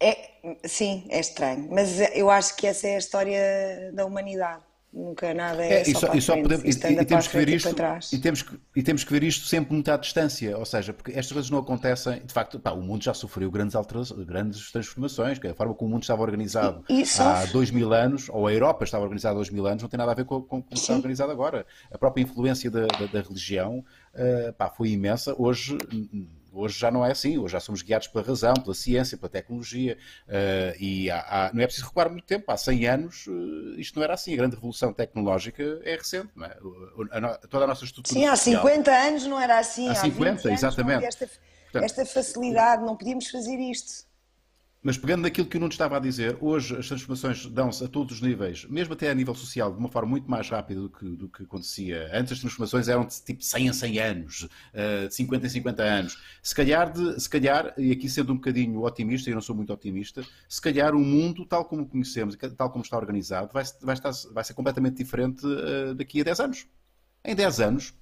É, 0.00 0.30
sim, 0.64 1.06
é 1.10 1.18
estranho, 1.18 1.68
mas 1.70 1.98
eu 2.14 2.30
acho 2.30 2.54
que 2.56 2.66
essa 2.68 2.86
é 2.86 2.94
a 2.94 2.98
história 2.98 3.90
da 3.92 4.04
humanidade. 4.06 4.62
Nunca 4.92 5.34
nada 5.34 5.62
é, 5.64 5.74
É, 5.74 5.82
e 5.82 5.92
só, 5.92 6.00
só, 6.00 6.06
para 6.08 6.16
e 6.16 6.22
só 6.22 6.32
frente. 6.32 6.42
podemos, 6.44 6.64
e, 6.64 6.92
e 6.92 7.04
temos 7.04 7.28
que 7.28 7.36
ver 7.36 7.48
e 7.48 7.54
isto 7.56 7.68
e 8.12 8.18
temos, 8.18 8.42
que, 8.42 8.58
e 8.74 8.82
temos 8.82 9.04
que 9.04 9.12
ver 9.12 9.22
isto 9.22 9.46
sempre 9.46 9.74
muito 9.74 9.90
à 9.90 9.96
distância, 9.98 10.56
ou 10.56 10.64
seja, 10.64 10.92
porque 10.94 11.10
estas 11.12 11.30
coisas 11.32 11.50
não 11.50 11.58
acontecem, 11.58 12.24
de 12.24 12.32
facto, 12.32 12.58
pá, 12.58 12.72
o 12.72 12.80
mundo 12.80 13.04
já 13.04 13.12
sofreu 13.12 13.50
grandes, 13.50 13.76
alterações, 13.76 14.24
grandes 14.24 14.72
transformações, 14.72 15.38
que 15.38 15.46
a 15.46 15.54
forma 15.54 15.74
como 15.74 15.90
o 15.90 15.92
mundo 15.92 16.02
estava 16.02 16.22
organizado 16.22 16.82
E- 16.88 17.04
há 17.18 17.44
dois 17.46 17.70
mil 17.70 17.92
anos, 17.92 18.28
ou 18.30 18.46
a 18.46 18.52
Europa 18.52 18.84
estava 18.84 19.04
organizada 19.04 19.34
há 19.34 19.36
dois 19.36 19.50
mil 19.50 19.66
anos, 19.66 19.82
não 19.82 19.90
tem 19.90 19.98
nada 19.98 20.12
a 20.12 20.14
ver 20.14 20.24
com, 20.24 20.40
com 20.40 20.62
como 20.62 20.64
está 20.72 20.92
Sim. 20.94 20.98
organizado 20.98 21.30
agora. 21.30 21.66
A 21.92 21.98
própria 21.98 22.22
influência 22.22 22.70
da, 22.70 22.86
da, 22.86 23.06
da 23.06 23.20
religião 23.20 23.84
eh, 24.14 24.52
pá, 24.56 24.70
foi 24.70 24.88
imensa, 24.90 25.34
hoje 25.38 25.76
Hoje 26.52 26.78
já 26.78 26.90
não 26.90 27.04
é 27.04 27.12
assim, 27.12 27.36
hoje 27.38 27.52
já 27.52 27.60
somos 27.60 27.82
guiados 27.82 28.08
pela 28.08 28.24
razão, 28.24 28.54
pela 28.54 28.74
ciência, 28.74 29.16
pela 29.18 29.28
tecnologia, 29.28 29.96
eh, 30.26 30.76
e 30.80 31.10
há- 31.10 31.20
há- 31.46 31.50
não 31.52 31.62
é 31.62 31.66
preciso 31.66 31.86
recuar 31.86 32.10
muito 32.10 32.24
tempo, 32.24 32.50
há 32.50 32.56
100 32.56 32.86
anos 32.86 33.26
eh, 33.28 33.80
isto 33.80 33.96
não 33.96 34.02
era 34.04 34.14
assim, 34.14 34.32
a 34.32 34.36
grande 34.36 34.54
revolução 34.56 34.92
tecnológica 34.92 35.62
é 35.84 35.94
recente, 35.96 36.30
não 36.34 36.46
é? 36.46 36.56
A 37.12 37.20
no- 37.20 37.38
toda 37.48 37.64
a 37.64 37.66
nossa 37.68 37.84
estrutura 37.84 38.18
Sim, 38.18 38.26
há 38.26 38.34
social- 38.36 38.62
50 38.62 38.90
anos 38.90 39.26
não 39.26 39.40
era 39.40 39.58
assim. 39.58 39.88
Há 39.88 39.94
50, 39.94 40.36
20 40.36 40.46
anos 40.48 40.58
exatamente. 40.58 40.88
não 40.88 40.96
havia 40.96 41.08
esta, 41.08 41.28
Portanto- 41.70 41.84
esta 41.84 42.06
facilidade, 42.06 42.82
não 42.82 42.96
podíamos 42.96 43.28
fazer 43.28 43.56
isto. 43.58 44.07
Mas 44.80 44.96
pegando 44.96 45.22
naquilo 45.22 45.48
que 45.48 45.56
o 45.56 45.60
Nuno 45.60 45.72
estava 45.72 45.96
a 45.96 46.00
dizer, 46.00 46.38
hoje 46.40 46.76
as 46.76 46.86
transformações 46.86 47.44
dão-se 47.46 47.82
a 47.84 47.88
todos 47.88 48.14
os 48.16 48.22
níveis, 48.22 48.64
mesmo 48.66 48.94
até 48.94 49.10
a 49.10 49.14
nível 49.14 49.34
social, 49.34 49.72
de 49.72 49.78
uma 49.78 49.88
forma 49.88 50.08
muito 50.08 50.30
mais 50.30 50.48
rápida 50.48 50.80
do 50.80 50.88
que, 50.88 51.04
do 51.16 51.28
que 51.28 51.42
acontecia. 51.42 52.08
Antes 52.12 52.34
as 52.34 52.38
transformações 52.38 52.86
eram 52.86 53.04
de 53.04 53.20
tipo 53.20 53.42
100 53.42 53.66
em 53.66 53.72
100 53.72 53.98
anos, 53.98 54.48
eh, 54.72 55.08
de 55.08 55.14
50 55.14 55.46
em 55.46 55.50
50 55.50 55.82
anos. 55.82 56.16
Se 56.40 56.54
calhar, 56.54 56.92
de- 56.92 57.20
se 57.20 57.28
calhar, 57.28 57.74
e 57.76 57.90
aqui 57.90 58.08
sendo 58.08 58.32
um 58.32 58.36
bocadinho 58.36 58.80
otimista, 58.84 59.28
e 59.28 59.32
eu 59.32 59.34
não 59.34 59.42
sou 59.42 59.54
muito 59.56 59.72
otimista, 59.72 60.22
se 60.48 60.60
calhar 60.60 60.94
o 60.94 61.00
mundo, 61.00 61.44
tal 61.44 61.64
como 61.64 61.82
o 61.82 61.86
conhecemos, 61.86 62.36
tal 62.56 62.70
como 62.70 62.84
está 62.84 62.96
organizado, 62.96 63.50
vai, 63.52 63.64
vai, 63.82 63.94
estar, 63.94 64.12
vai 64.32 64.44
ser 64.44 64.54
completamente 64.54 64.96
diferente 64.96 65.44
eh, 65.44 65.94
daqui 65.94 66.20
a 66.20 66.24
10 66.24 66.38
anos. 66.38 66.66
Em 67.24 67.34
10 67.34 67.58
anos, 67.60 67.94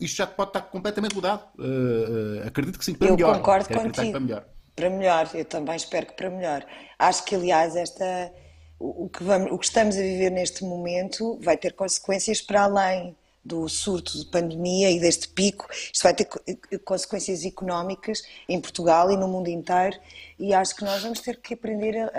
isto 0.00 0.16
já 0.16 0.26
pode 0.26 0.50
estar 0.50 0.62
completamente 0.62 1.14
mudado. 1.14 1.44
Eh, 1.60 2.42
eh, 2.42 2.48
acredito 2.48 2.76
que 2.76 2.84
sim, 2.84 2.94
para 2.94 3.06
Eu 3.06 3.14
melhor. 3.14 3.36
concordo 3.36 3.66
Quero 3.68 3.80
acreditar 3.80 4.02
que 4.02 4.12
contigo. 4.12 4.12
Para 4.12 4.20
melhor. 4.20 4.55
Para 4.76 4.90
melhor, 4.90 5.28
eu 5.34 5.44
também 5.44 5.74
espero 5.74 6.06
que 6.06 6.12
para 6.12 6.28
melhor. 6.28 6.62
Acho 6.98 7.24
que, 7.24 7.34
aliás, 7.34 7.74
esta, 7.74 8.30
o, 8.78 9.08
que 9.08 9.24
vamos, 9.24 9.50
o 9.50 9.58
que 9.58 9.64
estamos 9.64 9.96
a 9.96 10.00
viver 10.02 10.30
neste 10.30 10.62
momento 10.64 11.38
vai 11.42 11.56
ter 11.56 11.72
consequências 11.72 12.42
para 12.42 12.62
além 12.64 13.16
do 13.42 13.68
surto 13.68 14.18
de 14.18 14.26
pandemia 14.26 14.90
e 14.90 14.98
deste 15.00 15.28
pico. 15.28 15.66
Isto 15.72 16.02
vai 16.02 16.12
ter 16.12 16.24
co- 16.26 16.40
consequências 16.84 17.44
económicas 17.44 18.22
em 18.48 18.60
Portugal 18.60 19.10
e 19.10 19.16
no 19.16 19.28
mundo 19.28 19.48
inteiro. 19.48 19.96
E 20.38 20.52
acho 20.52 20.74
que 20.76 20.84
nós 20.84 21.00
vamos 21.02 21.20
ter 21.20 21.36
que 21.40 21.54
aprender 21.54 21.96
a, 21.96 22.10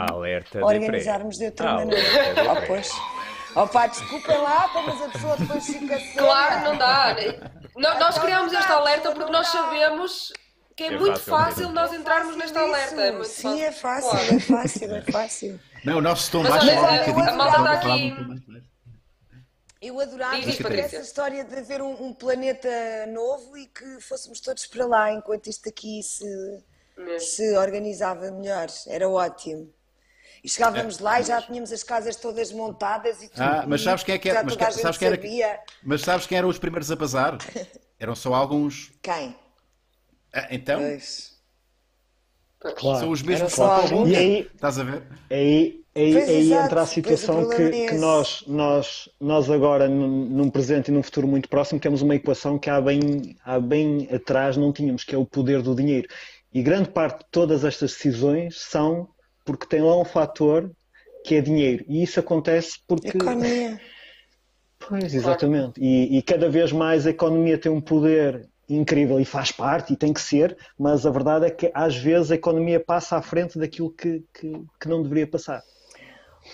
a- 0.00 0.12
Alerta 0.12 0.58
a 0.58 0.60
de 0.60 0.64
organizarmos 0.76 1.38
de 1.38 1.46
outra 1.46 1.70
Alerta 1.70 1.96
maneira. 1.96 2.34
de 2.34 2.48
Oh, 2.62 2.66
pois. 2.68 2.90
Oh, 3.56 3.66
pá, 3.66 3.86
desculpem 3.86 4.36
lá, 4.36 4.70
mas 4.74 5.02
a 5.02 5.08
pessoa 5.08 5.36
depois 5.38 5.66
fica 5.66 5.98
séria. 5.98 6.12
Claro, 6.18 6.64
não 6.66 6.76
dá. 6.76 7.14
né? 7.14 7.50
Nó- 7.74 7.98
Nós 7.98 8.18
criamos 8.18 8.52
este 8.52 8.70
alerta 8.70 9.10
porque 9.12 9.32
nós 9.32 9.48
sabemos 9.48 10.32
que 10.76 10.84
é, 10.84 10.86
É 10.88 10.98
muito 10.98 11.18
fácil, 11.18 11.32
fácil 11.64 11.68
é 11.68 11.72
nós 11.72 11.92
entrarmos 11.92 12.36
neste 12.36 12.56
alerta. 12.58 13.00
É 13.00 13.12
muito 13.12 13.28
Sim, 13.28 13.62
é 13.62 13.72
fácil, 13.72 14.10
Claro. 14.10 14.34
é 14.36 14.40
fácil, 14.40 14.94
é 14.94 15.02
fácil. 15.10 15.60
Não, 15.84 15.96
o 15.98 16.00
nosso 16.02 16.30
tom 16.30 16.42
Mas 16.42 16.50
baixo 16.52 16.66
olha, 16.66 16.76
fala 16.76 16.90
um 16.92 16.94
a- 16.94 16.98
bocadinho. 16.98 17.28
a 17.30 17.36
malta 17.36 17.58
está 17.58 17.94
aqui-. 17.94 18.66
Eu 19.80 20.00
adorava 20.00 20.36
Diz, 20.40 20.60
essa 20.60 20.96
história 20.96 21.44
de 21.44 21.54
haver 21.56 21.80
um, 21.82 22.06
um 22.06 22.12
planeta 22.12 22.68
novo 23.08 23.56
e 23.56 23.66
que 23.66 24.00
fôssemos 24.00 24.40
todos 24.40 24.66
para 24.66 24.86
lá 24.86 25.12
enquanto 25.12 25.46
isto 25.48 25.68
aqui 25.68 26.02
se, 26.02 26.24
Mesmo. 26.96 27.20
se 27.20 27.56
organizava 27.56 28.30
melhor. 28.30 28.66
Era 28.86 29.08
ótimo. 29.08 29.70
E 30.42 30.48
chegávamos 30.48 30.98
lá 30.98 31.20
e 31.20 31.24
já 31.24 31.40
tínhamos 31.42 31.72
as 31.72 31.82
casas 31.82 32.16
todas 32.16 32.52
montadas 32.52 33.22
e 33.22 33.28
tudo. 33.28 33.40
Ah, 33.42 33.64
mas 33.66 33.82
sabes 33.82 34.02
quem 34.02 34.14
é 34.14 34.18
que 34.18 34.28
era? 34.28 34.42
Mas, 34.42 34.56
que- 34.56 34.64
gente 34.64 34.80
sabes 34.80 34.98
quem 34.98 35.42
era? 35.42 35.60
Mas 35.82 36.00
sabes 36.02 36.26
quem 36.26 36.38
eram 36.38 36.48
os 36.48 36.58
primeiros 36.58 36.90
a 36.90 36.96
bazar? 36.96 37.38
Eram 37.98 38.14
só 38.14 38.34
alguns. 38.34 38.92
Quem? 39.02 39.34
Ah, 40.32 40.48
então, 40.50 40.80
Pois. 40.80 41.36
Claro. 42.74 43.00
são 43.00 43.10
os 43.10 43.22
mesmos 43.22 43.52
só 43.52 43.86
que. 43.86 43.94
E 43.94 44.16
aí, 44.16 44.50
Estás 44.54 44.78
a 44.78 44.84
ver? 44.84 45.02
aí, 45.30 45.80
aí, 45.94 46.16
aí 46.16 46.52
entra 46.52 46.82
a 46.82 46.86
situação 46.86 47.48
que, 47.48 47.62
é 47.62 47.86
que 47.88 47.94
nós, 47.94 48.44
nós, 48.46 49.08
nós 49.20 49.50
agora, 49.50 49.88
num, 49.88 50.26
num 50.26 50.50
presente 50.50 50.88
e 50.88 50.94
num 50.94 51.02
futuro 51.02 51.28
muito 51.28 51.48
próximo, 51.48 51.78
temos 51.78 52.02
uma 52.02 52.14
equação 52.14 52.58
que 52.58 52.68
há 52.68 52.80
bem, 52.80 53.36
há 53.44 53.60
bem 53.60 54.08
atrás 54.12 54.56
não 54.56 54.72
tínhamos, 54.72 55.04
que 55.04 55.14
é 55.14 55.18
o 55.18 55.26
poder 55.26 55.62
do 55.62 55.74
dinheiro. 55.74 56.08
E 56.52 56.62
grande 56.62 56.88
parte 56.88 57.18
de 57.20 57.26
todas 57.30 57.64
estas 57.64 57.92
decisões 57.92 58.60
são 58.60 59.08
porque 59.44 59.66
tem 59.66 59.80
lá 59.80 59.96
um 59.96 60.04
fator 60.04 60.70
que 61.24 61.34
é 61.34 61.40
dinheiro. 61.40 61.84
E 61.86 62.02
isso 62.02 62.18
acontece 62.18 62.78
porque. 62.86 63.08
Economia. 63.08 63.80
Pois, 64.88 65.14
exatamente. 65.14 65.80
E, 65.80 66.18
e 66.18 66.22
cada 66.22 66.48
vez 66.48 66.70
mais 66.70 67.06
a 67.06 67.10
economia 67.10 67.58
tem 67.58 67.72
um 67.72 67.80
poder 67.80 68.46
incrível 68.68 69.20
e 69.20 69.24
faz 69.24 69.52
parte 69.52 69.92
e 69.92 69.96
tem 69.96 70.12
que 70.12 70.20
ser, 70.20 70.56
mas 70.78 71.06
a 71.06 71.10
verdade 71.10 71.46
é 71.46 71.50
que 71.50 71.70
às 71.74 71.96
vezes 71.96 72.30
a 72.30 72.34
economia 72.34 72.80
passa 72.80 73.16
à 73.16 73.22
frente 73.22 73.58
daquilo 73.58 73.90
que, 73.90 74.24
que, 74.34 74.52
que 74.80 74.88
não 74.88 75.02
deveria 75.02 75.26
passar. 75.26 75.62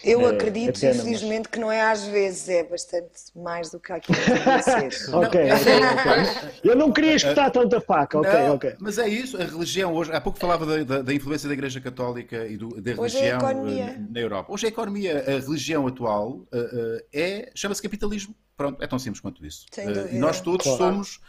Eu 0.03 0.27
É, 0.27 0.31
acredito, 0.31 0.71
é 0.71 0.73
pena, 0.73 0.95
mas- 0.95 1.01
infelizmente, 1.05 1.49
que 1.51 1.59
não 1.61 1.71
é 1.71 1.83
às 1.83 2.05
vezes, 2.05 2.49
é 2.49 2.65
bastante 2.65 3.11
mais 3.37 3.71
do 3.71 3.79
que 3.79 3.93
aquilo 3.93 4.17
que 4.19 4.33
devia 4.33 4.63
ser. 4.63 5.15
Ok, 5.15 5.41
ok. 5.53 6.61
Eu 6.65 6.75
não 6.77 6.91
queria 6.91 7.15
espetar 7.15 7.51
tanta 7.51 7.79
faca, 7.81 8.19
ok, 8.19 8.33
Não, 8.33 8.55
ok. 8.55 8.75
Mas 8.81 8.97
é 8.99 9.07
isso, 9.07 9.37
a 9.37 9.45
religião 9.45 9.93
hoje. 9.95 10.11
Há 10.11 10.21
pouco 10.21 10.39
falava 10.39 10.65
da, 10.65 10.83
da- 10.83 11.03
da 11.03 11.15
influência 11.15 11.47
da 11.47 11.53
Igreja 11.55 11.79
Católica 11.81 12.47
e 12.47 12.57
do- 12.57 12.81
da 12.81 12.93
Hoje 12.97 13.19
é 13.19 13.33
a 13.33 13.39
religião 13.39 13.51
economia. 13.51 13.85
eh, 13.85 13.99
na 14.11 14.21
Europa. 14.21 14.53
Hoje 14.53 14.67
a 14.67 14.69
economia, 14.71 15.19
a 15.27 15.31
religião 15.41 15.87
atual 15.87 16.47
eh, 16.53 17.05
eh, 17.13 17.21
é, 17.47 17.53
chama-se 17.55 17.83
capitalismo. 17.83 18.35
Pronto, 18.57 18.83
é 18.83 18.87
tão 18.87 18.99
simples 18.99 19.21
quanto 19.21 19.45
isso. 19.45 19.67
Nós 20.15 20.41
todos 20.41 20.65
Claro. 20.65 20.79
somos. 20.79 21.21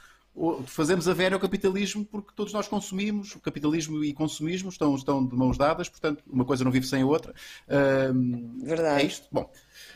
Fazemos 0.65 1.07
a 1.07 1.13
velha 1.13 1.35
ao 1.35 1.39
capitalismo 1.39 2.03
porque 2.05 2.31
todos 2.35 2.51
nós 2.53 2.67
consumimos, 2.67 3.35
o 3.35 3.39
capitalismo 3.39 4.03
e 4.03 4.13
consumismo 4.13 4.69
estão, 4.69 4.95
estão 4.95 5.25
de 5.25 5.35
mãos 5.35 5.57
dadas, 5.57 5.87
portanto, 5.89 6.23
uma 6.27 6.43
coisa 6.43 6.63
não 6.63 6.71
vive 6.71 6.87
sem 6.87 7.03
a 7.03 7.05
outra. 7.05 7.33
Ahm, 7.69 8.59
Verdade. 8.63 9.03
É 9.03 9.05
isto? 9.05 9.27
Bom, 9.31 9.49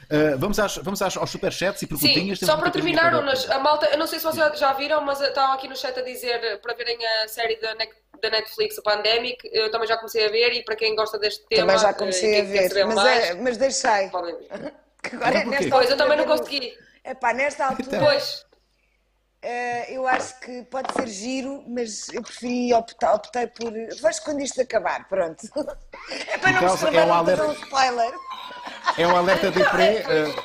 ah, 0.09 0.35
vamos, 0.37 0.59
às, 0.59 0.77
vamos 0.77 1.01
às, 1.01 1.17
aos 1.17 1.29
superchats 1.29 1.81
e 1.81 1.85
Sim, 1.85 1.87
perguntinhas. 1.87 2.39
Temos 2.39 2.53
só 2.53 2.59
para 2.59 2.71
terminar. 2.71 3.15
Unas, 3.15 3.49
a 3.49 3.59
malta, 3.59 3.87
eu 3.87 3.97
não 3.97 4.07
sei 4.07 4.19
se 4.19 4.25
vocês 4.25 4.59
já 4.59 4.73
viram, 4.73 5.01
mas 5.03 5.19
estavam 5.21 5.53
aqui 5.55 5.67
no 5.67 5.75
chat 5.75 5.97
a 5.97 6.03
dizer 6.03 6.59
para 6.61 6.73
verem 6.75 6.97
a 7.23 7.27
série 7.27 7.59
da 7.59 7.75
da 8.21 8.29
Netflix, 8.29 8.77
o 8.77 8.81
Pandemic, 8.81 9.37
eu 9.51 9.69
também 9.69 9.87
já 9.87 9.97
comecei 9.97 10.25
a 10.25 10.29
ver 10.29 10.51
e 10.53 10.63
para 10.63 10.75
quem 10.75 10.95
gosta 10.95 11.19
deste 11.19 11.45
tema. 11.47 11.67
Também 11.67 11.77
já 11.77 11.89
eh, 11.89 11.93
comecei 11.93 12.41
a 12.41 12.43
ver, 12.43 12.85
mas, 12.85 12.95
mais, 12.95 13.25
é, 13.25 13.33
mas 13.35 13.57
deixei. 13.57 14.09
podem 14.09 14.35
ver. 14.35 14.47
Agora, 15.13 15.29
Então 15.29 15.43
porquê? 15.43 15.49
nesta 15.49 15.69
Pois, 15.69 15.89
eu 15.89 15.97
também 15.97 16.17
não 16.17 16.25
consegui. 16.25 16.73
Epá, 17.05 17.33
nesta 17.33 17.67
altura, 17.67 17.99
Pois, 17.99 18.45
eh, 19.41 19.93
eu 19.95 20.07
acho 20.07 20.39
que 20.39 20.63
pode 20.63 20.91
ser 20.93 21.07
giro, 21.07 21.63
mas 21.67 22.09
eu 22.09 22.21
preferi 22.21 22.73
optar, 22.73 23.13
optei 23.15 23.47
por. 23.47 23.71
Vejo 23.71 24.23
quando 24.23 24.41
isto 24.41 24.61
acabar, 24.61 25.07
pronto. 25.07 25.47
É 26.29 26.37
para 26.37 26.51
não 26.53 26.59
causa- 26.61 26.85
também 26.85 27.01
é 27.01 27.05
um 27.05 27.13
alerta- 27.13 27.45
um 27.47 27.51
spoiler. 27.53 28.13
É 28.97 29.07
um 29.07 29.15
alerta 29.17 29.51
de 29.51 29.63
pré. 29.69 30.03
eh, 30.07 30.35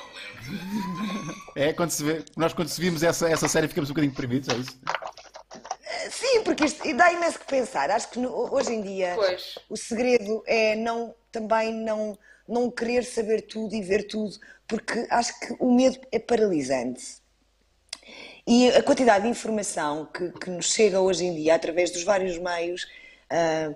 É 1.68 1.72
quando 1.72 1.90
se 1.90 2.02
vê. 2.02 2.24
Nós 2.36 2.52
quando 2.52 2.68
se 2.68 2.80
vimos 2.80 3.02
essa, 3.02 3.28
essa 3.28 3.46
série 3.48 3.68
ficamos 3.68 3.90
um 3.90 3.92
bocadinho 3.92 4.12
deprimidos, 4.12 4.48
é 4.48 4.54
isso? 4.58 4.78
Sim, 6.10 6.42
porque 6.44 6.64
isto 6.64 6.84
e 6.86 6.94
dá 6.94 7.12
imenso 7.12 7.38
que 7.38 7.46
pensar. 7.46 7.90
Acho 7.90 8.08
que 8.10 8.18
no- 8.18 8.52
hoje 8.52 8.72
em 8.72 8.82
dia 8.82 9.12
Pois. 9.14 9.58
o 9.70 9.76
segredo 9.76 10.42
é 10.46 10.74
não 10.74 11.14
também 11.30 11.72
não, 11.72 12.18
não 12.48 12.70
querer 12.70 13.04
saber 13.04 13.42
tudo 13.42 13.74
e 13.74 13.82
ver 13.82 14.04
tudo, 14.08 14.34
porque 14.66 15.06
acho 15.10 15.38
que 15.40 15.54
o 15.60 15.72
medo 15.72 15.98
é 16.10 16.18
paralisante. 16.18 17.21
E 18.46 18.68
a 18.70 18.82
quantidade 18.82 19.24
de 19.24 19.30
informação 19.30 20.06
que, 20.06 20.30
que 20.32 20.50
nos 20.50 20.66
chega 20.66 21.00
hoje 21.00 21.24
em 21.24 21.34
dia 21.34 21.54
através 21.54 21.90
dos 21.90 22.02
vários 22.02 22.38
meios, 22.38 22.88
ah, 23.30 23.72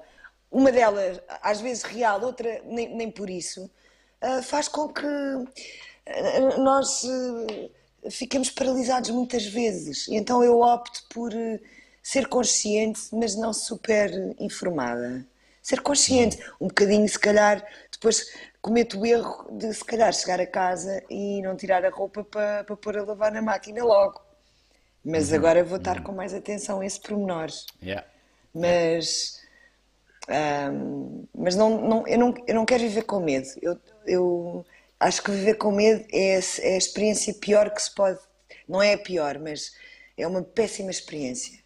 uma 0.51 0.73
delas 0.73 1.21
às 1.43 1.61
vezes 1.61 1.85
real, 1.85 2.21
outra 2.23 2.61
nem, 2.65 2.95
nem 2.95 3.11
por 3.11 3.31
isso, 3.31 3.71
ah, 4.21 4.43
faz 4.43 4.67
com 4.69 4.89
que 4.89 5.07
ah, 5.07 6.59
nós 6.59 7.03
fiquemos 8.11 8.51
paralisados 8.51 9.11
muitas 9.11 9.47
vezes. 9.47 10.09
E 10.09 10.17
então 10.17 10.43
eu 10.43 10.61
opto 10.61 11.05
por 11.11 11.33
ser 12.03 12.29
consciente, 12.29 13.01
mas 13.13 13.37
não 13.37 13.53
super 13.53 14.11
informada. 14.39 15.25
Ser 15.63 15.81
consciente, 15.81 16.39
um 16.61 16.69
bocadinho, 16.69 17.09
se 17.09 17.19
calhar, 17.19 17.65
depois 17.91 18.33
cometo 18.61 19.01
o 19.01 19.07
erro 19.07 19.49
de 19.53 19.73
se 19.75 19.85
calhar 19.85 20.13
chegar 20.13 20.41
a 20.41 20.47
casa 20.47 21.03
e 21.11 21.41
não 21.43 21.57
tirar 21.57 21.85
a 21.85 21.91
roupa 21.91 22.25
para 22.25 22.77
pôr 22.77 22.97
a 22.99 23.05
lavar 23.05 23.33
na 23.33 23.43
máquina 23.43 23.85
logo. 23.85 24.26
Mas 25.09 25.33
agora 25.33 25.63
vou 25.63 25.79
estar 25.79 26.03
com 26.03 26.11
mais 26.11 26.35
atenção 26.35 26.81
a 26.81 26.87
esse 26.87 26.99
pormenor. 27.01 27.47
Yeah. 27.81 28.05
Mas, 28.53 29.41
ahm, 30.27 31.23
mas 31.33 31.55
não, 31.55 31.81
não, 31.81 32.09
eu, 32.09 32.19
não, 32.19 32.35
eu 32.45 32.55
não 32.57 32.67
quero 32.67 32.83
viver 32.83 33.03
com 33.03 33.21
medo. 33.21 33.47
Eu, 33.63 33.79
eu 34.05 34.67
acho 34.99 35.23
que 35.23 35.31
viver 35.31 35.55
com 35.55 35.71
medo 35.71 36.05
é, 36.13 36.41
é 36.61 36.75
a 36.75 36.77
experiência 36.77 37.33
pior 37.35 37.71
que 37.71 37.81
se 37.81 37.95
pode. 37.95 38.19
Não 38.69 38.83
é 38.83 38.95
a 38.95 38.99
pior, 38.99 39.39
mas 39.39 39.77
é 40.19 40.27
uma 40.27 40.43
péssima 40.43 40.91
experiência. 40.91 41.57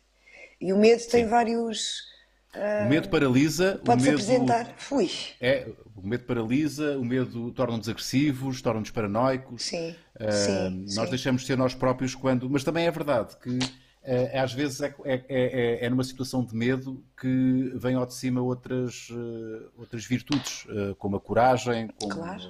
E 0.60 0.70
o 0.70 0.76
medo 0.76 1.02
tem 1.06 1.26
vários. 1.26 2.09
O 2.54 2.88
medo 2.88 3.08
paralisa. 3.08 3.78
o 3.80 3.84
Pode-se 3.84 4.10
medo... 4.10 4.20
apresentar. 4.22 4.74
Fui. 4.76 5.08
É, 5.40 5.68
o 5.94 6.06
medo 6.06 6.24
paralisa, 6.24 6.98
o 6.98 7.04
medo 7.04 7.52
torna-nos 7.52 7.88
agressivos, 7.88 8.60
torna-nos 8.60 8.90
paranoicos. 8.90 9.62
Sim, 9.62 9.94
Ah, 10.18 10.32
sim, 10.32 10.84
nós 10.96 11.04
sim. 11.04 11.10
deixamos 11.10 11.42
de 11.42 11.46
ser 11.46 11.56
nós 11.56 11.74
próprios 11.74 12.14
quando. 12.14 12.50
Mas 12.50 12.64
também 12.64 12.86
é 12.86 12.90
verdade 12.90 13.36
que 13.36 13.58
ah, 14.04 14.42
às 14.42 14.52
vezes 14.52 14.80
é, 14.80 14.94
é, 15.04 15.24
é- 15.28 15.86
é 15.86 15.90
numa 15.90 16.02
situação 16.02 16.44
de 16.44 16.54
medo 16.56 17.04
que 17.20 17.72
vem 17.76 17.94
ao 17.94 18.04
de 18.04 18.14
cima 18.14 18.40
outras, 18.40 19.08
ah, 19.12 19.68
outras 19.78 20.04
virtudes, 20.04 20.66
ah, 20.70 20.94
como 20.98 21.16
a 21.16 21.20
coragem, 21.20 21.88
como 22.00 22.14
Claro. 22.14 22.42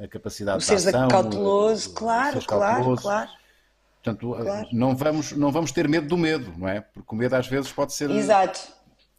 a, 0.00 0.04
a 0.04 0.08
capacidade 0.08 0.64
O 0.64 0.66
de 0.66 0.74
ação. 0.74 1.08
cauteloso, 1.08 1.90
o- 1.90 1.92
o 1.92 1.94
claro, 1.94 2.30
seres 2.32 2.46
claro, 2.46 2.74
cauteloso. 2.74 3.02
claro. 3.02 3.30
Portanto, 4.02 4.34
ah, 4.34 4.42
Claro. 4.42 4.68
não, 4.72 4.96
vamos, 4.96 5.32
não 5.32 5.52
vamos 5.52 5.70
ter 5.72 5.88
medo 5.88 6.08
do 6.08 6.16
medo, 6.16 6.52
não 6.56 6.68
é? 6.68 6.80
Porque 6.80 7.14
o 7.14 7.18
medo 7.18 7.34
às 7.34 7.46
vezes 7.46 7.70
pode 7.70 7.92
ser. 7.92 8.10
Exato. 8.10 8.76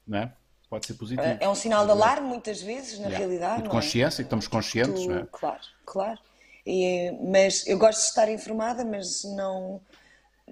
Não 0.09 0.17
é? 0.17 0.33
Pode 0.69 0.85
ser 0.85 0.93
positivo. 0.95 1.25
É 1.39 1.47
um 1.47 1.55
sinal 1.55 1.85
de 1.85 1.91
alarme, 1.91 2.27
muitas 2.27 2.61
vezes, 2.61 2.99
na 2.99 3.05
Yeah. 3.07 3.17
realidade. 3.19 3.59
E 3.59 3.63
de 3.63 3.69
é? 3.69 3.71
consciência, 3.71 4.23
que 4.23 4.27
estamos 4.27 4.47
conscientes, 4.47 5.03
Tu- 5.03 5.09
não 5.09 5.19
é? 5.19 5.27
Claro, 5.31 5.59
claro. 5.85 6.19
E, 6.65 7.11
mas 7.31 7.65
eu 7.65 7.77
gosto 7.77 7.99
de 8.01 8.05
estar 8.07 8.29
informada, 8.29 8.83
mas 8.85 9.23
não, 9.23 9.81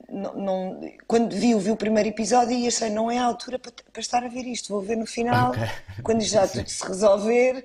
não, 0.09 0.33
não- 0.33 0.91
Quando 1.07 1.35
vi, 1.35 1.53
vi 1.55 1.69
o 1.71 1.75
primeiro 1.75 2.09
episódio 2.09 2.53
e 2.57 2.67
achei 2.67 2.89
não 2.89 3.11
é 3.11 3.19
a 3.19 3.25
altura 3.25 3.59
para, 3.59 3.71
para 3.91 3.99
estar 4.01 4.23
a 4.23 4.27
ver 4.27 4.45
isto. 4.45 4.69
Vou 4.69 4.81
ver 4.81 4.95
no 4.95 5.05
final, 5.05 5.49
Ok. 5.51 5.61
quando 6.03 6.21
já 6.21 6.47
tudo 6.47 6.67
se 6.69 6.87
resolver. 6.87 7.63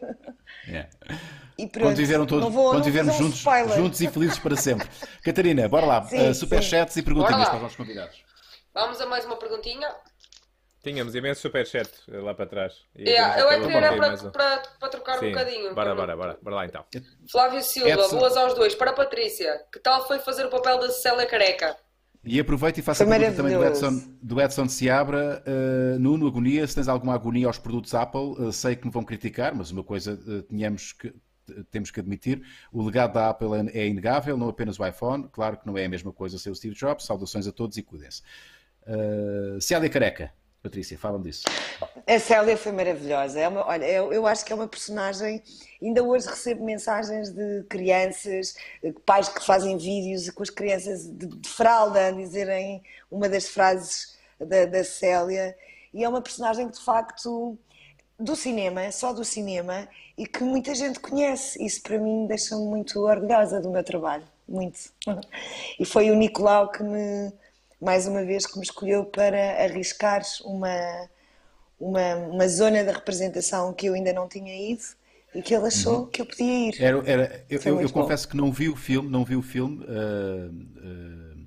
Yeah. 0.66 0.90
E 1.59 1.66
pronto. 1.66 1.86
Quando, 1.88 1.97
viveram 1.97 2.26
todos, 2.26 2.45
não 2.45 2.51
vou, 2.51 2.70
quando 2.72 2.84
vivermos 2.84 3.14
um 3.14 3.18
juntos, 3.18 3.38
spoiler. 3.38 3.76
juntos 3.76 4.01
e 4.01 4.09
felizes 4.09 4.38
para 4.38 4.57
sempre. 4.57 4.88
Catarina, 5.24 5.68
bora 5.68 5.86
lá. 5.86 6.05
Sim, 6.07 6.30
Uh, 6.30 6.34
superchats 6.34 6.97
e 6.97 7.03
perguntinhas 7.03 7.47
para 7.49 7.57
os 7.57 7.62
nossos 7.62 7.76
convidados. 7.76 8.22
vamos 8.74 9.01
a 9.01 9.07
mais 9.07 9.24
uma 9.24 9.36
perguntinha. 9.36 9.88
Tínhamos 10.83 11.14
imenso 11.14 11.41
superchat 11.41 11.89
lá 12.09 12.35
para 12.35 12.47
trás. 12.47 12.74
E 12.97 13.09
Yeah, 13.09 13.35
temos 13.37 13.53
eu 13.53 13.59
é 13.59 13.66
que 13.66 13.76
era 13.76 13.97
para, 13.97 14.14
um. 14.14 14.30
para, 14.30 14.62
para 14.80 14.89
trocar 14.89 15.16
um 15.18 15.20
Sim, 15.20 15.30
bocadinho. 15.30 15.74
bora, 15.74 15.95
bora, 15.95 16.16
bora. 16.16 16.39
Bora 16.43 16.57
lá 16.57 16.66
então. 16.66 16.85
Flávio 17.30 17.62
Silva, 17.62 17.91
Edson. 17.91 18.18
boas 18.18 18.37
aos 18.37 18.55
dois. 18.55 18.74
Para 18.74 18.91
a 18.91 18.95
Patrícia, 18.95 19.61
que 19.72 19.78
tal 19.78 20.07
foi 20.09 20.18
fazer 20.18 20.47
o 20.47 20.51
papel 20.51 20.80
da 20.80 20.91
Célia 20.91 21.24
Careca? 21.26 21.76
E 22.24 22.39
aproveito 22.39 22.78
e 22.78 22.83
faço 22.83 23.03
a 23.03 23.07
pergunta 23.07 23.33
também 23.33 23.57
do. 23.57 23.64
Edson, 23.64 24.03
do 24.22 24.41
Edson 24.41 24.68
Seabra. 24.68 25.43
Uh, 25.47 25.99
Nuno, 25.99 26.26
agonia, 26.26 26.66
se 26.66 26.74
tens 26.74 26.89
alguma 26.89 27.14
agonia 27.14 27.47
aos 27.47 27.59
produtos 27.59 27.95
Apple, 27.95 28.35
uh, 28.39 28.53
sei 28.53 28.76
que 28.76 28.87
me 28.87 28.93
vão 28.93 29.05
criticar, 29.05 29.55
mas 29.55 29.70
uma 29.70 29.83
coisa 29.83 30.14
uh, 30.14 30.43
tínhamos 30.43 30.93
que, 30.93 31.12
temos 31.70 31.91
que 31.91 31.99
admitir, 31.99 32.43
o 32.72 32.83
legado 32.85 33.14
da 33.14 33.28
Apple 33.28 33.49
é, 33.72 33.83
é 33.83 33.87
inegável, 33.89 34.37
não 34.37 34.49
apenas 34.49 34.78
o 34.78 34.87
iPhone, 34.87 35.28
claro 35.33 35.57
que 35.59 35.66
não 35.66 35.76
é 35.76 35.85
a 35.85 35.89
mesma 35.89 36.12
coisa 36.12 36.39
ser 36.39 36.51
o 36.51 36.55
Steve 36.55 36.74
Jobs, 36.74 37.05
saudações 37.05 37.47
a 37.47 37.53
todos 37.53 37.76
e 37.76 37.83
cuidem-se. 37.83 38.22
Uh, 38.87 39.61
Célia 39.61 39.89
Careca, 39.89 40.33
Patrícia, 40.63 40.97
fala-me 40.97 41.25
disso. 41.25 41.43
A 42.07 42.19
Célia 42.21 42.57
foi 42.57 42.71
maravilhosa. 42.71 43.41
É 43.41 43.49
uma, 43.49 43.67
olha, 43.67 43.85
eu, 43.85 44.13
eu 44.13 44.27
acho 44.29 44.45
que 44.45 44.53
é 44.53 44.55
uma 44.55 44.69
personagem. 44.69 45.43
Ainda 45.83 46.05
hoje 46.05 46.29
recebo 46.29 46.65
mensagens 46.65 47.31
de 47.31 47.65
crianças, 47.65 48.55
eh, 48.83 48.93
pais 49.05 49.29
que 49.29 49.45
fazem 49.45 49.77
vídeos 49.77 50.31
com 50.31 50.43
as 50.43 50.51
crianças 50.51 51.05
de, 51.05 51.27
de 51.27 51.49
fralda 51.49 52.07
a 52.07 52.11
dizerem 52.13 52.81
uma 53.11 53.29
das 53.29 53.49
frases 53.49 54.17
da, 54.39 54.65
da 54.65 54.85
Célia. 54.85 55.57
E 55.93 56.05
é 56.05 56.09
uma 56.09 56.23
personagem 56.23 56.69
que, 56.69 56.79
de 56.79 56.85
facto, 56.85 57.59
do 58.17 58.37
cinema, 58.37 58.91
só 58.93 59.13
do 59.13 59.25
cinema, 59.25 59.89
e 60.17 60.27
que 60.29 60.45
muita 60.45 60.77
gente 60.77 61.01
conhece. 61.01 61.61
Isso 61.65 61.83
para 61.83 61.99
mim 61.99 62.27
deixa-me 62.29 62.65
muito 62.65 63.01
orgulhosa 63.01 63.61
do 63.61 63.69
meu 63.69 63.83
trabalho. 63.83 64.25
Muito. 64.49 64.79
E 65.81 65.85
foi 65.85 66.11
o 66.11 66.15
Nicolau 66.15 66.71
que 66.71 66.83
me, 66.85 67.33
mais 67.83 68.07
uma 68.07 68.24
vez, 68.24 68.47
que 68.47 68.57
me 68.59 68.64
escolheu 68.64 69.05
para 69.05 69.62
arriscar 69.64 70.22
uma 70.45 70.70
uma, 71.80 72.14
uma 72.16 72.49
zona 72.49 72.85
da 72.85 72.93
representação 72.93 73.72
que 73.74 73.87
eu 73.87 73.95
ainda 73.95 74.12
não 74.12 74.28
tinha 74.28 74.55
ido 74.72 74.83
e 75.35 75.43
que 75.43 75.53
ele 75.55 75.66
achou 75.66 76.07
que 76.07 76.22
eu 76.22 76.26
podia 76.26 76.68
ir. 76.68 76.80
Era, 76.80 76.99
era- 77.11 77.45
eu, 77.51 77.61
eu- 77.64 77.80
eu 77.80 77.91
confesso 77.91 78.28
que 78.28 78.37
não 78.37 78.53
vi 78.53 78.68
o 78.68 78.76
filme, 78.76 79.09
não 79.11 79.24
vi 79.24 79.35
o 79.35 79.43
filme. 79.43 79.85
uh, 79.85 80.51
uh, 80.53 81.43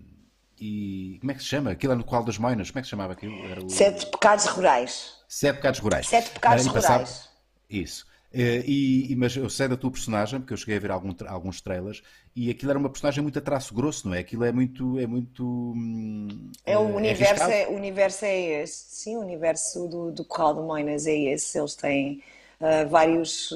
e 0.59 1.17
como 1.19 1.31
é 1.31 1.35
que 1.35 1.41
se 1.41 1.47
chama? 1.47 1.71
Aquilo 1.71 1.93
era 1.93 1.97
no 1.97 2.03
Qual 2.05 2.23
das 2.23 2.37
Moinas, 2.37 2.69
como 2.69 2.79
é 2.79 2.81
que 2.81 2.87
se 2.87 2.91
chamava 2.91 3.13
aquilo? 3.13 3.33
O... 3.65 3.69
Sete 3.69 4.05
pecados 4.07 4.45
rurais. 4.45 5.13
Sete 5.27 5.55
Pecados 5.55 5.79
Rurais. 5.79 6.07
Sete 6.07 6.29
Pecados 6.31 6.67
Ah, 6.67 6.73
passava- 6.73 6.93
Rurais. 7.03 7.29
Isso. 7.69 8.05
Eh, 8.33 8.63
E, 8.65 9.15
mas 9.17 9.35
eu 9.35 9.49
sei 9.49 9.67
da 9.67 9.75
tua 9.77 9.91
personagem, 9.91 10.39
porque 10.39 10.53
eu 10.53 10.57
cheguei 10.57 10.77
a 10.77 10.79
ver 10.79 10.91
algum 10.91 11.13
alguns 11.27 11.61
trailers, 11.61 12.01
e 12.35 12.49
aquilo 12.49 12.71
era 12.71 12.79
uma 12.79 12.89
personagem 12.89 13.23
muito 13.23 13.39
a 13.39 13.41
traço 13.41 13.73
grosso, 13.73 14.07
não 14.07 14.15
é? 14.15 14.19
Aquilo 14.19 14.43
é 14.43 14.51
muito. 14.51 14.99
É, 14.99 15.07
muito, 15.07 15.45
hum, 15.75 16.51
É 16.65 16.77
o 16.77 16.81
eh, 16.87 16.95
universo, 16.95 17.49
arriscado. 17.49 17.51
é, 17.51 17.67
universo 17.67 18.25
é 18.25 18.37
esse. 18.63 18.85
Sim, 18.95 19.17
o 19.17 19.19
universo 19.21 19.87
do, 19.87 20.11
do 20.11 20.25
Corral 20.25 20.55
de 20.55 20.61
Moinas 20.61 21.05
é 21.07 21.13
esse. 21.15 21.57
Eles 21.59 21.75
têm 21.75 22.23
ah, 22.59 22.83
vários 22.85 23.49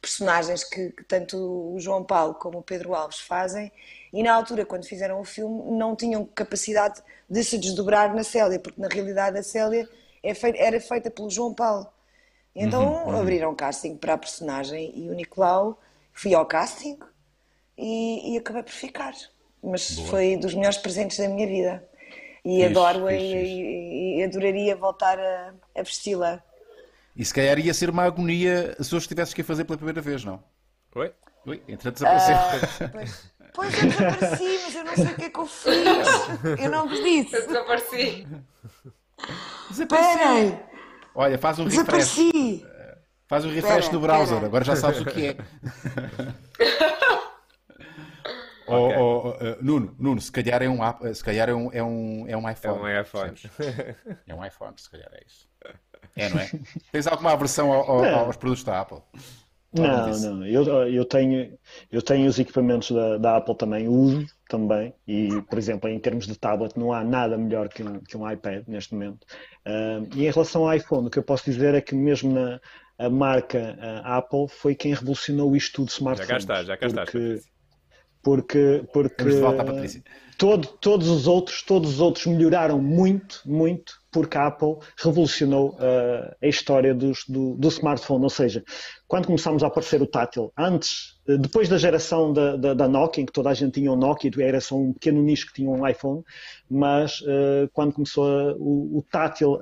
personagens 0.00 0.62
que, 0.64 0.90
que 0.90 1.04
tanto 1.04 1.36
o 1.74 1.80
João 1.80 2.04
Paulo 2.04 2.34
como 2.34 2.58
o 2.58 2.62
Pedro 2.62 2.94
Alves 2.94 3.20
fazem. 3.20 3.72
E 4.12 4.22
na 4.22 4.32
altura, 4.34 4.64
quando 4.64 4.86
fizeram 4.86 5.20
o 5.20 5.24
filme, 5.24 5.76
não 5.76 5.96
tinham 5.96 6.24
capacidade 6.26 7.02
de 7.28 7.42
se 7.42 7.58
desdobrar 7.58 8.14
na 8.14 8.22
Célia, 8.22 8.60
porque 8.60 8.80
na 8.80 8.88
realidade 8.88 9.36
a 9.38 9.42
Célia 9.42 9.88
é 10.22 10.32
fei- 10.34 10.54
era 10.56 10.80
feita 10.80 11.10
pelo 11.10 11.28
João 11.30 11.52
Paulo. 11.54 11.88
Então 12.54 13.10
abriram 13.14 13.54
casting 13.54 13.96
para 13.96 14.14
a 14.14 14.18
personagem 14.18 14.92
e 14.96 15.10
o 15.10 15.14
Nicolau, 15.14 15.80
fui 16.12 16.34
ao 16.34 16.46
casting 16.46 16.98
e, 17.78 18.34
e 18.34 18.38
acabei 18.38 18.62
por 18.62 18.72
ficar. 18.72 19.12
Mas 19.62 19.98
foi 20.10 20.36
dos 20.36 20.54
melhores 20.54 20.76
presentes 20.78 21.18
da 21.18 21.28
minha 21.28 21.46
vida. 21.46 21.88
E 22.44 22.56
Fixe, 22.56 22.64
adoro-a 22.66 23.10
fixe, 23.10 23.24
e, 23.24 23.30
fixe. 23.40 23.52
e- 23.54 24.18
e 24.20 24.24
adoraria 24.24 24.76
voltar 24.76 25.18
a, 25.18 25.54
a 25.76 25.82
vesti-la. 25.82 26.42
E 27.16 27.24
se 27.24 27.32
calhar 27.32 27.58
ia 27.58 27.72
ser 27.72 27.88
uma 27.90 28.04
agonia 28.04 28.76
se 28.82 28.94
hoje 28.94 29.08
tivesses 29.08 29.32
que 29.32 29.40
a 29.40 29.44
fazer 29.44 29.64
pela 29.64 29.76
primeira 29.78 30.00
vez, 30.02 30.24
não? 30.24 30.42
Oi? 30.94 31.12
Ui, 31.46 31.62
entretanto 31.68 31.94
desapareceu. 31.96 32.34
Ah, 32.86 32.88
Pois, 32.92 33.32
pois 33.54 33.74
eu 33.82 33.88
desapareci, 33.88 34.58
mas 34.64 34.74
eu 34.74 34.84
não 34.84 34.94
sei 34.96 35.04
o 35.04 35.14
que 35.14 35.24
é 35.24 35.30
que 35.30 35.38
eu 35.38 35.46
fiz. 35.46 36.60
Eu 36.60 36.70
não 36.70 36.88
vos 36.88 37.02
disse. 37.02 37.34
Eu 37.36 37.46
desapareci. 37.46 38.26
Esperem, 39.70 40.60
Olha, 41.14 41.38
faz 41.38 41.58
um 41.58 41.64
refresh. 41.64 42.16
desapareci. 42.16 42.66
Faz 43.26 43.44
um 43.44 43.48
refresh 43.50 43.76
Espera, 43.84 43.92
no 43.94 44.00
browser, 44.00 44.26
espera. 44.34 44.46
agora 44.46 44.64
já 44.64 44.76
sabes 44.76 45.00
o 45.00 45.04
que 45.06 45.26
é. 45.28 45.36
Oh, 48.66 48.72
oh, 48.74 49.28
oh, 49.28 49.44
eh, 49.44 49.58
Nuno, 49.60 49.94
Nuno, 49.98 50.20
se 50.20 50.32
calhar 50.32 50.62
é 50.62 50.68
um, 50.68 50.82
app- 50.82 51.14
se 51.14 51.22
calhar 51.22 51.48
é 51.48 51.54
um, 51.54 51.70
é 51.72 51.82
um, 51.82 52.26
é 52.28 52.36
um 52.36 52.48
É 52.48 52.52
iPhone. 52.52 52.80
um 52.80 53.00
iPhone. 53.00 53.34
É 54.26 54.34
um 54.34 54.44
iPhone, 54.44 54.74
se 54.76 54.90
calhar 54.90 55.10
é 55.12 55.22
isso. 55.26 55.46
É, 56.16 56.28
não 56.28 56.38
é? 56.38 56.50
Tens 56.92 57.06
alguma 57.06 57.32
aversão 57.32 57.72
ao, 57.72 57.90
ao, 57.90 58.26
aos 58.26 58.36
produtos 58.36 58.64
da 58.64 58.80
Apple? 58.80 58.98
Não, 59.72 60.18
não. 60.18 60.46
Eu, 60.46 60.64
eu, 60.88 61.04
tenho, 61.04 61.58
eu 61.90 62.00
tenho 62.00 62.28
os 62.28 62.38
equipamentos 62.38 62.90
da, 62.92 63.18
da 63.18 63.36
Apple 63.36 63.56
também, 63.56 63.88
uso 63.88 64.24
também, 64.48 64.94
e, 65.06 65.42
por 65.42 65.58
exemplo, 65.58 65.90
em 65.90 65.98
termos 65.98 66.26
de 66.26 66.36
tablet, 66.38 66.78
não 66.78 66.92
há 66.92 67.02
nada 67.02 67.36
melhor 67.36 67.68
que 67.68 67.82
um, 67.82 67.98
que 68.00 68.16
um 68.16 68.30
iPad 68.30 68.64
neste 68.68 68.94
momento. 68.94 69.24
Uh, 69.66 70.06
e 70.14 70.26
em 70.26 70.30
relação 70.30 70.68
ao 70.68 70.74
iPhone, 70.74 71.08
o 71.08 71.10
que 71.10 71.18
eu 71.18 71.24
posso 71.24 71.44
dizer 71.50 71.74
é 71.74 71.80
que 71.80 71.94
mesmo 71.94 72.32
na 72.32 72.60
a 72.96 73.10
marca 73.10 73.76
a 74.04 74.18
Apple 74.18 74.46
foi 74.48 74.74
quem 74.76 74.94
revolucionou 74.94 75.56
isto 75.56 75.74
tudo 75.74 75.88
smartphones. 75.88 76.44
Já 76.44 76.54
cá 76.54 76.60
está, 76.60 76.64
já 76.64 76.76
cá 76.76 76.86
está. 76.86 77.04
Porque, 77.04 77.42
porque, 78.24 78.82
porque 78.92 79.24
todo, 80.38 80.66
todos 80.80 81.08
os 81.08 81.26
outros, 81.26 81.62
todos 81.62 81.94
os 81.94 82.00
outros 82.00 82.26
melhoraram 82.26 82.80
muito, 82.80 83.42
muito, 83.44 84.00
porque 84.10 84.36
a 84.36 84.46
Apple 84.46 84.76
revolucionou 84.96 85.70
uh, 85.74 86.34
a 86.42 86.46
história 86.46 86.94
dos, 86.94 87.24
do, 87.28 87.54
do, 87.54 87.68
smartphone. 87.68 88.24
Ou 88.24 88.30
seja, 88.30 88.64
quando 89.06 89.26
começámos 89.26 89.62
a 89.62 89.66
aparecer 89.66 90.00
o 90.00 90.06
tátil, 90.06 90.52
antes, 90.56 91.16
eh, 91.28 91.36
depois 91.36 91.68
da 91.68 91.78
geração 91.78 92.32
da, 92.32 92.56
da, 92.56 92.74
da, 92.74 92.88
Nokia, 92.88 93.22
em 93.22 93.26
que 93.26 93.32
toda 93.32 93.50
a 93.50 93.54
gente 93.54 93.74
tinha 93.74 93.92
um 93.92 93.96
Nokia, 93.96 94.30
era 94.40 94.60
só 94.60 94.76
um 94.76 94.92
pequeno 94.92 95.22
nicho 95.22 95.46
que 95.46 95.54
tinha 95.54 95.70
um 95.70 95.86
iPhone, 95.86 96.22
mas 96.70 97.20
uh, 97.20 97.68
quando 97.72 97.92
começou 97.92 98.24
a, 98.26 98.54
o, 98.54 98.98
o 98.98 99.04
tátil 99.10 99.60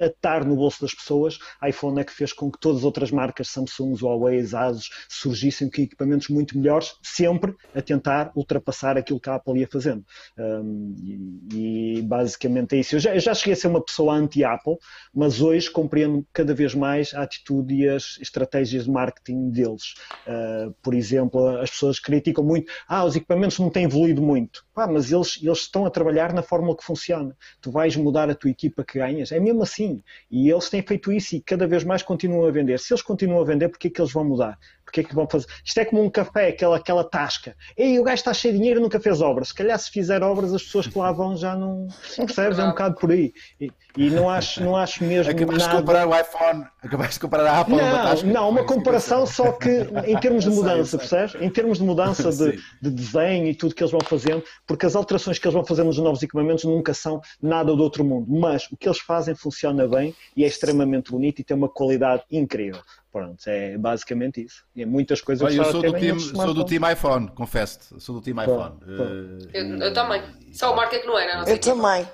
a 0.00 0.06
estar 0.06 0.44
no 0.44 0.56
bolso 0.56 0.80
das 0.80 0.94
pessoas, 0.94 1.38
a 1.60 1.68
iPhone 1.68 2.00
é 2.00 2.04
que 2.04 2.12
fez 2.12 2.32
com 2.32 2.50
que 2.50 2.58
todas 2.58 2.78
as 2.78 2.84
outras 2.84 3.10
marcas, 3.10 3.48
Samsung, 3.48 3.94
Huawei, 4.00 4.40
Asus, 4.40 4.90
surgissem 5.08 5.70
com 5.70 5.82
equipamentos 5.82 6.28
muito 6.28 6.56
melhores, 6.58 6.94
sempre 7.02 7.54
a 7.74 7.82
tentar 7.82 8.32
ultrapassar 8.34 8.96
aquilo 8.96 9.20
que 9.20 9.28
a 9.28 9.34
Apple 9.34 9.60
ia 9.60 9.68
fazendo. 9.68 10.04
Um, 10.38 10.94
e, 11.52 11.98
e, 11.98 12.02
basicamente 12.02 12.76
é 12.76 12.80
isso. 12.80 12.96
Eu 12.96 13.00
já, 13.00 13.14
eu 13.14 13.20
já 13.20 13.34
cheguei 13.34 13.52
a 13.52 13.56
ser 13.56 13.68
uma 13.68 13.84
pessoa 13.84 14.14
anti-Apple, 14.14 14.76
mas 15.14 15.40
hoje 15.40 15.70
compreendo 15.70 16.26
cada 16.32 16.54
vez 16.54 16.74
mais 16.74 17.12
a 17.14 17.22
atitude 17.22 17.74
e 17.74 17.88
as 17.88 18.18
estratégias 18.20 18.84
de 18.84 18.90
marketing 18.90 19.50
deles. 19.50 19.94
Uh, 20.26 20.72
por 20.82 20.94
exemplo, 20.94 21.58
as 21.58 21.70
pessoas 21.70 21.98
criticam 21.98 22.44
muito, 22.44 22.72
ah, 22.88 23.04
os 23.04 23.16
equipamentos 23.16 23.58
não 23.58 23.70
têm 23.70 23.84
evoluído 23.84 24.22
muito. 24.22 24.64
Ah, 24.74 24.86
mas 24.86 25.12
eles, 25.12 25.38
eles 25.42 25.58
estão 25.58 25.84
a 25.84 25.90
trabalhar 25.90 26.32
na 26.32 26.42
fórmula 26.42 26.74
que 26.76 26.84
funciona. 26.84 27.36
Tu 27.60 27.70
vais 27.70 27.94
mudar 27.96 28.30
a 28.30 28.34
tua 28.34 28.50
equipa 28.50 28.82
que 28.82 28.98
ganhas. 28.98 29.30
É 29.30 29.38
mesmo 29.38 29.62
assim 29.62 29.89
e 30.30 30.50
eles 30.50 30.68
têm 30.68 30.82
feito 30.82 31.12
isso 31.12 31.36
e 31.36 31.40
cada 31.40 31.66
vez 31.66 31.84
mais 31.84 32.02
continuam 32.02 32.46
a 32.46 32.50
vender. 32.50 32.78
Se 32.78 32.92
eles 32.92 33.02
continuam 33.02 33.40
a 33.40 33.44
vender, 33.44 33.68
porquê 33.68 33.88
é 33.88 33.90
que 33.90 34.00
eles 34.00 34.12
vão 34.12 34.24
mudar? 34.24 34.58
Porque 34.90 35.00
é 35.00 35.04
que 35.04 35.14
vão 35.14 35.28
fazer? 35.28 35.46
Isto 35.64 35.78
é 35.78 35.84
como 35.84 36.02
um 36.02 36.10
café, 36.10 36.48
aquela, 36.48 36.76
aquela 36.76 37.04
tasca. 37.04 37.54
Ei, 37.76 37.98
o 38.00 38.02
gajo 38.02 38.16
está 38.16 38.34
cheio 38.34 38.52
de 38.52 38.58
dinheiro 38.58 38.80
e 38.80 38.82
nunca 38.82 38.98
fez 38.98 39.20
obras. 39.20 39.48
Se 39.48 39.54
calhar 39.54 39.78
se 39.78 39.88
fizer 39.88 40.20
obras, 40.20 40.52
as 40.52 40.64
pessoas 40.64 40.88
que 40.88 40.98
lá 40.98 41.12
vão 41.12 41.36
já 41.36 41.54
não. 41.54 41.86
Percebes? 42.16 42.58
É 42.58 42.64
um 42.64 42.70
bocado 42.70 42.96
por 42.96 43.12
aí. 43.12 43.32
E, 43.60 43.70
e 43.96 44.10
não, 44.10 44.28
acho, 44.28 44.62
não 44.62 44.76
acho 44.76 45.04
mesmo. 45.04 45.30
Acabaste 45.30 45.60
nada... 45.60 45.74
de 45.74 45.80
comprar 45.80 46.08
o 46.08 46.20
iPhone, 46.20 46.64
acabaste 46.82 47.14
de 47.14 47.20
comprar 47.20 47.46
a 47.46 47.60
Apple. 47.60 47.76
Não, 47.76 47.84
uma 47.84 48.02
tasca. 48.02 48.26
não, 48.26 48.48
uma 48.48 48.64
comparação 48.64 49.26
só 49.26 49.52
que 49.52 49.86
em 50.06 50.18
termos 50.18 50.42
de 50.42 50.50
mudança, 50.50 50.98
percebes? 50.98 51.36
Em 51.40 51.50
termos 51.50 51.78
de 51.78 51.84
mudança 51.84 52.30
de, 52.32 52.60
de, 52.82 52.90
desenho 52.90 53.46
e 53.46 53.54
tudo 53.54 53.74
que 53.74 53.84
eles 53.84 53.92
vão 53.92 54.00
fazendo, 54.00 54.42
porque 54.66 54.86
as 54.86 54.96
alterações 54.96 55.38
que 55.38 55.46
eles 55.46 55.54
vão 55.54 55.64
fazendo 55.64 55.86
nos 55.86 55.98
novos 55.98 56.22
equipamentos 56.22 56.64
nunca 56.64 56.92
são 56.92 57.20
nada 57.40 57.74
do 57.76 57.82
outro 57.82 58.04
mundo. 58.04 58.26
Mas 58.28 58.66
o 58.72 58.76
que 58.76 58.88
eles 58.88 58.98
fazem 58.98 59.36
funciona 59.36 59.79
bem 59.88 60.14
e 60.36 60.44
é 60.44 60.46
extremamente 60.46 61.10
bonito 61.10 61.40
e 61.40 61.44
tem 61.44 61.56
uma 61.56 61.68
qualidade 61.68 62.22
incrível. 62.30 62.82
Pronto, 63.12 63.42
é 63.46 63.76
basicamente 63.76 64.44
isso. 64.44 64.64
E 64.74 64.82
é 64.82 64.86
muitas 64.86 65.20
coisas 65.20 65.44
Olha, 65.44 65.56
eu 65.56 65.64
sou 65.64 65.82
do, 65.82 65.98
time, 65.98 66.20
sou 66.20 66.54
do 66.54 66.64
time 66.64 66.92
iPhone, 66.92 67.28
confesso-te. 67.28 68.00
Sou 68.00 68.14
do 68.16 68.20
time 68.20 68.42
iPhone. 68.42 68.76
Uh, 68.82 69.48
eu, 69.52 69.78
eu, 69.78 69.92
também. 69.92 70.22
Só 70.52 70.72
o 70.72 70.76
Marco 70.76 70.94
é 70.94 70.98
que 71.00 71.06
não 71.06 71.18
era. 71.18 71.40
Não 71.40 71.44
eu 71.44 71.58
também. 71.58 72.06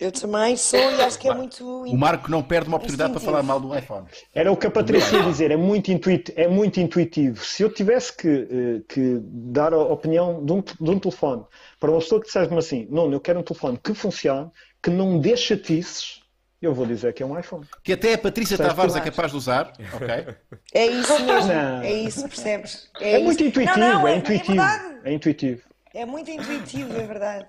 Eu 0.00 0.12
também 0.12 0.56
sou 0.56 0.78
e 0.78 1.02
acho 1.02 1.18
que 1.18 1.28
é 1.28 1.34
muito. 1.34 1.64
O 1.66 1.96
Marco 1.96 2.30
não 2.30 2.40
perde 2.40 2.68
uma 2.68 2.76
oportunidade 2.76 3.10
para 3.10 3.20
falar 3.20 3.42
mal 3.42 3.58
do 3.58 3.76
iPhone. 3.76 4.06
Era 4.32 4.50
o 4.50 4.56
que 4.56 4.66
a 4.68 4.70
Patrícia 4.70 5.16
ia 5.16 5.24
dizer, 5.24 5.50
é 5.50 5.56
muito, 5.56 5.90
intuit, 5.90 6.32
é 6.36 6.46
muito 6.46 6.78
intuitivo. 6.78 7.44
Se 7.44 7.64
eu 7.64 7.72
tivesse 7.72 8.16
que, 8.16 8.28
eh, 8.28 8.82
que 8.88 9.18
dar 9.20 9.74
a 9.74 9.78
opinião 9.78 10.44
de 10.44 10.52
um, 10.52 10.60
de 10.60 10.90
um 10.90 10.98
telefone 11.00 11.44
para 11.80 11.90
uma 11.90 11.98
pessoa 11.98 12.20
que 12.20 12.28
dissesse-me 12.28 12.58
assim: 12.58 12.86
não, 12.88 13.10
eu 13.10 13.18
quero 13.18 13.40
um 13.40 13.42
telefone 13.42 13.76
que 13.76 13.92
funcione, 13.92 14.48
que 14.80 14.88
não 14.88 15.18
dê 15.18 15.36
chatices 15.36 16.20
eu 16.60 16.74
vou 16.74 16.86
dizer 16.86 17.12
que 17.14 17.22
é 17.22 17.26
um 17.26 17.38
iPhone. 17.38 17.66
Que 17.82 17.92
até 17.92 18.14
a 18.14 18.18
Patrícia 18.18 18.56
Percebes 18.56 18.76
Tavares 18.76 18.96
é 18.96 19.00
capaz 19.00 19.30
de 19.30 19.36
usar. 19.36 19.72
Ok. 19.92 20.34
É 20.74 20.86
isso 20.86 21.18
mesmo. 21.24 21.52
Não. 21.52 21.82
É 21.82 21.92
isso, 21.92 22.22
percebes? 22.28 22.90
É, 23.00 23.12
é 23.12 23.18
muito 23.20 23.42
intuitivo, 23.42 23.78
não, 23.78 24.00
não, 24.00 24.08
é, 24.08 24.12
é, 24.12 24.16
intuitivo. 24.16 24.62
É, 25.04 25.12
intuitivo. 25.12 25.62
É 25.94 26.04
muito 26.04 26.30
intuitivo, 26.30 26.92
é 26.92 27.06
verdade. 27.06 27.46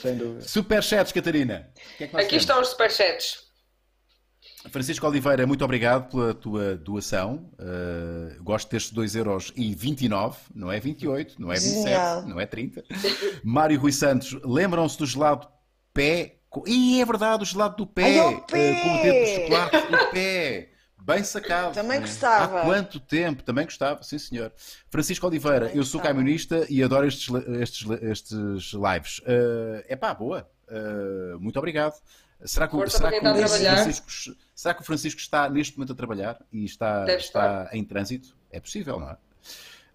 Sem 0.00 0.16
dúvida. 0.16 0.42
Superchats, 0.42 1.12
Catarina. 1.12 1.70
Que 1.96 2.04
é 2.04 2.06
que 2.08 2.16
Aqui 2.16 2.28
temos? 2.28 2.42
estão 2.42 2.60
os 2.60 2.68
superchats. 2.68 3.52
Francisco 4.70 5.06
Oliveira, 5.06 5.46
muito 5.46 5.64
obrigado 5.64 6.10
pela 6.10 6.34
tua 6.34 6.76
doação. 6.76 7.50
Uh, 7.54 8.42
gosto 8.42 8.70
destes 8.70 8.92
2,29€, 8.92 10.36
não 10.54 10.70
é 10.70 10.78
28, 10.78 11.40
não 11.40 11.50
é 11.50 11.54
27, 11.54 11.82
Genial. 11.82 12.22
não 12.26 12.40
é 12.40 12.46
30. 12.46 12.84
Mário 13.42 13.80
Rui 13.80 13.92
Santos, 13.92 14.38
lembram-se 14.44 14.98
do 14.98 15.06
gelado 15.06 15.48
pé 15.92 16.41
e 16.66 17.00
é 17.00 17.04
verdade, 17.04 17.42
o 17.42 17.46
gelado 17.46 17.76
do 17.76 17.86
pé, 17.86 18.20
Ai, 18.20 18.44
pé. 18.50 18.72
Uh, 18.72 18.82
com 18.82 18.98
o 18.98 19.02
dedo 19.02 19.24
de 19.24 19.34
chocolate 19.36 19.92
no 19.92 20.10
pé. 20.10 20.68
Bem 21.04 21.24
sacado. 21.24 21.74
Também 21.74 22.00
gostava. 22.00 22.60
Há 22.60 22.64
quanto 22.64 23.00
tempo? 23.00 23.42
Também 23.42 23.64
gostava, 23.64 24.02
sim 24.02 24.18
senhor. 24.18 24.52
Francisco 24.88 25.26
Oliveira, 25.26 25.66
Também 25.66 25.76
eu 25.76 25.84
sou 25.84 26.00
camionista 26.00 26.64
e 26.68 26.82
adoro 26.82 27.06
estes, 27.06 27.28
estes, 27.60 27.90
estes 28.02 28.72
lives. 28.72 29.18
Uh, 29.18 29.82
é 29.88 29.96
pá, 29.96 30.14
boa. 30.14 30.48
Uh, 30.68 31.40
muito 31.40 31.58
obrigado. 31.58 31.94
Será 32.44 32.66
que, 32.66 32.90
será 32.90 33.10
que, 33.10 33.18
o 33.18 33.48
Francisco, 33.48 34.36
será 34.54 34.74
que 34.74 34.82
o 34.82 34.84
Francisco 34.84 35.20
está 35.20 35.48
neste 35.48 35.76
momento 35.76 35.92
a 35.92 35.96
trabalhar 35.96 36.38
e 36.52 36.64
está, 36.64 37.04
está 37.14 37.68
em 37.72 37.84
trânsito? 37.84 38.36
É 38.50 38.60
possível, 38.60 38.98
não 38.98 39.10
é? 39.10 39.16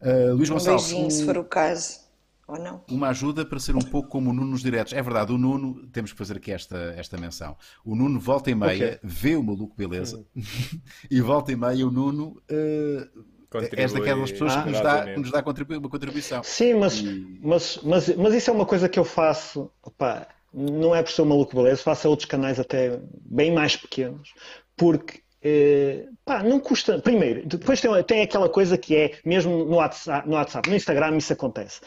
Uh, 0.01 0.33
Luís 0.33 0.49
um 0.49 0.53
Gonçalves. 0.53 0.87
Beijinho, 0.87 1.11
se 1.11 1.25
for 1.25 1.37
o 1.37 1.43
caso 1.43 2.06
ou 2.47 2.57
não? 2.57 2.81
Uma 2.89 3.09
ajuda 3.09 3.45
para 3.45 3.59
ser 3.59 3.75
um 3.75 3.81
pouco 3.81 4.09
como 4.09 4.29
o 4.29 4.33
Nuno 4.33 4.51
nos 4.51 4.61
diretos. 4.61 4.93
É 4.93 5.01
verdade, 5.01 5.33
o 5.33 5.37
Nuno, 5.37 5.85
temos 5.89 6.13
que 6.13 6.17
fazer 6.17 6.37
aqui 6.37 6.51
esta, 6.51 6.77
esta 6.97 7.17
menção. 7.17 7.57
O 7.83 7.95
Nuno 7.95 8.19
volta 8.19 8.49
e 8.49 8.55
meia, 8.55 8.95
okay. 8.95 8.99
vê 9.03 9.35
o 9.35 9.43
maluco 9.43 9.75
beleza, 9.75 10.25
e 11.11 11.19
volta 11.19 11.51
e 11.51 11.55
meia 11.55 11.85
o 11.85 11.91
Nuno. 11.91 12.41
Uh, 12.49 13.37
és 13.75 13.93
daquelas 13.93 14.31
pessoas 14.31 14.55
ah, 14.55 14.63
que, 14.63 14.69
nos 14.69 14.81
dá, 14.81 15.03
que 15.03 15.19
nos 15.19 15.31
dá 15.31 15.43
uma 15.77 15.89
contribuição. 15.89 16.43
Sim, 16.43 16.75
mas, 16.75 16.99
e... 16.99 17.39
mas, 17.41 17.79
mas, 17.83 18.15
mas 18.15 18.33
isso 18.33 18.49
é 18.49 18.53
uma 18.53 18.65
coisa 18.65 18.87
que 18.87 18.99
eu 18.99 19.05
faço. 19.05 19.69
Opa, 19.83 20.27
não 20.53 20.95
é 20.95 21.03
por 21.03 21.11
ser 21.11 21.21
o 21.21 21.25
maluco 21.25 21.55
beleza, 21.55 21.81
faço 21.81 22.07
a 22.07 22.09
outros 22.09 22.27
canais 22.27 22.59
até 22.59 22.99
bem 23.25 23.53
mais 23.53 23.75
pequenos, 23.75 24.33
porque 24.75 25.21
eh, 25.41 26.05
pá, 26.25 26.43
não 26.43 26.59
custa. 26.59 26.99
Primeiro, 26.99 27.45
depois 27.45 27.79
tem, 27.81 28.03
tem 28.03 28.21
aquela 28.21 28.49
coisa 28.49 28.77
que 28.77 28.95
é, 28.95 29.17
mesmo 29.25 29.65
no 29.65 29.75
WhatsApp, 29.75 30.27
no, 30.27 30.35
WhatsApp, 30.35 30.69
no 30.69 30.75
Instagram, 30.75 31.17
isso 31.17 31.33
acontece 31.33 31.81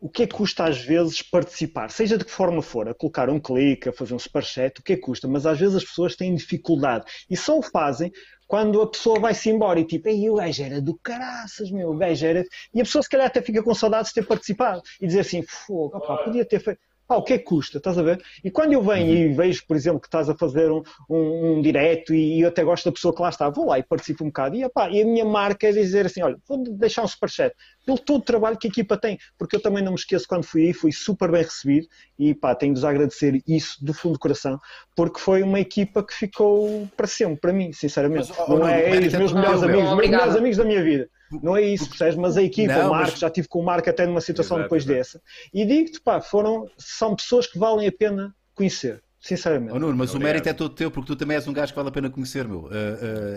o 0.00 0.08
que 0.08 0.24
é 0.24 0.26
que 0.26 0.34
custa 0.34 0.64
às 0.64 0.78
vezes 0.78 1.22
participar, 1.22 1.90
seja 1.90 2.18
de 2.18 2.24
que 2.24 2.30
forma 2.30 2.60
for, 2.60 2.88
a 2.88 2.94
colocar 2.94 3.30
um 3.30 3.40
clique, 3.40 3.88
a 3.88 3.92
fazer 3.92 4.14
um 4.14 4.18
superchat, 4.18 4.80
o 4.80 4.82
que 4.82 4.92
é 4.92 4.96
que 4.96 5.02
custa, 5.02 5.26
mas 5.26 5.46
às 5.46 5.58
vezes 5.58 5.76
as 5.76 5.84
pessoas 5.84 6.14
têm 6.14 6.34
dificuldade 6.34 7.04
e 7.30 7.36
só 7.36 7.58
o 7.58 7.62
fazem 7.62 8.12
quando 8.46 8.80
a 8.80 8.88
pessoa 8.88 9.18
vai-se 9.18 9.50
embora 9.50 9.80
e 9.80 9.84
tipo, 9.84 10.08
ei, 10.08 10.30
o 10.30 10.36
gajo 10.36 10.62
era 10.62 10.80
do 10.80 10.96
caraças, 10.98 11.70
meu, 11.70 11.90
o 11.90 11.96
gajo 11.96 12.24
era... 12.24 12.44
E 12.72 12.80
a 12.80 12.84
pessoa 12.84 13.02
se 13.02 13.08
calhar 13.08 13.26
até 13.26 13.42
fica 13.42 13.62
com 13.62 13.74
saudades 13.74 14.10
de 14.10 14.14
ter 14.14 14.26
participado 14.26 14.82
e 15.00 15.06
dizer 15.06 15.20
assim, 15.20 15.42
fogo, 15.42 15.98
podia 16.24 16.44
ter 16.44 16.60
feito... 16.60 16.78
Pá, 17.06 17.14
o 17.16 17.22
que 17.22 17.34
é 17.34 17.38
que 17.38 17.44
custa? 17.44 17.78
Estás 17.78 17.96
a 17.98 18.02
ver? 18.02 18.20
E 18.42 18.50
quando 18.50 18.72
eu 18.72 18.82
venho 18.82 19.06
uhum. 19.06 19.32
e 19.32 19.32
vejo, 19.32 19.64
por 19.66 19.76
exemplo, 19.76 20.00
que 20.00 20.08
estás 20.08 20.28
a 20.28 20.34
fazer 20.34 20.72
um, 20.72 20.82
um, 21.08 21.52
um 21.52 21.62
direto 21.62 22.12
e, 22.12 22.40
eu 22.40 22.48
até 22.48 22.64
gosto 22.64 22.86
da 22.86 22.92
pessoa 22.92 23.14
que 23.14 23.22
lá 23.22 23.28
está, 23.28 23.48
vou 23.48 23.66
lá 23.66 23.78
e 23.78 23.82
participo 23.84 24.24
um 24.24 24.26
bocado. 24.26 24.56
E, 24.56 24.64
epá, 24.64 24.90
e 24.90 25.02
a 25.02 25.04
minha 25.04 25.24
marca 25.24 25.68
é 25.68 25.72
dizer 25.72 26.06
assim: 26.06 26.20
olha, 26.20 26.36
vou 26.48 26.60
deixar 26.64 27.04
um 27.04 27.06
superchat 27.06 27.54
pelo 27.86 27.98
todo 27.98 28.18
o 28.18 28.24
trabalho 28.24 28.58
que 28.58 28.66
a 28.66 28.70
equipa 28.70 28.96
tem, 28.96 29.16
porque 29.38 29.56
eu 29.56 29.62
também 29.62 29.82
não 29.82 29.92
me 29.92 29.98
esqueço 29.98 30.26
quando 30.28 30.44
fui 30.44 30.66
aí, 30.66 30.72
fui 30.74 30.90
super 30.90 31.30
bem 31.30 31.42
recebido 31.42 31.86
e 32.18 32.34
pá, 32.34 32.54
tenho-vos 32.54 32.84
a 32.84 32.90
agradecer 32.90 33.40
isso 33.46 33.82
do 33.82 33.94
fundo 33.94 34.14
do 34.14 34.18
coração, 34.18 34.58
porque 34.94 35.20
foi 35.20 35.42
uma 35.42 35.60
equipa 35.60 36.02
que 36.02 36.12
ficou 36.12 36.88
para 36.96 37.06
sempre, 37.06 37.40
para 37.40 37.52
mim, 37.52 37.72
sinceramente. 37.72 38.28
Mas, 38.28 38.48
não, 38.48 38.58
não 38.58 38.68
é, 38.68 38.96
é 38.96 39.06
os 39.06 39.14
meus 39.14 39.32
melhores 39.32 39.62
amigos, 39.62 39.90
os 39.90 39.96
meus 39.96 40.10
melhores 40.10 40.36
amigos 40.36 40.56
da 40.56 40.64
minha 40.64 40.82
vida. 40.82 41.08
Não 41.42 41.56
é 41.56 41.62
isso, 41.62 41.88
percebes? 41.88 42.16
Mas 42.16 42.36
a 42.36 42.42
equipa, 42.42 42.74
não, 42.74 42.88
o 42.88 42.90
Marco, 42.90 43.10
mas... 43.12 43.20
já 43.20 43.30
tive 43.30 43.48
com 43.48 43.60
o 43.60 43.64
Marco 43.64 43.88
até 43.88 44.06
numa 44.06 44.20
situação 44.20 44.56
exato, 44.56 44.64
depois 44.64 44.84
exato. 44.84 44.98
dessa. 44.98 45.22
E 45.52 45.64
digo-te, 45.64 46.00
pá, 46.00 46.20
foram, 46.20 46.68
são 46.78 47.14
pessoas 47.14 47.46
que 47.46 47.58
valem 47.58 47.88
a 47.88 47.92
pena 47.92 48.34
conhecer. 48.54 49.02
Sinceramente. 49.26 49.72
Oh, 49.72 49.78
Nuno, 49.80 49.96
mas 49.96 50.10
Obrigado. 50.10 50.22
o 50.22 50.24
mérito 50.24 50.48
é 50.48 50.52
todo 50.52 50.72
teu, 50.72 50.88
porque 50.88 51.08
tu 51.08 51.16
também 51.16 51.34
és 51.34 51.48
um 51.48 51.52
gajo 51.52 51.72
que 51.72 51.76
vale 51.76 51.88
a 51.88 51.92
pena 51.92 52.08
conhecer, 52.08 52.46
meu. 52.46 52.60
Uh, 52.60 52.66
uh, 52.66 52.70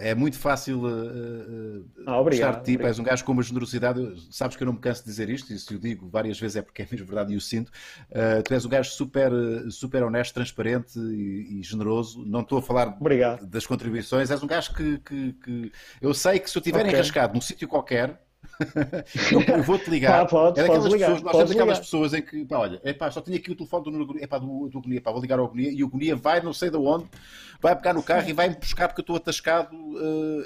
é 0.02 0.14
muito 0.14 0.38
fácil 0.38 0.84
uh, 0.84 1.84
ah, 2.06 2.20
obrigado, 2.22 2.50
gostar 2.50 2.60
de 2.60 2.66
ti, 2.66 2.72
obrigado. 2.74 2.88
és 2.90 3.00
um 3.00 3.04
gajo 3.04 3.26
com 3.26 3.32
uma 3.32 3.42
generosidade. 3.42 4.28
Sabes 4.30 4.56
que 4.56 4.62
eu 4.62 4.68
não 4.68 4.74
me 4.74 4.80
canso 4.80 5.02
de 5.02 5.10
dizer 5.10 5.32
isto, 5.32 5.52
e 5.52 5.58
se 5.58 5.74
eu 5.74 5.80
digo 5.80 6.08
várias 6.08 6.40
vezes 6.40 6.58
é 6.58 6.62
porque 6.62 6.84
é 6.84 6.88
mesmo 6.92 7.08
verdade 7.08 7.34
e 7.34 7.36
o 7.36 7.42
sinto. 7.42 7.72
tu 8.46 8.54
és 8.54 8.66
um 8.66 8.70
gajo 8.70 8.92
super, 8.92 9.32
super 9.72 10.04
honesto, 10.04 10.36
transparente 10.36 11.00
e, 11.00 11.60
e 11.60 11.64
generoso. 11.64 12.24
Não 12.24 12.42
estou 12.42 12.60
a 12.60 12.62
falar 12.62 12.90
obrigado. 12.90 13.48
das 13.48 13.66
contribuições, 13.66 14.30
és 14.30 14.44
um 14.44 14.48
gajo 14.48 14.76
que, 14.76 15.00
que, 15.00 15.34
que, 15.44 15.72
Eu 16.00 16.14
sei 16.14 16.38
que 16.38 16.52
se 16.52 16.56
eu 16.56 16.62
tiver 16.62 16.82
okay. 16.82 16.94
enrascado 16.94 17.34
num 17.34 17.42
sítio 17.42 17.68
qualquer 17.68 18.29
eu, 19.32 19.42
eu 19.58 19.64
vou-te 19.64 19.90
ligar. 19.90 20.22
Pá, 20.22 20.26
pode, 20.26 20.60
é 20.60 20.64
daquelas 20.64 20.92
ligar, 20.92 21.08
pessoas, 21.08 21.22
nós 21.24 21.32
temos 21.36 21.52
aquelas 21.52 21.68
ligar. 21.70 21.80
pessoas 21.80 22.14
em 22.14 22.22
que, 22.22 22.46
pá, 22.46 22.58
olha, 22.58 22.82
epá, 22.84 23.12
só 23.12 23.22
tinha 23.22 23.38
aqui 23.38 23.52
o 23.52 23.56
telefone 23.56 23.84
do, 23.86 23.92
Nuno- 23.92 24.18
epá, 24.20 24.38
do, 24.38 24.68
do 24.70 24.78
Agonia, 24.80 25.02
pá, 25.02 25.12
vou 25.12 25.22
ligar 25.22 25.40
ao 25.40 25.46
Agonia 25.46 25.72
e 25.72 25.84
o 25.84 25.88
Agonia 25.88 26.16
vai 26.16 26.42
não 26.42 26.54
sei 26.54 26.70
de 26.70 26.78
onde, 26.78 27.06
vai 27.62 27.76
pegar 27.76 27.94
no 27.94 28.04
carro 28.04 28.28
e 28.30 28.34
vai-me 28.34 28.56
buscar 28.56 28.88
porque 28.88 29.02
eu 29.02 29.04
estou 29.04 29.16
atascado. 29.16 29.76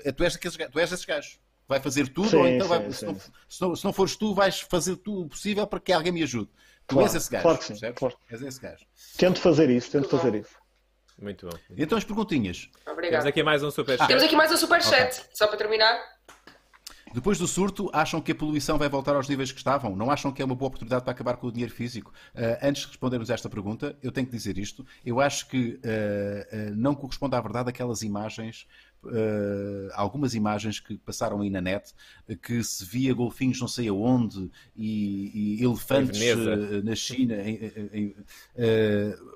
eh, 0.06 0.12
tu, 0.12 0.24
és 0.24 0.34
daqueles, 0.34 0.56
ga- 0.58 0.70
tu 0.70 0.80
és 0.80 0.92
esses 0.92 1.06
gajos. 1.06 1.40
Vai 1.68 1.80
fazer 1.80 2.08
tudo, 2.10 2.30
Sim, 2.30 2.36
ou 2.38 2.48
então 2.48 2.68
sim, 2.68 2.74
vai- 2.74 2.92
se, 2.92 2.98
sim. 3.00 3.06
não, 3.06 3.16
se, 3.16 3.62
não, 3.62 3.76
se 3.76 3.86
não 3.86 3.94
fores 3.94 4.16
tu, 4.16 4.34
vais 4.36 4.60
fazer 4.60 4.96
tudo 4.98 5.22
o 5.22 5.28
possível 5.30 5.66
para 5.66 5.80
que 5.80 5.94
alguém 5.94 6.12
me 6.12 6.22
ajude. 6.24 6.50
Tu 6.86 6.96
Claro, 6.96 7.08
és 7.08 7.16
esse 7.16 7.32
gajo. 7.32 7.44
claro 7.44 7.58
que 7.58 7.66
sim, 7.66 7.94
claro. 7.96 8.18
És 8.30 8.42
esse 8.42 8.60
gajo. 8.60 8.86
Tento 9.18 9.40
fazer 9.40 9.70
isso, 9.70 9.90
tento 9.92 10.10
fazer 10.10 10.36
isso. 10.36 10.52
Muito 11.22 11.48
bom. 11.48 11.58
Então 11.78 11.98
as 11.98 12.04
perguntinhas. 12.04 12.70
Temos 12.84 12.98
Obrigada. 12.98 13.30
aqui 13.30 13.42
mais 13.44 13.64
um 13.64 13.72
superchat. 13.72 14.08
Temos 14.08 14.24
aqui 14.24 14.36
mais 14.36 14.52
um 14.52 14.58
superchat, 14.58 15.22
só 15.34 15.48
para 15.48 15.58
terminar. 15.58 15.98
Depois 17.14 17.38
do 17.38 17.48
surto, 17.48 17.90
acham 17.94 18.20
que 18.20 18.32
a 18.32 18.36
poluição 18.36 18.78
vai 18.78 18.90
voltar 18.90 19.16
aos 19.16 19.30
níveis 19.30 19.52
que 19.52 19.60
estavam? 19.60 19.96
Não 19.96 20.10
acham 20.10 20.32
que 20.32 20.42
é 20.42 20.46
uma 20.46 20.56
boa 20.56 20.68
oportunidade 20.68 21.04
para 21.04 21.12
acabar 21.12 21.38
com 21.38 21.46
o 21.48 21.52
dinheiro 21.52 21.72
físico? 21.74 22.12
Ah, 22.36 22.58
antes 22.68 22.82
de 22.82 22.88
respondermos 22.88 23.30
a 23.30 23.36
esta 23.36 23.50
pergunta, 23.50 23.96
eu 24.02 24.12
tenho 24.12 24.26
que 24.26 24.34
dizer 24.36 24.58
isto. 24.58 24.84
Eu 25.06 25.20
acho 25.22 25.48
que 25.48 25.80
ah, 25.84 26.48
ah, 26.52 26.72
não 26.76 26.96
corresponde 26.96 27.36
à 27.36 27.42
verdade 27.42 27.70
aquelas 27.70 28.02
imagens, 28.02 28.66
ah, 29.06 29.10
algumas 29.94 30.34
imagens 30.34 30.80
que 30.80 30.98
passaram 30.98 31.42
aí 31.42 31.52
na 31.52 31.62
net, 31.62 31.94
que 32.42 32.64
se 32.64 32.84
via 32.84 33.14
golfinhos 33.14 33.60
não 33.62 33.68
sei 33.68 33.90
aonde 33.90 34.50
e, 34.76 35.60
e 35.60 35.64
elefantes 35.64 36.20
ah, 36.50 36.82
na 36.84 36.96
China. 36.96 37.36
em- 37.36 37.72
em- 37.94 38.16
ah, 38.58 39.33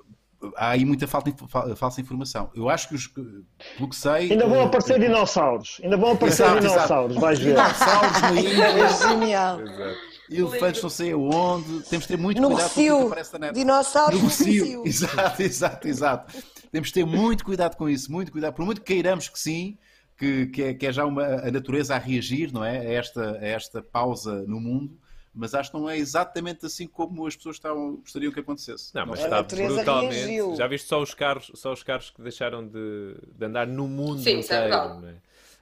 há 0.56 0.70
aí 0.70 0.84
muita 0.84 1.06
falta, 1.06 1.32
fa- 1.48 1.74
falsa 1.76 2.00
informação. 2.00 2.50
Eu 2.54 2.68
acho 2.68 2.88
que, 2.88 2.94
os, 2.94 3.06
pelo 3.06 3.88
que 3.88 3.96
sei... 3.96 4.32
Ainda 4.32 4.46
vão 4.46 4.60
ah, 4.62 4.64
aparecer 4.66 4.98
dinossauros. 5.00 5.80
Ainda 5.82 5.96
vão 5.96 6.12
aparecer 6.12 6.42
Exato, 6.44 6.58
exato. 6.58 6.74
dinossauros, 6.74 7.16
vais 7.16 7.38
ver. 7.38 7.54
Dinossauros 7.54 8.20
na 8.22 8.32
ilha. 8.32 8.64
É 8.64 9.08
genial. 9.08 9.60
Exato. 9.60 9.96
Elefantes 10.30 10.82
não 10.82 10.90
sei 10.90 11.12
aonde, 11.12 11.82
temos 11.88 12.04
de 12.06 12.08
ter 12.08 12.18
muito 12.18 12.40
No 12.40 12.48
cuidado 12.48 12.66
com 12.66 12.80
aquilo 12.80 12.84
que 12.84 13.00
recio. 13.00 13.06
aparece 13.06 13.32
na 13.32 13.38
net. 13.38 13.54
Dinossauros 13.54 14.16
no 14.16 14.22
no 14.22 14.28
recio. 14.28 14.64
recio. 14.64 14.82
Exato, 14.86 15.42
exato, 15.42 15.88
exato. 15.88 16.34
Temos 16.70 16.88
de 16.88 16.94
ter 16.94 17.06
muito 17.06 17.44
cuidado 17.44 17.76
com 17.76 17.88
isso, 17.88 18.12
muito 18.12 18.30
cuidado. 18.30 18.52
Por 18.54 18.64
muito 18.66 18.82
que 18.82 18.92
queiramos 18.92 19.28
que 19.30 19.38
sim, 19.40 19.78
que, 20.18 20.46
que, 20.48 20.62
é, 20.62 20.74
que 20.74 20.86
é 20.86 20.92
já 20.92 21.06
uma, 21.06 21.22
a 21.24 21.50
natureza 21.50 21.94
a 21.94 21.98
reagir, 21.98 22.52
não 22.52 22.62
é? 22.62 22.76
A 22.78 22.84
esta, 22.92 23.38
a 23.38 23.46
esta 23.46 23.82
pausa 23.82 24.44
no 24.46 24.60
mundo, 24.60 24.98
mas 25.38 25.54
acho 25.54 25.70
que 25.70 25.76
não 25.78 25.88
é 25.88 25.96
exatamente 25.96 26.66
assim 26.66 26.86
como 26.86 27.26
as 27.26 27.36
pessoas 27.36 27.56
estavam, 27.56 27.96
gostariam 27.96 28.32
que 28.32 28.40
acontecesse. 28.40 28.94
Não, 28.94 29.06
mas 29.06 29.20
está 29.20 29.42
brutalmente. 29.42 30.08
reagiu. 30.26 30.56
Já 30.56 30.66
viste 30.66 30.88
só 30.88 31.00
os 31.02 31.14
carros, 31.14 31.50
só 31.54 31.72
os 31.72 31.82
carros 31.82 32.10
que 32.10 32.22
deixaram 32.22 32.66
de, 32.66 33.14
de 33.36 33.44
andar 33.46 33.66
no 33.66 33.86
mundo 33.88 34.22
Sim, 34.22 34.38
é 34.40 34.42
inteiro. 34.44 34.94
não 35.00 35.08
é? 35.08 35.14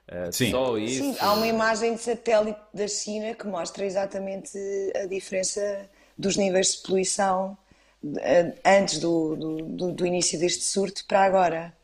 Ah, 0.09 0.32
Sim. 0.32 0.51
Só 0.51 0.78
isso. 0.78 0.98
Sim, 1.03 1.16
há 1.20 1.32
uma 1.35 1.47
imagem 1.47 1.94
de 1.94 2.01
satélite 2.03 2.61
da 2.73 2.86
China 2.89 3.35
que 3.35 3.47
mostra 3.47 3.85
exatamente 3.85 4.57
a 4.94 5.07
diferença 5.07 5.89
dos 6.16 6.36
níveis 6.36 6.77
de 6.77 6.82
poluição 6.82 7.57
eh, 8.19 8.55
antes 8.65 8.98
do, 9.01 9.36
do, 9.36 9.93
do- 9.93 10.07
início 10.07 10.39
deste 10.39 10.65
surto 10.65 11.05
para 11.07 11.24
agora. 11.24 11.74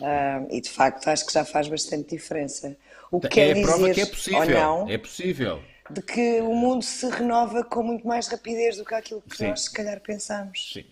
Ah, 0.00 0.44
e 0.50 0.60
de 0.60 0.70
facto 0.70 1.08
acho 1.08 1.26
que 1.26 1.32
já 1.32 1.44
faz 1.44 1.68
bastante 1.68 2.10
diferença. 2.16 2.76
O 3.10 3.20
que 3.20 3.40
é 3.40 3.44
quer 3.44 3.52
a 3.52 3.56
prova 3.56 3.88
dizer 3.88 3.90
que 3.90 4.00
é 4.00 4.06
ou 4.32 4.44
possível. 4.44 4.46
não 4.46 4.76
É 4.84 4.98
possível. 4.98 5.62
De 5.90 6.02
que 6.02 6.40
o 6.40 6.54
mundo 6.54 6.82
se 6.84 7.08
renova 7.08 7.64
com 7.64 7.82
muito 7.82 8.06
mais 8.06 8.26
rapidez 8.28 8.76
do 8.76 8.84
que 8.84 8.94
aquilo 8.94 9.22
que 9.22 9.36
Sim. 9.36 9.48
nós 9.48 9.62
se 9.62 9.72
calhar 9.72 10.00
pensamos. 10.00 10.70
Sim. 10.72 10.84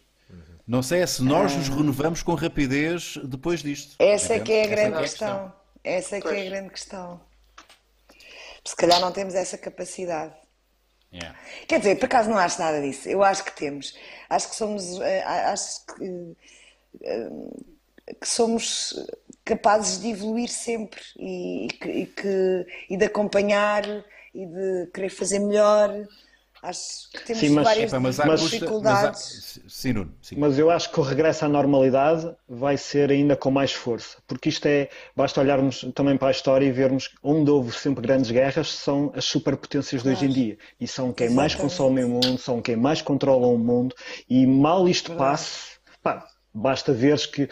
Não 0.67 0.83
sei 0.83 1.03
é 1.03 1.07
se 1.07 1.23
nós 1.23 1.55
nos 1.55 1.69
renovamos 1.69 2.23
com 2.23 2.35
rapidez 2.35 3.19
depois 3.25 3.63
disto. 3.63 3.97
Essa 3.99 4.35
é 4.35 4.41
que 4.41 4.53
é 4.53 4.61
a 4.63 4.65
Essa 4.65 4.71
grande 4.75 4.97
a 4.97 5.01
questão. 5.01 5.53
Essa 5.83 6.17
é 6.17 6.21
que 6.21 6.29
é 6.29 6.41
a 6.47 6.51
grande 6.51 6.71
questão. 6.71 7.21
Se 8.65 8.75
calhar 8.75 8.99
não 9.01 9.13
temos 9.13 9.35
essa 9.35 9.59
capacidade. 9.59 10.33
Yeah. 11.13 11.39
Quer 11.69 11.79
dizer, 11.81 11.97
por 11.97 12.07
acaso 12.07 12.31
não 12.31 12.39
acho 12.39 12.59
nada 12.59 12.81
disso. 12.81 13.09
Eu 13.09 13.23
acho 13.23 13.45
que 13.45 13.53
temos. 13.55 13.95
Acho 14.29 14.49
que 14.49 14.57
somos. 14.57 15.01
eh, 15.01 15.23
Acho 15.23 15.85
que, 15.87 16.37
eh, 17.03 17.29
que 18.21 18.27
somos 18.29 19.07
capazes 19.45 20.01
de 20.01 20.09
evoluir 20.09 20.49
sempre 20.49 21.01
e, 21.19 21.69
e 21.85 22.07
que- 22.07 22.67
e 22.91 22.97
de 22.97 23.05
acompanhar 23.05 23.85
e 24.35 24.47
de 24.47 24.91
querer 24.93 25.11
fazer 25.11 25.39
melhor. 25.39 25.91
Acho 26.63 27.11
que 27.13 27.23
temos 27.27 27.41
Sim, 27.41 27.51
mas- 27.51 27.65
várias 27.65 27.91
Epá, 27.93 28.01
mas 28.01 28.19
há 28.19 28.35
dificuldades. 28.37 29.21
mas 29.35 29.63
há- 29.67 29.69
Sim, 29.69 29.93
Nuno. 29.93 30.15
Sim. 30.23 30.37
Mas 30.39 30.59
eu 30.59 30.71
acho 30.71 30.91
que 30.91 30.99
o 30.99 31.03
regresso 31.03 31.45
à 31.45 31.49
normalidade 31.49 32.35
vai 32.49 32.79
ser 32.79 33.11
ainda 33.11 33.37
com 33.37 33.51
mais 33.51 33.71
força, 33.73 34.17
porque 34.27 34.49
isto 34.49 34.65
é, 34.65 34.89
basta 35.15 35.43
olharmos 35.43 35.85
também 35.95 36.17
para 36.17 36.29
a 36.29 36.31
história 36.31 36.65
e 36.65 36.73
vermos 36.73 37.11
onde 37.23 37.51
houve 37.51 37.71
sempre 37.77 38.01
grandes 38.03 38.31
guerras, 38.31 38.69
são 38.73 39.13
as 39.15 39.27
superpotências 39.27 40.03
de 40.03 40.09
hoje 40.09 40.25
em 40.25 40.31
dia, 40.31 40.59
e 40.81 40.89
são 40.89 41.13
quem 41.13 41.29
mais 41.29 41.53
Exatamente. 41.53 41.73
consomem 41.77 42.05
o 42.05 42.09
mundo, 42.09 42.39
são 42.39 42.63
quem 42.63 42.77
mais 42.77 43.03
controlam 43.03 43.55
o 43.55 43.59
mundo, 43.59 43.95
e 44.27 44.47
mal 44.47 44.89
isto 44.89 45.13
passe, 45.17 45.73
pá, 46.03 46.27
basta 46.55 46.93
veres 46.93 47.27
que 47.27 47.49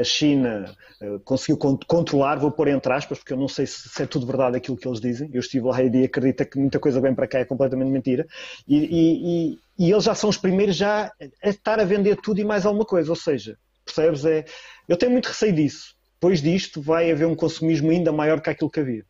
a 0.00 0.04
China 0.04 0.74
eh, 1.00 1.18
conseguiu 1.24 1.56
con- 1.58 1.78
controlar, 1.86 2.36
vou 2.38 2.50
pôr 2.52 2.68
entre 2.68 2.92
aspas, 2.92 3.18
porque 3.18 3.32
eu 3.32 3.36
não 3.36 3.48
sei 3.48 3.66
se, 3.66 4.02
é 4.02 4.06
tudo 4.06 4.26
verdade 4.26 4.56
aquilo 4.56 4.76
que 4.76 4.86
eles 4.86 5.00
dizem, 5.00 5.28
eu 5.32 5.40
estive 5.40 5.66
lá 5.66 5.82
e 5.82 6.04
acredito 6.04 6.44
que 6.46 6.58
muita 6.58 6.78
coisa 6.78 7.00
vem 7.00 7.14
para 7.14 7.26
cá 7.26 7.40
é 7.40 7.44
completamente 7.44 7.90
mentira, 7.90 8.26
e, 8.66 8.76
e- 8.76 9.52
e- 9.54 9.58
e 9.86 9.90
eles 9.92 10.04
já 10.04 10.14
são 10.14 10.30
os 10.30 10.38
primeiros 10.38 10.76
já 10.76 11.10
a 11.42 11.48
estar 11.48 11.80
a 11.80 11.84
vender 11.84 12.16
tudo 12.20 12.40
e 12.40 12.44
mais 12.44 12.64
alguma 12.64 12.84
coisa. 12.84 13.10
Ou 13.10 13.16
seja, 13.16 13.58
percebes? 13.84 14.24
É, 14.24 14.44
eu 14.88 14.96
tenho 14.96 15.10
muito 15.12 15.26
receio 15.26 15.52
disso. 15.54 15.94
Depois 16.14 16.40
disto 16.40 16.80
vai 16.80 17.10
haver 17.10 17.26
um 17.26 17.34
consumismo 17.34 17.90
ainda 17.90 18.12
maior 18.12 18.40
que 18.40 18.50
aquilo 18.50 18.70
que 18.70 18.80
havia. 18.80 19.04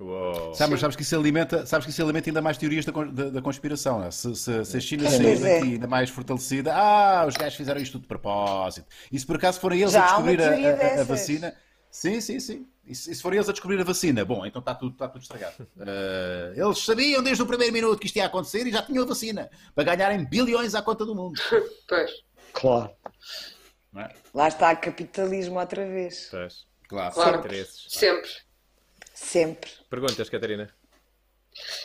Uou. 0.00 0.52
Sabes, 0.54 0.70
mas 0.72 0.80
sabes 0.80 0.96
que 0.96 1.02
isso 1.02 1.14
alimenta, 1.16 1.64
sabes 1.66 1.84
que 1.86 1.90
isso 1.92 2.02
alimenta 2.02 2.28
ainda 2.28 2.42
mais 2.42 2.58
teorias 2.58 2.84
da, 2.84 2.92
da- 2.92 3.30
da 3.30 3.40
conspiração. 3.42 4.00
né? 4.00 4.10
Se, 4.10 4.34
se- 4.34 4.64
se 4.64 4.76
a 4.76 4.80
China 4.80 5.04
Pois 5.04 5.14
sair 5.16 5.36
é. 5.46 5.54
daqui 5.60 5.72
ainda 5.74 5.86
mais 5.86 6.10
fortalecida, 6.10 6.74
ah, 6.74 7.24
os 7.26 7.36
gajos 7.36 7.54
fizeram 7.54 7.80
isto 7.80 7.92
tudo 7.92 8.02
de 8.02 8.08
propósito. 8.08 8.86
E 9.12 9.18
se 9.18 9.24
por 9.24 9.36
acaso 9.36 9.60
forem 9.60 9.80
eles 9.80 9.92
Já 9.92 10.02
a 10.04 10.06
descobrir 10.08 10.42
a, 10.42 10.48
a- 10.98 11.00
a 11.00 11.04
vacina, 11.04 11.54
sim, 11.90 12.20
sim, 12.20 12.40
sim. 12.40 12.66
E 12.86 12.94
se, 12.94 13.14
forem 13.22 13.38
eles 13.38 13.48
a 13.48 13.52
descobrir 13.52 13.80
a 13.80 13.84
vacina, 13.84 14.24
bom, 14.26 14.44
então 14.44 14.58
está 14.60 14.74
tudo, 14.74 14.92
está 14.92 15.08
tudo 15.08 15.22
estragado. 15.22 15.66
Eh, 15.80 16.52
eles 16.56 16.78
sabiam 16.84 17.22
desde 17.22 17.42
o 17.42 17.46
primeiro 17.46 17.72
minuto 17.72 17.98
que 17.98 18.06
isto 18.06 18.16
ia 18.16 18.26
acontecer 18.26 18.66
e 18.66 18.70
já 18.72 18.82
tinham 18.82 19.04
a 19.04 19.06
vacina 19.06 19.48
para 19.74 19.84
ganharem 19.84 20.24
bilhões 20.28 20.74
à 20.74 20.82
conta 20.82 21.06
do 21.06 21.14
mundo. 21.14 21.40
Pois. 21.88 22.10
Claro. 22.52 22.90
Não 23.92 24.02
é? 24.02 24.10
Lá 24.34 24.48
está 24.48 24.74
capitalismo 24.76 25.58
outra 25.58 25.86
vez. 25.86 26.28
Pois. 26.30 26.66
Claro. 26.88 27.14
Claro. 27.14 27.38
Interesses. 27.38 27.86
Sempre. 27.88 28.28
Sempre. 29.14 29.70
Perguntas, 29.88 30.28
Catarina? 30.28 30.68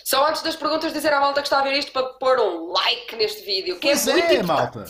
Só 0.03 0.27
antes 0.27 0.41
das 0.41 0.55
perguntas, 0.55 0.91
dizer 0.91 1.13
à 1.13 1.19
malta 1.21 1.41
que 1.41 1.47
está 1.47 1.59
a 1.59 1.63
ver 1.63 1.73
isto 1.77 1.91
para 1.91 2.03
pôr 2.13 2.39
um 2.39 2.71
like 2.71 3.15
neste 3.15 3.43
vídeo, 3.45 3.75
que 3.79 3.87
Pois 3.87 4.07
é 4.07 4.11
muito 4.13 4.25
é, 4.25 4.33
importante. 4.37 4.47
malta. 4.75 4.85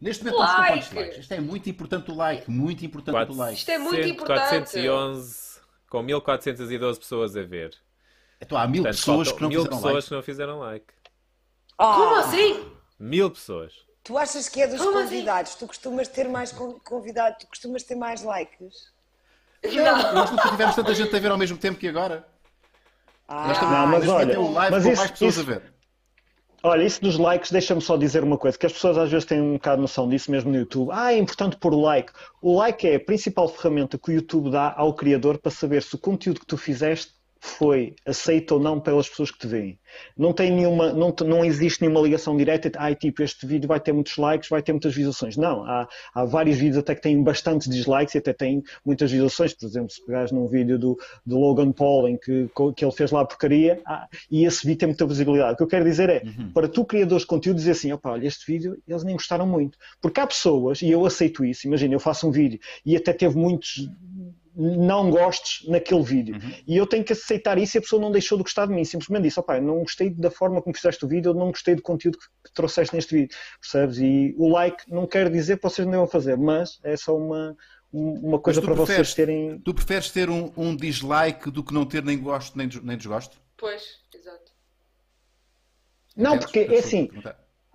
Neste 0.00 0.24
momento 0.24 0.38
Like. 0.38 0.72
quantos 0.72 0.92
likes? 0.92 1.18
Isto 1.18 1.34
é 1.34 1.40
muito 1.40 1.70
importante 1.70 2.10
o 2.10 2.14
like, 2.14 2.50
muito 2.50 2.84
importante 2.84 3.30
o 3.32 3.34
like. 3.36 3.54
Isto 3.58 3.70
é 3.70 3.78
muito 3.78 3.96
400, 3.96 4.10
importante. 4.10 4.70
411 4.72 5.60
com 5.88 6.02
1412 6.02 6.98
pessoas 7.00 7.36
a 7.36 7.42
ver. 7.42 7.74
Então 8.40 8.58
há 8.58 8.66
mil 8.68 8.82
Portanto, 8.82 8.98
pessoas 8.98 9.32
que 9.32 9.42
não 9.42 9.48
mil 9.48 9.60
fizeram 9.62 9.76
pessoas 9.76 9.94
like. 9.94 10.08
que 10.08 10.14
não 10.14 10.22
fizeram 10.22 10.58
like. 10.60 10.86
Ah, 11.78 11.94
Como 11.94 12.14
assim? 12.16 12.72
Mil 12.98 13.30
pessoas. 13.30 13.72
Tu 14.04 14.16
achas 14.18 14.48
que 14.48 14.60
é 14.62 14.66
dos 14.66 14.78
Como 14.78 14.98
assim? 14.98 15.08
convidados? 15.10 15.54
Tu 15.56 15.66
costumas 15.66 16.08
ter 16.08 16.28
mais 16.28 16.50
con- 16.52 16.78
convidados, 16.80 17.38
tu 17.40 17.46
costumas 17.48 17.82
ter 17.82 17.94
mais 17.94 18.22
likes? 18.22 18.92
Não. 19.64 20.14
Nós 20.14 20.30
nunca 20.30 20.48
tivemos 20.48 20.74
tanta 20.74 20.94
gente 20.94 21.14
a 21.14 21.18
ver 21.18 21.30
ao 21.30 21.38
mesmo 21.38 21.58
tempo 21.58 21.78
que 21.78 21.88
agora. 21.88 22.26
Ah, 23.26 23.48
Nós 23.48 23.60
Não, 23.60 23.86
mas 23.86 24.08
olha, 24.08 24.32
é 24.32 24.38
um 24.38 24.52
live 24.52 24.74
mas 24.74 24.84
com 24.84 24.90
isso- 24.90 25.00
mais 25.00 25.10
pessoas 25.10 25.36
isso- 25.36 25.40
a 25.50 25.54
ver. 25.54 25.62
Olha, 26.62 26.82
isso 26.82 27.00
dos 27.00 27.16
likes, 27.18 27.52
deixa-me 27.52 27.80
só 27.80 27.96
dizer 27.96 28.24
uma 28.24 28.36
coisa, 28.36 28.58
que 28.58 28.66
as 28.66 28.72
pessoas 28.72 28.98
às 28.98 29.10
vezes 29.10 29.24
têm 29.24 29.40
um 29.40 29.52
bocado 29.54 29.80
noção 29.80 30.08
disso 30.08 30.28
mesmo 30.30 30.50
no 30.50 30.56
YouTube. 30.58 30.90
Ah, 30.92 31.12
é 31.12 31.18
importante 31.18 31.56
pôr 31.56 31.72
o 31.72 31.80
like. 31.80 32.12
O 32.42 32.56
like 32.56 32.86
é 32.88 32.96
a 32.96 33.00
principal 33.00 33.48
ferramenta 33.48 33.96
que 33.96 34.10
o 34.10 34.14
YouTube 34.14 34.50
dá 34.50 34.74
ao 34.76 34.92
criador 34.92 35.38
para 35.38 35.52
saber 35.52 35.82
se 35.84 35.94
o 35.94 35.98
conteúdo 35.98 36.40
que 36.40 36.46
tu 36.46 36.56
fizeste 36.56 37.12
foi 37.40 37.94
aceito 38.06 38.52
ou 38.52 38.60
não 38.60 38.80
pelas 38.80 39.08
pessoas 39.08 39.30
que 39.30 39.38
te 39.38 39.46
veem. 39.46 39.78
Não 40.16 40.32
tem 40.32 40.50
nenhuma, 40.50 40.92
não, 40.92 41.14
não 41.26 41.44
existe 41.44 41.80
nenhuma 41.80 42.00
ligação 42.00 42.36
direta, 42.36 42.70
ai, 42.76 42.94
tipo, 42.94 43.22
este 43.22 43.46
vídeo 43.46 43.68
vai 43.68 43.80
ter 43.80 43.92
muitos 43.92 44.16
likes, 44.16 44.48
vai 44.48 44.62
ter 44.62 44.72
muitas 44.72 44.94
visualizações. 44.94 45.36
Não, 45.36 45.64
há, 45.64 45.88
há 46.14 46.24
vários 46.24 46.58
vídeos 46.58 46.78
até 46.78 46.94
que 46.94 47.02
têm 47.02 47.22
bastantes 47.22 47.68
dislikes 47.68 48.14
e 48.14 48.18
até 48.18 48.32
têm 48.32 48.62
muitas 48.84 49.10
visualizações. 49.10 49.54
Por 49.54 49.66
exemplo, 49.66 49.90
se 49.90 50.04
pegares 50.04 50.32
num 50.32 50.46
vídeo 50.46 50.78
do, 50.78 50.98
do 51.24 51.38
Logan 51.38 51.72
Paul 51.72 52.08
em 52.08 52.16
que, 52.16 52.50
que 52.76 52.84
ele 52.84 52.92
fez 52.92 53.10
lá 53.10 53.22
a 53.22 53.24
porcaria, 53.24 53.80
ah, 53.86 54.06
e 54.30 54.44
esse 54.44 54.66
vídeo 54.66 54.80
tem 54.80 54.88
muita 54.88 55.06
visibilidade. 55.06 55.54
O 55.54 55.56
que 55.56 55.62
eu 55.62 55.68
quero 55.68 55.84
dizer 55.84 56.10
é, 56.10 56.22
para 56.52 56.68
tu, 56.68 56.84
criadores 56.84 57.22
de 57.22 57.28
conteúdo, 57.28 57.56
dizer 57.56 57.72
assim, 57.72 57.92
opa, 57.92 58.10
olha, 58.10 58.26
este 58.26 58.50
vídeo 58.50 58.76
eles 58.86 59.04
nem 59.04 59.14
gostaram 59.14 59.46
muito. 59.46 59.78
Porque 60.00 60.20
há 60.20 60.26
pessoas, 60.26 60.82
e 60.82 60.90
eu 60.90 61.04
aceito 61.06 61.44
isso, 61.44 61.66
imagina, 61.66 61.94
eu 61.94 62.00
faço 62.00 62.28
um 62.28 62.30
vídeo 62.30 62.58
e 62.84 62.96
até 62.96 63.12
teve 63.12 63.36
muitos 63.36 63.88
não 64.56 65.10
gostes 65.10 65.68
naquele 65.68 66.02
vídeo. 66.02 66.36
E 66.66 66.76
eu 66.76 66.86
tenho 66.86 67.04
que 67.04 67.12
aceitar 67.12 67.58
isso 67.58 67.76
e 67.76 67.78
a 67.78 67.82
pessoa 67.82 68.00
não 68.02 68.10
deixou 68.10 68.36
de 68.38 68.44
gostar 68.44 68.66
de 68.66 68.72
mim. 68.72 68.84
Simplesmente 68.84 69.22
disse, 69.24 69.38
opá, 69.40 69.60
não 69.60 69.80
gostei 69.80 70.10
da 70.10 70.30
forma 70.30 70.60
como 70.62 70.74
fizeste 70.76 71.04
o 71.04 71.08
vídeo, 71.08 71.30
eu 71.30 71.34
não 71.34 71.48
gostei 71.50 71.74
do 71.74 71.82
conteúdo 71.82 72.18
que, 72.18 72.52
trouxeste 72.54 72.94
neste 72.94 73.14
vídeo. 73.14 73.36
Percebes? 73.60 73.98
E 73.98 74.34
o 74.38 74.48
like 74.48 74.82
não 74.90 75.06
quer 75.06 75.30
dizer 75.30 75.56
que 75.58 75.62
vocês 75.62 75.84
não 75.86 75.92
devam 75.92 76.06
fazer, 76.06 76.36
mas 76.36 76.78
é 76.82 76.96
só 76.96 77.16
uma, 77.16 77.56
um- 77.92 78.28
uma 78.28 78.38
coisa 78.40 78.60
para 78.60 78.74
preferes- 78.74 78.96
vocês 78.96 79.14
terem... 79.14 79.58
Tu 79.60 79.74
preferes 79.74 80.10
ter 80.10 80.28
um, 80.30 80.50
um 80.56 80.74
dislike 80.74 81.50
do 81.50 81.62
que 81.62 81.72
não 81.74 81.84
ter 81.84 82.02
nem 82.02 82.18
gosto 82.18 82.56
nem, 82.58 82.66
des- 82.68 82.82
nem 82.82 82.96
desgosto? 82.96 83.40
Pois, 83.56 83.82
exato. 84.14 84.52
Não, 86.16 86.34
Entendes? 86.34 86.46
porque 86.46 86.74
é 86.74 86.78
assim, 86.78 87.08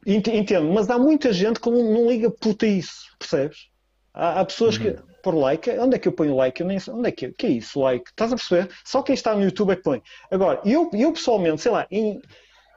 entendo, 0.06 0.70
mas 0.74 0.90
há 0.90 0.98
muita 1.00 1.32
gente 1.32 1.60
que 1.60 1.70
não, 1.70 1.82
não 1.94 2.10
liga 2.10 2.30
puta 2.30 2.66
a 2.66 2.70
isso, 2.70 3.06
percebes? 3.18 3.70
Há, 4.14 4.42
há 4.42 4.46
pessoas 4.46 4.78
que, 4.78 4.96
por 5.24 5.34
like, 5.36 5.70
onde 5.80 5.96
é 5.96 6.00
que 6.00 6.08
eu 6.08 6.12
ponho 6.12 6.36
like? 6.36 6.62
Eu 6.62 6.68
nem 6.68 6.78
sei, 6.80 6.94
onde 6.94 7.08
é 7.08 7.12
que, 7.12 7.32
que 7.32 7.48
é 7.48 7.50
isso, 7.50 7.80
like? 7.80 8.10
Estás 8.12 8.32
a 8.32 8.36
perceber? 8.36 8.70
Só 8.86 9.02
quem 9.02 9.16
está 9.16 9.34
no 9.34 9.42
YouTube 9.44 9.72
é 9.72 9.76
que 9.78 9.82
põe. 9.82 10.04
Agora, 10.30 10.62
eu, 10.66 10.92
eu 10.94 11.14
pessoalmente, 11.14 11.62
sei 11.62 11.72
lá, 11.72 11.88
em, 11.90 12.22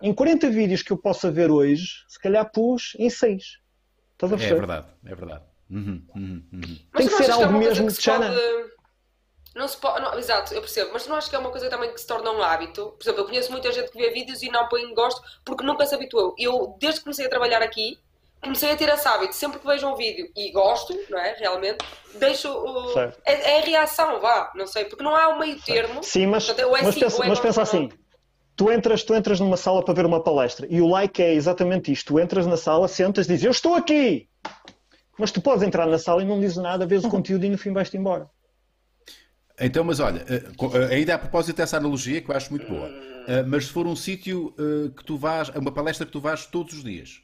em 0.00 0.14
40 0.14 0.48
vídeos 0.48 0.82
que 0.82 0.92
eu 0.92 0.96
possa 0.96 1.30
ver 1.30 1.50
hoje, 1.50 1.88
se 2.08 2.18
calhar 2.20 2.50
pus 2.50 2.94
em 2.98 3.10
6. 3.10 3.58
Estás 4.12 4.32
a 4.32 4.36
É 4.36 4.38
perceber? 4.38 4.60
verdade, 4.60 4.86
é 5.04 5.14
verdade. 5.14 5.44
Uhum, 5.68 6.06
uhum, 6.14 6.42
uhum. 6.52 6.78
Tem 6.96 7.08
que 7.08 7.12
ser 7.14 7.28
é 7.28 7.32
algo 7.32 7.46
uma 7.48 7.52
coisa 7.60 7.68
mesmo 7.68 7.86
que 7.88 7.92
se 7.94 8.02
Chana. 8.02 8.28
pode- 8.28 8.70
Não 9.56 9.66
se 9.66 9.76
pode. 9.78 10.00
não, 10.02 10.16
exato, 10.18 10.54
eu 10.54 10.60
percebo, 10.60 10.90
mas 10.92 11.02
tu 11.02 11.08
não 11.08 11.16
achas 11.16 11.28
que 11.28 11.34
é 11.34 11.38
uma 11.40 11.50
coisa 11.50 11.68
também 11.68 11.92
que 11.92 12.00
se 12.00 12.06
torna 12.06 12.30
um 12.30 12.40
hábito? 12.42 12.92
Por 12.92 13.02
exemplo, 13.02 13.22
eu 13.22 13.26
conheço 13.26 13.50
muita 13.50 13.72
gente 13.72 13.90
que 13.90 13.98
vê 13.98 14.10
vídeos 14.10 14.42
e 14.42 14.50
não 14.50 14.68
põe 14.68 14.82
em 14.82 14.94
gosto 14.94 15.20
porque 15.44 15.64
nunca 15.64 15.84
se 15.84 15.94
habituou. 15.96 16.34
Eu, 16.38 16.76
desde 16.78 17.00
que 17.00 17.04
comecei 17.04 17.26
a 17.26 17.28
trabalhar 17.28 17.60
aqui, 17.62 17.98
comecei 18.46 18.70
a 18.72 18.76
ter 18.76 18.88
esse 18.88 19.06
hábito. 19.06 19.34
Sempre 19.34 19.58
que 19.58 19.66
vejo 19.66 19.86
um 19.86 19.94
vídeo 19.96 20.28
e 20.34 20.50
gosto, 20.52 20.98
não 21.10 21.18
é? 21.18 21.34
Realmente, 21.38 21.84
deixo. 22.18 22.48
o- 22.50 22.92
Certo. 22.94 23.20
É, 23.24 23.56
é 23.56 23.58
a 23.58 23.64
reação, 23.64 24.20
vá, 24.20 24.50
não 24.54 24.66
sei, 24.66 24.86
porque 24.86 25.04
não 25.04 25.14
há 25.14 25.28
um 25.28 25.38
meio 25.38 25.60
termo. 25.60 26.02
Sim, 26.02 26.26
mas, 26.26 26.46
Portanto, 26.46 26.74
é 26.76 26.82
mas, 26.82 26.94
sim, 26.94 27.00
pensa, 27.00 27.16
ou 27.18 27.24
é 27.24 27.28
mas 27.28 27.40
pensa 27.40 27.62
assim. 27.62 27.88
Tu 28.56 28.72
entras, 28.72 29.02
tu 29.02 29.14
entras 29.14 29.38
numa 29.38 29.56
sala 29.58 29.84
para 29.84 29.92
ver 29.92 30.06
uma 30.06 30.22
palestra 30.22 30.66
e 30.70 30.80
o 30.80 30.86
like 30.88 31.22
é 31.22 31.34
exatamente 31.34 31.92
isto. 31.92 32.14
Tu 32.14 32.20
entras 32.20 32.46
na 32.46 32.56
sala, 32.56 32.88
sentas, 32.88 33.26
dizes 33.26 33.44
eu 33.44 33.50
estou 33.50 33.74
aqui. 33.74 34.30
Mas 35.18 35.30
tu 35.30 35.42
podes 35.42 35.62
entrar 35.62 35.86
na 35.86 35.98
sala 35.98 36.22
e 36.22 36.24
não 36.24 36.40
dizes 36.40 36.56
nada, 36.56 36.86
vês 36.86 37.04
o 37.04 37.08
conteúdo 37.10 37.44
e 37.44 37.50
no 37.50 37.58
fim 37.58 37.72
vais-te 37.72 37.96
embora. 37.98 38.30
Então, 39.58 39.82
mas 39.84 40.00
olha, 40.00 40.24
eh, 40.28 40.42
eh, 40.90 40.94
ainda 40.94 41.14
a 41.14 41.18
propósito 41.18 41.56
dessa 41.56 41.78
analogia 41.78 42.20
que 42.20 42.30
eu 42.30 42.36
acho 42.36 42.50
muito 42.50 42.66
boa, 42.66 42.90
eh, 43.26 43.42
mas 43.42 43.64
se 43.66 43.72
for 43.72 43.86
um 43.86 43.96
sítio 43.96 44.54
que 44.96 45.04
tu 45.04 45.16
vais, 45.16 45.48
uma 45.50 45.72
palestra 45.72 46.04
que 46.04 46.12
tu 46.12 46.20
vais 46.20 46.44
todos 46.46 46.74
os 46.74 46.84
dias, 46.84 47.22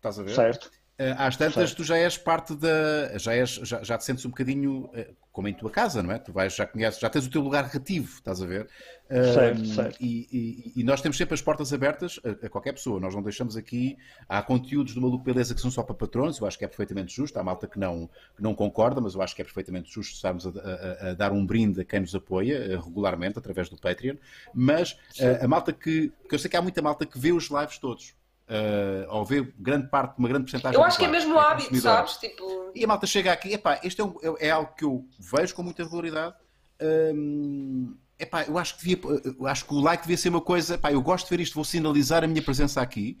estás 0.00 0.18
a 0.18 0.22
ver? 0.22 0.34
Certo? 0.34 0.70
Eh, 0.98 1.14
Às 1.16 1.34
tantas, 1.34 1.54
Certo. 1.70 1.76
tu 1.78 1.84
já 1.84 1.96
és 1.96 2.18
parte 2.18 2.54
da. 2.54 3.16
Já, 3.18 3.34
és, 3.34 3.48
já, 3.62 3.82
já 3.82 3.96
te 3.96 4.04
sentes 4.04 4.24
um 4.26 4.28
bocadinho 4.28 4.90
eh, 4.92 5.14
como 5.32 5.48
em 5.48 5.54
tua 5.54 5.70
casa, 5.70 6.02
não 6.02 6.12
é? 6.12 6.18
Tu 6.18 6.30
vais, 6.30 6.54
já 6.54 6.66
conheces, 6.66 7.00
já 7.00 7.08
tens 7.08 7.24
o 7.26 7.30
teu 7.30 7.40
lugar 7.40 7.64
retivo, 7.64 8.12
estás 8.16 8.42
a 8.42 8.46
ver? 8.46 8.68
Certo, 9.08 9.60
Ahm, 9.62 9.64
certo. 9.64 9.96
E, 9.98 10.28
e- 10.30 10.80
e 10.80 10.84
nós 10.84 11.00
temos 11.00 11.16
sempre 11.16 11.32
as 11.32 11.40
portas 11.40 11.72
abertas 11.72 12.20
a, 12.22 12.44
a 12.46 12.50
qualquer 12.50 12.72
pessoa. 12.74 13.00
Nós 13.00 13.14
não 13.14 13.22
deixamos 13.22 13.56
aqui. 13.56 13.96
Há 14.28 14.42
conteúdos 14.42 14.92
do 14.92 15.00
Maluco 15.00 15.24
Beleza 15.24 15.54
que 15.54 15.60
são 15.62 15.70
só 15.70 15.82
para 15.82 15.94
patrões, 15.94 16.38
eu 16.38 16.46
acho 16.46 16.58
que 16.58 16.66
é 16.66 16.68
perfeitamente 16.68 17.16
justo. 17.16 17.38
Há 17.38 17.42
malta 17.42 17.66
que 17.66 17.78
não, 17.78 18.06
que 18.36 18.42
não 18.42 18.54
concorda, 18.54 19.00
mas 19.00 19.14
eu 19.14 19.22
acho 19.22 19.34
que 19.34 19.40
é 19.40 19.44
perfeitamente 19.44 19.90
justo 19.90 20.14
estarmos 20.16 20.46
a, 20.46 20.50
a- 20.50 21.10
a 21.10 21.14
dar 21.14 21.32
um 21.32 21.46
brinde 21.46 21.80
a 21.80 21.84
quem 21.84 22.00
nos 22.00 22.14
apoia 22.14 22.56
eh, 22.56 22.76
regularmente 22.76 23.38
através 23.38 23.70
do 23.70 23.78
Patreon. 23.78 24.16
Mas 24.52 24.98
eh, 25.18 25.40
a 25.42 25.48
malta 25.48 25.72
que. 25.72 26.12
Porque 26.20 26.34
eu 26.34 26.38
sei 26.38 26.50
que 26.50 26.58
há 26.58 26.62
muita 26.62 26.82
malta 26.82 27.06
que 27.06 27.18
vê 27.18 27.32
os 27.32 27.48
lives 27.48 27.78
todos. 27.78 28.19
Eh, 28.50 29.06
ou 29.08 29.24
vê 29.24 29.46
grande 29.58 29.88
parte, 29.88 30.18
uma 30.18 30.28
grande 30.28 30.42
porcentagem 30.44 30.76
Eu 30.78 30.84
acho 30.84 30.98
que 30.98 31.04
é 31.04 31.08
mesmo 31.08 31.34
é 31.36 31.38
hábito, 31.38 31.68
consumidora. 31.68 31.96
sabes? 31.96 32.16
Tipo. 32.16 32.72
E 32.74 32.84
a 32.84 32.88
malta 32.88 33.06
chega 33.06 33.32
aqui, 33.32 33.52
epá, 33.54 33.78
isto 33.84 34.02
é, 34.02 34.04
um- 34.04 34.34
é- 34.36 34.48
é 34.48 34.50
algo 34.50 34.72
que 34.76 34.84
eu 34.84 35.04
vejo 35.18 35.54
com 35.54 35.62
muita 35.62 35.84
regularidade. 35.84 36.34
Hum, 36.82 37.94
epá, 38.18 38.44
eu 38.44 38.58
acho 38.58 38.76
que 38.76 38.82
devia, 38.84 38.98
eu 39.38 39.46
acho 39.46 39.64
que 39.64 39.74
o 39.74 39.80
like 39.80 40.02
devia 40.02 40.16
ser 40.16 40.28
uma 40.30 40.40
coisa, 40.40 40.74
epá, 40.74 40.92
eu 40.92 41.00
gosto 41.00 41.28
de 41.28 41.36
ver 41.36 41.42
isto, 41.42 41.54
vou 41.54 41.64
sinalizar 41.64 42.24
a 42.24 42.26
minha 42.26 42.42
presença 42.42 42.80
aqui, 42.80 43.18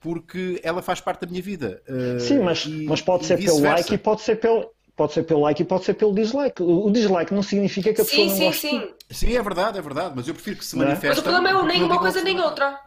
porque 0.00 0.60
ela 0.62 0.82
faz 0.82 1.00
parte 1.00 1.20
da 1.20 1.26
minha 1.26 1.42
vida. 1.42 1.82
Uh, 1.88 2.18
Sim, 2.20 2.38
mas, 2.40 2.64
e- 2.66 2.86
mas 2.88 3.00
pode 3.02 3.24
ser 3.26 3.38
pelo 3.42 3.60
like 3.60 3.94
e 3.94 3.98
pode 3.98 4.20
ser 4.22 4.36
pelo. 4.36 4.70
Pode 4.94 5.14
ser 5.14 5.22
pelo 5.22 5.40
like 5.40 5.62
e 5.62 5.64
pode 5.64 5.84
ser 5.84 5.94
pelo 5.94 6.14
dislike. 6.14 6.62
O 6.62 6.86
o 6.86 6.90
dislike 6.92 7.32
não 7.32 7.42
significa 7.42 7.94
que 7.94 8.00
a 8.02 8.04
pessoa 8.04 8.24
Sim, 8.24 8.30
não 8.30 8.36
sim, 8.36 8.44
goste. 8.44 8.60
sim. 8.60 8.80
ti. 9.08 9.14
Sim, 9.14 9.36
é 9.36 9.42
verdade, 9.42 9.78
é 9.78 9.82
verdade, 9.82 10.12
mas 10.14 10.28
eu 10.28 10.34
prefiro 10.34 10.58
que 10.58 10.64
se 10.66 10.76
Não 10.76 10.82
é? 10.84 10.88
manifeste. 10.88 11.08
Mas 11.08 11.18
o 11.18 11.22
problema 11.22 11.48
é 11.48 11.54
o 11.54 11.64
nem 11.66 11.82
uma 11.82 11.98
coisa 11.98 12.22
nem 12.22 12.38
outra. 12.40 12.78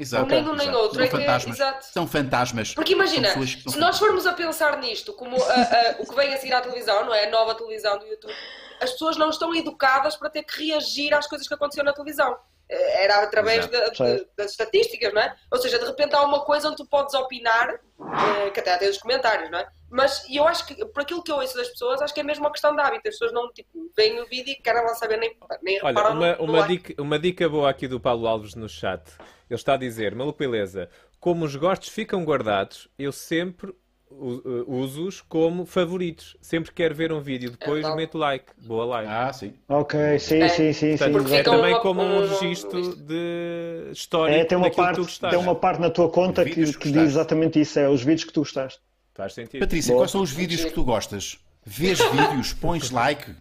Exato, 0.00 0.26
nem 0.26 0.42
um 0.42 0.54
nem 0.54 0.68
exato. 0.68 0.78
outro, 0.78 0.94
São 0.96 1.04
é 1.04 1.08
que 1.08 1.16
é- 1.16 1.20
fantasmas. 1.20 1.56
exato. 1.56 1.86
São 1.92 2.06
fantasmas. 2.06 2.74
Porque 2.74 2.92
imagina, 2.94 3.34
que 3.34 3.46
se 3.46 3.78
nós 3.78 3.98
formos 3.98 4.26
a 4.26 4.32
pensar 4.32 4.78
nisto 4.78 5.12
como 5.12 5.36
a- 5.36 5.52
a- 5.62 5.96
o 6.00 6.06
que 6.08 6.14
vem 6.14 6.32
a 6.32 6.38
seguir 6.38 6.54
à 6.54 6.60
televisão, 6.62 7.04
não 7.04 7.14
é? 7.14 7.26
A 7.26 7.30
nova 7.30 7.54
televisão 7.54 7.98
do 7.98 8.06
YouTube, 8.06 8.32
as 8.80 8.92
pessoas 8.92 9.16
não 9.18 9.28
estão 9.28 9.54
educadas 9.54 10.16
para 10.16 10.30
ter 10.30 10.42
que 10.42 10.66
reagir 10.68 11.12
às 11.12 11.26
coisas 11.26 11.46
que 11.46 11.52
aconteciam 11.52 11.84
na 11.84 11.92
televisão. 11.92 12.34
Eh, 12.72 13.04
Era 13.04 13.22
através 13.24 13.66
da- 13.66 13.88
de- 13.88 14.26
das 14.36 14.52
estatísticas, 14.52 15.12
não 15.12 15.20
é? 15.20 15.34
Ou 15.50 15.58
seja, 15.58 15.76
de 15.78 15.84
repente 15.84 16.14
há 16.14 16.22
uma 16.22 16.40
coisa 16.44 16.68
onde 16.68 16.76
tu 16.76 16.86
podes 16.86 17.12
opinar, 17.14 17.68
eh, 17.68 18.50
que 18.50 18.60
até 18.60 18.76
tem 18.78 18.88
os 18.88 18.96
comentários, 18.98 19.50
não 19.50 19.58
é? 19.58 19.68
Mas 19.90 20.24
eu 20.30 20.46
acho 20.46 20.64
que, 20.66 20.86
por 20.86 21.02
aquilo 21.02 21.20
que 21.20 21.32
eu 21.32 21.36
ouço 21.36 21.56
das 21.56 21.68
pessoas, 21.68 22.00
acho 22.00 22.14
que 22.14 22.20
é 22.20 22.22
mesmo 22.22 22.44
uma 22.44 22.52
questão 22.52 22.72
de 22.76 22.80
hábito. 22.80 23.08
As 23.08 23.14
pessoas 23.16 23.32
não, 23.32 23.52
tipo, 23.52 23.90
veem 23.96 24.20
o 24.20 24.26
vídeo 24.26 24.52
e 24.52 24.62
querem 24.62 24.82
lá 24.84 24.94
saber 24.94 25.16
nem, 25.16 25.36
nem 25.62 25.80
Olha, 25.82 25.88
reparam 25.88 26.14
uma, 26.16 26.32
no, 26.36 26.46
no 26.46 26.52
uma, 26.52 26.66
dica, 26.68 27.02
uma 27.02 27.18
dica 27.18 27.48
boa 27.48 27.68
aqui 27.68 27.88
do 27.88 27.98
Paulo 27.98 28.28
Alves 28.28 28.54
no 28.54 28.68
chat. 28.68 29.02
Ele 29.50 29.56
está 29.58 29.74
a 29.74 29.76
dizer, 29.76 30.14
maluco 30.14 30.38
beleza, 30.38 30.88
como 31.18 31.44
os 31.44 31.56
gostos 31.56 31.88
ficam 31.88 32.24
guardados, 32.24 32.88
eu 32.96 33.10
sempre 33.10 33.74
uh, 34.12 34.64
uso-os 34.66 35.20
como 35.20 35.66
favoritos. 35.66 36.36
Sempre 36.40 36.70
que 36.70 36.76
quero 36.76 36.94
ver 36.94 37.12
um 37.12 37.20
vídeo, 37.20 37.50
depois 37.50 37.80
verdade. 37.82 37.96
meto 37.96 38.16
like. 38.16 38.46
Boa 38.62 38.84
like. 38.84 39.08
Ah, 39.10 39.32
sim. 39.32 39.52
Ok, 39.68 40.18
sim, 40.20 40.40
É. 40.40 40.48
sim, 40.48 40.72
sim, 40.72 40.72
sim. 40.72 40.98
Portanto, 40.98 41.12
Porque 41.22 41.34
é 41.34 41.42
também 41.42 41.72
uma- 41.74 41.80
como 41.80 42.00
um 42.00 42.22
um- 42.22 42.28
registro 42.28 42.94
de 42.96 43.90
história 43.92 44.34
É, 44.36 44.44
tem 44.44 44.56
uma, 44.56 44.68
daquilo 44.68 44.86
que 44.86 44.92
tu 44.92 44.96
parte, 44.96 45.00
gostaste. 45.06 45.36
tem 45.36 45.44
uma 45.44 45.54
parte 45.56 45.80
na 45.80 45.90
tua 45.90 46.08
conta 46.10 46.44
que, 46.44 46.50
que 46.54 46.72
que 46.78 46.92
diz 46.92 47.02
exatamente 47.02 47.60
isso, 47.60 47.78
é 47.78 47.88
os 47.88 48.02
vídeos 48.02 48.24
que 48.24 48.32
tu 48.32 48.40
gostaste. 48.42 48.80
Faz 49.14 49.34
sentido. 49.34 49.60
Patrícia, 49.60 49.92
Boa. 49.92 50.02
quais 50.02 50.10
são 50.12 50.22
os 50.22 50.30
vídeos 50.30 50.64
que 50.64 50.70
tu 50.70 50.84
gostas? 50.84 51.38
Vês 51.66 51.98
vídeos, 51.98 52.52
pões 52.54 52.90
like? 52.90 53.34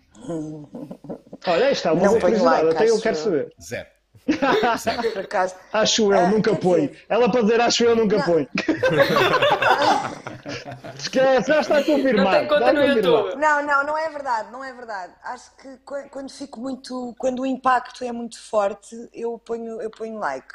Olha, 1.48 1.72
está, 1.72 1.94
uma 1.94 2.02
Não 2.04 2.10
boa 2.10 2.22
curiosidade, 2.22 2.64
like, 2.66 2.76
até 2.76 2.90
eu 2.90 3.00
quero 3.00 3.16
saber. 3.16 3.54
Zero. 3.62 3.88
Acho 5.74 6.14
eu, 6.14 6.20
Ah, 6.20 6.28
nunca 6.30 6.56
põe. 6.56 6.88
dizer- 6.88 7.06
Ela 7.10 7.32
para 7.32 7.42
dizer 7.42 7.62
acho 7.62 7.84
eu, 7.84 7.96
nunca 7.96 8.18
Não. 8.18 8.26
põe. 8.26 8.48
Esquece, 10.98 11.48
já 11.48 11.60
está 11.62 11.84
confirmado. 11.84 12.32
Não 12.32 12.40
tem 12.40 12.48
conta 12.48 12.74
no. 12.74 12.84
YouTube. 12.84 13.36
Não, 13.36 13.66
não, 13.66 13.84
não 13.86 13.98
é 13.98 14.10
verdade, 14.10 14.52
não 14.52 14.64
é 14.64 14.74
verdade. 14.74 15.14
Acho 15.24 15.52
que 15.58 15.78
qu- 15.78 16.10
quando 16.10 16.30
fico 16.32 16.60
muito, 16.60 17.16
quando 17.18 17.42
o 17.42 17.46
impacto 17.46 18.04
é 18.04 18.12
muito 18.12 18.40
forte, 18.42 18.96
eu 19.14 19.38
ponho, 19.40 19.82
eu 19.82 19.90
ponho 19.90 20.18
like. 20.18 20.54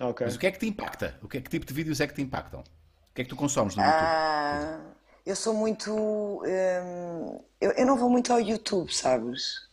Ok. 0.00 0.26
Mas 0.26 0.36
o 0.36 0.38
que 0.38 0.46
é 0.46 0.50
que 0.50 0.58
te 0.58 0.66
impacta? 0.66 1.14
O 1.22 1.28
que, 1.28 1.38
é, 1.38 1.40
que 1.40 1.50
tipo 1.50 1.66
de 1.66 1.74
vídeos 1.74 2.00
é 2.00 2.06
que 2.06 2.14
te 2.14 2.22
impactam? 2.22 2.60
O 2.60 3.14
que 3.14 3.22
é 3.22 3.24
que 3.24 3.30
tu 3.30 3.36
consomes 3.36 3.76
no 3.76 3.82
YouTube? 3.82 4.00
Ah, 4.02 4.78
eu 5.24 5.36
sou 5.36 5.54
muito, 5.54 5.92
hum, 5.94 7.40
eu, 7.60 7.70
eu 7.72 7.86
não 7.86 7.96
vou 7.96 8.10
muito 8.10 8.32
ao 8.32 8.40
YouTube, 8.40 8.92
sabes? 8.92 9.68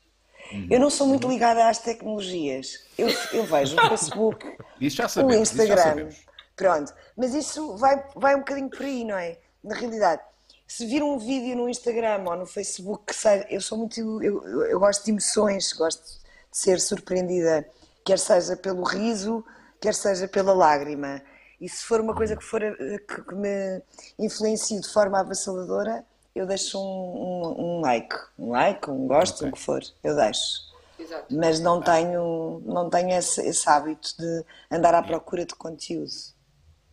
Eu 0.69 0.79
não 0.79 0.89
sou 0.89 1.07
muito 1.07 1.27
ligada 1.27 1.67
às 1.67 1.77
tecnologias. 1.77 2.85
Eu, 2.97 3.07
eu 3.33 3.45
vejo 3.45 3.77
o 3.77 3.89
Facebook, 3.89 4.45
o 5.05 5.09
sabemos. 5.09 5.49
Já 5.49 5.63
Instagram. 5.63 6.09
Pronto. 6.55 6.93
Mas 7.15 7.33
isso 7.33 7.75
vai, 7.77 8.03
vai 8.15 8.35
um 8.35 8.39
bocadinho 8.39 8.69
por 8.69 8.85
aí, 8.85 9.03
não 9.03 9.17
é? 9.17 9.37
Na 9.63 9.75
realidade, 9.75 10.21
se 10.67 10.85
vir 10.85 11.03
um 11.03 11.17
vídeo 11.17 11.55
no 11.55 11.69
Instagram 11.69 12.23
ou 12.25 12.37
no 12.37 12.45
Facebook, 12.45 13.05
que 13.07 13.15
seja, 13.15 13.45
eu 13.49 13.61
sou 13.61 13.77
muito. 13.77 13.99
Eu, 13.99 14.43
eu, 14.43 14.65
eu 14.65 14.79
gosto 14.79 15.03
de 15.03 15.11
emoções, 15.11 15.73
gosto 15.73 16.01
de 16.01 16.57
ser 16.57 16.79
surpreendida, 16.79 17.67
quer 18.05 18.17
seja 18.17 18.55
pelo 18.55 18.83
riso, 18.83 19.43
quer 19.79 19.93
seja 19.93 20.27
pela 20.27 20.53
lágrima. 20.53 21.21
E 21.59 21.69
se 21.69 21.83
for 21.83 22.01
uma 22.01 22.15
coisa 22.15 22.35
que, 22.35 22.43
for, 22.43 22.63
eh, 22.63 22.73
que 22.75 23.35
me 23.35 23.81
influencie 24.17 24.79
de 24.79 24.87
forma 24.87 25.19
avassaladora, 25.19 26.05
eu 26.35 26.45
deixo 26.45 26.79
um, 26.79 26.81
um, 26.81 27.77
um 27.77 27.81
like. 27.81 28.15
Um 28.37 28.51
like, 28.51 28.89
um 28.89 29.07
gosto, 29.07 29.45
o 29.45 29.51
que 29.51 29.59
for, 29.59 29.81
eu 30.03 30.15
deixo 30.15 30.71
Exato. 30.99 31.33
mas 31.35 31.59
não 31.59 31.81
tenho, 31.81 32.61
não 32.65 32.89
tenho 32.89 33.09
esse, 33.17 33.41
esse 33.41 33.67
hábito 33.69 34.15
de 34.17 34.45
andar 34.69 34.93
à 34.93 35.01
procura 35.01 35.45
de 35.45 35.55
conteúdo. 35.55 36.11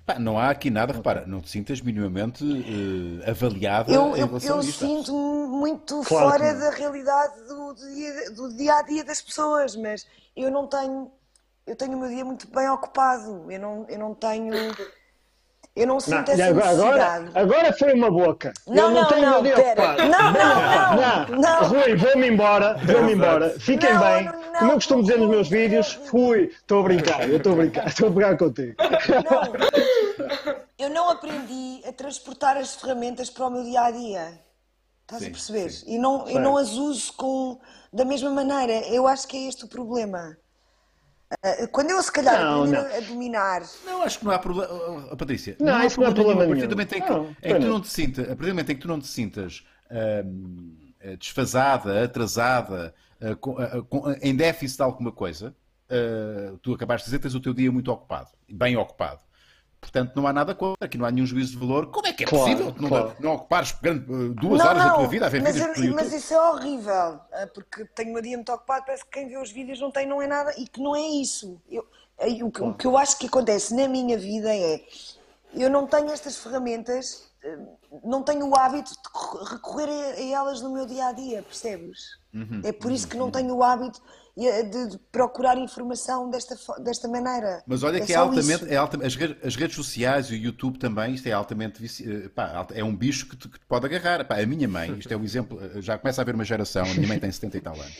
Pá, 0.06 0.18
não 0.18 0.38
há 0.38 0.48
aqui 0.48 0.70
nada, 0.70 0.94
repara, 0.94 1.26
não 1.26 1.40
te 1.42 1.50
sintas 1.50 1.82
minimamente 1.82 2.42
eh, 3.22 3.30
avaliada 3.30 3.92
Eu, 3.92 4.16
em 4.16 4.20
eu, 4.20 4.26
relação 4.26 4.56
eu 4.56 4.60
a 4.62 4.64
isto. 4.64 4.78
sinto-me 4.78 5.46
muito 5.48 6.02
Claro 6.04 6.30
fora 6.30 6.54
da 6.54 6.70
realidade 6.70 7.34
do 7.46 7.74
dia, 7.74 8.30
do 8.30 8.56
dia 8.56 8.74
a 8.76 8.82
dia 8.82 9.04
das 9.04 9.20
pessoas, 9.20 9.76
mas 9.76 10.06
eu 10.34 10.50
não 10.50 10.66
tenho, 10.66 11.12
eu 11.66 11.76
tenho 11.76 11.92
o 11.94 12.00
meu 12.00 12.08
dia 12.08 12.24
muito 12.24 12.48
bem 12.50 12.70
ocupado, 12.70 13.52
eu 13.52 13.60
não, 13.60 13.86
eu 13.86 13.98
não 13.98 14.14
tenho, 14.14 14.54
eu 15.80 15.86
não 15.86 15.94
Não, 15.94 16.00
sinto 16.00 16.28
e 16.28 16.32
essa 16.32 16.44
agora, 16.46 16.66
necessidade. 16.66 17.26
agora, 17.28 17.40
agora 17.40 17.72
foi 17.72 17.92
uma 17.94 18.10
boca. 18.10 18.52
Não, 18.66 18.74
eu 18.74 18.90
não, 18.90 19.00
não, 19.02 19.08
tenho 19.08 19.22
não, 19.22 19.42
meu 19.42 19.42
dia 19.42 19.54
pera. 19.54 19.96
Não, 19.96 20.32
não, 20.32 21.36
não, 21.36 21.40
não. 21.40 21.68
Rui, 21.68 21.96
vou-me 21.96 22.28
embora, 22.28 22.76
vou-me 22.84 23.12
embora. 23.12 23.50
Fiquem 23.60 23.92
Não, 23.94 24.00
bem. 24.00 24.24
não, 24.24 24.32
não, 24.32 24.58
Como 24.58 24.70
eu 24.72 24.74
costumo 24.74 25.02
dizer 25.02 25.14
nos 25.18 25.26
não, 25.26 25.30
meus 25.30 25.50
não. 25.50 25.58
vídeos, 25.58 25.92
fui. 26.10 26.44
Estou 26.46 26.80
a 26.80 26.82
brincar, 26.82 27.28
eu 27.28 27.36
estou 27.36 27.52
a 27.52 27.56
brincar, 27.56 27.86
estou 27.88 28.08
a 28.08 28.10
brincar 28.10 28.36
contigo. 28.38 28.74
Não, 28.78 30.28
eu 30.78 30.90
não 30.90 31.10
aprendi 31.10 31.82
a 31.86 31.92
transportar 31.92 32.56
as 32.56 32.74
ferramentas 32.74 33.30
para 33.30 33.46
o 33.46 33.50
meu 33.50 33.62
dia 33.64 33.82
a 33.82 33.90
dia. 33.90 34.40
Estás 35.02 35.22
Sim, 35.22 35.28
a 35.28 35.30
perceber? 35.30 35.70
sim. 35.70 35.94
E 35.94 35.98
não, 35.98 36.28
eu 36.28 36.38
não 36.40 36.56
as 36.56 36.72
uso 36.72 37.12
com, 37.14 37.58
da 37.92 38.04
mesma 38.04 38.30
maneira. 38.30 38.72
Eu 38.88 39.06
acho 39.06 39.26
que 39.26 39.36
é 39.36 39.48
este 39.48 39.64
o 39.64 39.68
problema. 39.68 40.36
Ah, 41.42 41.66
Quando 41.70 41.90
eu, 41.90 42.02
se 42.02 42.10
calhar, 42.10 42.40
Não, 42.40 42.66
não. 42.66 42.80
a 42.80 43.00
dominar. 43.00 43.62
Não, 43.84 44.02
acho 44.02 44.18
que 44.18 44.24
não 44.24 44.32
há 44.32 44.38
problema. 44.38 44.72
oh, 44.72 45.08
oh, 45.12 45.16
Patrícia, 45.16 45.56
Não, 45.60 45.74
há 45.74 45.86
isso 45.86 46.00
não 46.00 46.08
é 46.08 46.14
problema 46.14 46.42
A 46.44 46.46
partir 46.46 46.54
nenhum. 46.54 46.68
do 46.68 46.76
momento 46.76 46.92
em 46.94 47.02
que, 47.02 47.10
Não, 47.10 47.24
em 47.42 47.54
que 47.54 47.54
tu 47.54 47.60
não. 47.60 47.68
não 47.74 47.80
te 47.80 47.88
sintas, 47.88 48.24
a 48.24 48.28
partir 48.28 48.42
do 48.42 48.48
momento 48.48 48.70
em 48.72 48.74
que 48.74 48.80
tu 48.82 48.88
não 48.88 49.00
te 49.00 49.06
sintas 49.06 49.64
hum, 50.24 50.92
eh, 51.00 51.16
desfasada, 51.16 52.02
atrasada, 52.04 52.94
eh, 53.20 53.34
com- 53.34 53.60
eh, 53.60 53.82
com- 53.88 54.10
em 54.22 54.34
déficit 54.34 54.78
de 54.78 54.82
alguma 54.82 55.12
coisa, 55.12 55.54
uh, 55.90 56.56
tu 56.58 56.74
acabaste 56.74 57.04
de 57.04 57.10
dizer, 57.10 57.18
tens 57.20 57.34
o 57.34 57.40
teu 57.40 57.52
dia 57.54 57.70
muito 57.70 57.90
ocupado, 57.92 58.30
bem 58.48 58.76
ocupado. 58.76 59.20
Portanto, 59.80 60.12
não 60.16 60.26
há 60.26 60.32
nada 60.32 60.54
contra, 60.54 60.74
aqui 60.84 60.98
não 60.98 61.06
há 61.06 61.10
nenhum 61.10 61.26
juízo 61.26 61.52
de 61.52 61.56
valor. 61.58 61.86
Como 61.90 62.06
é 62.06 62.12
que 62.12 62.24
é 62.24 62.26
Claro, 62.26 62.44
possível 62.44 62.74
não, 62.78 62.88
claro. 62.88 63.16
não 63.20 63.34
ocupares 63.34 63.72
grande- 63.80 64.10
uh, 64.12 64.34
duas 64.34 64.58
Não, 64.58 64.66
horas 64.66 64.82
da 64.82 64.88
não, 64.90 64.96
tua 64.96 65.06
vida 65.08 65.26
a 65.26 65.28
ver 65.28 65.40
mas, 65.42 65.54
vídeos 65.56 65.78
eu- 65.78 65.94
mas 65.94 66.12
isso 66.12 66.34
é 66.34 66.50
horrível, 66.50 66.92
ah, 66.92 67.48
porque 67.54 67.84
tenho 67.86 68.16
o 68.16 68.20
dia 68.20 68.36
muito 68.36 68.52
ocupado, 68.52 68.84
parece 68.84 69.04
que 69.04 69.10
quem 69.10 69.28
vê 69.28 69.38
os 69.38 69.50
vídeos 69.50 69.80
não 69.80 69.90
tem, 69.90 70.06
não 70.06 70.20
é 70.20 70.26
nada, 70.26 70.52
e 70.58 70.66
que 70.66 70.80
não 70.82 70.94
é 70.96 71.00
isso. 71.00 71.60
Eu- 71.70 71.86
aí 72.20 72.42
o, 72.42 72.50
que, 72.50 72.60
o 72.62 72.74
que 72.74 72.86
eu 72.86 72.98
acho 72.98 73.16
que 73.18 73.26
acontece 73.28 73.74
na 73.74 73.86
minha 73.88 74.18
vida 74.18 74.54
é, 74.54 74.82
eu 75.54 75.70
não 75.70 75.86
tenho 75.86 76.10
estas 76.10 76.36
ferramentas, 76.36 77.28
não 78.04 78.22
tenho 78.24 78.46
o 78.48 78.58
hábito 78.58 78.90
de 78.90 79.08
co- 79.10 79.44
recorrer 79.44 79.88
a, 79.88 80.14
a 80.18 80.22
elas 80.40 80.60
no 80.60 80.70
meu 80.72 80.84
dia 80.86 81.06
a 81.06 81.12
dia, 81.12 81.42
percebes? 81.42 82.18
Uhum, 82.34 82.60
é 82.64 82.72
por 82.72 82.90
isso 82.90 83.06
que 83.08 83.16
não 83.16 83.30
tenho 83.30 83.54
o 83.54 83.62
hábito 83.62 84.02
eh, 84.02 84.27
de, 84.38 84.90
de 84.90 84.98
procurar 85.10 85.58
informação 85.58 86.30
desta, 86.30 86.54
desta 86.80 87.08
maneira. 87.08 87.62
Mas 87.66 87.82
olha 87.82 88.00
que 88.00 88.12
é 88.12 88.16
altamente, 88.16 88.64
é 88.72 88.76
alta- 88.76 88.98
as, 89.04 89.16
as 89.44 89.56
redes 89.56 89.74
sociais 89.74 90.26
e 90.30 90.34
o 90.34 90.36
YouTube 90.36 90.78
também, 90.78 91.14
isto 91.14 91.26
é 91.26 91.32
altamente, 91.32 91.84
eh, 91.84 92.28
pá, 92.28 92.66
é 92.72 92.84
um 92.84 92.94
bicho 92.94 93.26
que 93.28 93.36
te, 93.36 93.48
que 93.48 93.58
te 93.58 93.66
pode 93.66 93.86
agarrar. 93.86 94.24
Pá, 94.24 94.40
a 94.40 94.46
minha 94.46 94.68
mãe, 94.68 94.96
isto 94.98 95.12
é 95.12 95.16
um 95.16 95.24
exemplo, 95.24 95.58
eh, 95.60 95.82
já 95.82 95.98
começa 95.98 96.20
a 96.20 96.22
haver 96.22 96.34
uma 96.36 96.44
geração, 96.44 96.84
a 96.84 96.94
minha 96.94 97.08
mãe 97.08 97.18
tem 97.18 97.32
70 97.32 97.56
e 97.56 97.60
tal 97.60 97.74
anos, 97.74 97.96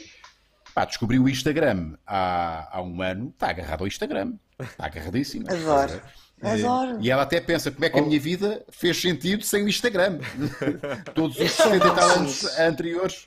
pá, 0.74 0.84
descobriu 0.84 1.22
o 1.24 1.28
Instagram 1.28 1.94
há, 2.06 2.68
há 2.78 2.82
um 2.82 3.02
ano, 3.02 3.30
está 3.30 3.50
agarrado 3.50 3.80
ao 3.80 3.86
Instagram, 3.88 4.34
está 4.60 4.86
agarradíssima. 4.86 5.50
Adoro. 5.50 6.00
Eh, 6.40 6.52
Adoro. 6.52 6.98
E 7.00 7.10
ela 7.10 7.22
até 7.22 7.40
pensa 7.40 7.68
como 7.68 7.84
é 7.84 7.90
que 7.90 7.98
a 7.98 8.02
minha 8.02 8.20
vida 8.20 8.64
fez 8.70 9.00
sentido 9.00 9.42
sem 9.42 9.64
o 9.64 9.68
Instagram. 9.68 10.20
Todos 11.12 11.36
os 11.36 11.50
70 11.50 11.76
e 11.88 11.94
tal 11.96 12.10
anos 12.10 12.58
anteriores. 12.60 13.26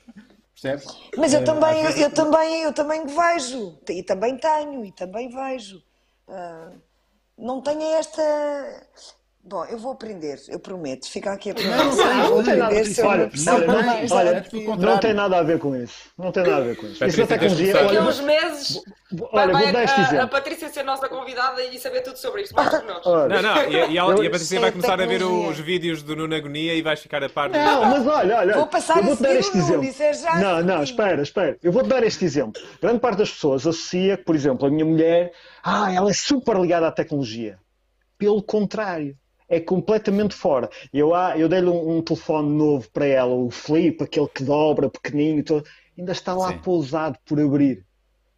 Percebes? 0.62 0.86
Mas 1.16 1.34
eu 1.34 1.40
Eh, 1.40 1.44
também, 1.44 1.82
vezes- 1.82 2.00
eu 2.00 2.10
também, 2.14 2.62
eu 2.62 2.72
também 2.72 3.04
vejo, 3.04 3.78
e 3.90 4.02
também 4.04 4.36
tenho, 4.38 4.84
e 4.84 4.92
também 4.92 5.28
vejo. 5.28 5.82
Ah, 6.28 6.70
não 7.36 7.60
tenho 7.60 7.82
esta. 7.96 8.22
Bom, 9.44 9.64
eu 9.64 9.76
vou 9.76 9.90
aprender, 9.90 10.40
eu 10.48 10.60
prometo. 10.60 11.10
Fica 11.10 11.32
aqui 11.32 11.50
a 11.50 11.54
promessa. 11.54 11.82
não, 12.14 12.28
vou 12.28 12.42
não 12.42 12.42
nada 12.44 12.64
aprender 12.66 12.82
disso. 12.84 12.94
se 12.94 13.00
eu 13.00 13.06
Olha, 13.08 13.30
olha, 13.48 13.66
não- 13.66 13.82
mais. 13.82 14.12
olha. 14.12 14.46
Não 14.78 14.98
tem 14.98 15.14
nada 15.14 15.38
a 15.38 15.42
ver 15.42 15.58
com 15.58 15.74
isso. 15.74 15.94
Não 16.16 16.30
tem 16.30 16.44
nada 16.44 16.56
a 16.56 16.60
ver 16.60 16.76
com 16.76 16.86
isso. 16.86 16.92
Isso 16.92 16.98
Patrícia, 17.00 17.26
da 17.26 17.34
tecnologia. 17.34 17.72
tens 17.72 17.78
de 17.80 17.82
Daqui 17.82 17.96
a 17.96 18.00
Olha, 18.00 18.08
uns 18.08 18.20
meses 18.20 18.82
vai, 19.10 19.28
olha, 19.32 19.52
vai 19.52 19.62
vou 19.64 19.72
dar 19.72 19.82
este 19.84 20.00
a, 20.16 20.22
a. 20.22 20.26
Patrícia 20.28 20.68
ser 20.68 20.84
nossa 20.84 21.08
convidada 21.08 21.60
e 21.60 21.76
saber 21.80 22.02
tudo 22.02 22.18
sobre 22.18 22.42
isto, 22.42 22.54
Não, 22.54 23.28
não, 23.42 23.62
e, 23.64 23.74
e, 23.92 23.96
Eu- 23.96 24.22
e 24.22 24.26
a 24.28 24.30
Patrícia 24.30 24.60
vai 24.60 24.70
começar 24.70 25.00
a 25.00 25.06
ver 25.06 25.24
os 25.24 25.58
vídeos 25.58 26.04
do 26.04 26.14
Nuno 26.14 26.36
Agonia 26.36 26.74
e 26.74 26.80
vais 26.80 27.00
ficar 27.00 27.24
a 27.24 27.28
par 27.28 27.48
do- 27.50 27.58
Não, 27.58 27.84
mas 27.86 28.06
olha, 28.06 28.36
olha, 28.38 28.54
Vou 28.54 28.68
passar 28.68 28.98
eu 28.98 29.02
a 29.02 29.06
vou-te 29.06 29.22
dar 29.24 29.34
este 29.34 29.58
exemplo. 29.58 29.82
isso 29.84 30.02
é 30.04 30.12
já 30.14 30.36
não, 30.38 30.62
não, 30.62 30.82
espera, 30.84 31.20
espera. 31.20 31.58
Eu 31.60 31.72
vou-te 31.72 31.88
dar 31.88 32.04
este 32.04 32.24
exemplo. 32.24 32.62
Grande 32.80 33.00
parte 33.00 33.18
das 33.18 33.30
pessoas 33.32 33.66
associa 33.66 34.16
que, 34.16 34.22
por 34.22 34.36
exemplo, 34.36 34.68
a 34.68 34.70
minha 34.70 34.84
mulher, 34.84 35.32
ah, 35.64 35.92
ela 35.92 36.08
é 36.10 36.14
super 36.14 36.56
ligada 36.60 36.86
à 36.86 36.92
tecnologia. 36.92 37.58
Pelo 38.16 38.40
contrário, 38.40 39.16
é 39.52 39.60
completamente 39.60 40.34
fora. 40.34 40.68
Eu, 40.92 41.14
ah, 41.14 41.36
eu 41.36 41.48
dei-lhe 41.48 41.68
um, 41.68 41.98
um 41.98 42.02
telefone 42.02 42.48
novo 42.56 42.90
para 42.90 43.06
ela, 43.06 43.34
o 43.34 43.50
Flip, 43.50 44.02
aquele 44.02 44.28
que 44.28 44.42
dobra, 44.42 44.88
pequenino 44.88 45.40
e 45.40 45.42
todo. 45.42 45.64
Ainda 45.98 46.12
está 46.12 46.34
lá 46.34 46.48
Sim. 46.52 46.58
pousado 46.58 47.18
por 47.26 47.38
abrir. 47.38 47.84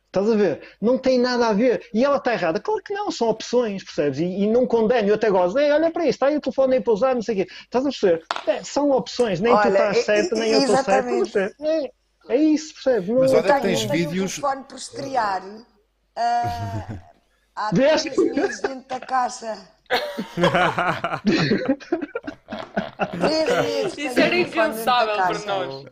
Estás 0.09 0.31
a 0.31 0.35
ver? 0.37 0.61
Não 0.81 0.99
tem 0.99 1.19
nada 1.19 1.49
a 1.49 1.53
ver. 1.53 1.87
E 1.95 2.05
ela 2.05 2.17
está 2.17 2.33
errada. 2.33 2.61
Claro 2.61 2.83
que 2.85 2.93
não, 2.95 3.11
são 3.11 3.29
opções, 3.29 3.83
percebes? 3.85 4.19
E, 4.21 4.25
e 4.25 4.47
não 4.49 4.67
condeno, 4.67 5.09
eu 5.09 5.15
até 5.15 5.31
gosto. 5.31 5.59
Ei, 5.59 5.71
olha 5.73 5.91
para 5.91 6.03
isto, 6.05 6.15
está 6.15 6.27
aí 6.27 6.37
o 6.37 6.41
telefone 6.41 6.75
aí 6.77 6.81
pousado, 6.81 7.15
não 7.17 7.23
sei 7.23 7.43
o 7.43 7.47
quê. 7.47 7.53
Estás 7.63 7.85
a 7.87 7.89
perceber? 7.91 8.25
É, 8.47 8.63
são 8.65 8.91
opções, 8.91 9.41
nem 9.41 9.53
tu 9.53 9.59
Olha, 9.59 9.69
estás 9.71 9.97
e- 9.99 10.03
certo, 10.03 10.37
e- 10.37 10.39
nem 10.41 10.51
eu 10.53 10.61
estou 10.61 10.77
certo. 10.77 11.65
É, 11.65 11.91
é 12.29 12.37
isso, 12.37 12.75
percebes? 12.75 13.09
Não- 13.09 13.21
Mas 13.21 13.33
olha 13.33 13.43
que 13.43 13.49
Tenho, 13.49 13.63
tens 13.63 13.79
tenho 13.87 13.91
vídeos- 14.11 14.39
um 14.39 14.41
telefone 14.43 14.65
por 14.69 14.77
estrear. 14.79 15.43
ah, 16.17 16.87
há 17.57 17.71
três 17.71 18.05
meses 18.17 18.61
dentro 18.61 18.89
da 18.89 19.01
caixa. 19.01 19.59
Isso 23.97 24.21
era 24.21 24.37
impensável 24.37 25.15
para 25.17 25.39
nós. 25.41 25.85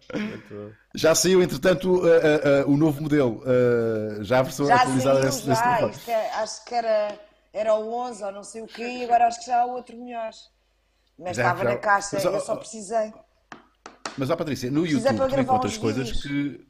Já 0.95 1.15
saiu, 1.15 1.43
entretanto, 1.43 1.91
uh, 1.91 2.05
uh, 2.05 2.69
uh, 2.69 2.73
o 2.73 2.77
novo 2.77 3.03
modelo. 3.03 3.43
uh, 3.43 4.23
já 4.23 4.41
a 4.41 4.43
versão 4.43 4.67
Já 4.67 4.77
atualizada 4.77 5.15
saiu, 5.21 5.31
desse, 5.31 5.47
desse 5.49 5.61
já. 5.63 5.89
Isto 5.89 6.11
é- 6.11 6.31
acho 6.35 6.65
que 6.65 6.75
era, 6.75 7.19
era 7.53 7.75
o 7.75 7.93
11 7.93 8.25
ou 8.25 8.33
não 8.33 8.43
sei 8.45 8.63
o 8.63 8.67
quê, 8.67 8.85
e 8.87 9.05
agora 9.05 9.27
acho 9.27 9.41
que 9.41 9.47
já 9.47 9.63
há 9.63 9.65
outro 9.67 9.97
melhor. 9.97 10.31
Mas 11.19 11.37
Já, 11.37 11.43
estava 11.45 11.65
já. 11.65 11.71
na 11.71 11.77
caixa, 11.77 12.09
Mas, 12.15 12.25
eu 12.25 12.41
só 12.41 12.57
precisei. 12.57 13.13
Mas, 14.19 14.29
ó 14.31 14.37
Patrícia, 14.37 14.71
no 14.71 14.83
Precisa 14.83 15.11
YouTube 15.11 15.31
tu 15.31 15.41
encontras 15.41 15.79
coisas 15.79 16.13
que 16.23 16.67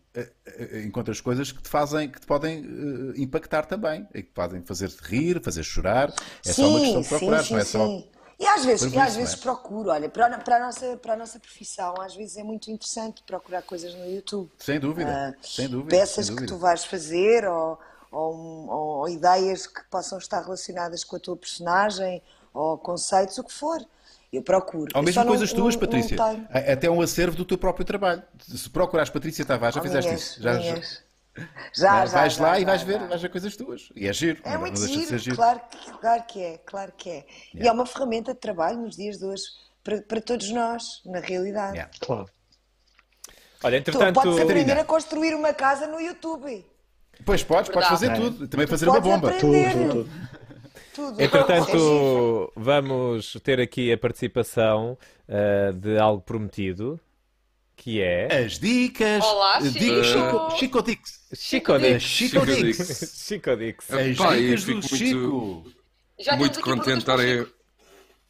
encontras 0.84 1.20
coisas 1.20 1.50
que 1.52 1.62
te 1.62 1.68
fazem, 1.68 2.08
que 2.10 2.20
te 2.20 2.26
podem 2.26 2.58
eh, 3.16 3.20
impactar 3.20 3.64
também, 3.66 4.06
e 4.14 4.22
que 4.22 4.30
podem 4.30 4.62
fazer-te 4.62 5.00
rir, 5.02 5.42
fazer 5.42 5.62
chorar. 5.62 6.12
É 6.44 6.52
só 6.52 6.68
uma 6.68 6.80
questão 6.80 7.00
de 7.00 7.08
procurar, 7.08 7.50
não 7.50 7.58
é 7.58 7.64
só. 7.64 7.86
E 8.38 8.46
às 8.46 8.64
vezes, 8.64 8.92
e 8.92 8.98
às 8.98 9.10
isso, 9.10 9.18
vezes 9.18 9.34
é? 9.34 9.36
procuro, 9.36 9.90
olha, 9.90 10.08
para, 10.08 10.26
a- 10.26 10.38
para, 10.38 10.56
a 10.56 10.60
nossa, 10.60 10.96
para 10.96 11.12
a 11.12 11.16
nossa 11.16 11.38
profissão, 11.38 11.94
às 12.00 12.14
vezes 12.14 12.36
é 12.36 12.42
muito 12.42 12.70
interessante 12.70 13.22
procurar 13.24 13.62
coisas 13.62 13.94
no 13.94 14.04
YouTube. 14.04 14.50
Sem 14.58 14.80
dúvida, 14.80 15.10
Ah, 15.10 15.34
sem 15.42 15.68
dúvida. 15.68 15.90
peças 15.96 16.26
sem 16.26 16.34
que 16.34 16.40
dúvida. 16.40 16.52
tu 16.52 16.58
vais 16.58 16.84
fazer 16.84 17.46
ou, 17.48 17.78
ou, 18.10 18.34
um- 18.34 18.68
ou 18.70 19.08
ideias 19.08 19.66
que 19.66 19.82
possam 19.84 20.18
estar 20.18 20.42
relacionadas 20.42 21.04
com 21.04 21.16
a 21.16 21.20
tua 21.20 21.36
personagem 21.36 22.20
ou 22.52 22.76
conceitos, 22.76 23.38
o 23.38 23.44
que 23.44 23.52
for. 23.52 23.80
Eu 24.32 24.42
procuro. 24.42 24.90
Ou 24.94 25.02
mesmo 25.02 25.14
só 25.14 25.20
não- 25.20 25.28
coisas 25.28 25.52
tuas, 25.52 25.74
não- 25.74 25.80
Patrícia. 25.80 26.16
Não 26.16 26.46
Até 26.72 26.90
um 26.90 27.02
acervo 27.02 27.36
do 27.36 27.44
teu 27.44 27.58
próprio 27.58 27.84
trabalho. 27.84 28.22
Se 28.40 28.68
procurares 28.70 29.10
Patrícia 29.10 29.44
Tavares, 29.44 29.74
já 29.74 29.80
Oh, 29.80 29.84
fizeste 29.84 30.08
minhas, 30.08 30.22
isso. 30.22 30.42
Já, 30.42 30.54
já- 30.54 30.58
minhas. 30.60 31.02
Já, 31.74 32.06
já, 32.06 32.12
vais 32.12 32.32
já, 32.34 32.42
lá 32.42 32.54
já, 32.54 32.60
e 32.60 32.64
vais 32.64 32.80
já. 32.80 32.86
ver, 32.86 32.98
vais 33.08 33.22
ver 33.22 33.28
coisas 33.30 33.56
tuas. 33.56 33.88
E 33.94 34.08
é 34.08 34.12
giro. 34.12 34.40
É 34.44 34.52
não, 34.54 34.60
muito 34.60 34.86
giro, 34.86 35.18
giro. 35.18 35.36
Claro, 35.36 35.60
que, 35.70 35.90
claro 35.92 36.22
que 36.26 36.42
é, 36.42 36.58
claro 36.64 36.92
que 36.96 37.10
é. 37.10 37.24
E 37.54 37.68
é 37.68 37.72
uma 37.72 37.84
ferramenta 37.86 38.32
de 38.32 38.40
trabalho 38.40 38.78
nos 38.78 38.96
dias 38.96 39.18
de 39.18 39.24
hoje 39.26 39.44
para, 39.84 40.00
para 40.02 40.20
todos 40.20 40.50
nós, 40.50 41.02
na 41.04 41.20
realidade. 41.20 41.72
Yeah. 41.74 41.90
Claro. 42.00 42.26
Olha, 43.64 43.80
Tu 43.82 43.90
entretanto. 43.90 44.14
podes 44.20 44.40
aprender 44.40 44.78
a 44.78 44.84
construir 44.84 45.34
uma 45.34 45.52
casa 45.54 45.86
no 45.86 46.00
YouTube. 46.00 46.66
Pois 47.24 47.44
podes, 47.44 47.70
podes 47.70 47.88
fazer 47.88 48.08
Verdade. 48.08 48.30
tudo. 48.30 48.48
Também 48.48 48.66
fazer 48.66 48.88
uma 48.88 49.00
bomba. 49.00 49.28
aprender. 49.30 49.72
Tudo, 49.72 50.04
tudo, 50.04 50.10
tudo. 50.94 51.20
Entretanto, 51.20 52.52
vamos 52.56 53.32
ter 53.42 53.60
aqui 53.60 53.92
a 53.92 53.98
participação 53.98 54.96
ah, 55.28 55.72
de 55.72 55.98
algo 55.98 56.22
prometido, 56.22 56.98
que 57.76 58.00
é 58.00 58.44
As 58.44 58.58
dicas. 58.58 59.24
Olá, 59.24 59.58
dicas 59.60 60.06
Chico. 60.06 60.06
Chico, 60.06 60.56
Chico 60.58 60.82
Dix. 60.82 61.28
Chico 61.34 61.78
Dix. 61.78 62.02
Chico 62.02 62.46
Dix. 62.46 63.24
Chico 63.26 63.56
Dix. 63.56 63.90
As 63.92 64.06
e 64.06 64.12
dicas 64.12 64.64
do 64.64 64.82
fico 64.82 64.96
Chico. 64.96 65.18
muito- 65.18 65.72
Já 66.20 66.36
muito 66.36 66.60
contente 66.60 66.98
estarem. 66.98 67.38
Chico. 67.40 67.52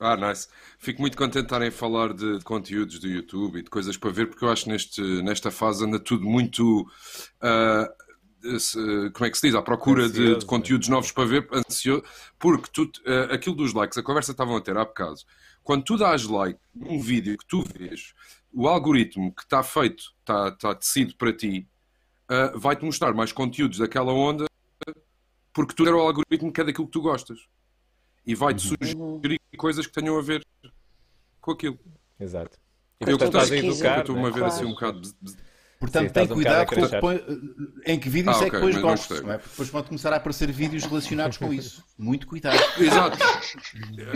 Ah, 0.05 0.17
nice. 0.17 0.49
Fico 0.81 1.01
muito 1.01 1.17
contente 1.17 1.43
de 1.43 1.47
estarem 1.47 1.69
a 1.69 1.73
falar 1.73 2.13
de, 2.13 2.39
de 2.39 2.45
conteúdos 2.45 2.99
do 2.99 3.07
YouTube 3.07 3.61
e 3.61 3.63
de 3.63 3.71
coisas 3.71 3.97
para 3.97 4.11
ver, 4.11 4.27
porque 4.27 4.45
eu 4.45 4.51
acho 4.51 4.65
que 4.65 4.71
neste, 4.71 5.01
nesta 5.23 5.51
fase 5.53 5.85
anda 5.85 6.01
tudo 6.01 6.25
muito. 6.25 6.85
esse- 7.41 7.89
como 9.13 9.25
é 9.27 9.31
que 9.31 9.39
se 9.39 9.47
diz? 9.47 9.55
À 9.55 9.63
procura 9.63 10.09
de, 10.09 10.21
Ansioso, 10.21 10.39
de 10.41 10.47
conteúdos 10.47 10.89
novos 10.89 11.13
para 11.13 11.25
ver, 11.25 11.49
ansioso, 11.53 12.03
porque 12.39 12.69
tu, 12.73 12.91
ah, 13.07 13.35
aquilo 13.35 13.55
dos 13.57 13.73
likes, 13.73 13.99
a 13.99 14.03
conversa 14.03 14.33
estavam 14.33 14.57
a 14.57 14.61
ter 14.61 14.77
há 14.77 14.85
bocado. 14.85 15.17
Quando 15.63 15.85
tu 15.85 15.97
dás 15.97 16.25
like 16.25 16.59
num 16.75 17.01
vídeo 17.01 17.39
que 17.39 17.47
tu 17.47 17.63
vês, 17.63 18.15
o 18.53 18.67
algoritmo 18.69 19.33
que 19.35 19.43
está 19.43 19.63
feito, 19.63 20.13
está, 20.21 20.49
está 20.49 20.75
tecido 20.75 21.15
para 21.17 21.33
ti, 21.33 21.69
ah, 22.29 22.53
vai-te 22.57 22.85
mostrar 22.85 23.13
mais 23.15 23.33
conteúdos 23.33 23.79
daquela 23.79 24.13
onda 24.13 24.47
porque 25.53 25.75
tu 25.75 25.87
era 25.87 25.97
o 25.97 26.01
algoritmo 26.01 26.51
que 26.53 26.61
é 26.61 26.65
daquilo 26.65 26.87
que 26.87 26.93
tu 26.93 27.03
gostas 27.03 27.39
e 28.27 28.35
vai-te 28.35 28.63
sugerir 28.63 29.39
coisas 29.57 29.87
que 29.87 29.93
tenham 29.93 30.19
a 30.19 30.23
ver 30.23 30.43
com 31.41 31.51
aquilo. 31.53 31.79
Exato. 32.19 32.59
E 33.01 33.05
Eu 33.05 33.19
que 33.19 33.25
portanto, 33.25 33.43
estás 33.43 33.53
a 33.53 33.57
estou- 33.57 33.71
educar, 33.73 33.97
eu 33.97 34.01
estou-me 34.01 34.23
a 34.23 34.25
né? 34.25 34.31
ver 34.31 34.45
assim 34.45 34.65
um 34.65 34.75
Claro. 34.75 34.95
bocado. 35.01 35.17
Portanto, 35.83 36.07
Sim, 36.07 36.13
tem 36.13 36.23
estás 36.23 36.31
um 36.31 36.35
cuidado 36.35 36.67
com 36.69 37.01
põe, 37.01 37.21
em 37.85 37.99
que 37.99 38.09
vídeos 38.09 38.37
Ah, 38.37 38.47
é 38.47 38.51
que 38.51 38.57
não 38.57 38.61
não 39.23 39.33
é? 39.33 39.39
Porque 39.39 39.51
depois 39.51 39.69
vão 39.69 39.83
começar 39.83 40.13
a 40.13 40.17
aparecer 40.17 40.53
vídeos 40.53 40.85
relacionados 40.85 41.39
com 41.39 41.53
isso. 41.53 41.83
Muito 41.99 42.25
cuidado. 42.25 42.57
Exato. 42.79 43.19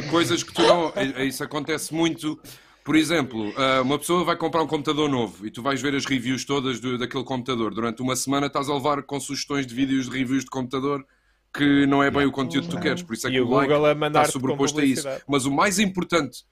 Coisas 0.09 0.45
que 0.45 0.53
tu 0.53 0.63
não. 0.63 0.93
Isso 1.25 1.43
acontece 1.43 1.93
muito. 1.93 2.41
Por 2.85 2.95
exemplo, 2.95 3.53
ah, 3.57 3.83
uma 3.83 3.99
pessoa 3.99 4.25
vai 4.25 4.37
comprar 4.37 4.63
um 4.63 4.67
computador 4.69 5.09
novo 5.11 5.45
e 5.45 5.51
tu 5.51 5.61
vais 5.61 5.83
ver 5.83 5.93
as 5.97 6.05
reviews 6.07 6.45
todas 6.45 6.79
do- 6.79 6.97
daquele 6.97 7.25
computador. 7.25 7.75
Durante 7.75 8.01
uma 8.01 8.15
semana 8.15 8.47
estás 8.47 8.69
a 8.69 8.75
levar 8.75 9.03
com 9.03 9.19
sugestões 9.19 9.67
de 9.67 9.75
vídeos 9.75 10.09
de 10.09 10.17
reviews 10.17 10.45
de 10.45 10.51
computador 10.51 11.05
que 11.53 11.85
não 11.87 12.01
é 12.01 12.13
bem 12.13 12.27
o 12.27 12.31
conteúdo 12.31 12.69
que 12.69 12.77
tu 12.77 12.81
queres. 12.81 13.03
Por 13.03 13.15
isso 13.15 13.27
é 13.27 13.31
E 13.31 13.33
que 13.35 13.41
o 13.41 13.49
o 13.49 13.51
like 13.51 13.73
Google 13.73 13.87
a 13.87 14.07
está 14.07 14.25
sobreposto 14.27 14.79
a 14.79 14.85
isso. 14.85 15.09
Mas 15.27 15.47
o 15.47 15.51
mais 15.51 15.81
importante, 15.81 16.45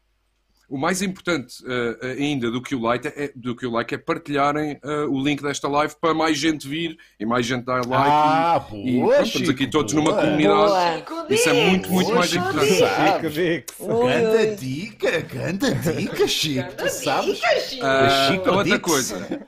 o 0.69 0.79
mais 0.79 1.03
importante 1.03 1.63
ah, 1.67 2.07
ainda 2.19 2.51
do 2.51 2.63
que 2.63 2.75
o 2.75 2.81
like 2.81 3.07
é, 3.09 3.33
do 3.35 3.55
que 3.55 3.67
o 3.67 3.71
like 3.71 3.95
é 3.95 3.99
partilharem 3.99 4.79
ah, 4.83 5.07
o 5.09 5.23
link 5.23 5.43
desta 5.43 5.69
live 5.69 5.95
para 6.01 6.15
mais 6.15 6.39
gente 6.39 6.67
vir 6.67 6.97
e 7.19 7.27
mais 7.27 7.47
gente 7.47 7.65
dar 7.65 7.87
like. 7.87 7.95
Ah, 7.95 8.67
e, 8.73 8.97
e 8.97 9.01
boa, 9.01 9.15
pronto, 9.15 9.27
estamos 9.27 9.49
aqui 9.51 9.67
todos 9.67 9.93
numa 9.93 10.13
boa. 10.13 10.23
comunidade. 10.23 11.05
Boa. 11.09 11.27
Isso 11.31 11.49
é 11.49 11.53
muito, 11.69 11.91
muito 11.91 12.07
Boa, 12.07 12.19
mais 12.19 12.31
Chico 12.31 12.45
importante. 12.45 13.35
Dix. 14.57 14.61
Dica, 14.61 15.21
ganda 15.21 15.75
dica, 15.75 16.29
Chico. 16.29 16.75
Tu 16.77 16.89
sabes? 16.89 17.37
Dica, 17.37 17.61
Chico. 17.61 17.87
Chico 18.29 18.51
outra 18.51 18.65
Dix. 18.65 18.79
coisa. 18.81 19.47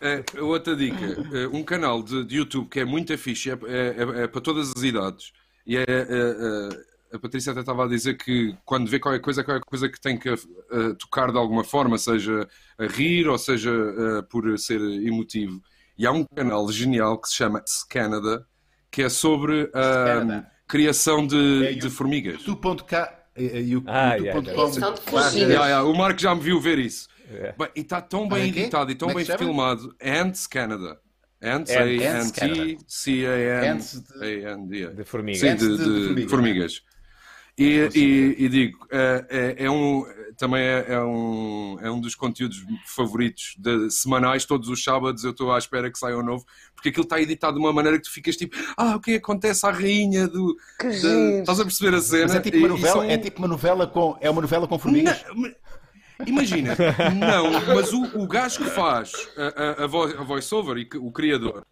É, 0.00 0.22
outra 0.40 0.76
dica: 0.76 1.06
é, 1.32 1.46
um 1.48 1.62
canal 1.62 2.02
de, 2.02 2.24
de 2.24 2.36
YouTube 2.36 2.68
que 2.68 2.80
é 2.80 2.84
muito 2.84 3.16
fixe, 3.16 3.50
é, 3.50 3.54
é, 3.54 4.22
é 4.24 4.26
para 4.26 4.40
todas 4.40 4.70
as 4.76 4.82
idades. 4.82 5.32
E 5.66 5.78
é, 5.78 5.80
é, 5.80 5.84
é, 5.88 6.68
a 7.14 7.18
Patrícia 7.18 7.52
até 7.52 7.60
estava 7.60 7.84
a 7.84 7.88
dizer 7.88 8.16
que 8.16 8.56
quando 8.64 8.88
vê 8.90 8.98
qualquer 8.98 9.20
coisa, 9.20 9.44
qualquer 9.44 9.64
coisa 9.64 9.88
que 9.88 10.00
tem 10.00 10.18
que 10.18 10.28
uh, 10.30 10.94
tocar 10.98 11.30
de 11.30 11.38
alguma 11.38 11.62
forma, 11.62 11.96
seja 11.96 12.48
a 12.78 12.86
rir 12.86 13.28
ou 13.28 13.38
seja 13.38 13.70
uh, 13.72 14.22
por 14.28 14.58
ser 14.58 14.80
emotivo. 14.80 15.62
E 15.96 16.06
há 16.06 16.12
um 16.12 16.24
canal 16.24 16.70
genial 16.72 17.20
que 17.20 17.28
se 17.28 17.36
chama 17.36 17.62
Canada, 17.88 18.44
que 18.90 19.02
é 19.02 19.08
sobre 19.08 19.70
a 19.72 20.44
criação 20.66 21.24
de, 21.26 21.66
É, 21.66 21.72
de 21.74 21.88
formigas. 21.88 22.42
Tu.k 22.42 23.20
e 23.36 23.76
o 23.76 23.80
barra- 23.80 24.16
formigas. 24.18 25.34
Yeah, 25.34 25.66
yeah, 25.66 25.82
o 25.84 25.96
Marco 25.96 26.20
já 26.20 26.34
me 26.34 26.40
viu 26.40 26.60
ver 26.60 26.78
isso. 26.78 27.08
É. 27.30 27.54
Bem, 27.58 27.68
e 27.76 27.80
está 27.80 28.00
tão 28.00 28.28
bem 28.28 28.42
é 28.42 28.46
editado 28.46 28.90
e 28.90 28.94
tão 28.94 29.08
Como 29.08 29.20
é 29.20 29.24
bem 29.24 29.38
filmado. 29.38 29.94
Ants 30.02 30.46
Canada. 30.46 31.00
Ants, 31.42 31.70
Ants. 31.70 32.04
Ants 32.06 32.30
Canada. 32.30 32.62
A-N-T-C-A-N. 32.62 33.68
Ants 33.68 34.00
de- 34.00 34.46
A-N-D. 34.46 34.86
De 34.94 35.04
formiga. 35.04 35.38
Sim, 35.38 35.56
de- 35.56 35.76
de 35.76 35.76
de 35.76 36.28
formigas. 36.28 36.30
formigas. 36.30 36.82
E, 37.56 37.88
e, 37.94 38.34
e 38.44 38.48
digo, 38.48 38.84
é, 38.90 39.26
é- 39.58 39.64
é 39.66 39.70
um, 39.70 40.04
também 40.36 40.60
é, 40.62 40.86
é 40.88 41.00
um, 41.00 41.78
é 41.80 41.88
um 41.90 42.00
dos 42.00 42.16
conteúdos 42.16 42.64
favoritos 42.84 43.54
de, 43.58 43.88
semanais, 43.90 44.44
todos 44.44 44.68
os 44.68 44.82
sábados 44.82 45.22
eu 45.22 45.30
estou 45.30 45.52
à 45.52 45.58
espera 45.58 45.88
que 45.88 45.96
saia 45.96 46.18
um 46.18 46.22
novo, 46.24 46.44
porque 46.74 46.88
aquilo 46.88 47.04
está 47.04 47.20
editado 47.20 47.54
de 47.54 47.60
uma 47.60 47.72
maneira 47.72 47.96
que 47.98 48.04
tu 48.04 48.12
ficas 48.12 48.36
tipo, 48.36 48.56
ah, 48.76 48.96
o 48.96 49.00
que 49.00 49.14
acontece 49.14 49.64
à 49.64 49.70
rainha 49.70 50.26
do. 50.26 50.56
Que 50.80 50.90
giro. 50.90 51.38
estás 51.40 51.60
a 51.60 51.64
perceber 51.64 51.96
a 51.96 52.00
cena? 52.00 52.22
Mas 52.24 52.34
é 52.34 52.40
tipo 52.40 52.58
uma 52.58 52.68
novela, 52.68 52.92
são- 52.92 53.02
é 53.04 53.18
tipo 53.18 53.38
uma 53.38 53.48
novela 53.48 53.86
com, 53.86 54.16
é 54.20 54.28
uma 54.28 54.42
novela 54.42 54.66
com 54.66 54.76
formigas? 54.78 55.24
Não, 55.32 55.54
Imagina, 56.26 56.76
não, 57.18 57.50
mas 57.74 57.92
o, 57.92 58.20
o 58.22 58.26
gajo 58.28 58.62
que 58.64 58.70
faz 58.70 59.12
a, 59.36 59.82
a, 59.82 59.84
a 59.84 60.24
voice-over 60.24 60.76
e 60.78 60.84
que- 60.84 60.96
o 60.96 61.10
criador 61.10 61.64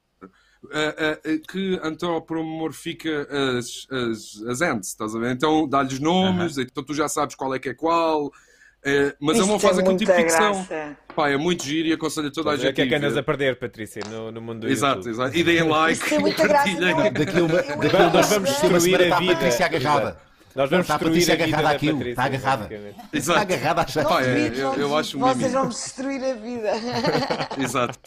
a- 0.70 0.78
a- 0.78 1.12
a- 1.32 1.38
que 1.50 1.80
antropomorfica 1.82 3.26
as, 3.58 3.86
as, 3.90 4.42
as 4.48 4.60
ants, 4.62 4.88
estás 4.88 5.14
a 5.14 5.18
ver? 5.18 5.32
Então 5.32 5.68
dá-lhes 5.68 5.98
nomes, 5.98 6.58
então 6.58 6.82
tu 6.84 6.94
já 6.94 7.08
sabes 7.08 7.34
qual 7.34 7.54
é 7.54 7.58
que 7.58 7.68
é 7.70 7.74
qual, 7.74 8.30
eh, 8.84 9.14
mas 9.20 9.36
ele 9.38 9.46
não 9.46 9.56
Isto 9.56 9.66
faz 9.66 9.76
tem 9.76 9.84
aquele 9.84 9.98
tipo 9.98 10.12
de 10.12 10.18
ficção. 10.22 10.66
Pá, 11.14 11.28
é 11.28 11.36
muito 11.36 11.64
giro 11.64 11.88
e 11.88 11.92
aconselho 11.92 12.28
a 12.28 12.30
toda 12.30 12.50
a 12.50 12.52
a 12.54 12.56
gente. 12.56 12.70
o 12.70 12.74
que 12.74 12.82
é 12.82 12.86
que 12.86 12.94
a 12.94 12.98
andas 12.98 13.16
a 13.16 13.22
perder, 13.22 13.56
Patrícia, 13.58 14.02
no, 14.08 14.30
no 14.32 14.40
mundo 14.40 14.60
do 14.60 14.68
Exato, 14.68 14.98
YouTube? 14.98 15.10
exato. 15.12 15.36
E 15.36 15.44
deem 15.44 15.62
like 15.68 15.92
Isto 16.04 16.14
e 16.14 16.18
muita 16.18 16.48
graça. 16.48 16.68
é? 16.70 16.92
A 16.92 17.06
a 17.06 18.10
Nós 18.12 18.28
vamos 18.30 18.50
destruir 18.50 19.12
a 19.12 19.16
a 19.16 19.18
vida. 19.20 19.34
Patrícia 19.34 19.66
agarrada. 19.66 20.02
Exato. 20.02 20.32
Nós 20.54 20.68
vamos 20.70 20.84
Está 20.84 20.94
a 20.94 20.98
destruir 20.98 21.26
Patrícia 21.26 21.32
a 21.32 21.36
vida 21.36 21.56
agarrada 21.56 21.76
àquilo, 21.76 21.98
Patrícia, 21.98 22.10
está 22.12 22.24
agarrada. 22.24 22.70
Está 23.12 23.40
agarrada 23.40 23.80
à 23.82 23.86
chave. 23.86 24.08
Pá, 24.08 24.22
é, 24.22 24.48
eu, 24.54 24.74
eu 24.74 24.96
acho 24.96 25.16
um 25.16 25.20
Vocês 25.20 25.52
vão 25.52 25.68
destruir 25.68 26.24
a 26.24 26.34
vida. 26.34 26.70
Exato. 27.58 27.98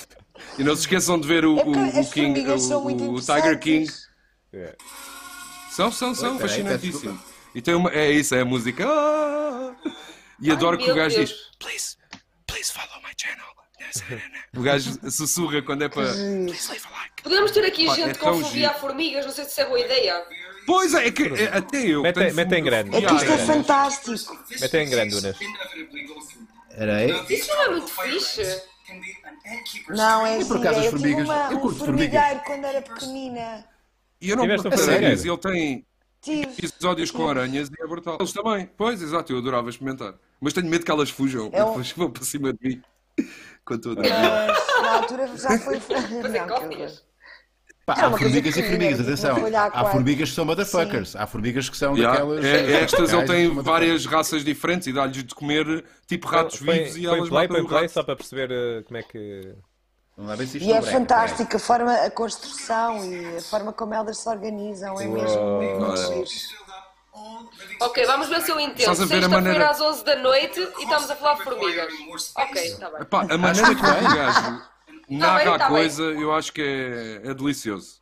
E 0.57 0.63
não 0.63 0.75
se 0.75 0.81
esqueçam 0.81 1.19
de 1.19 1.27
ver 1.27 1.45
o, 1.45 1.59
É 1.59 1.63
o, 1.63 1.69
o 1.71 1.99
as 1.99 2.13
King, 2.13 2.27
formigas 2.35 2.63
são 2.63 2.83
muito 2.83 3.03
o, 3.03 3.13
o 3.15 3.21
Tiger 3.21 3.59
King. 3.59 3.91
É. 4.53 4.75
São, 5.71 5.91
são, 5.91 6.15
são, 6.15 6.39
fascinantíssimo. 6.39 7.19
E 7.53 7.61
tem 7.61 7.73
uma, 7.75 7.89
é 7.91 8.11
isso, 8.11 8.33
é 8.35 8.41
a 8.41 8.45
música. 8.45 8.85
Ah! 8.87 9.75
E 10.41 10.51
adoro 10.51 10.77
que 10.77 10.89
o 10.89 10.95
gajo 10.95 11.15
Deus. 11.15 11.29
diz: 11.29 11.39
Please, 11.59 11.97
please 12.47 12.71
follow 12.71 13.01
my 13.01 13.11
channel. 13.17 13.45
O 14.55 14.61
gajo 14.61 14.97
sussurra 15.09 15.61
quando 15.61 15.83
é 15.83 15.89
para. 15.89 16.11
Please 16.13 16.69
leave 16.69 16.85
a 16.87 16.97
like. 16.97 17.23
Podemos 17.23 17.51
ter 17.51 17.65
aqui 17.65 17.85
Pá, 17.85 17.95
gente 17.95 18.09
é 18.09 18.13
com 18.15 18.43
fobia 18.43 18.69
a 18.69 18.73
formigas, 18.73 19.25
não 19.25 19.31
sei 19.33 19.45
se 19.45 19.51
isso 19.51 19.61
é 19.61 19.65
boa 19.65 19.79
ideia. 19.79 20.25
Pois 20.65 20.93
é, 20.93 21.07
é 21.07 21.11
que 21.11 21.23
é, 21.23 21.45
até 21.55 21.85
eu. 21.85 22.01
Mete- 22.01 22.33
mete 22.33 22.53
em 22.55 22.63
grande. 22.63 22.95
É 22.95 23.01
que 23.01 23.13
isto 23.13 23.31
é 23.31 23.37
fantástico. 23.37 24.11
Mete 24.59 24.77
em 24.77 24.89
grande, 24.89 25.15
Unas. 25.15 25.37
Era 26.71 26.97
aí. 26.97 27.25
Isso 27.29 27.47
não 27.53 27.61
é 27.63 27.69
muito 27.69 27.87
fixe. 27.89 28.61
Não, 29.89 30.25
é 30.25 30.41
E 30.41 30.45
por 30.45 30.57
assim, 30.57 30.67
acaso 30.67 30.79
é, 30.79 30.87
as 30.87 30.93
eu 30.93 30.97
tive 30.99 31.13
formigas- 31.13 31.25
uma, 31.29 31.51
eu 31.51 31.57
um 31.57 31.61
curto 31.61 31.77
formigas. 31.79 32.11
formigueiro 32.13 32.43
quando 32.45 32.65
era 32.65 32.81
pequenina. 32.81 33.65
E 34.21 34.29
eu 34.29 34.35
não 34.37 34.43
um 34.45 34.47
formigueiro? 34.87 35.13
isso. 35.13 35.27
Ele 35.27 35.37
tem 35.37 35.85
Tive. 36.21 36.51
episódios 36.67 37.11
com 37.11 37.27
aranhas 37.29 37.69
e 37.69 37.81
é 37.83 37.87
brutal. 37.87 38.17
Eles 38.19 38.33
também. 38.33 38.69
Pois, 38.77 39.01
exato, 39.01 39.31
eu 39.33 39.37
adorava 39.37 39.69
experimentar. 39.69 40.15
Mas 40.41 40.53
tenho 40.53 40.67
medo 40.67 40.83
que 40.83 40.91
elas 40.91 41.09
fujam 41.09 41.49
É 41.53 41.63
um- 41.63 41.67
depois 41.69 41.91
vão 41.91 42.09
para 42.11 42.23
cima 42.23 42.53
de 42.53 42.59
mim. 42.67 42.81
Com 43.63 43.77
tudo. 43.77 44.01
Mas 44.01 44.81
na 44.81 44.91
altura 44.97 45.27
já 45.37 45.57
foi. 45.59 45.79
Fazer 45.79 46.41
Não. 46.45 47.04
Pá, 47.85 47.93
É 47.99 48.05
há 48.05 48.09
formigas 48.09 48.57
e 48.57 48.63
formigas, 48.63 48.97
tipo 48.97 49.09
atenção. 49.11 49.35
Há 49.35 49.69
A4. 49.71 49.91
formigas 49.91 50.29
que 50.29 50.35
são 50.35 50.43
motherfuckers. 50.45 51.15
Há 51.15 51.27
formigas 51.27 51.69
que 51.69 51.77
são 51.77 51.95
Yeah, 51.95 52.19
daquelas. 52.19 52.43
é- 52.45 52.71
é 52.71 52.81
estas 52.83 53.13
ele 53.13 53.25
tem 53.25 53.61
várias 53.61 54.05
raças 54.07 54.43
diferentes 54.43 54.87
e 54.87 54.93
dá-lhes 54.93 55.23
de 55.23 55.35
comer 55.35 55.85
tipo 56.07 56.27
ratos 56.27 56.59
Põe- 56.59 56.79
vivos 56.79 56.97
e 56.97 57.01
põe 57.03 57.17
elas 57.17 57.29
play, 57.29 57.47
matam 57.47 57.63
o 57.63 57.67
play, 57.67 57.81
rato. 57.83 57.93
só 57.93 58.01
para 58.03 58.15
perceber 58.15 58.49
eh, 58.51 58.81
como 58.83 58.97
é 58.97 59.03
que... 59.03 59.53
Isto 60.41 60.57
E 60.59 60.71
é 60.71 60.79
breca, 60.81 60.97
fantástica 60.97 61.57
a 61.57 61.59
forma, 61.59 61.93
a 61.93 62.09
construção 62.09 63.03
e 63.05 63.37
a 63.37 63.41
forma 63.41 63.71
como 63.73 63.93
elas 63.93 64.17
se 64.17 64.29
organizam. 64.29 64.99
É 64.99 65.05
mesmo 65.05 65.41
muito, 65.57 65.75
muito 65.79 65.83
Uau. 65.83 65.97
giro. 66.25 66.25
Ok, 67.81 68.05
vamos 68.05 68.29
ver 68.29 68.41
se 68.41 68.49
eu 68.51 68.59
entendo. 68.59 68.79
Estás 68.79 69.01
a 69.01 69.05
ver 69.05 69.15
a 69.17 69.21
Sexta-feira 69.21 69.41
maneira- 69.41 69.69
às 69.69 69.81
11 69.81 70.03
da 70.05 70.15
noite 70.15 70.59
e 70.59 70.83
estamos 70.83 71.11
a 71.11 71.15
falar 71.17 71.33
de 71.35 71.43
formigas. 71.43 71.93
Ok, 72.37 72.61
está 72.63 72.89
bem. 72.89 73.01
Epá, 73.01 73.21
a 73.29 73.37
maneira 73.37 73.75
que 73.75 73.81
o 73.81 73.83
gajo 73.83 74.61
narra 75.09 75.55
a 75.55 75.59
tá 75.59 75.69
bem. 75.69 75.77
coisa 75.77 76.03
eu 76.03 76.33
acho 76.33 76.51
que 76.51 76.61
é, 76.61 77.29
é 77.29 77.33
delicioso. 77.33 78.01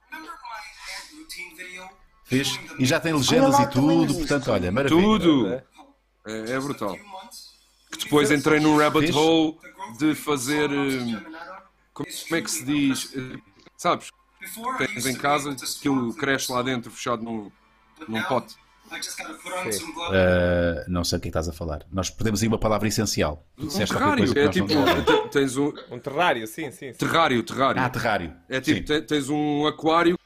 Fiz. 2.26 2.60
E 2.80 2.86
já 2.86 3.00
tem 3.00 3.14
legendas 3.14 3.60
e 3.60 3.70
tudo, 3.70 4.14
portanto, 4.16 4.52
olha, 4.52 4.72
maravilha. 4.72 5.02
Tudo! 5.02 5.54
É. 5.54 5.64
É, 6.26 6.52
é 6.54 6.60
brutal. 6.60 6.98
Que 7.92 8.06
depois 8.06 8.32
entrei 8.32 8.60
num 8.60 8.78
rabbit 8.78 9.08
Fixe. 9.08 9.20
hole 9.20 9.58
de 10.00 10.16
fazer. 10.16 10.70
Como 11.94 12.08
é 12.08 12.42
que 12.42 12.50
se 12.50 12.64
diz? 12.64 13.14
Sabes? 13.78 14.10
Tens 14.78 15.06
em 15.06 15.16
casa, 15.16 15.52
aquilo 15.52 16.14
cresce 16.16 16.52
lá 16.52 16.62
dentro, 16.62 16.92
fechado 16.92 17.24
num, 17.24 17.52
num 18.08 18.22
pote. 18.24 18.56
Uh, 20.10 20.84
não 20.88 21.03
sei 21.03 21.18
o 21.18 21.22
que 21.22 21.28
é 21.28 21.32
que 21.32 21.38
estás 21.38 21.49
a 21.49 21.53
falar. 21.53 21.86
Nós 21.91 22.10
perdemos 22.10 22.41
aí 22.41 22.48
uma 22.48 22.57
palavra 22.60 22.88
essencial. 22.88 23.45
Tu 23.57 23.65
Um 23.65 23.70
terrário, 23.86 24.38
é 24.38 24.44
não 24.45 24.52
tipo. 24.52 25.30
Tens 25.30 25.57
um. 25.57 25.74
Um 25.91 25.99
terrário, 25.99 26.45
sim, 26.48 26.72
sim. 26.72 26.91
sim. 26.91 26.98
Terrário, 26.98 27.41
terrário. 27.44 27.82
Ah, 27.82 27.90
terrário. 27.90 28.34
É 28.49 28.60
tipo, 28.61 28.80
Sim. 28.80 28.84
te- 28.84 29.02
tens 29.02 29.30
um 29.30 29.65
aquário 29.68 30.18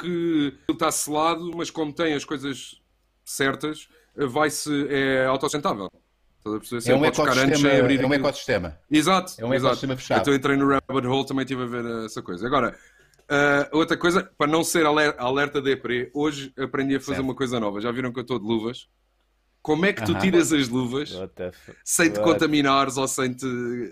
que 0.00 0.54
está 0.68 0.90
selado, 0.90 1.50
mas 1.56 1.70
como 1.70 1.92
tem 1.92 2.14
as 2.14 2.24
coisas 2.24 2.80
certas, 3.24 3.88
vai-se. 4.16 4.86
é 4.88 5.26
autossustentável. 5.26 5.88
Estás 6.38 6.56
a 6.56 6.58
perceber? 6.58 6.78
É 6.78 6.80
Sempre 6.82 7.00
um 7.00 7.04
ecossistema, 7.06 7.68
é 7.68 8.06
um 8.06 8.14
ecossistema. 8.14 8.78
Exato, 8.90 9.32
É 9.38 9.44
um 9.46 9.54
exato. 9.54 9.66
ecossistema 9.68 9.96
fechado. 9.96 10.20
Então 10.20 10.34
entrei 10.34 10.56
no 10.56 10.68
rabbit 10.68 11.06
hole, 11.06 11.26
também 11.26 11.42
estive 11.44 11.62
a 11.62 11.66
ver 11.66 12.04
essa 12.04 12.20
coisa. 12.22 12.46
Agora, 12.46 12.76
ah, 13.28 13.68
outra 13.72 13.96
coisa, 13.96 14.22
para 14.36 14.50
não 14.50 14.62
ser 14.64 14.84
aler- 14.86 15.14
alerta 15.18 15.60
depre, 15.60 16.10
hoje 16.14 16.52
aprendi 16.58 16.96
a 16.96 17.00
fazer 17.00 17.16
Certo. 17.16 17.24
uma 17.24 17.34
coisa 17.34 17.58
nova. 17.60 17.80
Já 17.80 17.90
viram 17.92 18.12
que 18.12 18.18
eu 18.18 18.22
estou 18.22 18.38
de 18.38 18.46
luvas? 18.46 18.88
Como 19.62 19.86
é 19.86 19.94
que 19.94 20.04
tu 20.04 20.12
Aham. 20.12 20.20
tiras 20.20 20.52
as 20.52 20.68
luvas 20.68 21.18
sem 21.82 22.10
te 22.10 22.20
contaminares 22.20 22.98
ou 22.98 23.08
sem 23.08 23.32
te, 23.32 23.46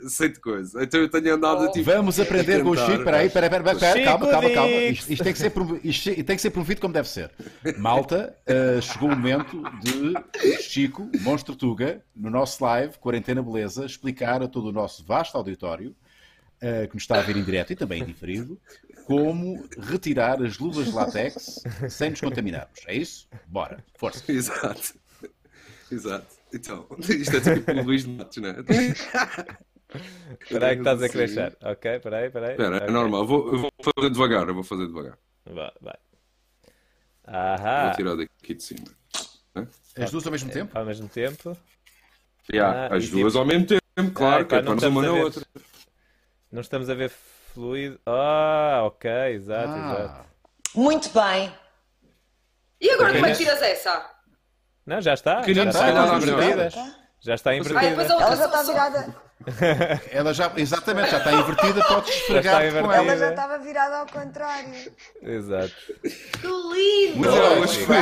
sem 0.07 0.31
te 0.31 0.39
coisa? 0.39 0.83
Então 0.85 1.01
eu 1.01 1.09
tenho 1.09 1.35
andado 1.35 1.67
tipo. 1.73 1.87
Vamos 1.91 2.21
aprender 2.21 2.63
com 2.63 2.69
o 2.73 2.77
Chico. 2.77 2.93
Espera 2.93 3.17
aí, 3.17 3.27
espera, 3.29 3.47
espera, 3.47 3.63
espera, 3.73 3.77
espera, 3.79 3.93
Chico 3.99 4.05
calma, 4.05 4.29
calma, 4.31 4.51
calma. 4.51 4.71
Isto, 4.77 5.11
isto 5.13 5.25
tem 5.25 5.33
que 5.33 5.39
ser, 5.39 5.49
promo- 5.49 5.81
isto 5.83 6.15
tem 6.25 6.37
que 6.37 6.43
ser 6.43 6.51
promovido 6.51 6.79
como 6.79 6.93
deve 6.93 7.09
ser. 7.09 7.31
Malta, 7.79 8.37
uh, 8.47 8.83
chegou 8.83 9.09
o 9.09 9.17
momento 9.17 9.63
de 9.81 10.63
Chico, 10.63 11.11
Monstro 11.23 11.57
Tuga, 11.57 12.05
no 12.15 12.29
nosso 12.29 12.63
live, 12.63 12.99
Quarentena 12.99 13.43
Beleza, 13.43 13.87
explicar 13.87 14.43
a 14.43 14.49
todo 14.49 14.67
o 14.69 14.73
nosso 14.73 15.03
vasto 15.07 15.39
auditório, 15.39 15.97
uh, 16.63 16.87
que 16.87 16.93
nos 16.95 17.05
está 17.05 17.19
a 17.19 17.23
ver 17.23 17.35
em 17.39 17.43
direto 17.43 17.73
e 17.73 17.77
também 17.77 18.03
em 18.03 18.05
diferido, 18.05 18.61
como 19.07 19.69
retirar 19.79 20.43
as 20.43 20.59
luvas 20.59 20.87
de 20.87 20.93
látex 20.93 21.63
sem 21.89 22.11
nos 22.11 22.21
contaminarmos. 22.21 22.81
É 22.87 22.95
isso? 22.95 23.29
Bora, 23.47 23.85
força. 23.97 24.31
Exato. 24.31 24.95
Exato. 25.91 26.27
Então, 26.55 26.87
isto 26.99 27.37
é 27.37 27.41
tipo 27.55 27.71
o 27.73 27.83
Luís 27.85 28.05
de 28.05 28.11
Matos, 28.11 28.37
não 28.39 28.49
é? 28.51 28.57
Espera 30.43 30.69
aí 30.69 30.75
que 30.77 30.81
estás 30.81 31.03
a 31.03 31.09
crescer. 31.09 31.57
Ok, 31.63 31.97
espera 31.97 32.17
aí, 32.19 32.27
espera 32.27 32.47
aí. 32.47 32.53
Espera, 32.53 32.77
é 32.77 32.83
Ok. 32.83 32.91
normal. 32.95 33.21
Eu 33.23 33.27
vou, 33.27 33.59
vou 33.59 33.71
fazer 33.95 34.11
devagar. 34.11 34.49
Eu 34.49 34.55
vou 34.55 34.63
fazer 34.65 34.87
devagar. 34.87 35.19
Vai, 35.45 35.71
vai. 35.81 35.95
Vou 37.27 37.97
tirar 37.97 38.17
daqui 38.17 38.55
de 38.55 38.63
cima. 38.63 38.85
As 39.97 40.11
duas 40.11 40.25
ao 40.27 40.33
mesmo 40.33 40.51
tempo? 40.51 40.77
Ao 40.79 40.85
mesmo 40.85 41.09
tempo. 41.09 41.57
Já, 42.53 42.71
Ah, 42.87 42.97
as 42.97 43.09
duas 43.11 43.33
tipo- 43.33 43.39
ao 43.39 43.45
mesmo 43.47 43.67
tempo, 43.67 43.83
claro, 44.15 44.43
Ah, 44.43 44.47
que 44.47 44.55
é 44.55 44.63
pá, 44.63 44.65
não 44.71 44.77
para 44.79 44.89
uma 44.89 45.03
na 45.03 45.13
outra. 45.13 45.45
Não 46.51 46.61
estamos 46.63 46.89
a 46.91 46.95
ver 46.95 47.11
fluido. 47.53 48.01
Ah, 48.07 48.83
ok, 48.85 49.11
exato, 49.35 49.69
exato. 49.77 50.21
Ah, 50.21 50.25
Muito 50.75 51.09
bem. 51.11 51.53
E 52.81 52.91
agora 52.91 53.13
como 53.13 53.27
é 53.27 53.31
que 53.33 53.39
tiras 53.39 53.63
essa? 53.63 54.11
Não, 54.87 55.01
já 55.01 55.15
está. 55.15 55.43
Já 55.43 55.65
está 55.65 55.93
não, 55.93 56.19
não, 56.19 56.21
Já 57.21 57.35
está 57.35 57.51
Ah, 57.51 57.55
depois 57.55 57.71
invertida. 57.71 58.03
a 58.03 58.05
Ela 58.05 58.31
outra 58.31 58.37
já 58.37 58.45
está 58.47 58.65
só- 58.65 58.73
virada. 58.73 59.17
ela 60.13 60.33
já, 60.35 60.53
exatamente, 60.57 61.11
já 61.11 61.19
está 61.19 61.33
invertida, 61.33 61.85
podes 61.85 62.15
esfregar 62.15 62.61
com 62.73 62.93
ela. 62.93 62.97
Ela 62.97 63.17
já 63.17 63.31
estava 63.31 63.59
virada 63.59 63.97
ao 63.99 64.07
contrário. 64.07 64.93
Exato. 65.21 65.75
Que 66.03 66.47
lindo! 66.47 67.19
Mas 67.19 67.31
Boa, 67.31 67.37
eu 67.47 67.61
hoje 67.63 67.75
Chico. 67.75 67.87
foi, 67.87 67.97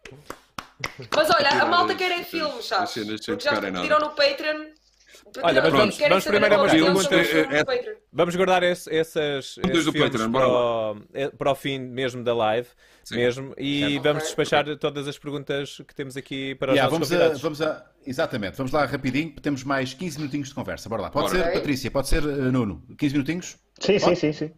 saber 6.21 6.39
primeiro 6.39 6.55
a 6.55 6.57
agora 6.57 6.61
umas 6.61 6.71
filmes 6.71 7.07
perguntas. 7.07 7.09
sobre 7.09 7.23
os 7.23 7.29
filmes 7.31 7.53
É- 7.53 7.63
do 7.63 7.65
Patreon. 7.65 7.95
Vamos 8.11 8.35
guardar 8.35 8.63
esse- 8.63 8.93
essas, 8.95 9.55
esses 9.65 9.85
do 9.85 9.91
filmes 9.91 10.11
Patreon, 10.11 10.31
para, 10.31 10.47
o, 10.47 10.97
eh, 11.13 11.29
para 11.29 11.51
o 11.51 11.55
fim 11.55 11.79
mesmo 11.79 12.23
da 12.23 12.33
live. 12.35 12.67
Sim. 13.03 13.15
Mesmo, 13.15 13.53
e 13.57 13.79
Certo. 13.81 14.03
vamos 14.03 14.23
Ok. 14.23 14.35
despachar 14.35 14.77
todas 14.77 15.07
as 15.07 15.17
perguntas 15.17 15.77
que 15.87 15.93
temos 15.95 16.15
aqui 16.15 16.55
para 16.55 16.71
os 16.71 16.75
Yeah, 16.77 16.89
nossos 16.91 17.09
vamos, 17.09 17.11
a, 17.11 17.15
convidados. 17.35 17.41
vamos 17.41 17.61
a. 17.61 17.91
Exatamente, 18.05 18.57
vamos 18.57 18.71
lá 18.71 18.85
rapidinho, 18.85 19.33
temos 19.41 19.63
mais 19.63 19.93
15 19.93 20.17
minutinhos 20.19 20.49
de 20.49 20.55
conversa. 20.55 20.87
Bora 20.89 21.03
lá. 21.03 21.09
Pode 21.09 21.27
Bora. 21.31 21.39
ser, 21.43 21.47
Ok. 21.49 21.59
Patrícia, 21.59 21.91
pode 21.91 22.07
ser, 22.07 22.23
uh, 22.23 22.51
Nuno. 22.51 22.83
15 22.97 23.13
minutinhos? 23.13 23.57
Sim, 23.79 23.99
sim, 23.99 24.15
sim, 24.15 24.31
sim. 24.33 24.51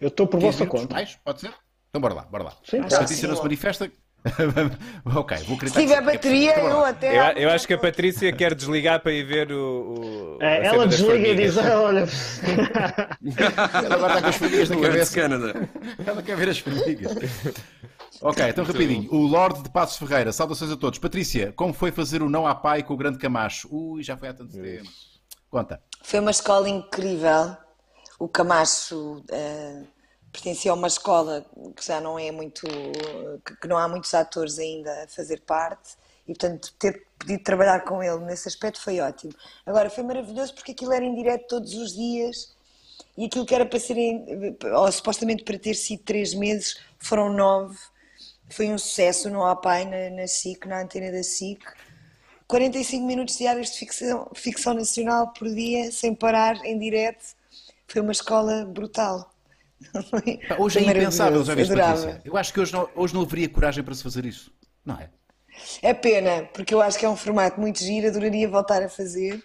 Eu 0.00 0.08
estou 0.08 0.26
por 0.26 0.40
15 0.40 0.58
vossa 0.58 0.66
conta. 0.70 0.94
Mais? 0.94 1.16
Pode 1.24 1.40
ser? 1.40 1.52
Então 1.90 2.00
bora 2.00 2.14
lá, 2.14 2.22
bora 2.22 2.44
lá. 2.44 2.56
Sim, 2.64 2.86
Se 2.88 2.94
a. 2.94 2.98
Patrícia 3.00 3.28
não 3.28 3.36
se 3.36 3.42
manifesta. 3.42 3.90
ok, 5.04 5.36
vou 5.46 5.56
acreditar. 5.56 5.80
Se 5.80 5.86
tiver 5.86 5.98
sim. 5.98 6.04
bateria, 6.04 6.58
eu 6.60 6.84
até. 6.84 7.32
Eu, 7.32 7.42
eu 7.42 7.50
acho 7.50 7.66
que 7.66 7.74
a 7.74 7.78
Patrícia 7.78 8.32
quer 8.32 8.54
desligar 8.54 9.00
para 9.00 9.12
ir 9.12 9.24
ver 9.24 9.50
o. 9.52 10.36
o- 10.38 10.38
É, 10.40 10.66
ela 10.66 10.86
desliga 10.86 11.28
e 11.28 11.34
diz: 11.34 11.58
"Ah, 11.58 11.80
olha. 11.80 12.06
Ela 13.84 13.94
agora 13.94 14.12
está 14.18 14.22
com 14.22 14.28
as 14.28 14.36
formigas 14.36 14.70
na 14.70 14.80
cabeça. 14.80 15.20
Canada. 15.20 15.68
Ela 16.06 16.22
quer 16.22 16.36
ver 16.36 16.48
as 16.48 16.58
formigas. 16.58 17.12
Ok, 18.20 18.48
então 18.48 18.64
rapidinho. 18.64 19.12
O 19.12 19.26
Lorde 19.26 19.64
de 19.64 19.70
Passos 19.70 19.96
Ferreira, 19.98 20.30
saudações 20.32 20.70
a 20.70 20.76
todos. 20.76 20.96
Patrícia, 21.00 21.52
como 21.56 21.72
foi 21.74 21.90
fazer 21.90 22.22
o 22.22 22.28
não 22.28 22.46
à 22.46 22.54
pai 22.54 22.84
com 22.84 22.94
o 22.94 22.96
grande 22.96 23.18
Camacho? 23.18 23.66
Ui, 23.68 24.00
já 24.04 24.16
foi 24.16 24.28
há 24.28 24.32
tanto 24.34 24.52
tempo. 24.52 24.88
Conta. 25.50 25.80
Foi 26.04 26.20
uma 26.20 26.30
escola 26.30 26.68
incrível. 26.68 27.56
O 28.20 28.28
Camacho 28.28 29.24
eh, 29.28 29.82
pertencia 30.32 30.70
a 30.70 30.74
uma 30.74 30.88
escola 30.88 31.44
que 31.76 31.84
já 31.86 32.00
não 32.00 32.18
é 32.18 32.30
muito. 32.32 32.66
que, 33.60 33.68
não 33.68 33.76
há 33.76 33.86
muitos 33.86 34.14
atores 34.14 34.58
ainda 34.58 35.04
a 35.04 35.08
fazer 35.08 35.42
parte. 35.42 35.94
E, 36.26 36.34
portanto, 36.34 36.72
ter 36.78 37.06
podido 37.18 37.42
trabalhar 37.42 37.80
com 37.84 38.02
ele 38.02 38.24
nesse 38.24 38.48
aspecto 38.48 38.80
foi 38.80 39.00
ótimo. 39.00 39.34
Agora, 39.66 39.90
foi 39.90 40.02
maravilhoso 40.02 40.54
porque 40.54 40.72
aquilo 40.72 40.92
era 40.92 41.04
em 41.04 41.14
direto 41.14 41.48
todos 41.48 41.74
os 41.74 41.94
dias 41.94 42.54
e 43.16 43.26
aquilo 43.26 43.44
que 43.44 43.54
era 43.54 43.66
para 43.66 43.78
ser, 43.78 43.96
ou 44.74 44.90
supostamente 44.92 45.44
para 45.44 45.58
ter 45.58 45.74
sido 45.74 46.02
três 46.02 46.32
meses, 46.34 46.80
foram 46.98 47.32
nove. 47.32 47.76
Foi 48.50 48.68
um 48.70 48.78
sucesso 48.78 49.30
no 49.30 49.44
APAI, 49.44 49.84
na, 49.84 50.16
na 50.16 50.26
SIC, 50.26 50.66
na 50.66 50.82
antena 50.82 51.10
da 51.10 51.22
SIC. 51.22 51.60
45 52.46 53.06
minutos 53.06 53.36
diários 53.38 53.70
de 53.70 53.78
ficção, 53.78 54.30
ficção 54.34 54.74
nacional 54.74 55.32
por 55.32 55.48
dia, 55.48 55.90
sem 55.90 56.14
parar, 56.14 56.56
em 56.64 56.78
direto. 56.78 57.34
Foi 57.86 58.00
uma 58.00 58.12
escola 58.12 58.64
brutal. 58.64 59.31
Hoje 60.58 60.78
é 60.78 60.82
impensável, 60.82 61.44
já 61.44 61.54
viste. 61.54 61.74
Patrícia? 61.74 62.20
Eu 62.24 62.36
acho 62.36 62.52
que 62.52 62.60
hoje 62.60 62.72
não, 62.72 62.88
hoje 62.94 63.14
não 63.14 63.22
haveria 63.22 63.48
coragem 63.48 63.82
para 63.82 63.94
se 63.94 64.02
fazer 64.02 64.24
isso. 64.24 64.52
Não 64.84 64.96
é? 64.96 65.08
É 65.82 65.92
pena, 65.92 66.48
porque 66.52 66.74
eu 66.74 66.80
acho 66.80 66.98
que 66.98 67.04
é 67.04 67.08
um 67.08 67.16
formato 67.16 67.60
muito 67.60 67.78
giro, 67.78 68.08
adoraria 68.08 68.48
voltar 68.48 68.82
a 68.82 68.88
fazer. 68.88 69.42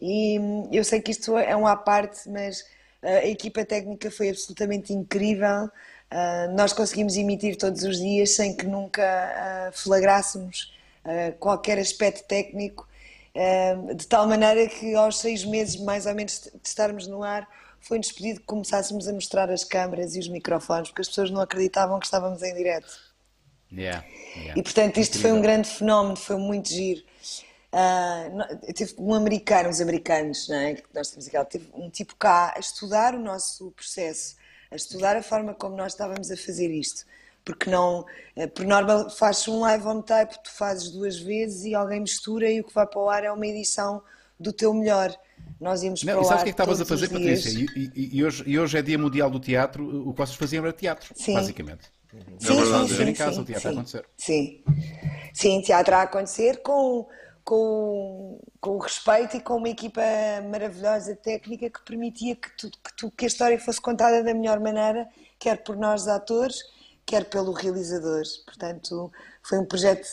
E 0.00 0.38
hum, 0.38 0.68
eu 0.72 0.82
sei 0.82 1.00
que 1.00 1.10
isto 1.10 1.36
é 1.36 1.54
um 1.54 1.66
à 1.66 1.76
parte, 1.76 2.28
mas 2.28 2.60
uh, 3.02 3.06
a 3.22 3.26
equipa 3.26 3.64
técnica 3.64 4.10
foi 4.10 4.30
absolutamente 4.30 4.92
incrível. 4.92 5.64
Uh, 6.10 6.56
nós 6.56 6.72
conseguimos 6.72 7.16
emitir 7.16 7.56
todos 7.56 7.82
os 7.82 7.98
dias 7.98 8.34
sem 8.34 8.56
que 8.56 8.66
nunca 8.66 9.02
uh, 9.02 9.72
flagrássemos 9.76 10.78
qualquer 11.38 11.78
aspecto 11.78 12.28
técnico, 12.28 12.86
de 13.96 14.06
tal 14.06 14.28
maneira 14.28 14.68
que 14.68 14.94
aos 14.94 15.18
seis 15.18 15.46
meses, 15.46 15.80
mais 15.80 16.04
ou 16.04 16.14
menos, 16.14 16.42
de 16.42 16.68
estarmos 16.68 17.06
no 17.06 17.22
ar, 17.22 17.48
foi-nos 17.80 18.12
pedido 18.12 18.40
que 18.40 18.46
começássemos 18.46 19.08
a 19.08 19.12
mostrar 19.12 19.50
as 19.50 19.64
câmaras 19.64 20.14
e 20.14 20.18
os 20.18 20.28
microfones, 20.28 20.88
porque 20.88 21.02
as 21.02 21.08
pessoas 21.08 21.30
não 21.30 21.40
acreditavam 21.40 21.98
que 21.98 22.06
estávamos 22.06 22.42
em 22.42 22.54
direto. 22.54 23.10
Yeah, 23.72 24.04
yeah. 24.36 24.54
E 24.58 24.62
portanto 24.62 24.98
isto 24.98 25.18
foi 25.20 25.32
um 25.32 25.40
grande 25.40 25.68
fenómeno, 25.68 26.16
foi 26.16 26.36
muito 26.36 26.68
giro. 26.68 27.02
Ah, 27.72 28.28
no- 28.32 28.72
teve 28.74 28.94
um 28.98 29.14
americano, 29.14 29.68
os 29.68 29.80
americanos, 29.80 30.48
não 30.48 30.56
é? 30.56 30.76
nós 30.92 31.10
temos 31.10 31.28
aquela, 31.28 31.44
teve 31.44 31.68
um 31.72 31.88
tipo 31.88 32.16
cá 32.16 32.52
a 32.56 32.58
estudar 32.58 33.14
o 33.14 33.20
nosso 33.20 33.70
processo, 33.72 34.34
a 34.70 34.76
estudar 34.76 35.16
a 35.16 35.22
forma 35.22 35.54
como 35.54 35.76
nós 35.76 35.92
estávamos 35.92 36.30
a 36.32 36.36
fazer 36.36 36.68
isto. 36.70 37.04
Porque 37.44 37.70
não, 37.70 38.04
eh, 38.36 38.46
por 38.48 38.66
norma, 38.66 39.08
fazes 39.08 39.46
um 39.48 39.60
live 39.60 39.86
on 39.86 40.02
tape, 40.02 40.36
tu 40.42 40.50
fazes 40.52 40.90
duas 40.90 41.18
vezes 41.18 41.64
e 41.64 41.74
alguém 41.74 42.00
mistura 42.00 42.50
e 42.50 42.60
o 42.60 42.64
que 42.64 42.74
vai 42.74 42.86
para 42.86 43.00
o 43.00 43.08
ar 43.08 43.24
é 43.24 43.30
uma 43.32 43.46
edição 43.46 44.02
do 44.38 44.52
teu 44.52 44.74
melhor. 44.74 45.16
Nós 45.60 45.82
íamos 45.82 46.02
Não, 46.02 46.14
para 46.14 46.22
o 46.22 46.24
sabes 46.24 46.38
ar 46.38 46.40
o 46.40 46.44
que 46.44 46.50
é 46.50 46.52
que 46.52 46.60
estavas 46.62 46.80
a 46.80 46.84
fazer. 46.86 47.08
Patrícia? 47.08 47.50
E, 47.76 47.90
e- 47.94 48.16
e 48.18 48.24
hoje, 48.24 48.42
e 48.46 48.58
hoje 48.58 48.78
é 48.78 48.82
Dia 48.82 48.98
Mundial 48.98 49.30
do 49.30 49.38
Teatro, 49.38 50.08
o 50.08 50.12
que 50.12 50.18
vocês 50.18 50.36
faziam 50.36 50.64
era 50.64 50.72
teatro, 50.72 51.12
Sim. 51.14 51.34
basicamente. 51.34 51.90
Sim, 52.38 52.56
verdade, 52.56 52.88
sim, 52.88 52.94
é. 52.94 52.96
sim, 52.96 53.02
Em 53.10 53.14
casa, 53.14 53.32
sim, 53.36 53.40
o 53.40 53.44
teatro 53.44 53.68
a 53.68 53.70
sim. 53.72 53.76
acontecer. 53.78 54.04
Sim, 54.16 54.64
sim, 55.34 55.60
teatro 55.62 55.94
a 55.94 56.02
acontecer 56.02 56.62
com, 56.62 57.06
com, 57.44 58.40
com 58.60 58.70
o 58.70 58.78
respeito 58.78 59.36
e 59.36 59.40
com 59.40 59.56
uma 59.58 59.68
equipa 59.68 60.00
maravilhosa 60.50 61.14
técnica 61.14 61.68
que 61.68 61.82
permitia 61.84 62.34
que, 62.34 62.50
tu, 62.56 62.70
que, 62.70 62.96
tu- 62.96 63.10
que 63.10 63.24
a 63.26 63.28
história 63.28 63.58
fosse 63.60 63.80
contada 63.80 64.24
da 64.24 64.32
melhor 64.34 64.58
maneira, 64.58 65.06
quer 65.38 65.62
por 65.62 65.76
nós 65.76 66.08
atores, 66.08 66.56
quer 67.04 67.26
pelo 67.26 67.52
realizador. 67.52 68.22
Portanto, 68.46 69.12
foi 69.42 69.58
um 69.58 69.64
projeto 69.66 70.08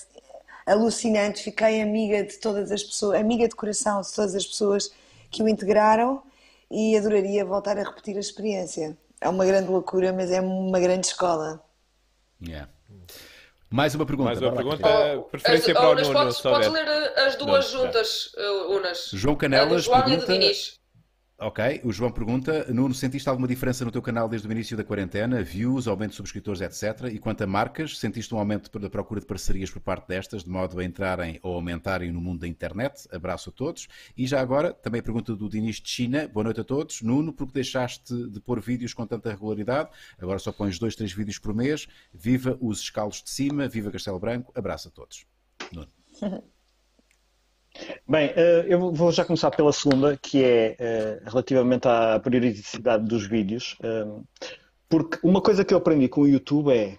alucinante. 0.66 1.42
Fiquei 1.42 1.82
amiga 1.82 2.24
de 2.24 2.38
todas 2.38 2.72
as 2.72 2.84
pessoas, 2.84 3.20
amiga 3.20 3.48
de 3.48 3.56
coração 3.56 4.02
de 4.02 4.14
todas 4.14 4.36
as 4.36 4.46
pessoas 4.46 4.92
que 5.30 5.44
o 5.44 5.48
integraram 5.48 6.24
e 6.70 6.98
adoraria 6.98 7.46
voltar 7.46 7.78
a 7.78 7.84
repetir 7.84 8.16
a 8.18 8.20
experiência. 8.20 8.98
É 9.20 9.28
uma 9.30 9.46
grande 9.46 9.70
loucura, 9.70 10.14
mas 10.14 10.32
é 10.32 10.40
uma 10.42 10.80
grande 10.80 11.08
escola. 11.08 11.64
Yeah. 12.42 12.70
Mais 13.70 13.96
uma 13.96 14.06
pergunta. 14.06 14.26
Mais 14.30 14.42
uma 14.42 14.52
pergunta, 14.54 14.78
Catarina. 14.78 15.22
preferência 15.24 15.74
As- 15.74 15.80
para 15.80 15.90
o 15.90 15.92
Unas, 15.92 16.08
Nuno, 16.08 16.20
podes, 16.20 16.40
podes 16.42 16.68
ler 16.70 16.88
uh, 16.88 17.20
as 17.28 17.36
duas 17.36 17.74
Não, 17.74 17.82
juntas, 17.84 18.32
uh, 18.38 18.72
Unas. 18.76 19.10
João 19.14 19.36
Canelas 19.36 19.84
João 19.84 19.98
e 19.98 20.00
a 20.00 20.04
do 20.04 20.10
pergunta. 20.10 20.34
Dinis. 20.34 20.77
Ok, 21.40 21.82
o 21.84 21.92
João 21.92 22.12
pergunta: 22.12 22.66
Nuno, 22.74 22.96
sentiste 22.96 23.30
alguma 23.30 23.48
diferença 23.48 23.86
no 23.86 23.92
teu 23.92 24.02
canal 24.02 24.28
desde 24.28 24.48
o 24.48 24.52
início 24.52 24.76
da 24.76 24.84
quarentena? 24.84 25.44
Views, 25.44 25.88
aumento 25.88 26.10
de 26.10 26.16
subscritores, 26.16 26.62
etc. 26.62 27.12
E 27.14 27.20
quanto 27.20 27.44
a 27.44 27.48
marcas, 27.48 28.00
sentiste 28.00 28.34
um 28.34 28.40
aumento 28.40 28.80
da 28.80 28.90
procura 28.90 29.20
de 29.20 29.28
parcerias 29.28 29.70
por 29.70 29.80
parte 29.80 30.08
destas, 30.08 30.44
de 30.44 30.50
modo 30.50 30.80
a 30.80 30.84
entrarem 30.84 31.40
ou 31.44 31.54
aumentarem 31.54 32.12
no 32.12 32.20
mundo 32.20 32.40
da 32.40 32.48
internet? 32.48 33.08
Abraço 33.12 33.52
a 33.52 33.54
todos. 33.54 33.88
E 34.18 34.26
já 34.26 34.42
agora, 34.42 34.74
também 34.74 35.00
a 35.00 35.04
pergunta 35.04 35.36
do 35.36 35.48
Dinis 35.48 35.76
de 35.76 35.88
China: 35.88 36.28
Boa 36.28 36.46
noite 36.46 36.62
a 36.62 36.64
todos. 36.64 37.04
Nuno, 37.04 37.32
porque 37.32 37.54
deixaste 37.54 38.16
de 38.30 38.40
pôr 38.40 38.60
vídeos 38.60 38.96
com 38.96 39.06
tanta 39.06 39.30
regularidade? 39.30 39.92
Agora 40.18 40.40
só 40.40 40.52
pões 40.52 40.80
dois, 40.80 40.96
três 40.96 41.14
vídeos 41.14 41.38
por 41.38 41.54
mês. 41.54 41.88
Viva 42.12 42.58
os 42.60 42.80
escalos 42.80 43.22
de 43.22 43.30
cima, 43.30 43.68
viva 43.68 43.92
Castelo 43.92 44.20
Branco. 44.20 44.52
Abraço 44.56 44.88
a 44.88 44.92
todos. 44.92 45.28
Nuno. 45.72 45.88
Bem, 48.08 48.32
eh, 48.36 48.66
eu 48.68 48.92
vou 48.92 49.12
já 49.12 49.24
começar 49.26 49.52
pela 49.52 49.72
segunda, 49.72 50.18
que 50.18 50.44
é 50.44 50.76
eh, 50.80 51.22
relativamente 51.26 51.88
à 51.88 52.20
periodicidade 52.20 53.06
dos 53.08 53.28
vídeos. 53.28 53.78
eh, 53.84 54.06
Porque 54.90 55.20
uma 55.24 55.42
coisa 55.42 55.66
que 55.66 55.74
eu 55.74 55.78
aprendi 55.78 56.08
com 56.08 56.22
o 56.22 56.28
YouTube 56.28 56.72
é 56.72 56.98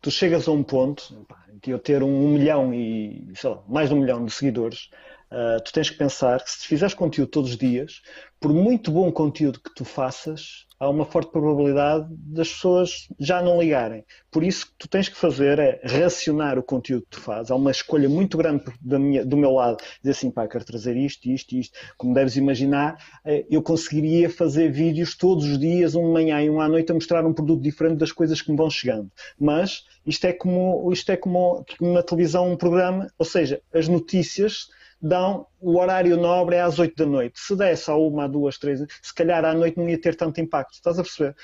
tu 0.00 0.10
chegas 0.10 0.48
a 0.48 0.52
um 0.52 0.62
ponto 0.62 1.26
de 1.62 1.70
eu 1.70 1.78
ter 1.78 2.02
um 2.02 2.28
milhão 2.30 2.72
e 2.74 3.28
sei 3.34 3.50
lá, 3.50 3.62
mais 3.68 3.88
de 3.88 3.94
um 3.94 4.00
milhão 4.00 4.24
de 4.24 4.32
seguidores, 4.32 4.90
eh, 5.30 5.60
tu 5.60 5.72
tens 5.72 5.90
que 5.90 5.96
pensar 5.98 6.42
que 6.42 6.50
se 6.50 6.66
fizeres 6.66 6.94
conteúdo 6.94 7.30
todos 7.30 7.50
os 7.50 7.56
dias, 7.56 8.00
por 8.40 8.52
muito 8.52 8.90
bom 8.90 9.10
conteúdo 9.10 9.60
que 9.60 9.74
tu 9.74 9.84
faças, 9.84 10.66
há 10.78 10.88
uma 10.88 11.04
forte 11.04 11.32
probabilidade 11.32 12.06
das 12.10 12.52
pessoas 12.52 13.08
já 13.18 13.42
não 13.42 13.60
ligarem. 13.60 14.04
Por 14.30 14.44
isso, 14.44 14.64
o 14.64 14.68
que 14.68 14.74
tu 14.78 14.88
tens 14.88 15.08
que 15.08 15.16
fazer 15.16 15.58
é 15.58 15.80
racionar 15.84 16.58
o 16.58 16.62
conteúdo 16.62 17.02
que 17.02 17.18
tu 17.18 17.20
fazes. 17.20 17.50
Há 17.50 17.56
uma 17.56 17.70
escolha 17.70 18.08
muito 18.08 18.38
grande 18.38 18.64
minha, 18.80 19.24
do 19.24 19.36
meu 19.36 19.50
lado, 19.50 19.78
dizer 20.00 20.12
assim, 20.12 20.30
pá, 20.30 20.46
quero 20.46 20.64
trazer 20.64 20.96
isto, 20.96 21.28
isto, 21.28 21.56
isto. 21.56 21.76
Como 21.96 22.14
deves 22.14 22.36
imaginar, 22.36 22.96
eh, 23.24 23.44
eu 23.50 23.60
conseguiria 23.60 24.30
fazer 24.30 24.70
vídeos 24.70 25.16
todos 25.16 25.44
os 25.44 25.58
dias, 25.58 25.94
um 25.94 26.06
de 26.06 26.12
manhã 26.12 26.40
e 26.42 26.48
um 26.48 26.60
à 26.60 26.68
noite, 26.68 26.92
a 26.92 26.94
mostrar 26.94 27.26
um 27.26 27.34
produto 27.34 27.60
diferente 27.60 27.98
das 27.98 28.12
coisas 28.12 28.40
que 28.40 28.50
me 28.50 28.56
vão 28.56 28.70
chegando. 28.70 29.10
Mas 29.38 29.84
isto 30.06 30.24
é 30.26 30.32
como, 30.32 30.90
isto 30.92 31.10
é 31.10 31.16
como 31.16 31.64
na 31.80 32.02
televisão 32.02 32.52
um 32.52 32.56
programa, 32.56 33.08
ou 33.18 33.26
seja, 33.26 33.60
as 33.74 33.88
notícias 33.88 34.68
dão 35.00 35.46
o 35.60 35.78
horário 35.78 36.16
nobre 36.16 36.56
é 36.56 36.60
às 36.60 36.78
8 36.78 36.96
da 36.96 37.06
noite. 37.06 37.38
Se 37.40 37.56
desse 37.56 37.90
à 37.90 37.94
uma, 37.94 38.24
à 38.24 38.28
duas, 38.28 38.58
três, 38.58 38.80
se 39.02 39.14
calhar 39.14 39.44
à 39.44 39.54
noite 39.54 39.76
não 39.78 39.88
ia 39.88 40.00
ter 40.00 40.14
tanto 40.14 40.40
impacto. 40.40 40.74
Estás 40.74 40.98
a 40.98 41.02
perceber? 41.02 41.34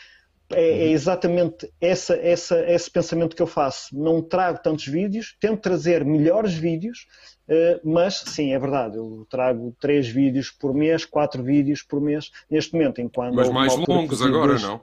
É, 0.51 0.87
é 0.87 0.89
exatamente 0.91 1.73
essa, 1.81 2.15
essa, 2.17 2.61
esse 2.71 2.91
pensamento 2.91 3.35
que 3.35 3.41
eu 3.43 3.47
faço. 3.47 3.97
Não 3.99 4.21
trago 4.23 4.59
tantos 4.63 4.87
vídeos, 4.87 5.35
tento 5.41 5.61
trazer 5.61 6.05
melhores 6.05 6.53
vídeos, 6.53 7.07
eh, 7.49 7.81
mas 7.83 8.17
sim, 8.27 8.53
é 8.53 8.59
verdade, 8.59 8.97
eu 8.99 9.27
trago 9.31 9.75
três 9.81 10.07
vídeos 10.07 10.51
por 10.51 10.75
mês, 10.75 11.05
quatro 11.07 11.43
vídeos 11.43 11.83
por 11.83 11.99
mês 12.01 12.31
neste 12.51 12.75
momento, 12.75 13.01
enquanto 13.01 13.35
Mas 13.35 13.49
mais 13.51 13.75
longos 13.89 14.21
agora, 14.21 14.49
dois. 14.49 14.63
não? 14.63 14.81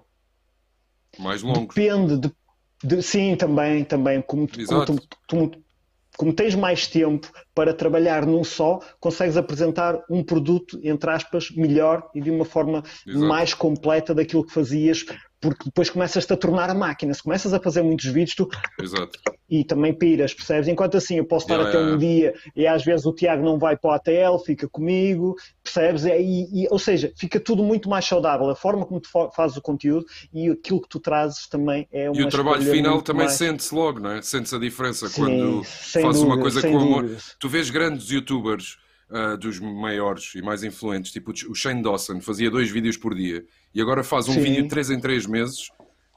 Mais 1.19 1.43
longos. 1.43 1.75
Depende 1.75 2.17
de, 2.17 2.31
de- 2.83 3.03
sim, 3.03 3.35
também, 3.35 3.83
também. 3.83 4.21
Como, 4.21 4.47
como, 4.47 4.61
Exato. 4.61 4.95
tu, 5.27 5.49
tu- 5.51 5.63
como 6.17 6.33
tens 6.33 6.55
mais 6.55 6.87
tempo 6.87 7.31
para 7.55 7.73
trabalhar 7.73 8.25
num 8.25 8.43
só, 8.43 8.79
consegues 8.99 9.37
apresentar 9.37 10.03
um 10.09 10.23
produto, 10.23 10.79
entre 10.83 11.09
aspas, 11.09 11.49
melhor 11.51 12.09
e 12.13 12.21
de 12.21 12.29
uma 12.29 12.45
forma 12.45 12.83
Exato. 13.07 13.25
mais 13.25 13.53
completa 13.53 14.13
daquilo 14.13 14.45
que 14.45 14.53
fazias 14.53 15.05
porque 15.41 15.65
depois 15.65 15.89
começas-te 15.89 16.31
a 16.31 16.37
tornar 16.37 16.69
a 16.69 16.73
máquina. 16.75 17.13
Se 17.13 17.23
começas 17.23 17.51
a 17.53 17.59
fazer 17.59 17.81
muitos 17.81 18.05
vídeos, 18.05 18.35
tu 18.35 18.47
Exato. 18.79 19.19
e 19.49 19.63
também 19.65 19.91
piras, 19.93 20.33
percebes? 20.33 20.67
Enquanto 20.67 20.95
assim 20.97 21.15
eu 21.17 21.25
posso 21.25 21.45
estar 21.45 21.55
Yeah, 21.55 21.69
até 21.69 21.79
yeah, 21.79 21.95
um 21.95 21.97
dia 21.97 22.33
e 22.55 22.67
às 22.67 22.85
vezes 22.85 23.05
o 23.05 23.11
Tiago 23.13 23.43
não 23.43 23.57
vai 23.57 23.75
para 23.75 23.89
o 23.89 23.93
ATL, 23.93 24.37
fica 24.45 24.69
comigo, 24.69 25.35
percebes? 25.63 26.05
É, 26.05 26.21
E, 26.21 26.63
e- 26.63 26.67
ou 26.69 26.77
seja, 26.77 27.11
fica 27.17 27.39
tudo 27.39 27.63
muito 27.63 27.89
mais 27.89 28.05
saudável. 28.05 28.49
A 28.49 28.55
forma 28.55 28.85
como 28.85 29.01
tu 29.01 29.09
fa- 29.09 29.31
fazes 29.31 29.57
o 29.57 29.61
conteúdo 29.61 30.05
e 30.31 30.49
aquilo 30.49 30.79
que 30.81 30.87
tu 30.89 30.99
trazes 30.99 31.47
também 31.47 31.87
é 31.91 32.09
uma 32.09 32.21
E 32.21 32.23
o 32.23 32.29
trabalho 32.29 32.61
final 32.63 33.01
também 33.01 33.25
mais- 33.25 33.37
sente-se 33.37 33.73
logo, 33.73 33.99
não 33.99 34.11
é? 34.11 34.21
Sente-se 34.21 34.55
a 34.55 34.59
diferença 34.59 35.07
Sim, 35.09 35.21
quando 35.21 35.63
fazes 35.63 36.21
uma 36.21 36.39
coisa 36.39 36.61
com 36.61 36.77
amor. 36.77 37.09
Tu 37.39 37.49
vês 37.49 37.69
grandes 37.71 38.09
youtubers 38.11 38.77
ah, 39.11 39.35
dos 39.35 39.59
maiores 39.59 40.33
e 40.35 40.41
mais 40.41 40.63
influentes, 40.63 41.11
tipo 41.11 41.31
o 41.49 41.53
Shane 41.55 41.81
Dawson, 41.83 42.21
fazia 42.21 42.49
dois 42.49 42.69
vídeos 42.69 42.97
por 42.97 43.13
dia 43.15 43.43
e 43.73 43.81
agora 43.81 44.03
faz 44.03 44.27
um 44.29 44.33
Sim. 44.33 44.41
vídeo 44.41 44.63
de 44.63 44.69
3 44.69 44.91
em 44.91 44.99
3 44.99 45.25
meses, 45.25 45.69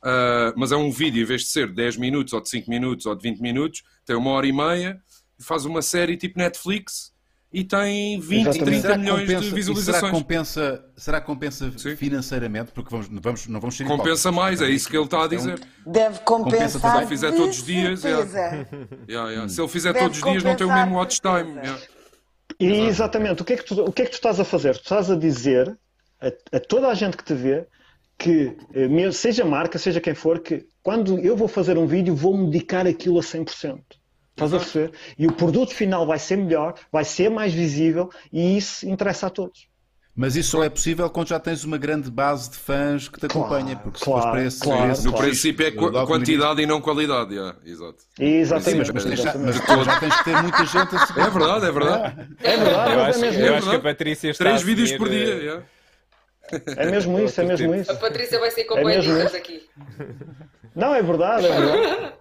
ah, 0.02 0.52
mas 0.56 0.72
é 0.72 0.76
um 0.76 0.90
vídeo, 0.90 1.22
em 1.22 1.26
vez 1.26 1.42
de 1.42 1.48
ser 1.48 1.72
10 1.72 1.96
minutos 1.96 2.32
ou 2.32 2.40
de 2.40 2.48
5 2.48 2.70
minutos 2.70 3.06
ou 3.06 3.14
de 3.14 3.22
20 3.22 3.40
minutos, 3.40 3.82
tem 4.06 4.14
uma 4.16 4.30
hora 4.30 4.46
e 4.46 4.52
meia 4.52 4.98
e 5.38 5.42
faz 5.42 5.64
uma 5.64 5.82
série 5.82 6.16
tipo 6.16 6.38
Netflix 6.38 7.12
e 7.52 7.62
tem 7.62 8.18
20, 8.18 8.40
Exatamente. 8.48 8.64
30 8.64 8.82
Será 8.82 8.98
milhões 8.98 9.20
compensa- 9.20 9.38
de 9.40 9.44
Será 9.44 9.54
visualizações. 9.56 10.02
que 10.12 10.18
compensa, 10.18 10.84
será 10.96 11.20
que 11.20 11.26
compensa 11.26 11.72
Sim. 11.78 11.94
financeiramente? 11.96 12.72
Porque 12.72 12.90
vamos, 12.90 13.06
vamos, 13.22 13.46
não 13.46 13.60
vamos 13.60 13.76
ser 13.76 13.84
Compensa 13.84 14.28
hipócritas. 14.28 14.34
mais, 14.34 14.60
é 14.60 14.68
isso 14.70 14.88
que 14.88 14.96
ele 14.96 15.04
está 15.04 15.22
a 15.22 15.28
dizer. 15.28 15.60
Deve 15.86 16.18
Compensa 16.20 16.80
compensar. 16.80 16.80
também. 16.82 17.02
Se 17.02 17.08
fizer 17.08 17.30
de 17.30 17.36
todos 17.36 17.58
os 17.60 17.64
dias, 17.64 18.00
certeza. 18.00 18.68
Yeah, 19.08 19.30
yeah. 19.30 19.48
Se 19.48 19.60
ele 19.60 19.68
fizer 19.68 19.92
Deve 19.92 20.04
todos 20.04 20.18
os 20.18 20.24
dias, 20.24 20.42
não 20.42 20.56
tem 20.56 20.66
o 20.66 20.74
mesmo 20.74 20.96
watch 20.96 21.20
time. 21.20 21.54
E 22.60 22.70
exatamente, 22.86 23.42
o 23.42 23.44
que, 23.44 23.54
é 23.54 23.56
que 23.56 23.64
tu, 23.64 23.82
o 23.82 23.92
que 23.92 24.02
é 24.02 24.04
que 24.04 24.10
tu 24.10 24.14
estás 24.14 24.38
a 24.38 24.44
fazer? 24.44 24.74
Tu 24.74 24.82
estás 24.82 25.10
a 25.10 25.16
dizer 25.16 25.76
a, 26.20 26.56
a 26.56 26.60
toda 26.60 26.88
a 26.88 26.94
gente 26.94 27.16
que 27.16 27.24
te 27.24 27.34
vê 27.34 27.66
que, 28.18 28.56
eh, 28.74 29.12
seja 29.12 29.44
marca, 29.44 29.78
seja 29.78 30.00
quem 30.00 30.14
for, 30.14 30.40
que 30.40 30.66
quando 30.82 31.18
eu 31.18 31.36
vou 31.36 31.48
fazer 31.48 31.76
um 31.76 31.86
vídeo, 31.86 32.14
vou-me 32.14 32.50
dedicar 32.50 32.86
aquilo 32.86 33.18
a 33.18 33.22
100%. 33.22 33.80
Estás 34.30 34.52
a 34.52 34.58
perceber? 34.58 34.92
E 35.16 35.26
o 35.26 35.32
produto 35.32 35.72
final 35.72 36.06
vai 36.06 36.18
ser 36.18 36.36
melhor, 36.36 36.74
vai 36.90 37.04
ser 37.04 37.30
mais 37.30 37.52
visível 37.52 38.10
e 38.32 38.56
isso 38.56 38.88
interessa 38.88 39.28
a 39.28 39.30
todos. 39.30 39.68
Mas 40.16 40.36
isso 40.36 40.50
só 40.52 40.62
é 40.62 40.70
possível 40.70 41.10
quando 41.10 41.28
já 41.28 41.40
tens 41.40 41.64
uma 41.64 41.76
grande 41.76 42.08
base 42.08 42.48
de 42.48 42.56
fãs 42.56 43.08
que 43.08 43.18
te 43.18 43.26
Claro, 43.26 43.46
acompanha. 43.52 43.76
Porque 43.76 43.98
se 43.98 44.04
claro, 44.04 44.22
fores 44.22 44.32
para 44.36 44.46
esse, 44.46 44.60
claro, 44.60 44.92
esse 44.92 45.04
No 45.04 45.10
claro. 45.10 45.26
princípio 45.26 45.66
é 45.66 45.70
quantidade 46.06 46.62
e 46.62 46.66
não 46.66 46.80
qualidade. 46.80 47.34
yeah, 47.34 47.56
Exato. 47.64 47.96
Sim, 48.16 48.24
Exatamente. 48.24 48.78
mas, 48.78 48.90
mas 48.90 49.04
tens, 49.04 49.20
já, 49.20 49.34
mas 49.34 49.56
exatamente. 49.56 49.84
já 49.86 50.00
tens 50.00 50.16
que 50.16 50.24
ter 50.24 50.42
muita 50.42 50.64
gente 50.66 50.96
a 50.96 51.06
seguir. 51.06 51.20
É 51.20 51.30
verdade, 51.30 51.66
é 51.66 51.72
verdade. 51.72 52.36
É 52.44 52.56
verdade, 52.56 52.92
Eu 52.92 52.98
mas 52.98 53.16
acho, 53.16 53.18
é 53.24 53.28
mesmo, 53.28 53.44
eu 53.44 53.54
é 53.54 53.58
acho 53.58 53.70
que 53.70 53.76
a. 53.76 53.80
Patrícia 53.80 54.30
está 54.30 54.44
Três 54.44 54.62
vídeos 54.62 54.92
por 54.92 55.08
dia. 55.08 55.34
yeah. 55.34 55.62
é 56.76 56.90
mesmo 56.90 57.18
isso, 57.18 57.40
é 57.40 57.44
mesmo 57.44 57.74
isso. 57.74 57.90
A 57.90 57.96
Patrícia 57.96 58.38
vai 58.38 58.50
sair 58.52 58.64
com 58.66 58.78
É 58.78 59.36
aqui. 59.36 59.68
Não, 60.76 60.94
é 60.94 61.02
verdade, 61.02 61.46
é 61.46 61.60
verdade. 61.60 62.12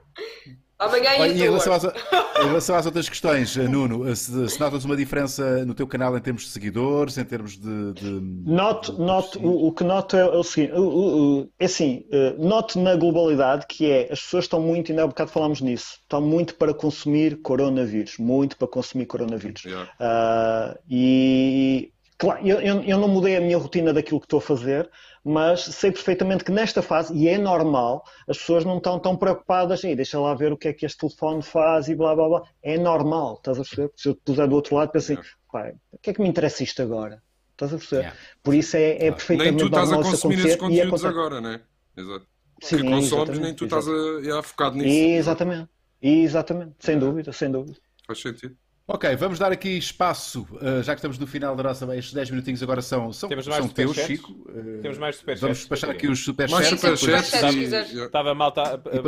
Amanhã 0.84 1.10
Olha, 1.20 1.32
em 1.32 1.38
relação, 1.38 1.74
às, 1.74 1.84
em 1.86 2.46
relação 2.48 2.76
às 2.76 2.86
outras 2.86 3.08
questões, 3.10 3.56
eh, 3.58 3.68
Nuno, 3.68 4.16
se, 4.16 4.50
se 4.50 4.60
notas 4.60 4.84
uma 4.86 4.96
diferença 4.96 5.66
no 5.66 5.74
teu 5.74 5.88
canal 5.88 6.18
em 6.18 6.22
termos 6.22 6.44
de 6.44 6.50
seguidores, 6.50 7.18
em 7.18 7.24
termos 7.26 7.54
de. 7.58 7.94
de- 7.94 8.22
Noto, 8.46 8.94
noto, 8.94 9.40
o, 9.40 9.68
o 9.68 9.72
que 9.72 9.84
noto 9.84 10.16
é, 10.18 10.26
o 10.26 10.44
seguinte, 10.44 10.74
o- 10.74 10.82
o- 10.82 11.40
o- 11.42 11.50
é 11.60 11.66
assim, 11.66 12.06
eh, 12.12 12.36
noto 12.38 12.80
na 12.80 12.96
globalidade 12.96 13.66
que 13.68 13.90
é, 13.90 14.10
as 14.12 14.22
pessoas 14.22 14.46
estão 14.46 14.60
muito, 14.62 14.92
ainda 14.92 15.04
há 15.04 15.08
bocado 15.08 15.32
falámos 15.32 15.62
nisso, 15.62 15.98
estão 16.02 16.22
muito 16.22 16.56
para 16.56 16.74
consumir 16.74 17.42
coronavírus, 17.42 18.18
muito 18.18 18.58
para 18.58 18.68
consumir 18.68 19.06
coronavírus. 19.06 19.64
Ah, 20.00 20.78
e, 20.90 21.92
claro, 22.18 22.46
eu, 22.46 22.60
eu, 22.60 22.82
eu 22.84 22.98
não 22.98 23.08
mudei 23.08 23.36
a 23.38 23.42
minha 23.42 23.58
rotina 23.58 23.94
daquilo 23.94 24.20
que 24.20 24.26
estou 24.26 24.40
a 24.40 24.42
fazer, 24.42 24.90
mas 25.24 25.62
sei 25.62 25.92
perfeitamente 25.92 26.44
que 26.44 26.52
nesta 26.52 26.82
fase, 26.82 27.14
e 27.14 27.28
é 27.28 27.38
normal, 27.38 28.04
as 28.28 28.38
pessoas 28.38 28.66
não 28.66 28.78
estão 28.78 29.00
tão 29.00 29.16
preocupadas, 29.16 29.84
e 29.84 29.96
deixa 29.96 30.20
lá 30.20 30.34
ver 30.34 30.52
o 30.52 30.58
que 30.58 30.68
é 30.68 30.74
que 30.74 30.86
este 30.86 31.00
telefone 31.00 31.42
faz 31.42 31.88
e 31.88 31.96
blá 31.96 32.16
blá 32.16 32.28
blá. 32.28 32.44
É 32.62 32.78
normal, 32.78 33.36
estás 33.36 33.58
a 33.58 33.62
perceber? 33.62 33.92
Se 33.96 34.10
eu 34.10 34.16
te 34.16 34.22
puser 34.26 34.48
do 34.48 34.56
outro 34.56 34.76
lado, 34.76 34.92
pensa 34.92 35.14
assim, 35.14 35.22
pá, 35.52 35.72
o 35.92 35.98
que 35.98 36.10
é 36.10 36.14
que 36.14 36.22
me 36.22 36.28
interessa 36.28 36.64
isto 36.64 36.82
agora? 36.82 37.22
Estás 37.52 37.74
a 37.74 37.78
perceber? 37.78 38.02
Yeah. 38.02 38.20
Por 38.42 38.54
isso 38.54 38.76
é, 38.76 38.92
é 38.96 39.00
Nem 39.00 39.12
perfeitamente 39.14 39.58
tu 39.58 39.66
estás 39.66 39.90
a 39.90 39.96
normal 39.96 40.12
consumir 40.12 40.40
esses 40.40 40.56
conteúdos 40.56 41.06
agora, 41.06 41.40
né? 41.40 41.62
Exato. 41.96 42.28
Sim, 42.62 42.78
que 42.78 42.84
consomes, 42.84 43.40
nem 43.40 43.54
tu 43.54 43.66
estás 43.66 43.88
a, 43.88 43.92
yeah, 43.92 44.42
focado 44.42 44.76
nisso. 44.78 44.90
Exatamente, 44.90 45.70
exatamente, 46.02 46.76
sem 46.80 46.98
dúvida, 46.98 47.32
sem 47.32 47.52
dúvida. 47.52 47.78
Faz 48.06 48.22
sentido. 48.22 48.56
Ok, 48.86 49.16
vamos 49.16 49.40
dar 49.40 49.50
aqui 49.50 49.78
espaço, 49.78 50.46
eh, 50.62 50.84
já 50.84 50.94
que 50.94 51.00
estamos 51.00 51.18
no 51.18 51.26
final 51.26 51.56
da 51.56 51.64
nossa. 51.64 51.86
Estes 51.96 52.14
10 52.14 52.32
minutinhos 52.32 52.62
agora 52.62 52.82
são, 52.82 53.14
são, 53.14 53.30
Temos 53.30 53.48
mais 53.48 53.60
são 53.64 53.70
teus? 53.70 53.96
Chico. 53.96 54.36
Eh, 54.50 54.82
Temos 54.82 54.98
mais 54.98 55.16
superchats, 55.16 55.42
Vamos 55.42 55.58
despachar 55.60 55.90
aqui 55.90 56.08
os 56.08 56.28
Mais 56.28 56.68
superchats. 56.68 57.00
superchats 57.00 57.30
superchats. 57.30 57.94
Estava 57.94 58.36
malta 58.36 58.62
a, 58.62 58.66
a, 58.74 59.02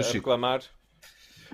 a 0.00 0.02
Chico. 0.02 0.18
reclamar. 0.18 0.60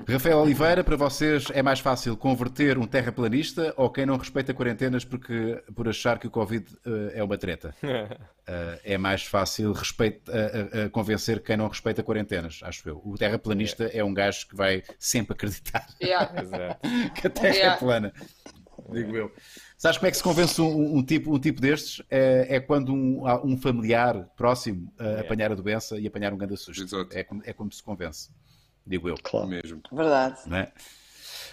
Rafael 0.06 0.38
Oliveira, 0.38 0.82
para 0.82 0.96
vocês 0.96 1.46
é 1.52 1.62
mais 1.62 1.80
fácil 1.80 2.16
converter 2.16 2.78
um 2.78 2.86
terraplanista 2.86 3.74
ou 3.76 3.90
quem 3.90 4.06
não 4.06 4.16
respeita 4.16 4.54
quarentenas 4.54 5.04
porque, 5.04 5.62
por 5.74 5.88
achar 5.88 6.18
que 6.18 6.26
o 6.26 6.30
Covid 6.30 6.64
eh, 6.86 7.12
é 7.18 7.24
uma 7.24 7.36
treta? 7.38 7.74
Eh, 8.50 8.80
é 8.94 8.98
mais 8.98 9.24
fácil 9.24 9.72
respeito, 9.74 10.32
eh, 10.32 10.88
convencer 10.88 11.42
quem 11.42 11.54
não 11.54 11.68
respeita 11.68 12.02
quarentenas, 12.02 12.60
acho 12.62 12.88
eu. 12.88 12.98
O 13.04 13.14
terraplanista 13.18 13.84
é 13.84 14.02
um 14.02 14.14
gajo 14.14 14.48
que 14.48 14.56
vai 14.56 14.82
sempre 14.98 15.34
acreditar 15.34 15.86
Yeah. 16.02 16.78
Que 17.14 17.26
a 17.26 17.30
Terra 17.30 17.48
é 17.54 17.58
Yeah. 17.58 17.76
plana. 17.76 18.10
Digo 18.90 19.14
eu. 19.14 19.30
Sabes 19.76 19.98
como 19.98 20.06
é 20.08 20.10
que 20.10 20.16
se 20.16 20.22
convence 20.22 20.58
um, 20.62 20.96
um 20.96 21.04
tipo, 21.04 21.34
um 21.36 21.38
tipo 21.38 21.60
destes? 21.60 22.02
É, 22.10 22.56
é 22.56 22.58
quando 22.58 22.90
um, 22.94 23.22
um 23.44 23.54
familiar 23.58 24.26
próximo 24.34 24.90
apanhar 25.20 25.52
a 25.52 25.54
doença 25.54 25.98
e 26.00 26.06
apanhar 26.06 26.32
um 26.32 26.38
grande 26.38 26.56
susto. 26.56 26.82
Exato. 26.82 27.14
É, 27.14 27.22
como- 27.22 27.42
é 27.44 27.52
como 27.52 27.70
se 27.70 27.82
convence. 27.82 28.30
Digo 28.88 29.08
eu. 29.08 29.16
Claro. 29.22 29.46
Mesmo. 29.48 29.82
Verdade. 29.92 30.40
Não 30.46 30.56
é? 30.56 30.72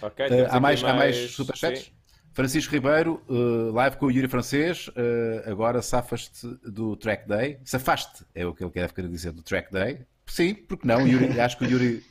Ok, 0.01 0.25
Uh, 0.27 0.43
há 0.43 0.45
aqui 0.47 0.59
mais, 0.59 0.83
há 0.83 0.93
mais 0.93 1.31
superchats? 1.31 1.79
sim. 1.85 1.91
Francisco 2.33 2.73
Ribeiro, 2.73 3.23
uh, 3.29 3.71
live 3.71 3.95
com 3.97 4.07
o 4.07 4.11
Yuri 4.11 4.27
Francês. 4.27 4.87
uh, 4.89 5.49
agora 5.49 5.81
safas-te 5.81 6.47
do 6.69 6.95
track 6.97 7.27
day. 7.27 7.59
Safaste, 7.63 8.25
é 8.35 8.45
o 8.45 8.53
que 8.53 8.63
ele 8.63 8.71
deve 8.73 8.93
querer 8.93 9.07
dizer, 9.07 9.31
do 9.31 9.41
track 9.41 9.71
day. 9.71 10.05
Sim, 10.27 10.53
porque 10.53 10.85
não? 10.87 11.07
Yuri- 11.07 11.39
acho 11.39 11.57
que 11.57 11.63
o 11.65 11.69
Yuri 11.69 12.03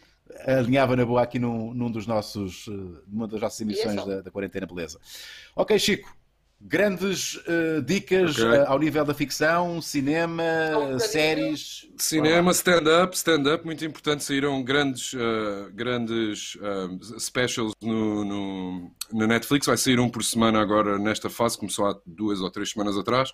alinhava 0.46 0.96
na 0.96 1.04
boa 1.04 1.22
aqui 1.22 1.38
num, 1.38 1.74
num 1.74 1.90
dos 1.90 2.06
nossos, 2.06 2.66
uh, 2.68 3.02
numa 3.06 3.28
das 3.28 3.40
nossas 3.40 3.60
emissões 3.60 3.94
só. 4.00 4.06
da, 4.06 4.20
da 4.22 4.30
Quarentena 4.30 4.66
Beleza. 4.66 4.98
Ok, 5.54 5.78
Chico. 5.78 6.16
Grandes 6.66 7.34
uh, 7.34 7.82
dicas 7.84 8.38
Ok. 8.38 8.44
uh, 8.46 8.64
ao 8.68 8.78
nível 8.78 9.04
da 9.04 9.12
ficção, 9.12 9.82
cinema, 9.82 10.42
Um 10.78 10.98
séries. 10.98 11.86
Cinema, 11.98 12.52
stand-up, 12.52 13.14
stand-up, 13.14 13.66
muito 13.66 13.84
importante. 13.84 14.24
Saíram 14.24 14.62
grandes, 14.64 15.12
uh, 15.12 15.70
grandes 15.74 16.54
uh, 16.54 17.20
specials 17.20 17.74
no, 17.82 18.24
no, 18.24 18.90
no 19.12 19.26
Netflix. 19.26 19.66
Vai 19.66 19.76
sair 19.76 20.00
um 20.00 20.08
por 20.08 20.24
semana 20.24 20.58
agora 20.58 20.98
nesta 20.98 21.28
fase. 21.28 21.58
Começou 21.58 21.86
há 21.86 22.00
duas 22.06 22.40
ou 22.40 22.50
três 22.50 22.70
semanas 22.70 22.96
atrás. 22.96 23.30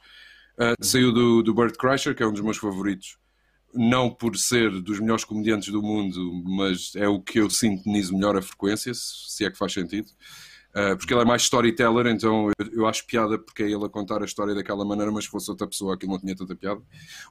Uh, 0.58 0.74
saiu 0.84 1.12
do, 1.12 1.40
do 1.40 1.54
Burt 1.54 1.76
Kreischer, 1.76 2.16
que 2.16 2.24
é 2.24 2.26
um 2.26 2.32
dos 2.32 2.42
meus 2.42 2.56
favoritos. 2.56 3.16
Não 3.72 4.10
por 4.10 4.36
ser 4.36 4.72
dos 4.82 4.98
melhores 4.98 5.24
comediantes 5.24 5.68
do 5.68 5.80
mundo, 5.80 6.18
mas 6.44 6.96
é 6.96 7.06
o 7.06 7.20
que 7.20 7.38
eu 7.38 7.48
sintonizo 7.48 8.12
melhor 8.12 8.36
a 8.36 8.42
frequência, 8.42 8.92
se 8.92 9.44
é 9.44 9.50
que 9.52 9.56
faz 9.56 9.72
sentido. 9.72 10.08
Uh, 10.70 10.96
porque 10.96 11.12
ele 11.12 11.22
é 11.22 11.24
mais 11.24 11.42
storyteller, 11.42 12.06
então 12.06 12.48
eu, 12.60 12.66
eu 12.72 12.86
acho 12.86 13.04
piada 13.04 13.36
porque 13.36 13.64
é 13.64 13.66
ele 13.70 13.84
a 13.84 13.88
contar 13.88 14.22
a 14.22 14.24
história 14.24 14.54
daquela 14.54 14.84
maneira, 14.84 15.10
mas 15.10 15.24
se 15.24 15.30
fosse 15.30 15.50
outra 15.50 15.66
pessoa 15.66 15.94
aquilo 15.94 16.12
não 16.12 16.20
tinha 16.20 16.36
tanta 16.36 16.54
piada. 16.54 16.80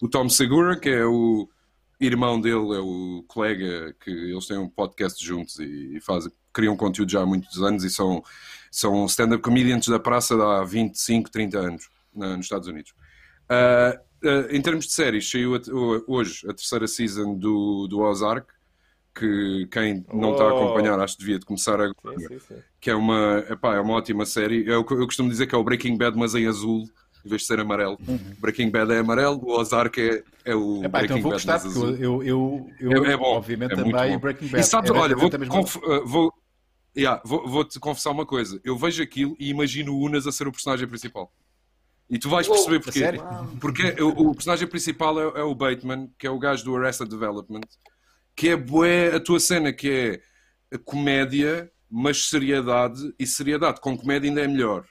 O 0.02 0.10
Tom 0.10 0.28
Segura, 0.28 0.78
que 0.78 0.90
é 0.90 1.06
o 1.06 1.48
irmão 2.02 2.40
dele, 2.40 2.76
é 2.76 2.80
o 2.80 3.24
colega 3.28 3.95
que 4.03 4.10
eles 4.11 4.45
têm 4.45 4.57
um 4.57 4.68
podcast 4.70 5.26
juntos 5.26 5.57
e, 5.60 5.95
e 5.98 6.02
fazem, 6.02 6.32
criam 6.52 6.76
conteúdo 6.76 7.11
já 7.11 7.22
há 7.22 7.26
muitos 7.26 7.61
anos 7.64 7.86
e 7.86 7.90
são, 7.90 8.22
são 8.70 9.06
stand-up 9.06 9.41
comedians 9.41 9.88
da 9.88 9.99
praça 9.99 10.36
há 10.36 10.66
25, 10.66 11.32
30 11.32 11.60
anos 11.60 11.90
na- 12.14 12.36
nos 12.36 12.45
Estados 12.45 12.68
Unidos. 12.68 12.91
Uh, 13.49 14.28
uh, 14.28 14.48
em 14.56 14.61
termos 14.61 14.86
de 14.86 14.91
séries, 14.94 15.30
saiu 15.30 15.56
a- 15.56 15.61
hoje 16.07 16.41
a 16.49 16.53
terceira 16.53 16.88
season 16.88 17.36
do, 17.38 17.88
do 17.88 17.99
Ozark, 18.02 18.48
que 19.20 19.68
quem 19.72 20.06
não 20.14 20.32
está 20.32 20.46
a 20.46 20.54
Oh. 20.54 20.58
acompanhar 20.64 21.00
acho 21.00 21.16
que 21.16 21.20
devia 21.24 21.40
de 21.40 21.46
começar 21.46 21.76
agora 21.82 22.18
Sim, 22.18 22.28
sim, 22.28 22.40
sim. 22.40 22.56
que 22.80 22.90
é 22.90 22.96
uma, 22.96 23.44
epá, 23.50 23.76
é 23.76 23.80
uma 23.80 23.94
ótima 23.94 24.26
série. 24.26 24.62
Eu, 24.66 24.86
eu 24.90 25.06
costumo 25.06 25.30
dizer 25.30 25.48
que 25.48 25.54
é 25.54 25.58
o 25.58 25.64
Breaking 25.64 25.98
Bad, 25.98 26.18
mas 26.18 26.34
em 26.36 26.48
azul, 26.48 26.84
em 27.26 27.30
vez 27.30 27.41
de 27.41 27.48
ser 27.48 27.60
amarelo. 27.60 27.98
Breaking 28.40 28.70
Bad 28.72 28.91
é 28.94 29.00
amarelo, 29.00 29.40
o 29.44 29.52
Ozark 29.60 30.00
é, 30.00 30.24
é 30.46 30.56
o 30.56 30.60
Uhum. 30.60 30.86
Epá, 30.86 31.04
então 31.04 31.18
Breaking 31.18 31.22
vou 31.22 31.32
Bad, 31.32 31.46
gostar, 31.46 31.54
mas 31.54 31.66
azul. 31.66 31.90
eu, 31.98 32.24
eu, 32.24 32.70
eu, 32.80 33.06
É- 33.06 33.12
é 33.14 33.18
bom, 33.18 33.36
obviamente 33.36 33.74
é 33.74 33.76
também 33.76 33.91
bom. 33.91 34.20
Breaking 34.20 34.48
Bad. 34.48 34.60
E 34.60 34.64
sabes, 34.64 34.90
É 34.90 34.94
olha, 34.94 35.16
a 35.16 35.38
mesma- 35.38 35.48
conf- 35.48 35.76
uh, 35.78 36.06
vou, 36.06 36.34
yeah, 36.98 37.22
vou, 37.26 37.48
vou-te 37.48 37.80
confessar 37.80 38.12
uma 38.12 38.26
coisa. 38.26 38.60
Eu 38.64 38.78
vejo 38.78 39.04
aquilo 39.04 39.36
e 39.40 39.50
imagino 39.50 39.94
o 39.94 40.00
Unas 40.02 40.26
a 40.26 40.32
ser 40.32 40.48
o 40.48 40.52
personagem 40.52 40.88
principal. 40.88 41.32
E 42.10 42.18
tu 42.18 42.28
vais 42.30 42.48
Uou, 42.48 42.56
perceber 42.56 42.80
porquê. 42.80 43.02
Porque 43.62 44.02
o, 44.02 44.30
o 44.30 44.34
personagem 44.34 44.68
principal 44.68 45.20
é, 45.20 45.41
é 45.41 45.44
o 45.44 45.54
Bateman, 45.54 46.10
que 46.18 46.26
é 46.26 46.30
o 46.32 46.40
gajo 46.40 46.66
do 46.66 46.76
Arrested 46.76 47.08
Development, 47.08 47.62
que 48.35 48.49
é 48.49 48.56
bué 48.56 49.15
a 49.15 49.19
tua 49.19 49.39
cena, 49.39 49.73
que 49.73 49.89
é 49.89 50.76
a 50.76 50.77
comédia, 50.77 51.72
mas 51.89 52.26
seriedade, 52.26 53.14
e 53.18 53.26
seriedade 53.26 53.81
com 53.81 53.97
comédia 53.97 54.30
ainda 54.30 54.41
é 54.41 54.47
melhor. 54.47 54.85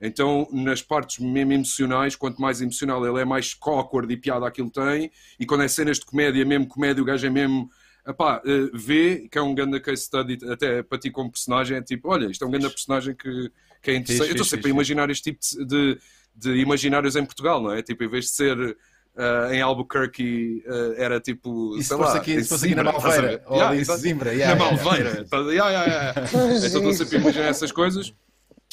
Então, 0.00 0.48
nas 0.52 0.80
partes 0.80 1.18
mesmo 1.18 1.52
emocionais, 1.52 2.14
quanto 2.14 2.40
mais 2.40 2.60
emocional 2.60 3.04
ele 3.04 3.20
é, 3.20 3.24
mais 3.24 3.56
awkward 3.60 4.12
e 4.12 4.16
piada 4.16 4.46
aquilo 4.46 4.70
tem. 4.70 5.10
E 5.38 5.44
quando 5.44 5.64
é 5.64 5.68
cenas 5.68 5.98
de 5.98 6.06
comédia, 6.06 6.44
mesmo 6.44 6.68
comédia, 6.68 7.02
o 7.02 7.06
gajo 7.06 7.26
é 7.26 7.30
mesmo. 7.30 7.68
Epá, 8.06 8.40
eh, 8.46 8.70
vê 8.72 9.28
que 9.30 9.36
é 9.36 9.42
um 9.42 9.54
grande 9.54 9.78
case 9.80 10.04
study, 10.04 10.38
até 10.50 10.82
para 10.82 10.98
ti 10.98 11.10
como 11.10 11.30
personagem, 11.30 11.76
é 11.76 11.82
tipo, 11.82 12.08
olha, 12.08 12.30
isto 12.30 12.42
é 12.42 12.46
um 12.46 12.50
grande 12.50 12.70
personagem 12.70 13.14
que, 13.14 13.50
que 13.82 13.90
é 13.90 13.96
interessante. 13.96 14.28
Eu 14.28 14.32
estou 14.32 14.46
sempre 14.46 14.68
a 14.68 14.70
imaginar 14.70 15.10
este 15.10 15.32
tipo 15.32 15.40
de, 15.66 15.66
de, 15.66 15.98
de 16.34 16.56
imaginários 16.56 17.16
em 17.16 17.24
Portugal, 17.24 17.60
não 17.60 17.72
é? 17.72 17.82
Tipo, 17.82 18.04
em 18.04 18.08
vez 18.08 18.26
de 18.26 18.30
ser 18.30 18.76
eh, 19.18 19.56
em 19.56 19.60
Albuquerque, 19.60 20.62
eh, 20.64 20.94
era 20.96 21.20
tipo, 21.20 21.76
E 21.76 21.82
se 21.82 21.88
fosse 21.88 22.00
lá, 22.12 22.16
aqui, 22.16 22.42
se 22.42 22.48
fosse 22.48 22.66
aqui 22.66 22.74
na 22.74 22.84
Malveira, 22.84 23.42
ou 23.46 23.54
Yeah, 23.56 23.68
ali 23.68 23.78
em 23.78 23.80
exato. 23.82 23.98
Zimbra, 24.00 24.30
Na 24.30 24.36
yeah, 24.36 24.54
yeah, 24.54 24.74
yeah. 24.76 24.84
Malveira. 24.84 25.26
yeah, 25.52 25.70
yeah, 25.70 25.86
yeah. 26.14 26.28
Pois 26.30 26.64
Então 26.64 26.66
estou 26.66 26.90
isso. 26.90 26.98
sempre 27.04 27.16
a 27.16 27.20
imaginar 27.20 27.46
essas 27.48 27.72
coisas. 27.72 28.14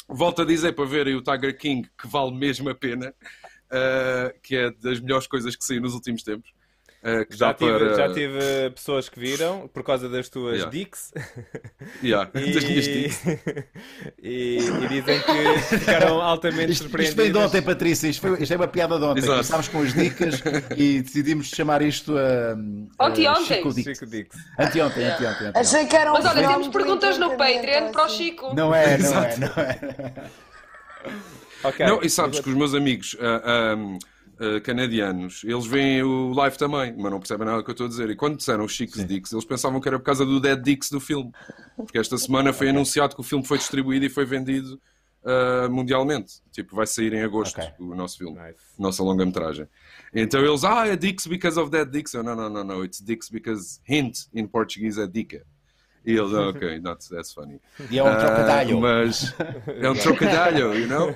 Volto 0.08 0.42
a 0.42 0.44
dizer 0.44 0.72
para 0.72 0.84
verem 0.86 1.16
o 1.16 1.22
Tiger 1.22 1.58
King, 1.58 1.88
que 2.00 2.06
vale 2.06 2.32
mesmo 2.32 2.68
a 2.70 2.74
pena, 2.76 3.12
eh, 3.72 4.34
que 4.42 4.54
é 4.56 4.70
das 4.80 5.00
melhores 5.00 5.26
coisas 5.26 5.56
que 5.56 5.64
saiu 5.64 5.80
nos 5.82 5.94
últimos 5.94 6.22
tempos. 6.22 6.48
Eh, 7.08 7.24
que 7.24 7.36
Já 7.36 7.54
tive, 7.54 7.78
para... 7.78 7.94
já 7.94 8.12
tive 8.12 8.70
pessoas 8.74 9.08
que 9.08 9.20
viram 9.20 9.68
por 9.72 9.82
causa 9.84 10.08
das 10.08 10.28
tuas 10.28 10.54
Yeah. 10.56 10.70
dicks 10.70 11.12
Yeah, 12.02 12.30
e, 12.34 12.52
das 12.52 12.64
minhas 12.64 12.84
dicks. 12.84 13.20
e, 14.20 14.58
e 14.58 14.88
dizem 14.88 15.20
que 15.20 15.78
ficaram 15.78 16.20
altamente 16.20 16.72
Isto, 16.72 16.84
isto 16.84 16.90
veio 16.96 17.02
de 17.04 17.08
surpreendidas. 17.12 17.44
ontem, 17.46 17.62
Patrícia. 17.62 18.08
Isto, 18.08 18.20
foi- 18.28 18.42
isto 18.42 18.52
é 18.52 18.56
uma 18.56 18.66
piada 18.68 18.98
de 18.98 19.04
ontem. 19.04 19.18
Exato. 19.20 19.32
Começámos 19.34 19.68
com 19.68 19.82
as 19.82 19.94
dicas 19.94 20.42
e 20.76 21.02
decidimos 21.02 21.46
chamar 21.48 21.80
isto 21.82 22.16
a. 22.18 22.56
a 22.98 23.06
Ontem-ontem. 23.08 23.56
Chico 23.56 23.72
Dix. 23.72 23.98
Chico 23.98 24.06
Dix. 24.10 24.36
Anteontem, 24.58 25.04
anteontem. 25.06 25.26
anteontem. 25.28 25.60
Achei 25.60 25.86
que 25.86 25.96
era 25.96 26.10
um 26.10 26.14
Mas 26.14 26.26
olha, 26.26 26.48
temos 26.48 26.68
perguntas 26.68 27.18
no 27.18 27.36
Patreon 27.36 27.92
para 27.92 28.02
o 28.02 28.04
assim. 28.06 28.16
Chico. 28.16 28.54
Não 28.54 28.74
é, 28.74 28.98
não 28.98 29.22
é, 29.24 29.32
Exato. 29.32 29.40
não 29.40 29.62
é. 29.62 30.30
Ok. 31.64 31.86
Não, 31.86 32.02
e 32.02 32.10
sabes 32.10 32.40
que 32.40 32.48
os 32.48 32.54
meus 32.54 32.74
amigos 32.74 33.16
ah, 33.20 33.42
ah, 33.44 33.76
ah, 34.38 34.60
canadianos, 34.60 35.42
eles 35.44 35.66
veem 35.66 36.02
o 36.02 36.32
live 36.32 36.58
também, 36.58 36.94
mas 36.96 37.10
não 37.10 37.18
percebem 37.18 37.46
nada 37.46 37.58
do 37.58 37.64
que 37.64 37.70
eu 37.70 37.72
estou 37.72 37.86
a 37.86 37.88
dizer. 37.88 38.10
E 38.10 38.16
quando 38.16 38.36
disseram 38.36 38.64
os 38.64 38.72
Chicos 38.72 39.04
Dicks, 39.06 39.32
eles 39.32 39.44
pensavam 39.44 39.80
que 39.80 39.88
era 39.88 39.98
por 39.98 40.04
causa 40.04 40.24
do 40.26 40.38
Dead 40.40 40.60
Dicks 40.62 40.90
do 40.90 41.00
filme. 41.00 41.32
Porque 41.76 41.98
esta 41.98 42.18
semana 42.18 42.52
foi 42.52 42.68
anunciado 42.68 43.14
que 43.14 43.20
o 43.20 43.24
filme 43.24 43.44
foi 43.46 43.58
distribuído 43.58 44.04
e 44.04 44.08
foi 44.08 44.24
vendido 44.24 44.80
ah, 45.24 45.68
mundialmente. 45.68 46.34
Tipo, 46.52 46.76
vai 46.76 46.86
sair 46.86 47.12
em 47.12 47.22
agosto 47.22 47.58
Ok. 47.58 47.72
o 47.80 47.94
nosso 47.94 48.18
filme, 48.18 48.38
Nice. 48.38 48.58
nossa 48.78 49.02
longa-metragem. 49.02 49.66
Então 50.14 50.40
eles, 50.40 50.62
ah, 50.64 50.86
é 50.86 50.96
Dicks 50.96 51.26
because 51.26 51.58
of 51.58 51.70
Dead 51.70 51.88
Dicks. 51.90 52.14
Eu, 52.14 52.22
não, 52.22 52.36
não, 52.36 52.48
não, 52.48 52.64
não, 52.64 52.84
it's 52.84 53.00
Dicks 53.00 53.28
because 53.28 53.80
hint 53.88 54.26
in 54.32 54.46
Portuguese 54.46 55.00
é 55.00 55.06
dica. 55.06 55.44
E 56.06 56.12
eles, 56.16 56.32
ah, 56.34 56.48
ok, 56.50 56.80
that's, 56.80 57.08
that's 57.08 57.32
funny. 57.34 57.60
E 57.90 57.98
é 57.98 58.02
um 58.02 58.06
Ah, 58.06 58.16
trocadilho. 58.16 58.80
mas 58.80 59.34
é 59.82 59.90
um 59.90 59.94
trocadilho, 59.94 60.74
you 60.78 60.86
know? 60.86 61.14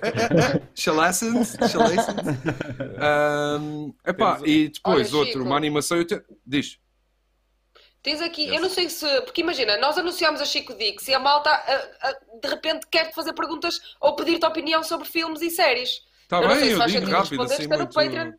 Chalassens, 0.74 1.56
chalassens. 1.70 2.16
Um, 3.60 3.94
epá, 4.06 4.34
Temos- 4.34 4.48
e 4.48 4.68
depois 4.68 5.08
Olha, 5.12 5.16
outro, 5.18 5.32
Chico. 5.34 5.44
uma 5.44 5.56
animação. 5.56 5.96
Eu 5.98 6.04
te... 6.04 6.20
Diz. 6.46 6.78
Tens 8.02 8.20
aqui, 8.22 8.48
eu 8.48 8.60
não 8.62 8.70
sei 8.70 8.88
se. 8.88 9.06
Porque 9.22 9.42
imagina, 9.42 9.76
nós 9.76 9.96
anunciamos 9.98 10.40
a 10.40 10.44
Chico 10.46 10.74
Dix 10.74 11.06
e 11.08 11.14
a 11.14 11.18
malta 11.18 11.50
ah, 11.50 11.88
ah, 12.02 12.14
de 12.42 12.48
repente 12.48 12.86
quer-te 12.90 13.14
fazer 13.14 13.34
perguntas 13.34 13.78
ou 14.00 14.16
pedir-te 14.16 14.46
opinião 14.46 14.82
sobre 14.82 15.06
filmes 15.06 15.42
e 15.42 15.50
séries. 15.50 16.00
Está 16.22 16.38
Eu 16.40 16.48
não 16.48 16.54
sei 16.56 16.60
bem, 16.60 16.76
se 16.76 16.80
eu 16.82 16.86
digo 17.00 17.10
rápido, 17.12 17.18
responder, 17.42 17.52
assim 17.54 17.62
está 17.64 17.76
no 17.76 17.82
muito. 17.84 17.94
Patreon. 17.94 18.32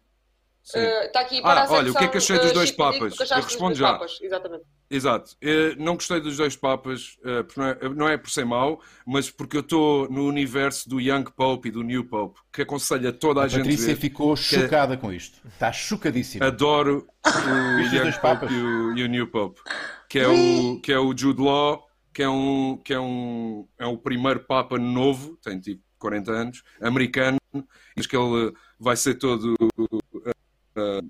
Sim. 0.63 0.79
Ah, 0.79 1.05
Está 1.05 1.21
aqui 1.21 1.41
para 1.41 1.61
Ah, 1.61 1.65
a 1.65 1.71
olha, 1.71 1.91
o 1.91 1.95
que 1.95 2.03
é 2.03 2.07
que 2.07 2.17
achei 2.17 2.37
dos 2.37 2.51
ah, 2.51 2.53
dois 2.53 2.71
papas? 2.71 3.19
Eu 3.19 3.41
respondo 3.41 3.75
já. 3.75 3.93
papas, 3.93 4.19
Exatamente. 4.21 4.63
Exato. 4.89 5.37
Eh, 5.41 5.73
não 5.77 5.95
gostei 5.95 6.19
dos 6.19 6.35
dois 6.35 6.55
papas, 6.57 7.17
eh, 7.23 7.43
porque 7.43 7.59
não 7.61 7.67
é, 7.67 7.89
não 7.95 8.09
é 8.09 8.17
por 8.17 8.29
ser 8.29 8.45
mau, 8.45 8.81
mas 9.07 9.31
porque 9.31 9.55
eu 9.55 9.61
estou 9.61 10.09
no 10.09 10.27
universo 10.27 10.89
do 10.89 10.99
Young 10.99 11.23
Pope 11.33 11.69
e 11.69 11.71
do 11.71 11.81
New 11.81 12.03
Pope, 12.03 12.41
que 12.51 12.61
aconselho 12.61 13.07
a 13.07 13.13
toda 13.13 13.39
a, 13.39 13.45
A 13.45 13.47
gente 13.47 13.59
Patrícia 13.61 13.95
ficou 13.95 14.35
chocada 14.35 14.97
com 14.97 15.11
isto. 15.13 15.39
Está 15.47 15.71
chocadíssima. 15.71 16.45
Adoro 16.45 17.07
o 17.25 17.29
Young 17.95 18.01
dois 18.01 18.17
Pope 18.17 18.47
e 18.53 18.57
o, 18.61 18.97
e 18.97 19.03
o 19.03 19.07
New 19.07 19.27
Pope, 19.27 19.61
que 20.09 20.19
é 20.19 20.27
o, 20.27 20.79
que 20.81 20.91
é 20.91 20.99
o 20.99 21.17
Jude 21.17 21.41
Law, 21.41 21.87
que 22.13 22.21
é 22.21 22.27
um 22.29 22.77
que 22.83 22.93
é 22.93 22.99
um 22.99 23.65
é 23.79 23.85
o 23.85 23.97
primeiro 23.97 24.41
papa 24.41 24.77
novo, 24.77 25.37
tem 25.41 25.57
tipo 25.57 25.81
40 25.99 26.31
anos, 26.31 26.63
americano, 26.81 27.37
diz 27.95 28.07
que 28.07 28.17
ele 28.17 28.51
vai 28.77 28.97
ser 28.97 29.15
todo 29.15 29.55
uh, 30.77 31.07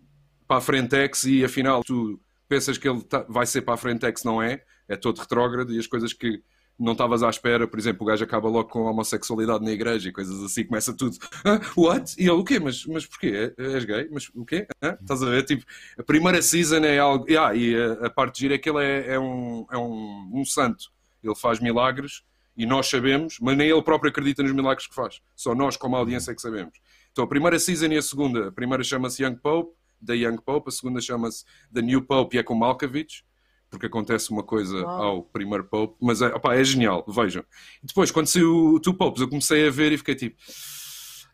para 0.48 0.58
a 0.58 0.62
Frentex 0.62 1.24
e 1.24 1.44
afinal 1.44 1.84
tu 1.84 2.20
pensas 2.48 2.78
que 2.78 2.88
ele 2.88 3.02
tá- 3.04 3.26
vai 3.30 3.46
ser 3.46 3.62
para 3.62 3.76
a 3.76 3.78
Frentex, 3.78 4.24
não 4.24 4.42
é? 4.42 4.62
É 4.88 4.96
todo 4.96 5.20
retrógrado 5.20 5.74
e 5.74 5.80
as 5.80 5.88
coisas 5.88 6.12
que 6.14 6.44
não 6.78 6.94
estavas 6.94 7.22
à 7.22 7.30
espera, 7.30 7.68
por 7.68 7.78
exemplo, 7.78 8.02
o 8.04 8.06
gajo 8.08 8.24
acaba 8.24 8.50
logo 8.50 8.68
com 8.70 8.88
a 8.88 8.92
homossexualidade 8.92 9.64
na 9.64 9.72
igreja 9.72 10.10
e 10.10 10.12
coisas 10.12 10.42
assim, 10.44 10.64
começa 10.66 10.92
tudo, 10.96 11.16
ah, 11.46 11.60
what? 11.78 12.16
E 12.18 12.24
ele, 12.24 12.32
o 12.32 12.44
quê? 12.44 12.60
Mas, 12.60 12.86
mas 12.88 13.06
porquê? 13.06 13.54
É- 13.58 13.64
És 13.76 13.86
gay? 13.86 14.10
Mas 14.12 14.30
o 14.34 14.44
quê? 14.44 14.68
Hã? 14.82 14.98
Estás 15.00 15.22
a 15.22 15.30
ver? 15.30 15.44
Tipo, 15.46 15.64
a 15.98 16.04
primeira 16.04 16.42
season 16.42 16.78
é 16.84 16.98
algo. 16.98 17.26
Ah, 17.40 17.54
e 17.56 17.76
a, 17.76 18.08
a 18.08 18.10
parte 18.10 18.40
gira 18.40 18.56
é 18.56 18.58
que 18.58 18.68
ele 18.70 18.84
é, 18.84 19.14
é 19.14 19.20
um, 19.20 19.66
é 19.72 19.78
um, 19.78 20.32
um 20.34 20.44
santo. 20.44 20.86
Ele 21.24 21.36
faz 21.36 21.60
milagres 21.60 22.24
e 22.58 22.66
nós 22.66 22.88
sabemos, 22.90 23.38
mas 23.40 23.56
nem 23.56 23.70
ele 23.70 23.82
próprio 23.84 24.10
acredita 24.10 24.42
nos 24.42 24.52
milagres 24.52 24.88
que 24.88 24.96
faz. 24.96 25.22
Só 25.36 25.54
nós, 25.54 25.78
como 25.78 25.96
audiência, 25.96 26.32
é 26.32 26.36
que 26.36 26.42
sabemos. 26.42 26.74
Então, 27.12 27.24
a 27.24 27.28
primeira 27.28 27.60
season 27.60 27.88
e 27.88 27.98
a 27.98 28.02
segunda. 28.02 28.48
A 28.48 28.52
primeira 28.52 28.84
chama-se 28.84 29.24
Young 29.24 29.36
Pope, 29.36 29.76
da 30.00 30.14
Young 30.14 30.38
Pope. 30.38 30.70
A 30.70 30.72
segunda 30.72 31.02
chama-se 31.02 31.44
The 31.74 31.82
New 31.82 32.02
Pope 32.04 32.36
e 32.36 32.40
é 32.40 32.44
com 32.44 32.56
Malkovich, 32.56 33.24
porque 33.70 33.86
acontece 33.86 34.32
uma 34.32 34.44
coisa 34.44 34.86
ao 34.86 35.24
primeiro 35.24 35.66
Pope. 35.66 35.98
Mas 36.02 36.22
é, 36.22 36.28
opá, 36.28 36.56
é 36.56 36.64
genial, 36.64 37.06
vejam. 37.08 37.44
E 37.84 37.88
depois, 37.88 38.12
quando 38.12 38.28
saiu 38.28 38.76
o 38.76 38.80
Two 38.80 38.94
Popes, 38.94 39.22
eu 39.22 39.28
comecei 39.28 39.68
a 39.68 39.72
ver 39.72 39.92
e 39.92 39.98
fiquei 39.98 40.16
tipo... 40.16 40.38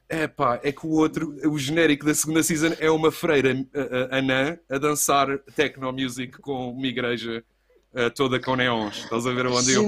É 0.10 0.26
pá, 0.26 0.58
é 0.64 0.72
que 0.72 0.86
o 0.86 0.92
outro, 0.92 1.36
o 1.50 1.60
genérico 1.60 2.06
da 2.06 2.16
segunda 2.16 2.42
season 2.42 2.74
é 2.80 2.90
uma 2.90 3.12
freira 3.12 3.54
anã 4.10 4.58
a 4.70 4.78
dançar 4.78 5.38
techno 5.54 5.92
music 5.92 6.40
com 6.40 6.72
uma 6.72 6.88
igreja 6.88 7.44
eh, 7.98 8.10
toda 8.12 8.40
com 8.40 8.56
neons. 8.56 9.00
Estás 9.04 9.26
a 9.26 9.32
ver 9.34 9.48
onde 9.48 9.74
eu. 9.74 9.84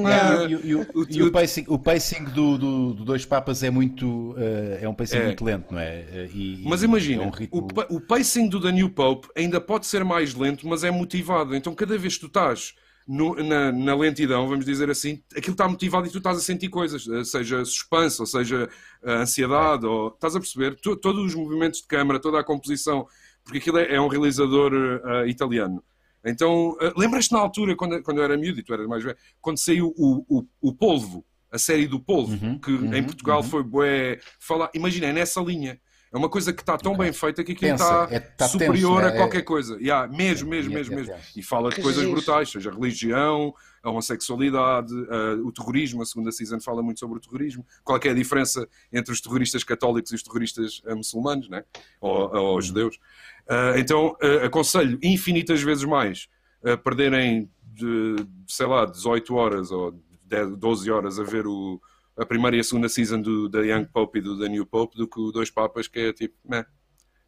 E, 0.50 0.56
o- 0.56 0.66
e 0.66 0.76
o- 1.24 1.28
e 1.28 1.32
pacing, 1.32 1.66
o 1.68 1.78
pacing 1.78 2.24
do, 2.26 2.58
do, 2.58 2.94
do 2.96 3.06
Dois 3.06 3.24
Papas 3.26 3.62
é 3.62 3.70
muito. 3.70 4.34
eh, 4.38 4.80
é 4.82 4.90
um 4.90 4.94
pacing 4.96 5.18
É. 5.18 5.26
muito 5.26 5.46
lento, 5.46 5.72
não 5.72 5.80
é? 5.80 6.00
Eh, 6.12 6.30
E, 6.34 6.64
Mas 6.66 6.82
imagina, 6.84 7.24
é 7.24 7.26
um 7.28 7.30
ritmo... 7.30 7.68
o, 7.90 7.96
o 7.98 8.02
pacing 8.02 8.50
do 8.50 8.60
The 8.60 8.72
New 8.72 8.90
Pope 8.90 9.28
ainda 9.36 9.62
pode 9.62 9.86
ser 9.86 10.04
mais 10.04 10.34
lento, 10.34 10.68
mas 10.68 10.84
é 10.84 10.90
motivado. 10.92 11.56
Então, 11.56 11.74
cada 11.76 11.98
vez 11.98 12.16
que 12.16 12.22
tu 12.22 12.28
estás 12.28 12.74
no- 13.08 13.36
na, 13.36 13.72
na 13.72 13.96
lentidão, 13.96 14.48
vamos 14.48 14.66
dizer 14.66 14.90
assim, 14.90 15.22
aquilo 15.36 15.54
está 15.54 15.68
motivado 15.68 16.08
e 16.08 16.10
tu 16.10 16.18
estás 16.20 16.38
a 16.38 16.42
sentir 16.42 16.70
coisas, 16.70 17.08
eh, 17.08 17.24
seja 17.24 17.64
suspense, 17.64 18.20
ou 18.22 18.26
seja 18.26 18.68
ansiedade, 19.06 19.86
ou 19.86 20.10
estás 20.10 20.36
a 20.36 20.40
perceber? 20.40 20.76
To- 20.82 20.96
todos 20.96 21.24
os 21.26 21.36
movimentos 21.36 21.82
de 21.82 21.88
câmara, 21.88 22.20
toda 22.20 22.40
a 22.40 22.44
composição, 22.44 23.08
porque 23.44 23.58
aquilo 23.60 23.78
é, 23.78 23.96
é 23.96 24.02
um 24.02 24.08
realizador 24.08 24.72
eh, 24.74 25.28
italiano. 25.28 25.84
Então, 26.26 26.78
eh, 26.82 26.94
lembras-te 26.98 27.32
na 27.32 27.40
altura, 27.40 27.76
quando, 27.76 28.02
quando 28.04 28.18
eu 28.18 28.24
era 28.24 28.38
miúdo 28.38 28.60
e 28.60 28.64
tu 28.64 28.74
eras 28.74 28.88
mais 28.88 29.04
velho, 29.04 29.18
quando 29.42 29.58
saiu 29.58 29.94
o, 29.98 30.26
o, 30.28 30.46
o 30.62 30.74
Polvo, 30.74 31.26
a 31.52 31.58
série 31.58 31.88
do 31.88 32.00
Polvo, 32.00 32.34
Uhum, 32.34 32.60
que 32.60 32.72
uhum, 32.72 32.94
em 32.94 33.04
Portugal 33.04 33.38
uhum. 33.38 33.44
foi 33.44 33.64
bué, 33.64 34.20
falar, 34.40 34.70
imagina, 34.74 35.08
é 35.08 35.14
nessa 35.14 35.42
linha. 35.42 35.80
É 36.12 36.18
uma 36.18 36.28
coisa 36.30 36.52
que 36.52 36.62
está 36.62 36.76
tão 36.78 36.94
Ok. 36.94 37.04
bem 37.06 37.14
feita 37.14 37.44
que 37.44 37.52
aquilo 37.52 37.72
Tensa, 37.72 37.84
está 37.84 38.08
é- 38.16 38.18
está 38.18 38.48
superior 38.48 39.02
tenso, 39.02 39.12
a 39.12 39.16
é- 39.16 39.18
qualquer 39.18 39.42
coisa. 39.44 39.76
Yeah, 39.78 40.08
mesmo, 40.12 40.50
mesmo, 40.50 40.72
é- 40.74 40.76
mesmo, 40.76 40.94
é 40.94 40.98
mesmo. 40.98 41.14
tenso. 41.14 41.28
E 41.38 41.44
fala 41.44 41.70
de 41.70 41.76
Que 41.76 41.82
coisas 41.84 42.04
brutais, 42.10 42.50
seja 42.50 42.72
a 42.72 42.74
religião, 42.74 43.54
a 43.84 43.90
homossexualidade, 43.92 44.92
ah, 45.10 45.36
o 45.44 45.52
terrorismo. 45.52 46.02
A 46.02 46.06
segunda 46.06 46.32
season 46.32 46.60
fala 46.60 46.82
muito 46.82 47.00
sobre 47.00 47.18
o 47.18 47.22
terrorismo. 47.22 47.64
Qual 47.84 48.00
é, 48.04 48.08
é 48.08 48.12
a 48.12 48.14
diferença 48.16 48.68
entre 48.92 49.14
os 49.14 49.22
terroristas 49.22 49.64
católicos 49.64 50.12
e 50.12 50.16
os 50.16 50.24
terroristas 50.24 50.82
ah, 50.88 50.96
muçulmanos, 50.96 51.48
né? 51.48 51.64
ou, 52.02 52.36
ou 52.36 52.58
os 52.58 52.66
judeus. 52.66 53.00
Ah, 53.48 53.76
então, 53.78 54.16
ah, 54.22 54.46
aconselho 54.48 54.98
infinitas 55.04 55.62
vezes 55.62 55.84
mais 55.84 56.28
a 56.64 56.76
perderem, 56.76 57.50
de, 57.74 58.16
sei 58.48 58.66
lá, 58.66 58.86
18 58.86 59.36
horas 59.36 59.72
ou 59.72 59.98
10, 60.26 60.58
12 60.58 60.90
horas 60.92 61.20
a 61.20 61.24
ver 61.24 61.46
o, 61.48 61.80
a 62.20 62.26
primeira 62.26 62.58
e 62.58 62.60
a 62.60 62.64
segunda 62.64 62.90
season 62.90 63.22
do, 63.22 63.48
da 63.50 63.62
Young 63.62 63.86
Pope 63.86 64.20
e 64.20 64.22
do 64.22 64.38
The 64.40 64.50
New 64.50 64.66
Pope 64.66 64.98
do 64.98 65.08
que 65.08 65.20
o 65.20 65.32
Dois 65.32 65.50
Papas, 65.50 65.88
que 65.88 66.00
é 66.00 66.14
tipo, 66.14 66.36
né? 66.44 66.66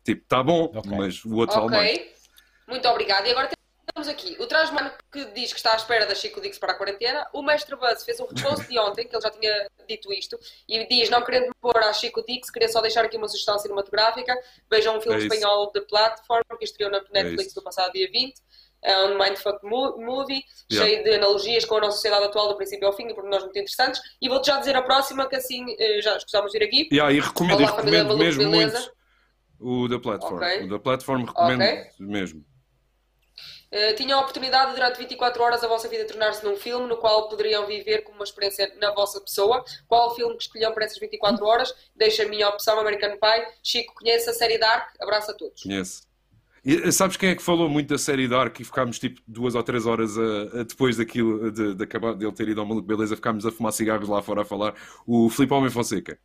Tipo, 0.04 0.26
tá 0.28 0.44
bom, 0.44 0.72
Ok. 0.76 0.92
mas 0.98 1.24
o 1.24 1.36
outro 1.36 1.56
vale 1.56 1.70
mais. 1.72 1.92
Ok, 2.00 2.14
muito 2.68 2.88
obrigada. 2.88 3.28
E 3.28 3.32
agora 3.32 3.50
temos 3.94 4.08
aqui 4.08 4.36
o 4.40 4.48
Transmano 4.48 4.90
que 5.12 5.26
diz 5.34 5.52
que 5.52 5.60
está 5.60 5.74
à 5.74 5.76
espera 5.76 6.06
da 6.06 6.16
Chico 6.16 6.42
Dix 6.42 6.58
para 6.58 6.72
a 6.74 6.76
quarentena. 6.76 7.28
O 7.34 7.42
Mestre 7.44 7.76
Buzz 7.76 8.04
fez 8.04 8.20
um 8.20 8.26
repost 8.26 8.68
de 8.68 8.80
ontem, 8.80 9.08
que 9.08 9.16
ele 9.16 9.22
já 9.22 9.30
tinha 9.30 9.70
dito 9.88 10.12
isto, 10.14 10.40
e 10.68 10.88
diz: 10.88 11.10
Não 11.10 11.22
querendo 11.24 11.52
pôr 11.62 11.78
a 11.78 11.94
Chico 11.94 12.24
Dix, 12.26 12.50
queria 12.50 12.70
só 12.70 12.82
deixar 12.82 13.06
aqui 13.06 13.18
uma 13.18 13.28
sugestão 13.28 13.60
cinematográfica. 13.60 14.34
Vejam 14.70 14.98
um 14.98 15.02
filme 15.02 15.22
É 15.22 15.28
espanhol 15.28 15.72
de 15.72 15.82
Platform 15.82 16.42
que 16.58 16.66
estreou 16.66 16.90
na 16.92 17.02
Netflix 17.12 17.48
isso. 17.48 17.58
no 17.58 17.64
passado 17.64 17.92
dia 17.92 18.10
20. 18.12 18.34
É 18.84 19.06
um 19.06 19.18
mindfuck 19.18 19.64
mo- 19.64 19.98
movie, 19.98 20.44
Yeah. 20.72 20.90
cheio 20.92 21.04
de 21.04 21.16
analogias 21.16 21.66
com 21.66 21.76
a 21.78 21.82
nossa 21.82 21.98
sociedade 21.98 22.26
atual, 22.26 22.48
do 22.50 22.56
princípio 22.56 22.88
ao 22.88 22.94
fim, 22.94 23.08
e 23.08 23.14
pormenores 23.14 23.44
muito 23.46 23.58
interessantes. 23.60 24.02
E 24.22 24.28
vou-te 24.28 24.48
já 24.48 24.58
dizer 24.60 24.76
a 24.76 24.82
próxima, 24.82 25.28
que 25.30 25.36
assim 25.36 25.66
eh, 25.78 26.02
já 26.02 26.18
escusamos 26.18 26.52
de 26.52 26.58
ir 26.58 26.64
aqui. 26.64 26.90
Yeah, 26.92 27.14
e 27.14 27.20
recomendo, 27.20 27.60
Olá, 27.60 27.64
e 27.64 27.76
recomendo 27.76 28.18
mesmo 28.18 28.50
beleza? 28.50 28.80
muito 28.80 29.02
o 29.60 29.88
da 29.88 30.00
Platform. 30.00 30.36
Ok. 30.38 30.64
O 30.64 30.70
da 30.70 30.80
Platform 30.80 31.26
recomendo 31.26 31.62
Ok. 31.62 31.86
mesmo. 32.00 32.44
Uh, 33.74 33.96
tinham 33.96 34.20
a 34.20 34.22
oportunidade 34.22 34.72
de, 34.72 34.76
durante 34.76 34.98
24 34.98 35.42
horas, 35.42 35.64
a 35.64 35.68
vossa 35.68 35.88
vida 35.88 36.04
tornar-se 36.06 36.44
num 36.44 36.58
filme 36.58 36.88
no 36.88 36.98
qual 36.98 37.30
poderiam 37.30 37.66
viver 37.66 38.02
como 38.02 38.18
uma 38.18 38.26
experiência 38.26 38.70
na 38.82 38.92
vossa 38.92 39.22
pessoa. 39.22 39.64
Qual 39.88 40.10
o 40.10 40.16
filme 40.16 40.36
que 40.36 40.44
escolhiam 40.44 40.74
para 40.74 40.84
essas 40.84 40.98
24 41.00 41.46
horas? 41.46 41.74
Deixa 41.96 42.24
a 42.24 42.28
minha 42.28 42.50
opção, 42.50 42.78
American 42.78 43.12
Pie. 43.12 43.48
Chico, 43.64 43.94
conhece 43.94 44.30
a 44.30 44.34
série 44.34 44.58
Dark? 44.58 44.90
Abraço 45.00 45.32
a 45.32 45.34
todos. 45.36 45.64
Conheço. 45.64 46.02
E 46.64 46.76
eh, 46.76 46.92
sabes 46.92 47.18
quem 47.18 47.30
é 47.30 47.36
que 47.36 47.42
falou 47.42 47.68
muito 47.68 47.90
da 47.90 47.98
série 47.98 48.28
Dark 48.28 48.60
e 48.60 48.64
ficámos 48.64 49.00
tipo 49.00 49.22
duas 49.28 49.56
ou 49.56 49.64
três 49.64 49.86
horas 49.86 50.18
a, 50.18 50.60
a 50.62 50.64
depois 50.64 50.98
daquilo, 50.98 51.52
de, 51.52 51.76
de 51.76 51.84
acabar 51.84 52.14
dele 52.14 52.32
ter 52.32 52.50
ido 52.50 52.62
ao 52.62 52.68
maluco, 52.68 52.88
beleza, 52.88 53.16
ficámos 53.16 53.46
a 53.46 53.52
fumar 53.52 53.74
cigarros 53.74 54.08
lá 54.08 54.22
fora 54.22 54.44
a 54.44 54.46
falar? 54.46 54.76
O 55.06 55.30
Filipe 55.30 55.54
Homem 55.54 55.70
Fonseca. 55.70 56.20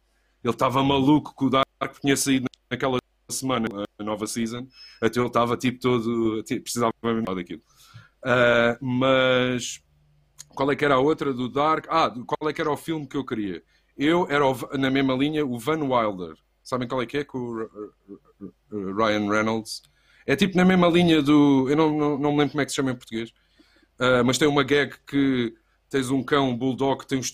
Ele 0.44 0.52
estava 0.52 0.82
maluco 0.82 1.34
que 1.36 1.44
o 1.46 1.50
Dark 1.50 2.00
tinha 2.00 2.16
saído 2.16 2.46
naquela 2.70 2.98
semana, 3.30 3.66
a 3.98 4.04
nova 4.04 4.26
season, 4.26 4.66
até 5.00 5.18
ele 5.18 5.26
estava 5.26 5.56
tipo 5.56 5.80
todo, 5.80 6.42
tipo, 6.42 6.62
precisava 6.62 6.92
mesmo 7.02 7.34
daquilo. 7.34 7.62
Uh, 8.22 8.84
mas 8.84 9.82
qual 10.54 10.70
é 10.70 10.76
que 10.76 10.84
era 10.84 10.94
a 10.94 10.98
outra 10.98 11.32
do 11.32 11.48
Dark? 11.48 11.86
Ah, 11.88 12.10
qual 12.10 12.50
é 12.50 12.52
que 12.52 12.60
era 12.60 12.70
o 12.70 12.76
filme 12.76 13.06
que 13.06 13.16
eu 13.16 13.24
queria? 13.24 13.62
Eu 13.96 14.26
era 14.30 14.46
o, 14.46 14.54
na 14.78 14.90
mesma 14.90 15.14
linha 15.14 15.44
o 15.44 15.58
Van 15.58 15.82
Wilder. 15.82 16.34
Sabem 16.62 16.86
qual 16.88 17.00
é 17.02 17.06
que 17.06 17.18
é? 17.18 17.24
Com 17.24 17.68
o 18.70 18.94
Ryan 18.94 19.30
Reynolds. 19.30 19.82
É 20.26 20.34
tipo 20.34 20.56
na 20.56 20.64
mesma 20.64 20.88
linha 20.88 21.22
do. 21.22 21.68
Eu 21.70 21.76
não, 21.76 21.96
não, 21.96 22.18
não 22.18 22.32
me 22.32 22.38
lembro 22.38 22.52
como 22.52 22.60
é 22.60 22.64
que 22.64 22.72
se 22.72 22.76
chama 22.76 22.90
em 22.90 22.96
português. 22.96 23.30
Uh, 23.98 24.24
mas 24.24 24.36
tem 24.36 24.48
uma 24.48 24.62
gag 24.62 24.94
que 25.06 25.54
tens 25.88 26.10
um 26.10 26.22
cão, 26.22 26.50
um 26.50 26.56
bulldog, 26.56 27.00
que 27.00 27.06
tem 27.06 27.18
uns, 27.18 27.30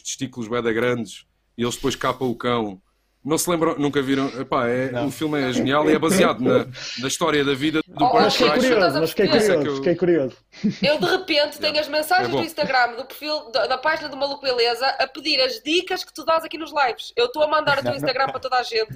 testículos 0.00 0.48
bem 0.48 0.74
grandes 0.74 1.26
e 1.56 1.62
eles 1.62 1.76
depois 1.76 1.94
capam 1.94 2.26
o 2.26 2.34
cão 2.34 2.82
não 3.24 3.38
se 3.38 3.48
lembram, 3.48 3.78
nunca 3.78 4.02
viram? 4.02 4.26
Epá, 4.40 4.68
é, 4.68 5.00
o 5.00 5.10
filme 5.10 5.40
é 5.40 5.52
genial 5.52 5.88
e 5.88 5.94
é 5.94 5.98
baseado 5.98 6.40
na, 6.40 6.66
na 6.98 7.08
história 7.08 7.44
da 7.44 7.54
vida 7.54 7.80
do 7.86 8.04
oh, 8.04 8.14
Mas 8.14 8.34
fiquei 8.34 8.52
curioso, 8.52 9.00
mas 9.00 9.10
fiquei 9.10 9.28
curioso, 9.28 9.52
eu... 9.52 9.76
fiquei 9.76 9.94
curioso. 9.94 10.36
Eu 10.82 10.98
de 10.98 11.06
repente 11.06 11.60
tenho 11.60 11.78
as 11.78 11.88
mensagens 11.88 12.28
é 12.28 12.36
do 12.36 12.42
Instagram, 12.42 12.96
do 12.96 13.04
perfil, 13.04 13.50
da, 13.52 13.66
da, 13.66 13.78
página 13.78 14.08
do 14.08 14.16
Maluco 14.16 14.42
Beleza, 14.42 14.86
a 14.86 15.06
pedir 15.06 15.40
as 15.40 15.62
dicas 15.62 16.02
que 16.02 16.12
tu 16.12 16.24
dás 16.24 16.44
aqui 16.44 16.58
nos 16.58 16.72
lives. 16.72 17.12
Eu 17.16 17.26
estou 17.26 17.44
a 17.44 17.48
mandar 17.48 17.78
o 17.78 17.82
teu 17.82 17.94
Instagram 17.94 18.26
para 18.26 18.40
toda 18.40 18.56
a 18.56 18.62
gente. 18.64 18.92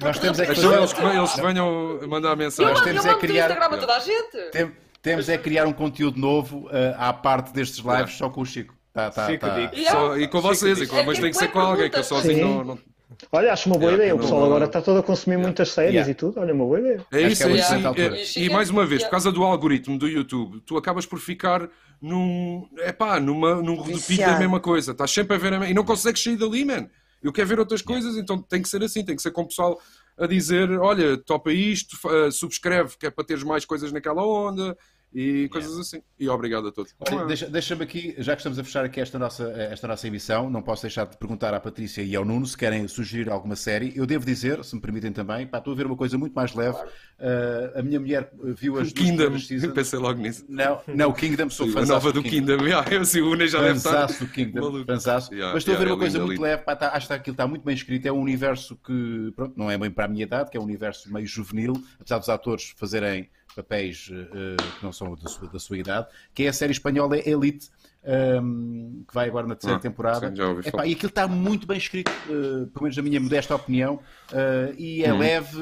Nós 0.00 0.18
temos 0.18 0.40
é 0.40 0.46
que 0.46 0.54
fazer... 0.54 0.76
eles, 0.76 0.94
eles 0.98 1.36
venham 1.36 2.00
mandar 2.08 2.34
mensagem. 2.34 2.74
Eu, 2.74 2.82
temos 2.82 3.04
eu 3.04 3.12
é 3.12 3.18
criar... 3.18 3.44
o 3.44 3.52
Instagram 3.52 3.76
a 3.76 3.78
toda 3.78 3.96
a 3.96 4.00
gente. 4.00 4.50
Tem, 4.50 4.72
temos 5.00 5.28
é 5.28 5.38
criar 5.38 5.66
um 5.66 5.72
conteúdo 5.72 6.18
novo 6.18 6.66
uh, 6.66 6.96
à 6.98 7.12
parte 7.12 7.52
destes 7.52 7.84
lives 7.84 8.16
só 8.16 8.28
com 8.28 8.40
o 8.40 8.46
Chico. 8.46 8.74
Tá, 8.92 9.10
tá, 9.10 9.26
Chico 9.26 9.46
tá. 9.46 9.70
Só, 9.92 10.16
e 10.16 10.26
com 10.26 10.40
vocês, 10.40 10.80
e 10.80 10.86
com, 10.88 11.00
mas 11.04 11.20
tem 11.20 11.30
que 11.30 11.36
ser 11.36 11.48
com 11.48 11.60
alguém, 11.60 11.88
que 11.88 11.98
eu 11.98 12.04
sozinho 12.04 12.64
não 12.64 12.89
Olha, 13.32 13.52
acho 13.52 13.68
uma 13.68 13.78
boa 13.78 13.92
yeah, 13.92 14.04
ideia. 14.04 14.14
O 14.14 14.18
pessoal 14.18 14.44
agora 14.44 14.64
está 14.64 14.80
todo 14.80 14.98
a 14.98 15.02
consumir 15.02 15.34
yeah. 15.34 15.48
muitas 15.48 15.68
séries 15.70 15.94
yeah. 15.94 16.10
e 16.10 16.14
tudo. 16.14 16.40
Olha, 16.40 16.54
uma 16.54 16.64
boa 16.64 16.80
ideia. 16.80 17.06
É 17.12 17.22
isso, 17.22 17.44
é, 17.44 17.52
isso. 17.52 17.74
É, 17.74 18.40
e, 18.40 18.46
e 18.46 18.50
mais 18.50 18.70
uma 18.70 18.86
vez, 18.86 19.02
por 19.02 19.10
causa 19.10 19.32
do 19.32 19.42
algoritmo 19.42 19.98
do 19.98 20.08
YouTube, 20.08 20.60
tu 20.66 20.76
acabas 20.76 21.06
por 21.06 21.18
ficar 21.18 21.68
num. 22.00 22.68
É 22.78 22.92
pá, 22.92 23.20
numa, 23.20 23.56
num 23.56 23.80
repeat 23.80 24.20
da 24.20 24.38
mesma 24.38 24.60
coisa. 24.60 24.92
Estás 24.92 25.10
sempre 25.10 25.36
a 25.36 25.38
ver 25.38 25.48
a 25.54 25.58
mesma. 25.58 25.70
E 25.70 25.74
não 25.74 25.84
consegues 25.84 26.22
sair 26.22 26.36
dali, 26.36 26.64
man. 26.64 26.88
Eu 27.22 27.32
quero 27.32 27.48
ver 27.48 27.58
outras 27.58 27.82
coisas, 27.82 28.16
então 28.16 28.40
tem 28.40 28.62
que 28.62 28.68
ser 28.68 28.82
assim. 28.82 29.04
Tem 29.04 29.16
que 29.16 29.22
ser 29.22 29.30
com 29.30 29.42
o 29.42 29.46
pessoal 29.46 29.80
a 30.18 30.26
dizer: 30.26 30.70
olha, 30.78 31.16
topa 31.16 31.52
isto, 31.52 31.96
uh, 32.06 32.30
subscreve, 32.30 32.96
que 32.98 33.06
é 33.06 33.10
para 33.10 33.24
teres 33.24 33.42
mais 33.42 33.64
coisas 33.64 33.92
naquela 33.92 34.26
onda 34.26 34.76
e 35.12 35.48
coisas 35.48 35.70
yeah. 35.70 35.80
assim. 35.82 36.02
E 36.18 36.28
obrigado 36.28 36.68
a 36.68 36.72
todos. 36.72 36.94
Olha, 37.10 37.26
deixa-me 37.26 37.52
deixa 37.52 37.74
aqui, 37.74 38.14
já 38.18 38.34
que 38.34 38.40
estamos 38.40 38.58
a 38.58 38.64
fechar 38.64 38.84
aqui 38.84 39.00
esta 39.00 39.18
nossa, 39.18 39.50
esta 39.52 39.88
nossa 39.88 40.06
emissão, 40.06 40.48
não 40.48 40.62
posso 40.62 40.82
deixar 40.82 41.06
de 41.06 41.16
perguntar 41.16 41.52
à 41.52 41.60
Patrícia 41.60 42.02
e 42.02 42.14
ao 42.14 42.24
Nuno 42.24 42.46
se 42.46 42.56
querem 42.56 42.86
sugerir 42.86 43.28
alguma 43.30 43.56
série. 43.56 43.92
Eu 43.96 44.06
devo 44.06 44.24
dizer, 44.24 44.62
se 44.64 44.74
me 44.74 44.80
permitem 44.80 45.12
também, 45.12 45.46
pá, 45.46 45.58
estou 45.58 45.72
a 45.72 45.76
ver 45.76 45.86
uma 45.86 45.96
coisa 45.96 46.16
muito 46.16 46.34
mais 46.34 46.54
leve. 46.54 46.78
Uh, 46.78 47.78
a 47.78 47.82
minha 47.82 47.98
mulher 47.98 48.30
viu 48.54 48.78
as 48.78 48.92
Kingdom, 48.92 49.36
eu 49.62 49.72
pensei 49.72 49.98
logo 49.98 50.20
nisso. 50.20 50.44
Não, 50.48 50.80
não, 50.86 51.12
Kingdom, 51.12 51.50
sou 51.50 51.68
fã. 51.68 51.80
A 51.80 51.86
nova 51.86 52.12
do 52.12 52.22
Kingdom, 52.22 52.58
Kingdom. 52.58 52.64
Yeah, 52.66 52.94
eu 52.94 53.04
sim, 53.04 53.20
o 53.20 53.32
Una 53.32 53.46
já 53.46 53.60
deve 53.60 53.78
estar. 53.78 54.06
do 54.06 54.28
Kingdom, 54.28 54.84
fanzaço. 54.84 55.32
Yeah, 55.32 55.52
Mas 55.52 55.62
estou 55.62 55.72
yeah, 55.72 55.74
a 55.74 55.84
ver 55.84 55.92
uma 55.92 55.98
coisa 55.98 56.24
muito 56.24 56.40
leve, 56.40 56.62
pá, 56.62 56.76
tá, 56.76 56.92
acho 56.94 57.06
que 57.06 57.12
aquilo 57.12 57.34
está 57.34 57.46
muito 57.46 57.64
bem 57.64 57.74
escrito. 57.74 58.06
É 58.06 58.12
um 58.12 58.20
universo 58.20 58.76
que, 58.76 59.32
pronto, 59.34 59.54
não 59.56 59.70
é 59.70 59.76
bem 59.76 59.90
para 59.90 60.04
a 60.04 60.08
minha 60.08 60.22
idade, 60.22 60.50
que 60.50 60.56
é 60.56 60.60
um 60.60 60.64
universo 60.64 61.12
meio 61.12 61.26
juvenil, 61.26 61.72
apesar 61.98 62.18
dos 62.18 62.28
atores 62.28 62.72
fazerem 62.76 63.28
papéis 63.54 64.08
uh, 64.10 64.56
que 64.78 64.84
não 64.84 64.92
são 64.92 65.14
da 65.14 65.28
sua, 65.28 65.48
da 65.48 65.58
sua, 65.58 65.78
idade, 65.78 66.06
que 66.34 66.44
é 66.44 66.48
a 66.48 66.52
série 66.52 66.72
espanhola 66.72 67.16
Elite, 67.18 67.68
um, 68.02 68.10
ehm, 68.10 69.04
que 69.06 69.12
vai 69.12 69.28
agora 69.28 69.46
na 69.46 69.54
terceira 69.54 69.76
ah, 69.76 69.80
temporada. 69.80 70.34
Sim, 70.34 70.68
Epá, 70.68 70.86
e 70.86 70.92
aquilo 70.92 71.08
está 71.08 71.28
muito 71.28 71.66
bem 71.66 71.76
escrito, 71.76 72.10
uh, 72.10 72.66
pelo 72.68 72.82
menos 72.82 72.96
na 72.96 73.02
minha 73.02 73.20
modesta 73.20 73.54
opinião, 73.54 73.96
uh, 74.32 74.74
e 74.78 75.04
é 75.04 75.12
hum. 75.12 75.18
leve, 75.18 75.58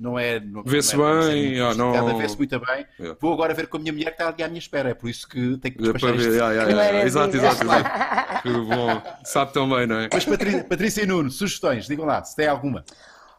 não 0.00 0.18
é. 0.18 0.40
Vê-se 0.64 0.94
é 0.94 0.98
bem, 0.98 1.60
ah, 1.60 1.74
não... 1.74 2.18
vê-se 2.18 2.36
muito 2.38 2.58
bem. 2.58 2.86
Yeah. 2.98 3.18
Vou 3.20 3.32
agora 3.32 3.52
ver 3.52 3.66
com 3.66 3.76
a 3.76 3.80
minha 3.80 3.92
mulher 3.92 4.06
que 4.06 4.22
está 4.22 4.28
ali 4.28 4.42
à 4.42 4.48
minha 4.48 4.58
espera, 4.58 4.90
é 4.90 4.94
por 4.94 5.10
isso 5.10 5.28
que 5.28 5.58
tenho 5.58 5.74
que 5.74 5.82
despachar 5.82 6.14
isto. 6.14 6.30
Yeah, 6.30 6.52
yeah, 6.54 7.04
exato, 7.04 7.36
exato, 7.36 7.62
exato. 7.62 8.64
bom, 8.66 9.02
sabe 9.24 9.52
tão 9.52 9.68
bem, 9.68 9.86
não 9.86 9.96
é? 9.96 10.08
Mas 10.12 10.24
Patrícia, 10.24 10.64
Patrícia 10.64 11.02
e 11.02 11.06
Nuno, 11.06 11.30
sugestões, 11.30 11.86
digam 11.86 12.06
lá, 12.06 12.24
se 12.24 12.34
tem 12.34 12.46
alguma. 12.46 12.84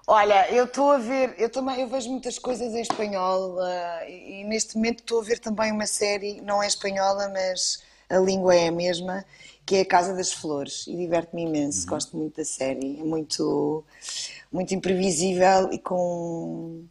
Olha, 0.06 0.52
eu 0.52 0.66
estou 0.66 0.92
a 0.92 0.98
ver, 0.98 1.34
eu 1.38 1.50
também 1.50 1.80
eu 1.80 1.88
vejo 1.88 2.10
muitas 2.10 2.38
coisas 2.38 2.74
em 2.74 2.82
espanhol 2.82 3.56
uh, 3.56 4.10
e, 4.10 4.42
e, 4.42 4.44
neste 4.44 4.76
momento 4.76 5.00
estou 5.00 5.22
a 5.22 5.24
ver 5.24 5.40
também 5.40 5.72
uma 5.72 5.88
série, 5.88 6.42
não 6.42 6.62
é 6.62 6.68
espanhola, 6.68 7.30
mas 7.30 7.82
a 8.10 8.18
língua 8.18 8.54
é 8.54 8.68
a 8.68 8.72
mesma, 8.72 9.24
que 9.66 9.78
é 9.78 9.82
A 9.82 9.86
Casa 9.86 10.14
das 10.14 10.34
Flores 10.34 10.86
e 10.88 10.98
diverte-me 10.98 11.44
imenso, 11.44 11.84
uhum. 11.84 11.90
gosto 11.90 12.18
muito 12.18 12.36
da 12.36 12.44
série, 12.44 13.00
é 13.00 13.04
muito, 13.04 13.86
muito 14.52 14.76
imprevisível 14.76 15.72
e 15.72 15.80
com, 15.80 16.86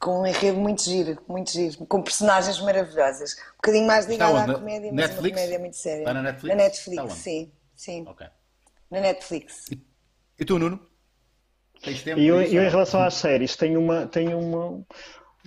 com 0.00 0.22
um 0.22 0.26
enredo 0.26 0.58
muito 0.58 0.82
giro, 0.82 1.22
muito 1.28 1.52
giro, 1.52 1.86
com 1.86 2.02
personagens 2.02 2.58
maravilhosas, 2.60 3.34
um 3.34 3.56
bocadinho 3.58 3.86
mais 3.86 4.06
ligada 4.06 4.40
à 4.40 4.54
comédia, 4.58 4.92
mas 4.92 5.08
Netflix? 5.08 5.20
uma 5.20 5.28
comédia 5.30 5.58
muito 5.60 5.76
séria. 5.76 6.12
na 6.12 6.22
Netflix? 6.22 6.56
Na 6.56 6.64
Netflix, 6.64 7.12
sim, 7.14 7.52
sim. 7.76 8.04
Okay. 8.08 8.26
Na 8.90 9.00
Netflix. 9.00 9.66
E, 9.70 9.80
e 10.40 10.44
tu, 10.44 10.58
Nuno? 10.58 10.93
E 12.16 12.26
eu, 12.26 12.40
eu, 12.42 12.62
em 12.62 12.68
relação 12.68 13.02
às 13.02 13.14
séries, 13.14 13.56
tenho 13.56 13.80
uma, 13.80 14.06
tenho 14.06 14.38
uma, 14.38 14.84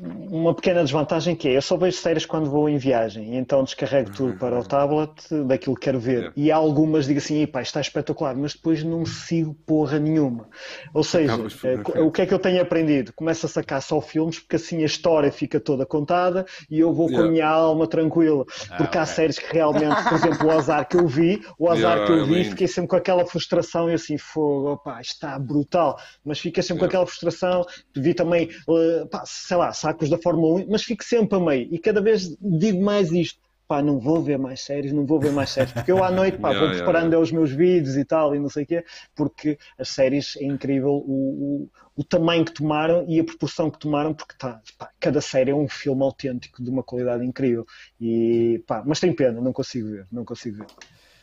uma 0.02 0.54
pequena 0.54 0.84
desvantagem 0.84 1.36
que 1.36 1.48
é, 1.48 1.58
eu 1.58 1.62
só 1.62 1.76
vejo 1.76 1.98
séries 1.98 2.26
quando 2.26 2.50
vou 2.50 2.70
em 2.70 2.78
viagem, 2.78 3.36
então 3.36 3.64
descarrego 3.64 4.12
tudo 4.12 4.38
para 4.38 4.60
o 4.60 4.64
tablet 4.64 5.12
daquilo 5.46 5.76
que 5.76 5.82
quero 5.82 6.00
ver. 6.00 6.32
E 6.36 6.52
há 6.52 6.56
algumas 6.56 7.08
digo 7.08 7.18
assim, 7.18 7.46
pá, 7.48 7.62
está 7.62 7.82
espetacular, 7.82 8.36
mas 8.36 8.54
depois 8.54 8.84
não 8.84 9.06
sigo 9.06 9.56
porra 9.66 9.98
nenhuma. 9.98 10.48
Ou 10.94 11.04
seja, 11.04 11.34
é, 11.64 12.02
o 12.02 12.12
que 12.12 12.22
é 12.22 12.26
que 12.26 12.34
eu 12.34 12.40
tenho 12.40 12.62
aprendido? 12.62 13.12
Começo 13.14 13.46
a 13.46 13.50
sacar 13.50 13.82
só 13.82 14.00
filmes, 14.00 14.40
porque 14.40 14.58
assim 14.58 14.84
a 14.84 14.86
história 14.86 15.32
fica 15.32 15.60
toda 15.60 15.86
contada 15.86 16.46
e 16.70 16.80
eu 16.80 16.94
vou 16.94 17.10
com 17.10 17.22
a 17.22 17.28
minha 17.28 17.48
alma 17.48 17.88
tranquila. 17.88 18.46
Ah, 18.70 18.78
porque 18.78 18.98
há 18.98 19.04
okay. 19.04 19.16
séries 19.16 19.40
que 19.40 19.52
realmente, 19.52 20.04
por 20.04 20.14
exemplo, 20.14 20.48
o 20.48 20.52
azar 20.52 20.88
que 20.88 20.98
eu 20.98 21.08
vi, 21.08 21.42
o 21.58 21.70
azar 21.70 21.98
yeah, 21.98 22.06
que 22.06 22.12
eu 22.12 22.26
vi, 22.26 22.44
fiquei 22.44 22.68
sempre 22.68 22.90
com 22.90 22.96
aquela 22.96 23.26
frustração 23.26 23.90
e 23.90 23.94
assim, 23.94 24.18
fogo, 24.18 24.74
opá, 24.74 25.02
está 25.02 25.40
brutal. 25.40 25.98
Mas 26.24 26.40
fica 26.40 26.62
sempre 26.62 26.84
yeah. 26.84 26.88
com 26.88 26.90
aquela 26.90 27.08
frustração. 27.08 27.66
Vi 27.96 28.14
também, 28.14 28.50
uh, 28.68 29.08
pá, 29.10 29.24
sei 29.26 29.58
lá, 29.58 29.72
sacos 29.88 30.10
da 30.10 30.18
Fórmula 30.18 30.62
1, 30.62 30.68
mas 30.70 30.84
fico 30.84 31.04
sempre 31.04 31.38
a 31.38 31.40
meio. 31.40 31.68
E 31.72 31.80
cada 31.80 32.02
vez 32.02 32.36
digo 32.42 32.82
mais 32.84 33.12
isto. 33.12 33.40
Pá, 33.68 33.82
não 33.82 34.00
vou 34.00 34.22
ver 34.22 34.40
mais 34.40 34.62
séries, 34.62 34.94
não 34.94 35.06
vou 35.06 35.20
ver 35.20 35.34
mais 35.34 35.50
séries, 35.50 35.74
porque 35.74 35.92
eu 35.92 36.02
à 36.02 36.10
noite 36.10 36.38
pá, 36.38 36.52
yeah, 36.52 36.66
vou 36.66 36.78
preparando 36.78 37.08
yeah, 37.08 37.20
os 37.20 37.34
meus 37.34 37.52
vídeos 37.52 37.98
e 37.98 38.06
tal, 38.06 38.34
e 38.34 38.40
não 38.40 38.48
sei 38.48 38.64
o 38.64 38.66
quê, 38.66 38.86
porque 39.14 39.60
as 39.78 39.90
séries 39.90 40.38
é 40.38 40.46
incrível 40.46 40.94
o, 40.94 41.66
o, 41.66 41.70
o, 41.98 42.02
tamanho 42.02 42.46
que 42.46 42.54
tomaram 42.54 43.04
e 43.10 43.20
a 43.20 43.26
proporção 43.26 43.70
que 43.70 43.78
tomaram, 43.78 44.14
porque 44.14 44.36
tá, 44.40 44.62
pá, 44.78 44.90
cada 45.02 45.20
série 45.20 45.52
é 45.52 45.54
um 45.54 45.68
filme 45.68 46.02
autêntico 46.02 46.64
de 46.64 46.70
uma 46.70 46.82
qualidade 46.82 47.26
incrível. 47.26 47.66
E, 48.00 48.64
pá, 48.66 48.84
mas 48.86 49.02
tem 49.02 49.14
pena, 49.14 49.42
não 49.42 49.52
consigo 49.52 49.90
ver, 49.90 50.08
não 50.10 50.24
consigo 50.24 50.60
ver. 50.60 50.68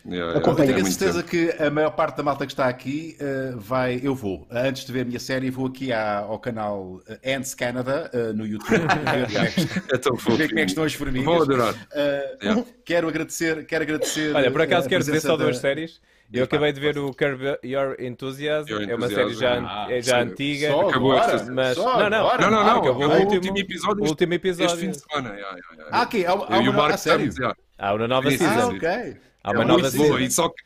Yeah, 0.06 0.38
eu 0.38 0.54
tenho 0.54 0.76
a 0.76 0.84
certeza 0.84 1.22
que 1.22 1.50
a 1.58 1.70
maior 1.70 1.90
parte 1.92 2.18
da 2.18 2.22
malta 2.22 2.44
que 2.44 2.52
está 2.52 2.68
aqui 2.68 3.16
uh, 3.20 3.58
vai. 3.58 4.00
Eu 4.02 4.14
vou. 4.14 4.46
Antes 4.50 4.84
de 4.84 4.92
ver 4.92 5.00
a 5.00 5.04
minha 5.04 5.18
série, 5.18 5.50
vou 5.50 5.66
aqui 5.66 5.92
à, 5.92 6.18
ao 6.18 6.38
canal 6.38 7.00
uh, 7.08 7.36
Ants 7.36 7.54
Canada 7.54 8.10
uh, 8.12 8.34
no 8.34 8.46
YouTube 8.46 8.68
ver, 8.76 9.90
é 9.90 9.94
é 9.94 9.98
tão 9.98 10.14
ver 10.14 10.48
como 10.48 10.60
é 10.60 10.64
que 10.64 10.70
estão 10.70 10.84
as 10.84 10.92
formigas. 10.92 11.24
Vou 11.24 11.42
adorar. 11.42 11.72
Uh, 11.72 12.44
yeah. 12.44 12.64
Quero 12.84 13.08
agradecer. 13.08 13.64
Quero 13.64 13.84
agradecer 13.84 14.36
Olha, 14.36 14.50
por 14.50 14.60
acaso 14.60 14.88
quero 14.88 15.02
dizer 15.02 15.20
só 15.20 15.38
duas 15.38 15.56
da... 15.56 15.62
séries. 15.62 16.00
Eu 16.32 16.44
acabei 16.44 16.72
de 16.72 16.80
ver 16.80 16.98
o 16.98 17.14
Curb 17.14 17.58
Your 17.64 17.96
Enthusiasm, 17.98 18.68
Your 18.68 18.90
é 18.90 18.94
uma 18.94 19.08
série 19.08 19.34
já, 19.34 19.60
ah, 19.60 19.86
é 19.88 20.02
já 20.02 20.20
antiga. 20.20 20.70
Só 20.70 20.88
acabou 20.88 21.12
agora, 21.12 21.44
mas 21.44 21.76
só 21.76 21.98
não, 21.98 22.10
não, 22.10 22.38
não, 22.38 22.50
não, 22.50 22.64
não, 22.64 22.78
acabou 22.78 23.08
o 23.08 23.20
último, 23.20 23.58
episódio. 23.58 24.04
O 24.04 24.08
último 24.08 24.34
episódio. 24.34 24.66
Este 24.66 24.78
fim 24.78 24.90
de 24.90 24.98
semana. 24.98 25.34
Yeah, 25.34 25.56
yeah, 25.56 25.74
yeah. 25.74 25.98
Ah, 25.98 26.02
ok, 26.02 26.26
há, 26.26 26.30
há 26.30 26.58
uma 26.58 26.72
nova 26.72 26.96
série. 26.96 27.30
Há 27.78 27.94
uma 27.94 28.08
nova 28.08 28.30
season. 28.30 28.46
Ah, 28.46 28.66
ok. 28.66 28.88
Há 28.88 29.33
uma 29.50 29.64
nova. 29.64 29.88
E 30.20 30.30
só 30.30 30.48
que 30.48 30.62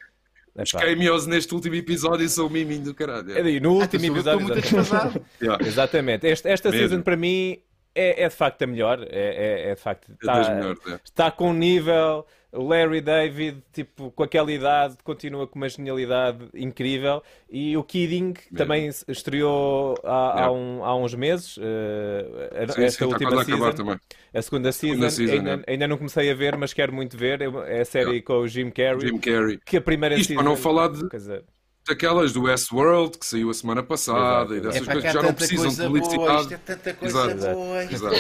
os 0.55 0.73
cameos 0.73 1.27
neste 1.27 1.55
último 1.55 1.75
episódio 1.77 2.29
são 2.29 2.47
o 2.47 2.51
miminho 2.51 2.83
do 2.83 2.95
caralho. 2.95 3.37
É. 3.37 3.61
no 3.61 3.75
último 3.75 4.05
ah, 4.05 4.09
episódio. 4.09 4.47
Muito 4.47 4.59
yeah. 5.41 5.67
Exatamente. 5.67 6.27
Esta, 6.27 6.49
esta 6.49 6.71
season 6.71 7.03
para 7.03 7.17
mim 7.17 7.59
é, 7.95 8.25
é, 8.25 8.29
de 8.29 8.35
facto 8.35 8.63
a 8.63 8.67
melhor. 8.67 9.01
É, 9.03 9.07
é, 9.11 9.71
é 9.71 9.75
de 9.75 9.81
facto. 9.81 10.13
Está, 10.13 10.41
é 10.41 10.55
melhores, 10.55 10.81
é. 10.87 11.01
está 11.05 11.31
com 11.31 11.51
um 11.51 11.55
nível 11.55 12.27
Larry 12.53 13.01
David, 13.03 13.63
tipo, 13.73 14.11
com 14.11 14.23
aquela 14.23 14.51
idade, 14.51 14.97
continua 15.05 15.47
com 15.47 15.57
uma 15.59 15.69
genialidade 15.69 16.39
incrível. 16.55 17.23
E 17.51 17.77
o 17.77 17.85
Kidding 17.85 18.35
também 18.57 18.91
se- 18.91 19.05
estreou 19.09 19.95
há, 20.03 20.31
há, 20.33 20.35
Yeah. 20.37 20.51
um- 20.53 20.85
há 20.85 20.97
uns 20.97 21.15
meses, 21.15 21.59
eh, 21.61 22.67
Sim, 22.71 22.83
esta 22.85 23.05
sim, 23.05 23.11
última 23.13 23.31
quase 23.31 23.53
a 23.53 23.57
season. 23.57 23.73
também. 23.73 24.01
A 24.33 24.43
segunda 24.43 24.73
season, 24.73 24.95
Segunda 24.95 25.11
season, 25.11 25.33
ainda, 25.35 25.65
é. 25.67 25.73
ainda 25.73 25.89
não 25.89 25.97
comecei 25.99 26.31
a 26.31 26.35
ver, 26.35 26.57
mas 26.57 26.73
quero 26.73 26.93
muito 26.93 27.17
ver. 27.17 27.41
É 27.43 27.81
a 27.81 27.85
série 27.85 28.23
com 28.23 28.35
o 28.39 28.49
Jim 28.49 28.71
Carrey. 28.71 29.09
Jim 29.09 29.19
Carrey. 29.19 29.59
Que 29.65 29.77
a 29.77 29.81
primeira 29.81 30.15
Isto 30.15 30.29
season. 30.29 30.41
para 30.43 30.49
não 30.51 30.57
falar 30.57 30.89
de- 30.89 31.09
quer 31.09 31.17
dizer, 31.19 31.45
Daquelas 31.89 32.33
do 32.35 32.43
Westworld 32.43 33.19
que 33.19 33.25
saiu 33.25 33.49
a 33.49 33.55
semana 33.55 33.83
passada 33.83 34.55
Exato. 34.55 34.55
e 34.55 34.57
É 34.59 34.61
dessas 34.61 34.83
para 34.85 34.93
coisas 34.95 35.11
que 35.11 35.17
já 35.17 35.23
não 35.23 35.33
precisam 35.35 35.69
de 35.71 35.77
boa, 35.77 35.89
publicidade. 35.89 36.41
isto 36.43 36.53
é 36.53 36.57
tanta 36.59 36.95
coisa 36.95 37.31
Exato. 37.33 37.55
boa, 37.55 37.85
isto 37.85 37.95
Exato. 37.95 38.17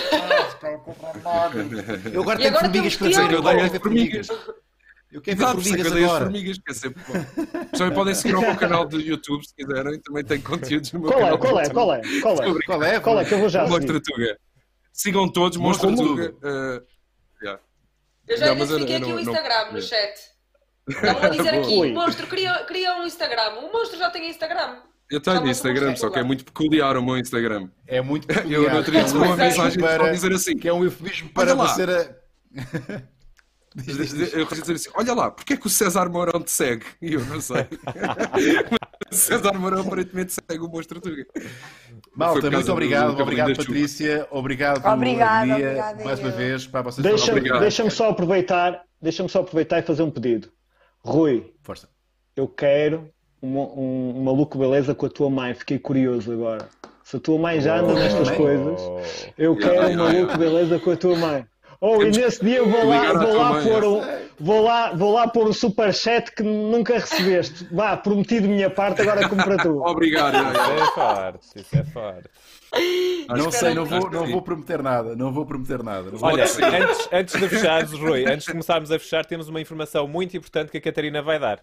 Eu 2.12 2.23
agora 2.23 2.39
tenho 2.39 2.49
agora 2.49 2.65
formigas 2.65 2.97
para 2.97 3.09
dizer, 3.09 3.28
que 3.28 3.35
eu 3.35 3.43
ver 3.43 3.81
formigas. 3.81 4.28
Eu 5.11 5.23
quero 5.23 5.36
ver 5.36 5.43
Exato, 5.45 5.61
é 5.61 5.62
que 5.62 5.69
formigas 5.69 5.93
agora. 5.93 6.24
formigas, 6.24 6.59
que 6.59 6.70
é 6.70 6.74
sempre 6.74 7.03
bom. 7.07 7.66
Também 7.77 7.95
podem 7.95 8.15
seguir 8.15 8.35
ao 8.35 8.40
meu 8.43 8.57
canal 8.57 8.86
de 8.86 8.97
YouTube 8.99 9.47
se 9.47 9.55
quiserem, 9.55 10.01
também 10.01 10.24
tem 10.24 10.40
conteúdos 10.40 10.93
no 10.93 11.01
meu 11.01 11.11
Qual 11.11 11.20
canal. 11.20 11.35
é? 11.35 11.39
Qual 11.39 11.59
é? 11.61 11.69
Qual 11.70 11.93
é? 11.95 12.01
Qual 12.20 12.43
é? 12.43 12.62
Qual 12.62 12.82
é? 12.85 13.01
Qual 13.01 13.20
é 13.20 13.24
que 13.24 13.35
eu 13.35 13.39
vou 13.39 13.49
já 13.49 13.66
Monstra? 13.66 14.01
Tuga. 14.01 14.39
Sigam 14.93 15.28
todos, 15.31 15.57
Monstra 15.59 15.95
Tuga. 15.95 16.31
Uh, 16.43 16.82
yeah. 17.43 17.61
Eu 18.27 18.36
já 18.36 18.53
identifiquei 18.53 18.97
aqui 18.97 19.05
o 19.05 19.09
não- 19.09 19.20
Instagram 19.20 19.73
no 19.73 19.82
chat. 19.82 20.38
Estão 20.89 21.23
a 21.23 21.28
dizer 21.28 21.55
aqui, 21.59 21.77
Ui. 21.78 21.93
monstro, 21.93 22.27
cria, 22.27 22.65
cria 22.65 22.97
um 22.97 23.05
Instagram. 23.06 23.51
O 23.60 23.73
monstro 23.73 23.98
já 23.98 24.10
tem 24.10 24.28
Instagram. 24.31 24.77
Eu 25.10 25.20
tenho 25.20 25.40
não 25.40 25.48
Instagram, 25.48 25.97
só 25.97 26.10
que 26.10 26.19
é 26.19 26.23
muito 26.23 26.44
peculiar 26.44 26.97
o 26.97 27.02
meu 27.02 27.16
Instagram. 27.16 27.69
É 27.86 28.01
muito 28.02 28.28
Eu 28.31 28.35
peculiar. 28.35 28.70
no 28.73 28.77
outro 28.77 28.93
dia 28.93 29.01
É 29.01 29.05
um 29.06 29.16
uma 29.23 29.36
mensagem 29.36 29.81
para- 29.81 29.98
para 30.05 30.12
dizer 30.12 30.32
assim. 30.32 30.56
Que 30.56 30.69
é 30.69 30.73
um 30.73 30.85
eufemismo 30.85 31.31
para 31.31 31.55
você 31.55 31.82
a... 31.85 32.15
Diz, 33.77 33.97
diz, 33.97 34.12
diz. 34.15 34.32
Eu 34.35 34.47
queria 34.47 34.62
dizer 34.62 34.74
assim: 34.74 34.90
olha 34.94 35.15
lá, 35.15 35.31
porque 35.31 35.52
é 35.52 35.56
que 35.56 35.66
o 35.66 35.70
César 35.70 36.09
Mourão 36.09 36.40
te 36.43 36.51
segue? 36.51 36.85
E 37.01 37.12
eu 37.12 37.24
não 37.27 37.40
sei. 37.40 37.66
o 39.10 39.15
César 39.15 39.52
Mourão 39.52 39.82
aparentemente 39.82 40.32
segue 40.32 40.65
o 40.65 40.69
Monstro 40.69 41.01
Tuga. 41.01 41.24
Malta, 42.16 42.51
muito 42.51 42.66
do 42.66 42.73
obrigado, 42.73 43.20
obrigado 43.20 43.48
Chuva. 43.51 43.59
Patrícia, 43.65 44.27
obrigado 44.31 44.85
Obrigada, 44.86 45.47
Mia, 45.47 45.55
obrigada, 45.56 46.05
mais 46.05 46.19
uma 46.19 46.28
eu. 46.31 46.36
vez, 46.36 46.66
para 46.66 46.82
vocês 46.82 47.06
Deixa-me 47.06 47.39
Obrigado. 47.39 47.60
deixa 47.60 47.90
só 47.90 48.09
aproveitar, 48.10 48.82
deixa-me 49.01 49.28
só 49.28 49.40
aproveitar 49.40 49.78
e 49.78 49.82
fazer 49.82 50.02
um 50.02 50.10
pedido. 50.10 50.51
Rui, 51.05 51.53
Força. 51.62 51.89
eu 52.37 52.49
quero 52.49 53.11
um, 53.43 53.59
um, 53.59 54.15
um 54.16 54.23
maluco 54.25 54.59
beleza 54.59 54.95
com 54.95 55.07
a 55.07 55.11
tua 55.11 55.31
mãe. 55.31 55.55
Fiquei 55.55 55.79
curioso 55.79 56.33
agora. 56.33 56.69
Se 57.03 57.16
a 57.16 57.20
tua 57.20 57.39
mãe 57.39 57.61
já 57.61 57.79
anda 57.79 57.95
nestas 57.95 58.29
mãe? 58.29 58.37
coisas, 58.37 58.81
oh, 58.83 59.01
eu 59.39 59.57
quero 59.57 59.89
um 59.89 59.97
maluco 59.97 60.37
beleza 60.37 60.79
com 60.79 60.91
a 60.91 60.97
tua 60.97 61.16
mãe. 61.16 61.47
Oh, 61.81 62.03
e 62.03 62.11
nesse 62.11 62.45
dia 62.45 62.59
eu 62.59 62.69
vou 62.69 62.87
lá, 62.87 63.12
vou 63.12 63.37
lá 63.37 63.62
pôr 63.62 63.85
um, 63.85 64.01
vou 64.40 64.62
lá, 64.62 64.93
vou 64.93 65.12
lá 65.12 65.28
pôr 65.28 65.48
um 65.48 65.52
superchat 65.52 66.32
que 66.32 66.43
nunca 66.43 66.94
recebeste. 66.94 67.66
Vá, 67.73 67.97
prometido 67.97 68.48
minha 68.48 68.70
parte, 68.70 69.02
agora 69.02 69.28
compra 69.28 69.56
tu. 69.59 69.81
Obrigado. 69.86 70.35
isso 70.36 70.70
é 70.82 70.86
forte, 70.94 71.47
isso 71.56 71.77
é 71.77 71.85
forte. 71.85 72.28
Não 73.28 73.51
sei, 73.51 73.73
não 73.74 73.85
vou, 73.86 74.10
não 74.10 74.27
vou 74.27 74.43
prometer 74.43 74.82
nada, 74.82 75.16
não 75.16 75.32
vou 75.32 75.47
prometer 75.47 75.82
nada. 75.82 76.10
Não 76.10 76.19
vou- 76.19 76.28
Olha, 76.31 76.44
antes, 76.44 77.09
antes 77.12 77.40
de 77.40 77.48
fechares, 77.48 77.93
Rui, 77.93 78.24
antes 78.31 78.44
de 78.47 78.52
começarmos 78.52 78.90
a 78.93 78.98
fechar, 78.98 79.24
temos 79.24 79.48
uma 79.48 79.60
informação 79.60 80.06
muito 80.06 80.36
importante 80.36 80.70
que 80.70 80.77
a 80.78 80.81
Catarina 80.81 81.23
vai 81.23 81.39
dar. 81.39 81.60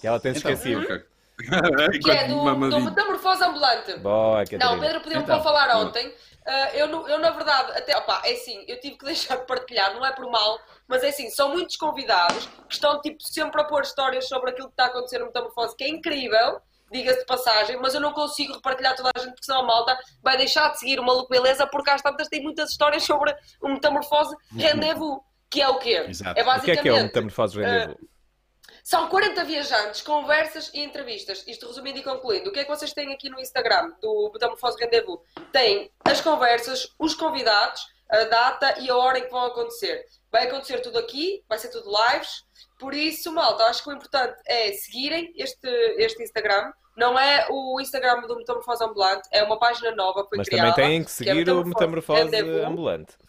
Que 0.00 0.06
ela 0.06 0.18
tem 0.18 0.32
Então. 0.32 0.50
esquecido. 0.52 0.82
Ok. 0.82 1.02
Que 2.02 2.10
é 2.10 2.26
do, 2.26 2.42
do. 2.68 2.80
Metamorfose 2.80 3.44
Ambulante. 3.44 3.96
Boa, 4.00 4.38
Não, 4.38 4.44
Catarina. 4.44 4.80
Pedro 4.80 5.00
pediu-me 5.02 5.22
Então. 5.22 5.36
para 5.40 5.44
falar 5.44 5.76
ontem. 5.76 6.12
Ah, 6.44 6.70
eu, 6.74 6.88
não- 6.88 7.08
eu, 7.08 7.20
na 7.20 7.30
verdade, 7.30 7.70
até, 7.78 7.96
opá, 7.96 8.22
é 8.24 8.32
assim, 8.32 8.64
eu 8.66 8.80
tive 8.80 8.96
que 8.96 9.04
deixar 9.06 9.36
de 9.36 9.46
partilhar, 9.46 9.94
não 9.94 10.04
é 10.04 10.10
por 10.12 10.28
mal, 10.28 10.58
mas 10.88 11.04
é 11.04 11.08
assim, 11.08 11.28
são 11.28 11.50
muitos 11.50 11.76
convidados 11.76 12.46
que 12.46 12.74
estão 12.74 13.00
tipo, 13.00 13.22
sempre 13.22 13.60
a 13.60 13.64
pôr 13.64 13.82
histórias 13.82 14.26
sobre 14.26 14.50
aquilo 14.50 14.68
que 14.68 14.72
está 14.72 14.84
a 14.84 14.86
acontecer 14.86 15.18
no 15.18 15.26
Metamorfose, 15.26 15.76
que 15.76 15.84
é 15.84 15.88
incrível, 15.88 16.60
diga-se 16.90 17.20
de 17.20 17.26
passagem, 17.26 17.76
mas 17.76 17.94
eu 17.94 18.00
não 18.00 18.12
consigo 18.12 18.54
repartilhar 18.54 18.96
toda 18.96 19.10
a 19.14 19.18
gente, 19.18 19.32
porque 19.32 19.44
senão 19.44 19.60
a 19.60 19.66
malta 19.66 19.98
vai 20.22 20.38
deixar 20.38 20.70
de 20.70 20.78
seguir 20.78 20.98
o 20.98 21.04
Maluco 21.04 21.28
Beleza, 21.28 21.66
porque 21.66 21.90
às 21.90 22.00
tantas 22.00 22.28
tem 22.28 22.42
muitas 22.42 22.70
histórias 22.70 23.02
sobre 23.02 23.36
o 23.60 23.68
Metamorfose 23.68 24.34
Rendezvous, 24.56 25.20
que 25.50 25.60
é 25.60 25.68
o 25.68 25.78
quê? 25.78 26.06
Exato. 26.08 26.30
O 26.30 26.34
que 26.34 26.40
é 26.40 26.44
basicamente... 26.44 26.82
que 26.82 26.88
é 26.88 26.92
o 26.92 27.02
Metamorfose 27.02 27.60
Rendezvous? 27.60 28.08
São 28.82 29.06
40 29.08 29.44
viajantes, 29.44 30.00
conversas 30.00 30.70
e 30.72 30.80
entrevistas. 30.80 31.44
Isto 31.46 31.66
resumindo 31.66 31.98
e 31.98 32.02
concluindo. 32.02 32.48
O 32.48 32.52
que 32.54 32.60
é 32.60 32.64
que 32.64 32.70
vocês 32.70 32.94
têm 32.94 33.12
aqui 33.12 33.28
no 33.28 33.38
Instagram 33.38 33.92
do 34.00 34.30
Metamorfose 34.32 34.78
Rendezvous? 34.78 35.20
Tem 35.52 35.90
as 36.06 36.22
conversas, 36.22 36.94
os 36.98 37.12
convidados, 37.12 37.86
a 38.08 38.24
data 38.24 38.78
e 38.80 38.88
a 38.88 38.96
hora 38.96 39.18
em 39.18 39.24
que 39.24 39.30
vão 39.30 39.44
acontecer. 39.44 40.06
Vai 40.30 40.46
acontecer 40.46 40.80
tudo 40.80 40.98
aqui, 40.98 41.42
vai 41.48 41.58
ser 41.58 41.68
tudo 41.68 41.90
lives. 41.90 42.44
Por 42.78 42.94
isso, 42.94 43.32
malta, 43.32 43.64
acho 43.64 43.82
que 43.82 43.90
o 43.90 43.92
importante 43.92 44.36
é 44.46 44.72
seguirem 44.72 45.32
este, 45.36 45.68
este 45.96 46.22
Instagram. 46.22 46.72
Não 46.96 47.18
é 47.18 47.46
o 47.48 47.80
Instagram 47.80 48.22
do 48.22 48.36
Metamorfose 48.36 48.84
Ambulante, 48.84 49.28
é 49.32 49.42
uma 49.42 49.58
página 49.58 49.94
nova 49.94 50.24
que 50.24 50.30
foi 50.30 50.38
Mas 50.38 50.48
criada. 50.48 50.74
também 50.74 50.90
têm 50.90 51.04
que 51.04 51.10
é 51.10 51.12
seguir 51.12 51.50
o 51.50 51.64
Metamorfose 51.64 52.22
Rendezvous. 52.24 52.64
Ambulante. 52.64 53.27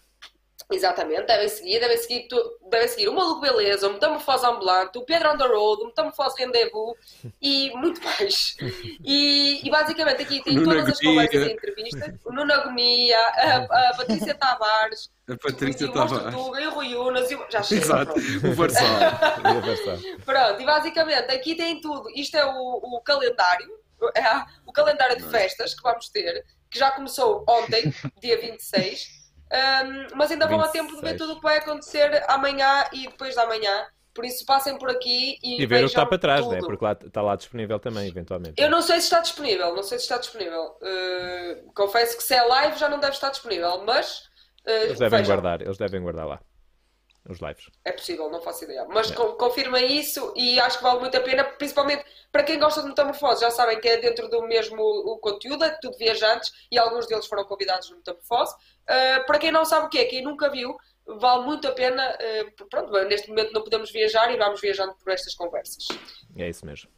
Exatamente, 0.71 1.23
devem 1.25 1.49
seguir, 1.49 1.79
devem 1.79 1.97
seguir, 1.97 2.27
tu- 2.27 2.59
devem 2.69 2.87
seguir 2.87 3.09
o 3.09 3.13
Maluco 3.13 3.41
Beleza, 3.41 3.87
o 3.87 3.93
Metamorfose 3.93 4.45
Ambulante, 4.45 4.99
o 4.99 5.01
Pedro 5.03 5.31
on 5.33 5.37
the 5.37 5.47
Road, 5.47 5.81
o 5.81 5.85
Metamorfose 5.87 6.35
Rendezvous 6.37 6.95
e 7.41 7.71
muito 7.75 7.99
mais. 8.03 8.55
E, 9.03 9.65
e 9.65 9.69
basicamente 9.71 10.21
aqui 10.21 10.43
tem 10.43 10.63
todas 10.63 10.87
as 10.87 10.99
conversas 10.99 11.47
e 11.47 11.51
entrevistas, 11.53 12.15
o 12.23 12.31
Nuno 12.31 12.53
Agonia, 12.53 13.17
a, 13.19 13.89
a 13.89 13.93
Patrícia 13.97 14.35
Tavares, 14.35 15.09
A 15.27 15.35
Patrícia 15.37 15.87
o 15.87 15.91
Tavares. 15.91 16.35
Tuga 16.35 16.61
e 16.61 16.67
o 16.67 16.71
Rui 16.71 16.95
Unas, 16.95 17.31
e 17.31 17.35
o... 17.35 17.45
já 17.49 17.63
chega, 17.63 17.81
Exato. 17.81 18.13
pronto. 18.13 18.47
O 18.47 18.53
Varsal. 18.53 18.85
E. 19.97 20.17
Pronto, 20.23 20.61
e 20.61 20.65
basicamente 20.65 21.31
aqui 21.31 21.55
tem 21.55 21.81
tudo. 21.81 22.09
Isto 22.15 22.37
é 22.37 22.45
o, 22.45 22.51
o 22.97 23.01
calendário, 23.01 23.71
é 24.15 24.45
o 24.67 24.71
calendário 24.71 25.17
de 25.17 25.23
festas 25.31 25.73
que 25.73 25.81
vamos 25.81 26.09
ter, 26.09 26.45
que 26.69 26.77
já 26.77 26.91
começou 26.91 27.43
ontem, 27.49 27.91
dia 28.21 28.39
26. 28.39 29.17
Um, 29.51 30.07
mas 30.15 30.31
ainda 30.31 30.47
vão 30.47 30.61
a 30.61 30.67
tempo 30.67 30.89
de 30.95 31.01
ver 31.01 31.11
26. 31.13 31.17
tudo 31.21 31.34
o 31.34 31.35
que 31.38 31.43
vai 31.43 31.57
acontecer 31.57 32.23
amanhã 32.27 32.85
e 32.93 33.07
depois 33.07 33.34
de 33.34 33.41
amanhã. 33.41 33.88
Por 34.13 34.26
isso 34.26 34.45
passem 34.45 34.77
por 34.77 34.89
aqui 34.89 35.38
e, 35.41 35.61
E 35.61 35.65
ver 35.65 35.77
o 35.77 35.80
que 35.81 35.85
está 35.85 36.05
para 36.05 36.17
trás, 36.17 36.41
tudo. 36.41 36.53
né? 36.53 36.59
porque 36.59 36.84
lá, 36.84 36.91
está 36.91 37.21
lá 37.21 37.35
disponível 37.35 37.80
também, 37.80 38.07
eventualmente. 38.07 38.61
Eu 38.61 38.69
não 38.69 38.81
sei 38.81 38.97
se 38.97 39.03
está 39.03 39.19
disponível, 39.21 39.73
não 39.76 39.84
sei 39.84 39.97
se 39.97 40.03
está 40.05 40.17
disponível. 40.17 40.76
Uh, 40.81 41.71
confesso 41.73 42.17
que 42.17 42.23
se 42.23 42.34
é 42.34 42.41
live 42.43 42.77
já 42.77 42.89
não 42.89 42.99
deve 42.99 43.13
estar 43.13 43.30
disponível, 43.30 43.84
mas 43.85 44.19
uh, 44.67 44.69
Eles 44.71 44.99
devem 44.99 45.19
vejam. 45.19 45.35
guardar, 45.35 45.61
eles 45.61 45.77
devem 45.77 46.01
guardar 46.01 46.27
lá. 46.27 46.39
Os 47.30 47.39
lives. 47.39 47.68
É 47.85 47.91
possível, 47.91 48.27
não 48.31 48.41
faço 48.41 48.64
ideia. 48.64 48.84
Mas 48.89 49.11
con- 49.11 49.34
confirmem 49.34 49.99
isso 49.99 50.34
e 50.35 50.60
acho 50.60 50.77
que 50.80 50.84
vale 50.84 50.99
muito 50.99 51.15
a 51.15 51.22
pena, 51.22 51.43
principalmente 51.43 52.03
para 52.31 52.41
quem 52.43 52.57
gosta 52.60 52.81
de 52.81 52.88
metamorfose. 52.88 53.41
Já 53.41 53.51
sabem 53.51 53.80
que 53.80 53.88
é 53.88 53.97
dentro 53.97 54.27
do 54.27 54.41
mesmo 54.47 54.81
o 54.81 55.19
conteúdo, 55.19 55.64
é 55.64 55.69
tudo 55.80 55.95
viajantes 55.97 56.51
e 56.72 56.77
alguns 56.80 57.06
deles 57.06 57.27
foram 57.27 57.45
convidados 57.45 57.89
no 57.91 57.97
metamorfose. 57.97 58.56
Uh, 58.56 59.26
para 59.27 59.38
quem 59.38 59.51
não 59.51 59.64
sabe 59.64 59.85
o 59.85 59.89
que 59.89 59.99
é, 59.99 60.06
quem 60.06 60.23
nunca 60.23 60.49
viu, 60.49 60.76
vale 61.06 61.45
muito 61.45 61.68
a 61.68 61.72
pena. 61.72 62.18
uh, 62.18 62.68
pronto, 62.68 62.91
neste 63.06 63.30
momento 63.30 63.53
não 63.53 63.61
podemos 63.64 63.91
viajar 63.91 64.34
e 64.34 64.38
vamos 64.38 64.60
viajando 64.60 64.95
por 64.95 65.14
estas 65.14 65.35
conversas. 65.35 65.88
É 66.35 66.49
isso 66.49 66.65
mesmo. 66.65 66.89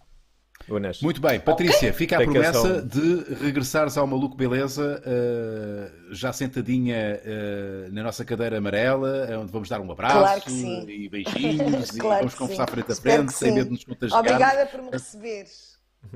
Unas. 0.70 1.02
Muito 1.02 1.22
bem, 1.22 1.40
Patrícia, 1.40 1.94
fica 1.94 2.18
a 2.18 2.20
us 2.20 2.26
promessa 2.26 2.82
de 2.82 3.36
regressares 3.44 3.98
ao 3.98 4.08
Maluco 4.08 4.36
Beleza, 4.36 5.02
eh, 5.06 5.92
já 6.12 6.32
sentadinha 6.32 6.96
eh, 7.24 7.88
na 7.92 8.04
nossa 8.04 8.24
cadeira 8.24 8.58
amarela, 8.58 9.28
eh, 9.30 9.38
onde 9.38 9.52
vamos 9.52 9.70
dar 9.70 9.82
um 9.82 9.92
abraço 9.92 10.20
Claro 10.20 10.90
e 10.90 11.10
beijinhos 11.10 11.90
e 11.96 12.00
Claro 12.00 12.20
vamos 12.20 12.34
que 12.34 12.40
conversar 12.40 12.68
sim. 12.68 12.74
frente 12.74 12.92
a 12.92 12.96
frente, 12.96 13.34
sem 13.34 13.54
medo 13.54 13.66
de 13.66 13.72
nos 13.72 13.84
contagiarmos. 13.84 14.32
Obrigada 14.32 14.66
por 14.68 14.82
me 14.82 14.92
receberes. 14.92 15.71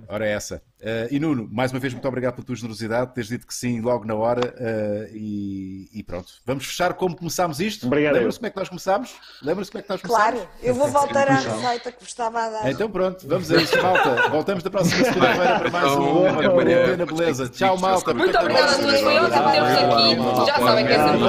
Ora, 0.07 0.25
é 0.27 0.31
essa. 0.31 0.61
Eh, 0.81 1.07
e 1.11 1.19
Nuno, 1.19 1.47
mais 1.51 1.71
uma 1.71 1.79
vez, 1.79 1.93
muito 1.93 2.07
obrigado 2.07 2.35
pela 2.35 2.45
tua 2.45 2.55
generosidade, 2.55 3.13
teres 3.13 3.29
dito 3.29 3.47
que 3.47 3.53
sim 3.53 3.79
logo 3.81 4.03
na 4.05 4.13
hora. 4.13 4.53
eh, 4.59 5.09
e, 5.13 5.89
e 5.93 6.03
pronto, 6.03 6.27
vamos 6.45 6.65
fechar 6.65 6.93
como 6.93 7.15
começámos 7.15 7.59
isto. 7.59 7.87
Obrigado, 7.87 8.15
Lembra-se 8.15 8.37
como 8.39 8.47
é 8.47 8.49
que 8.49 8.57
nós 8.57 8.69
começámos? 8.69 9.13
Lembra-se 9.41 9.71
como 9.71 9.79
é 9.79 9.83
que 9.83 9.89
nós 9.89 10.01
começámos? 10.01 10.39
Claro, 10.41 10.49
eu 10.61 10.73
vou 10.75 10.87
voltar 10.89 11.27
à 11.29 11.35
receita 11.35 11.91
que 11.91 11.99
vos 11.99 12.09
estava 12.09 12.39
a 12.43 12.49
dar. 12.49 12.69
Então 12.71 12.89
pronto, 12.89 13.27
vamos 13.27 13.51
a 13.51 13.55
isso, 13.57 13.81
malta. 13.81 14.29
Voltamos 14.29 14.63
da 14.63 14.69
próxima 14.69 15.05
segunda-feira 15.05 15.59
para 15.59 15.69
mais 15.71 15.91
um 15.93 16.27
uma 16.27 16.49
quarentena 16.49 17.05
beleza. 17.05 17.49
Tchau, 17.49 17.77
malta. 17.77 18.13
Muito 18.13 18.37
obrigada 18.37 18.71
a 18.71 18.75
todos, 18.77 18.99
foi 18.99 19.17
ótimo 19.17 19.51
ter-vos 19.51 19.77
aqui. 19.77 20.45
Já 20.45 20.55
sabem 20.59 20.85
que 20.85 20.93
é 20.93 21.07
sempre 21.07 21.25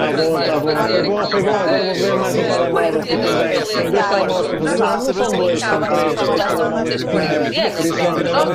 um 0.57 0.63
prazer 0.65 1.05
um. 1.05 2.73
Quarentena 2.73 3.23
beleza. 3.23 4.61
Não, 4.61 5.01
são 5.01 5.31
três. 5.31 5.61
Já 5.61 6.49
são 6.57 6.71
nossas 6.71 7.05
quarentenas. 7.05 8.46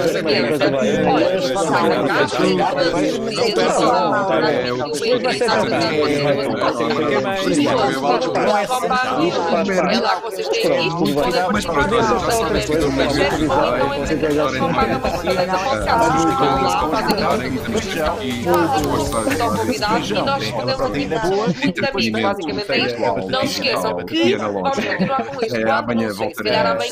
Não 23.29 23.43
esqueçam 23.43 23.95
que 24.05 24.35
vamos 24.35 24.69
continuar 24.71 25.25
com 25.25 25.45
isto. 25.45 25.67
Amanhã 25.71 26.13
voltaremos. 26.13 26.85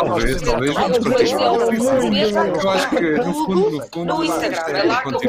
Talvez, 0.00 0.42
talvez, 0.42 0.74
vamos 0.74 0.98
eu 1.20 2.70
acho 2.70 2.90
que 2.90 3.00
no 3.00 3.34
fundo, 3.34 3.70
no 3.70 3.82
fundo, 3.82 4.04
no 4.04 4.24
Instagram. 4.24 4.78
É 4.78 4.82
lá 4.84 5.02
que 5.02 5.08
eu 5.08 5.20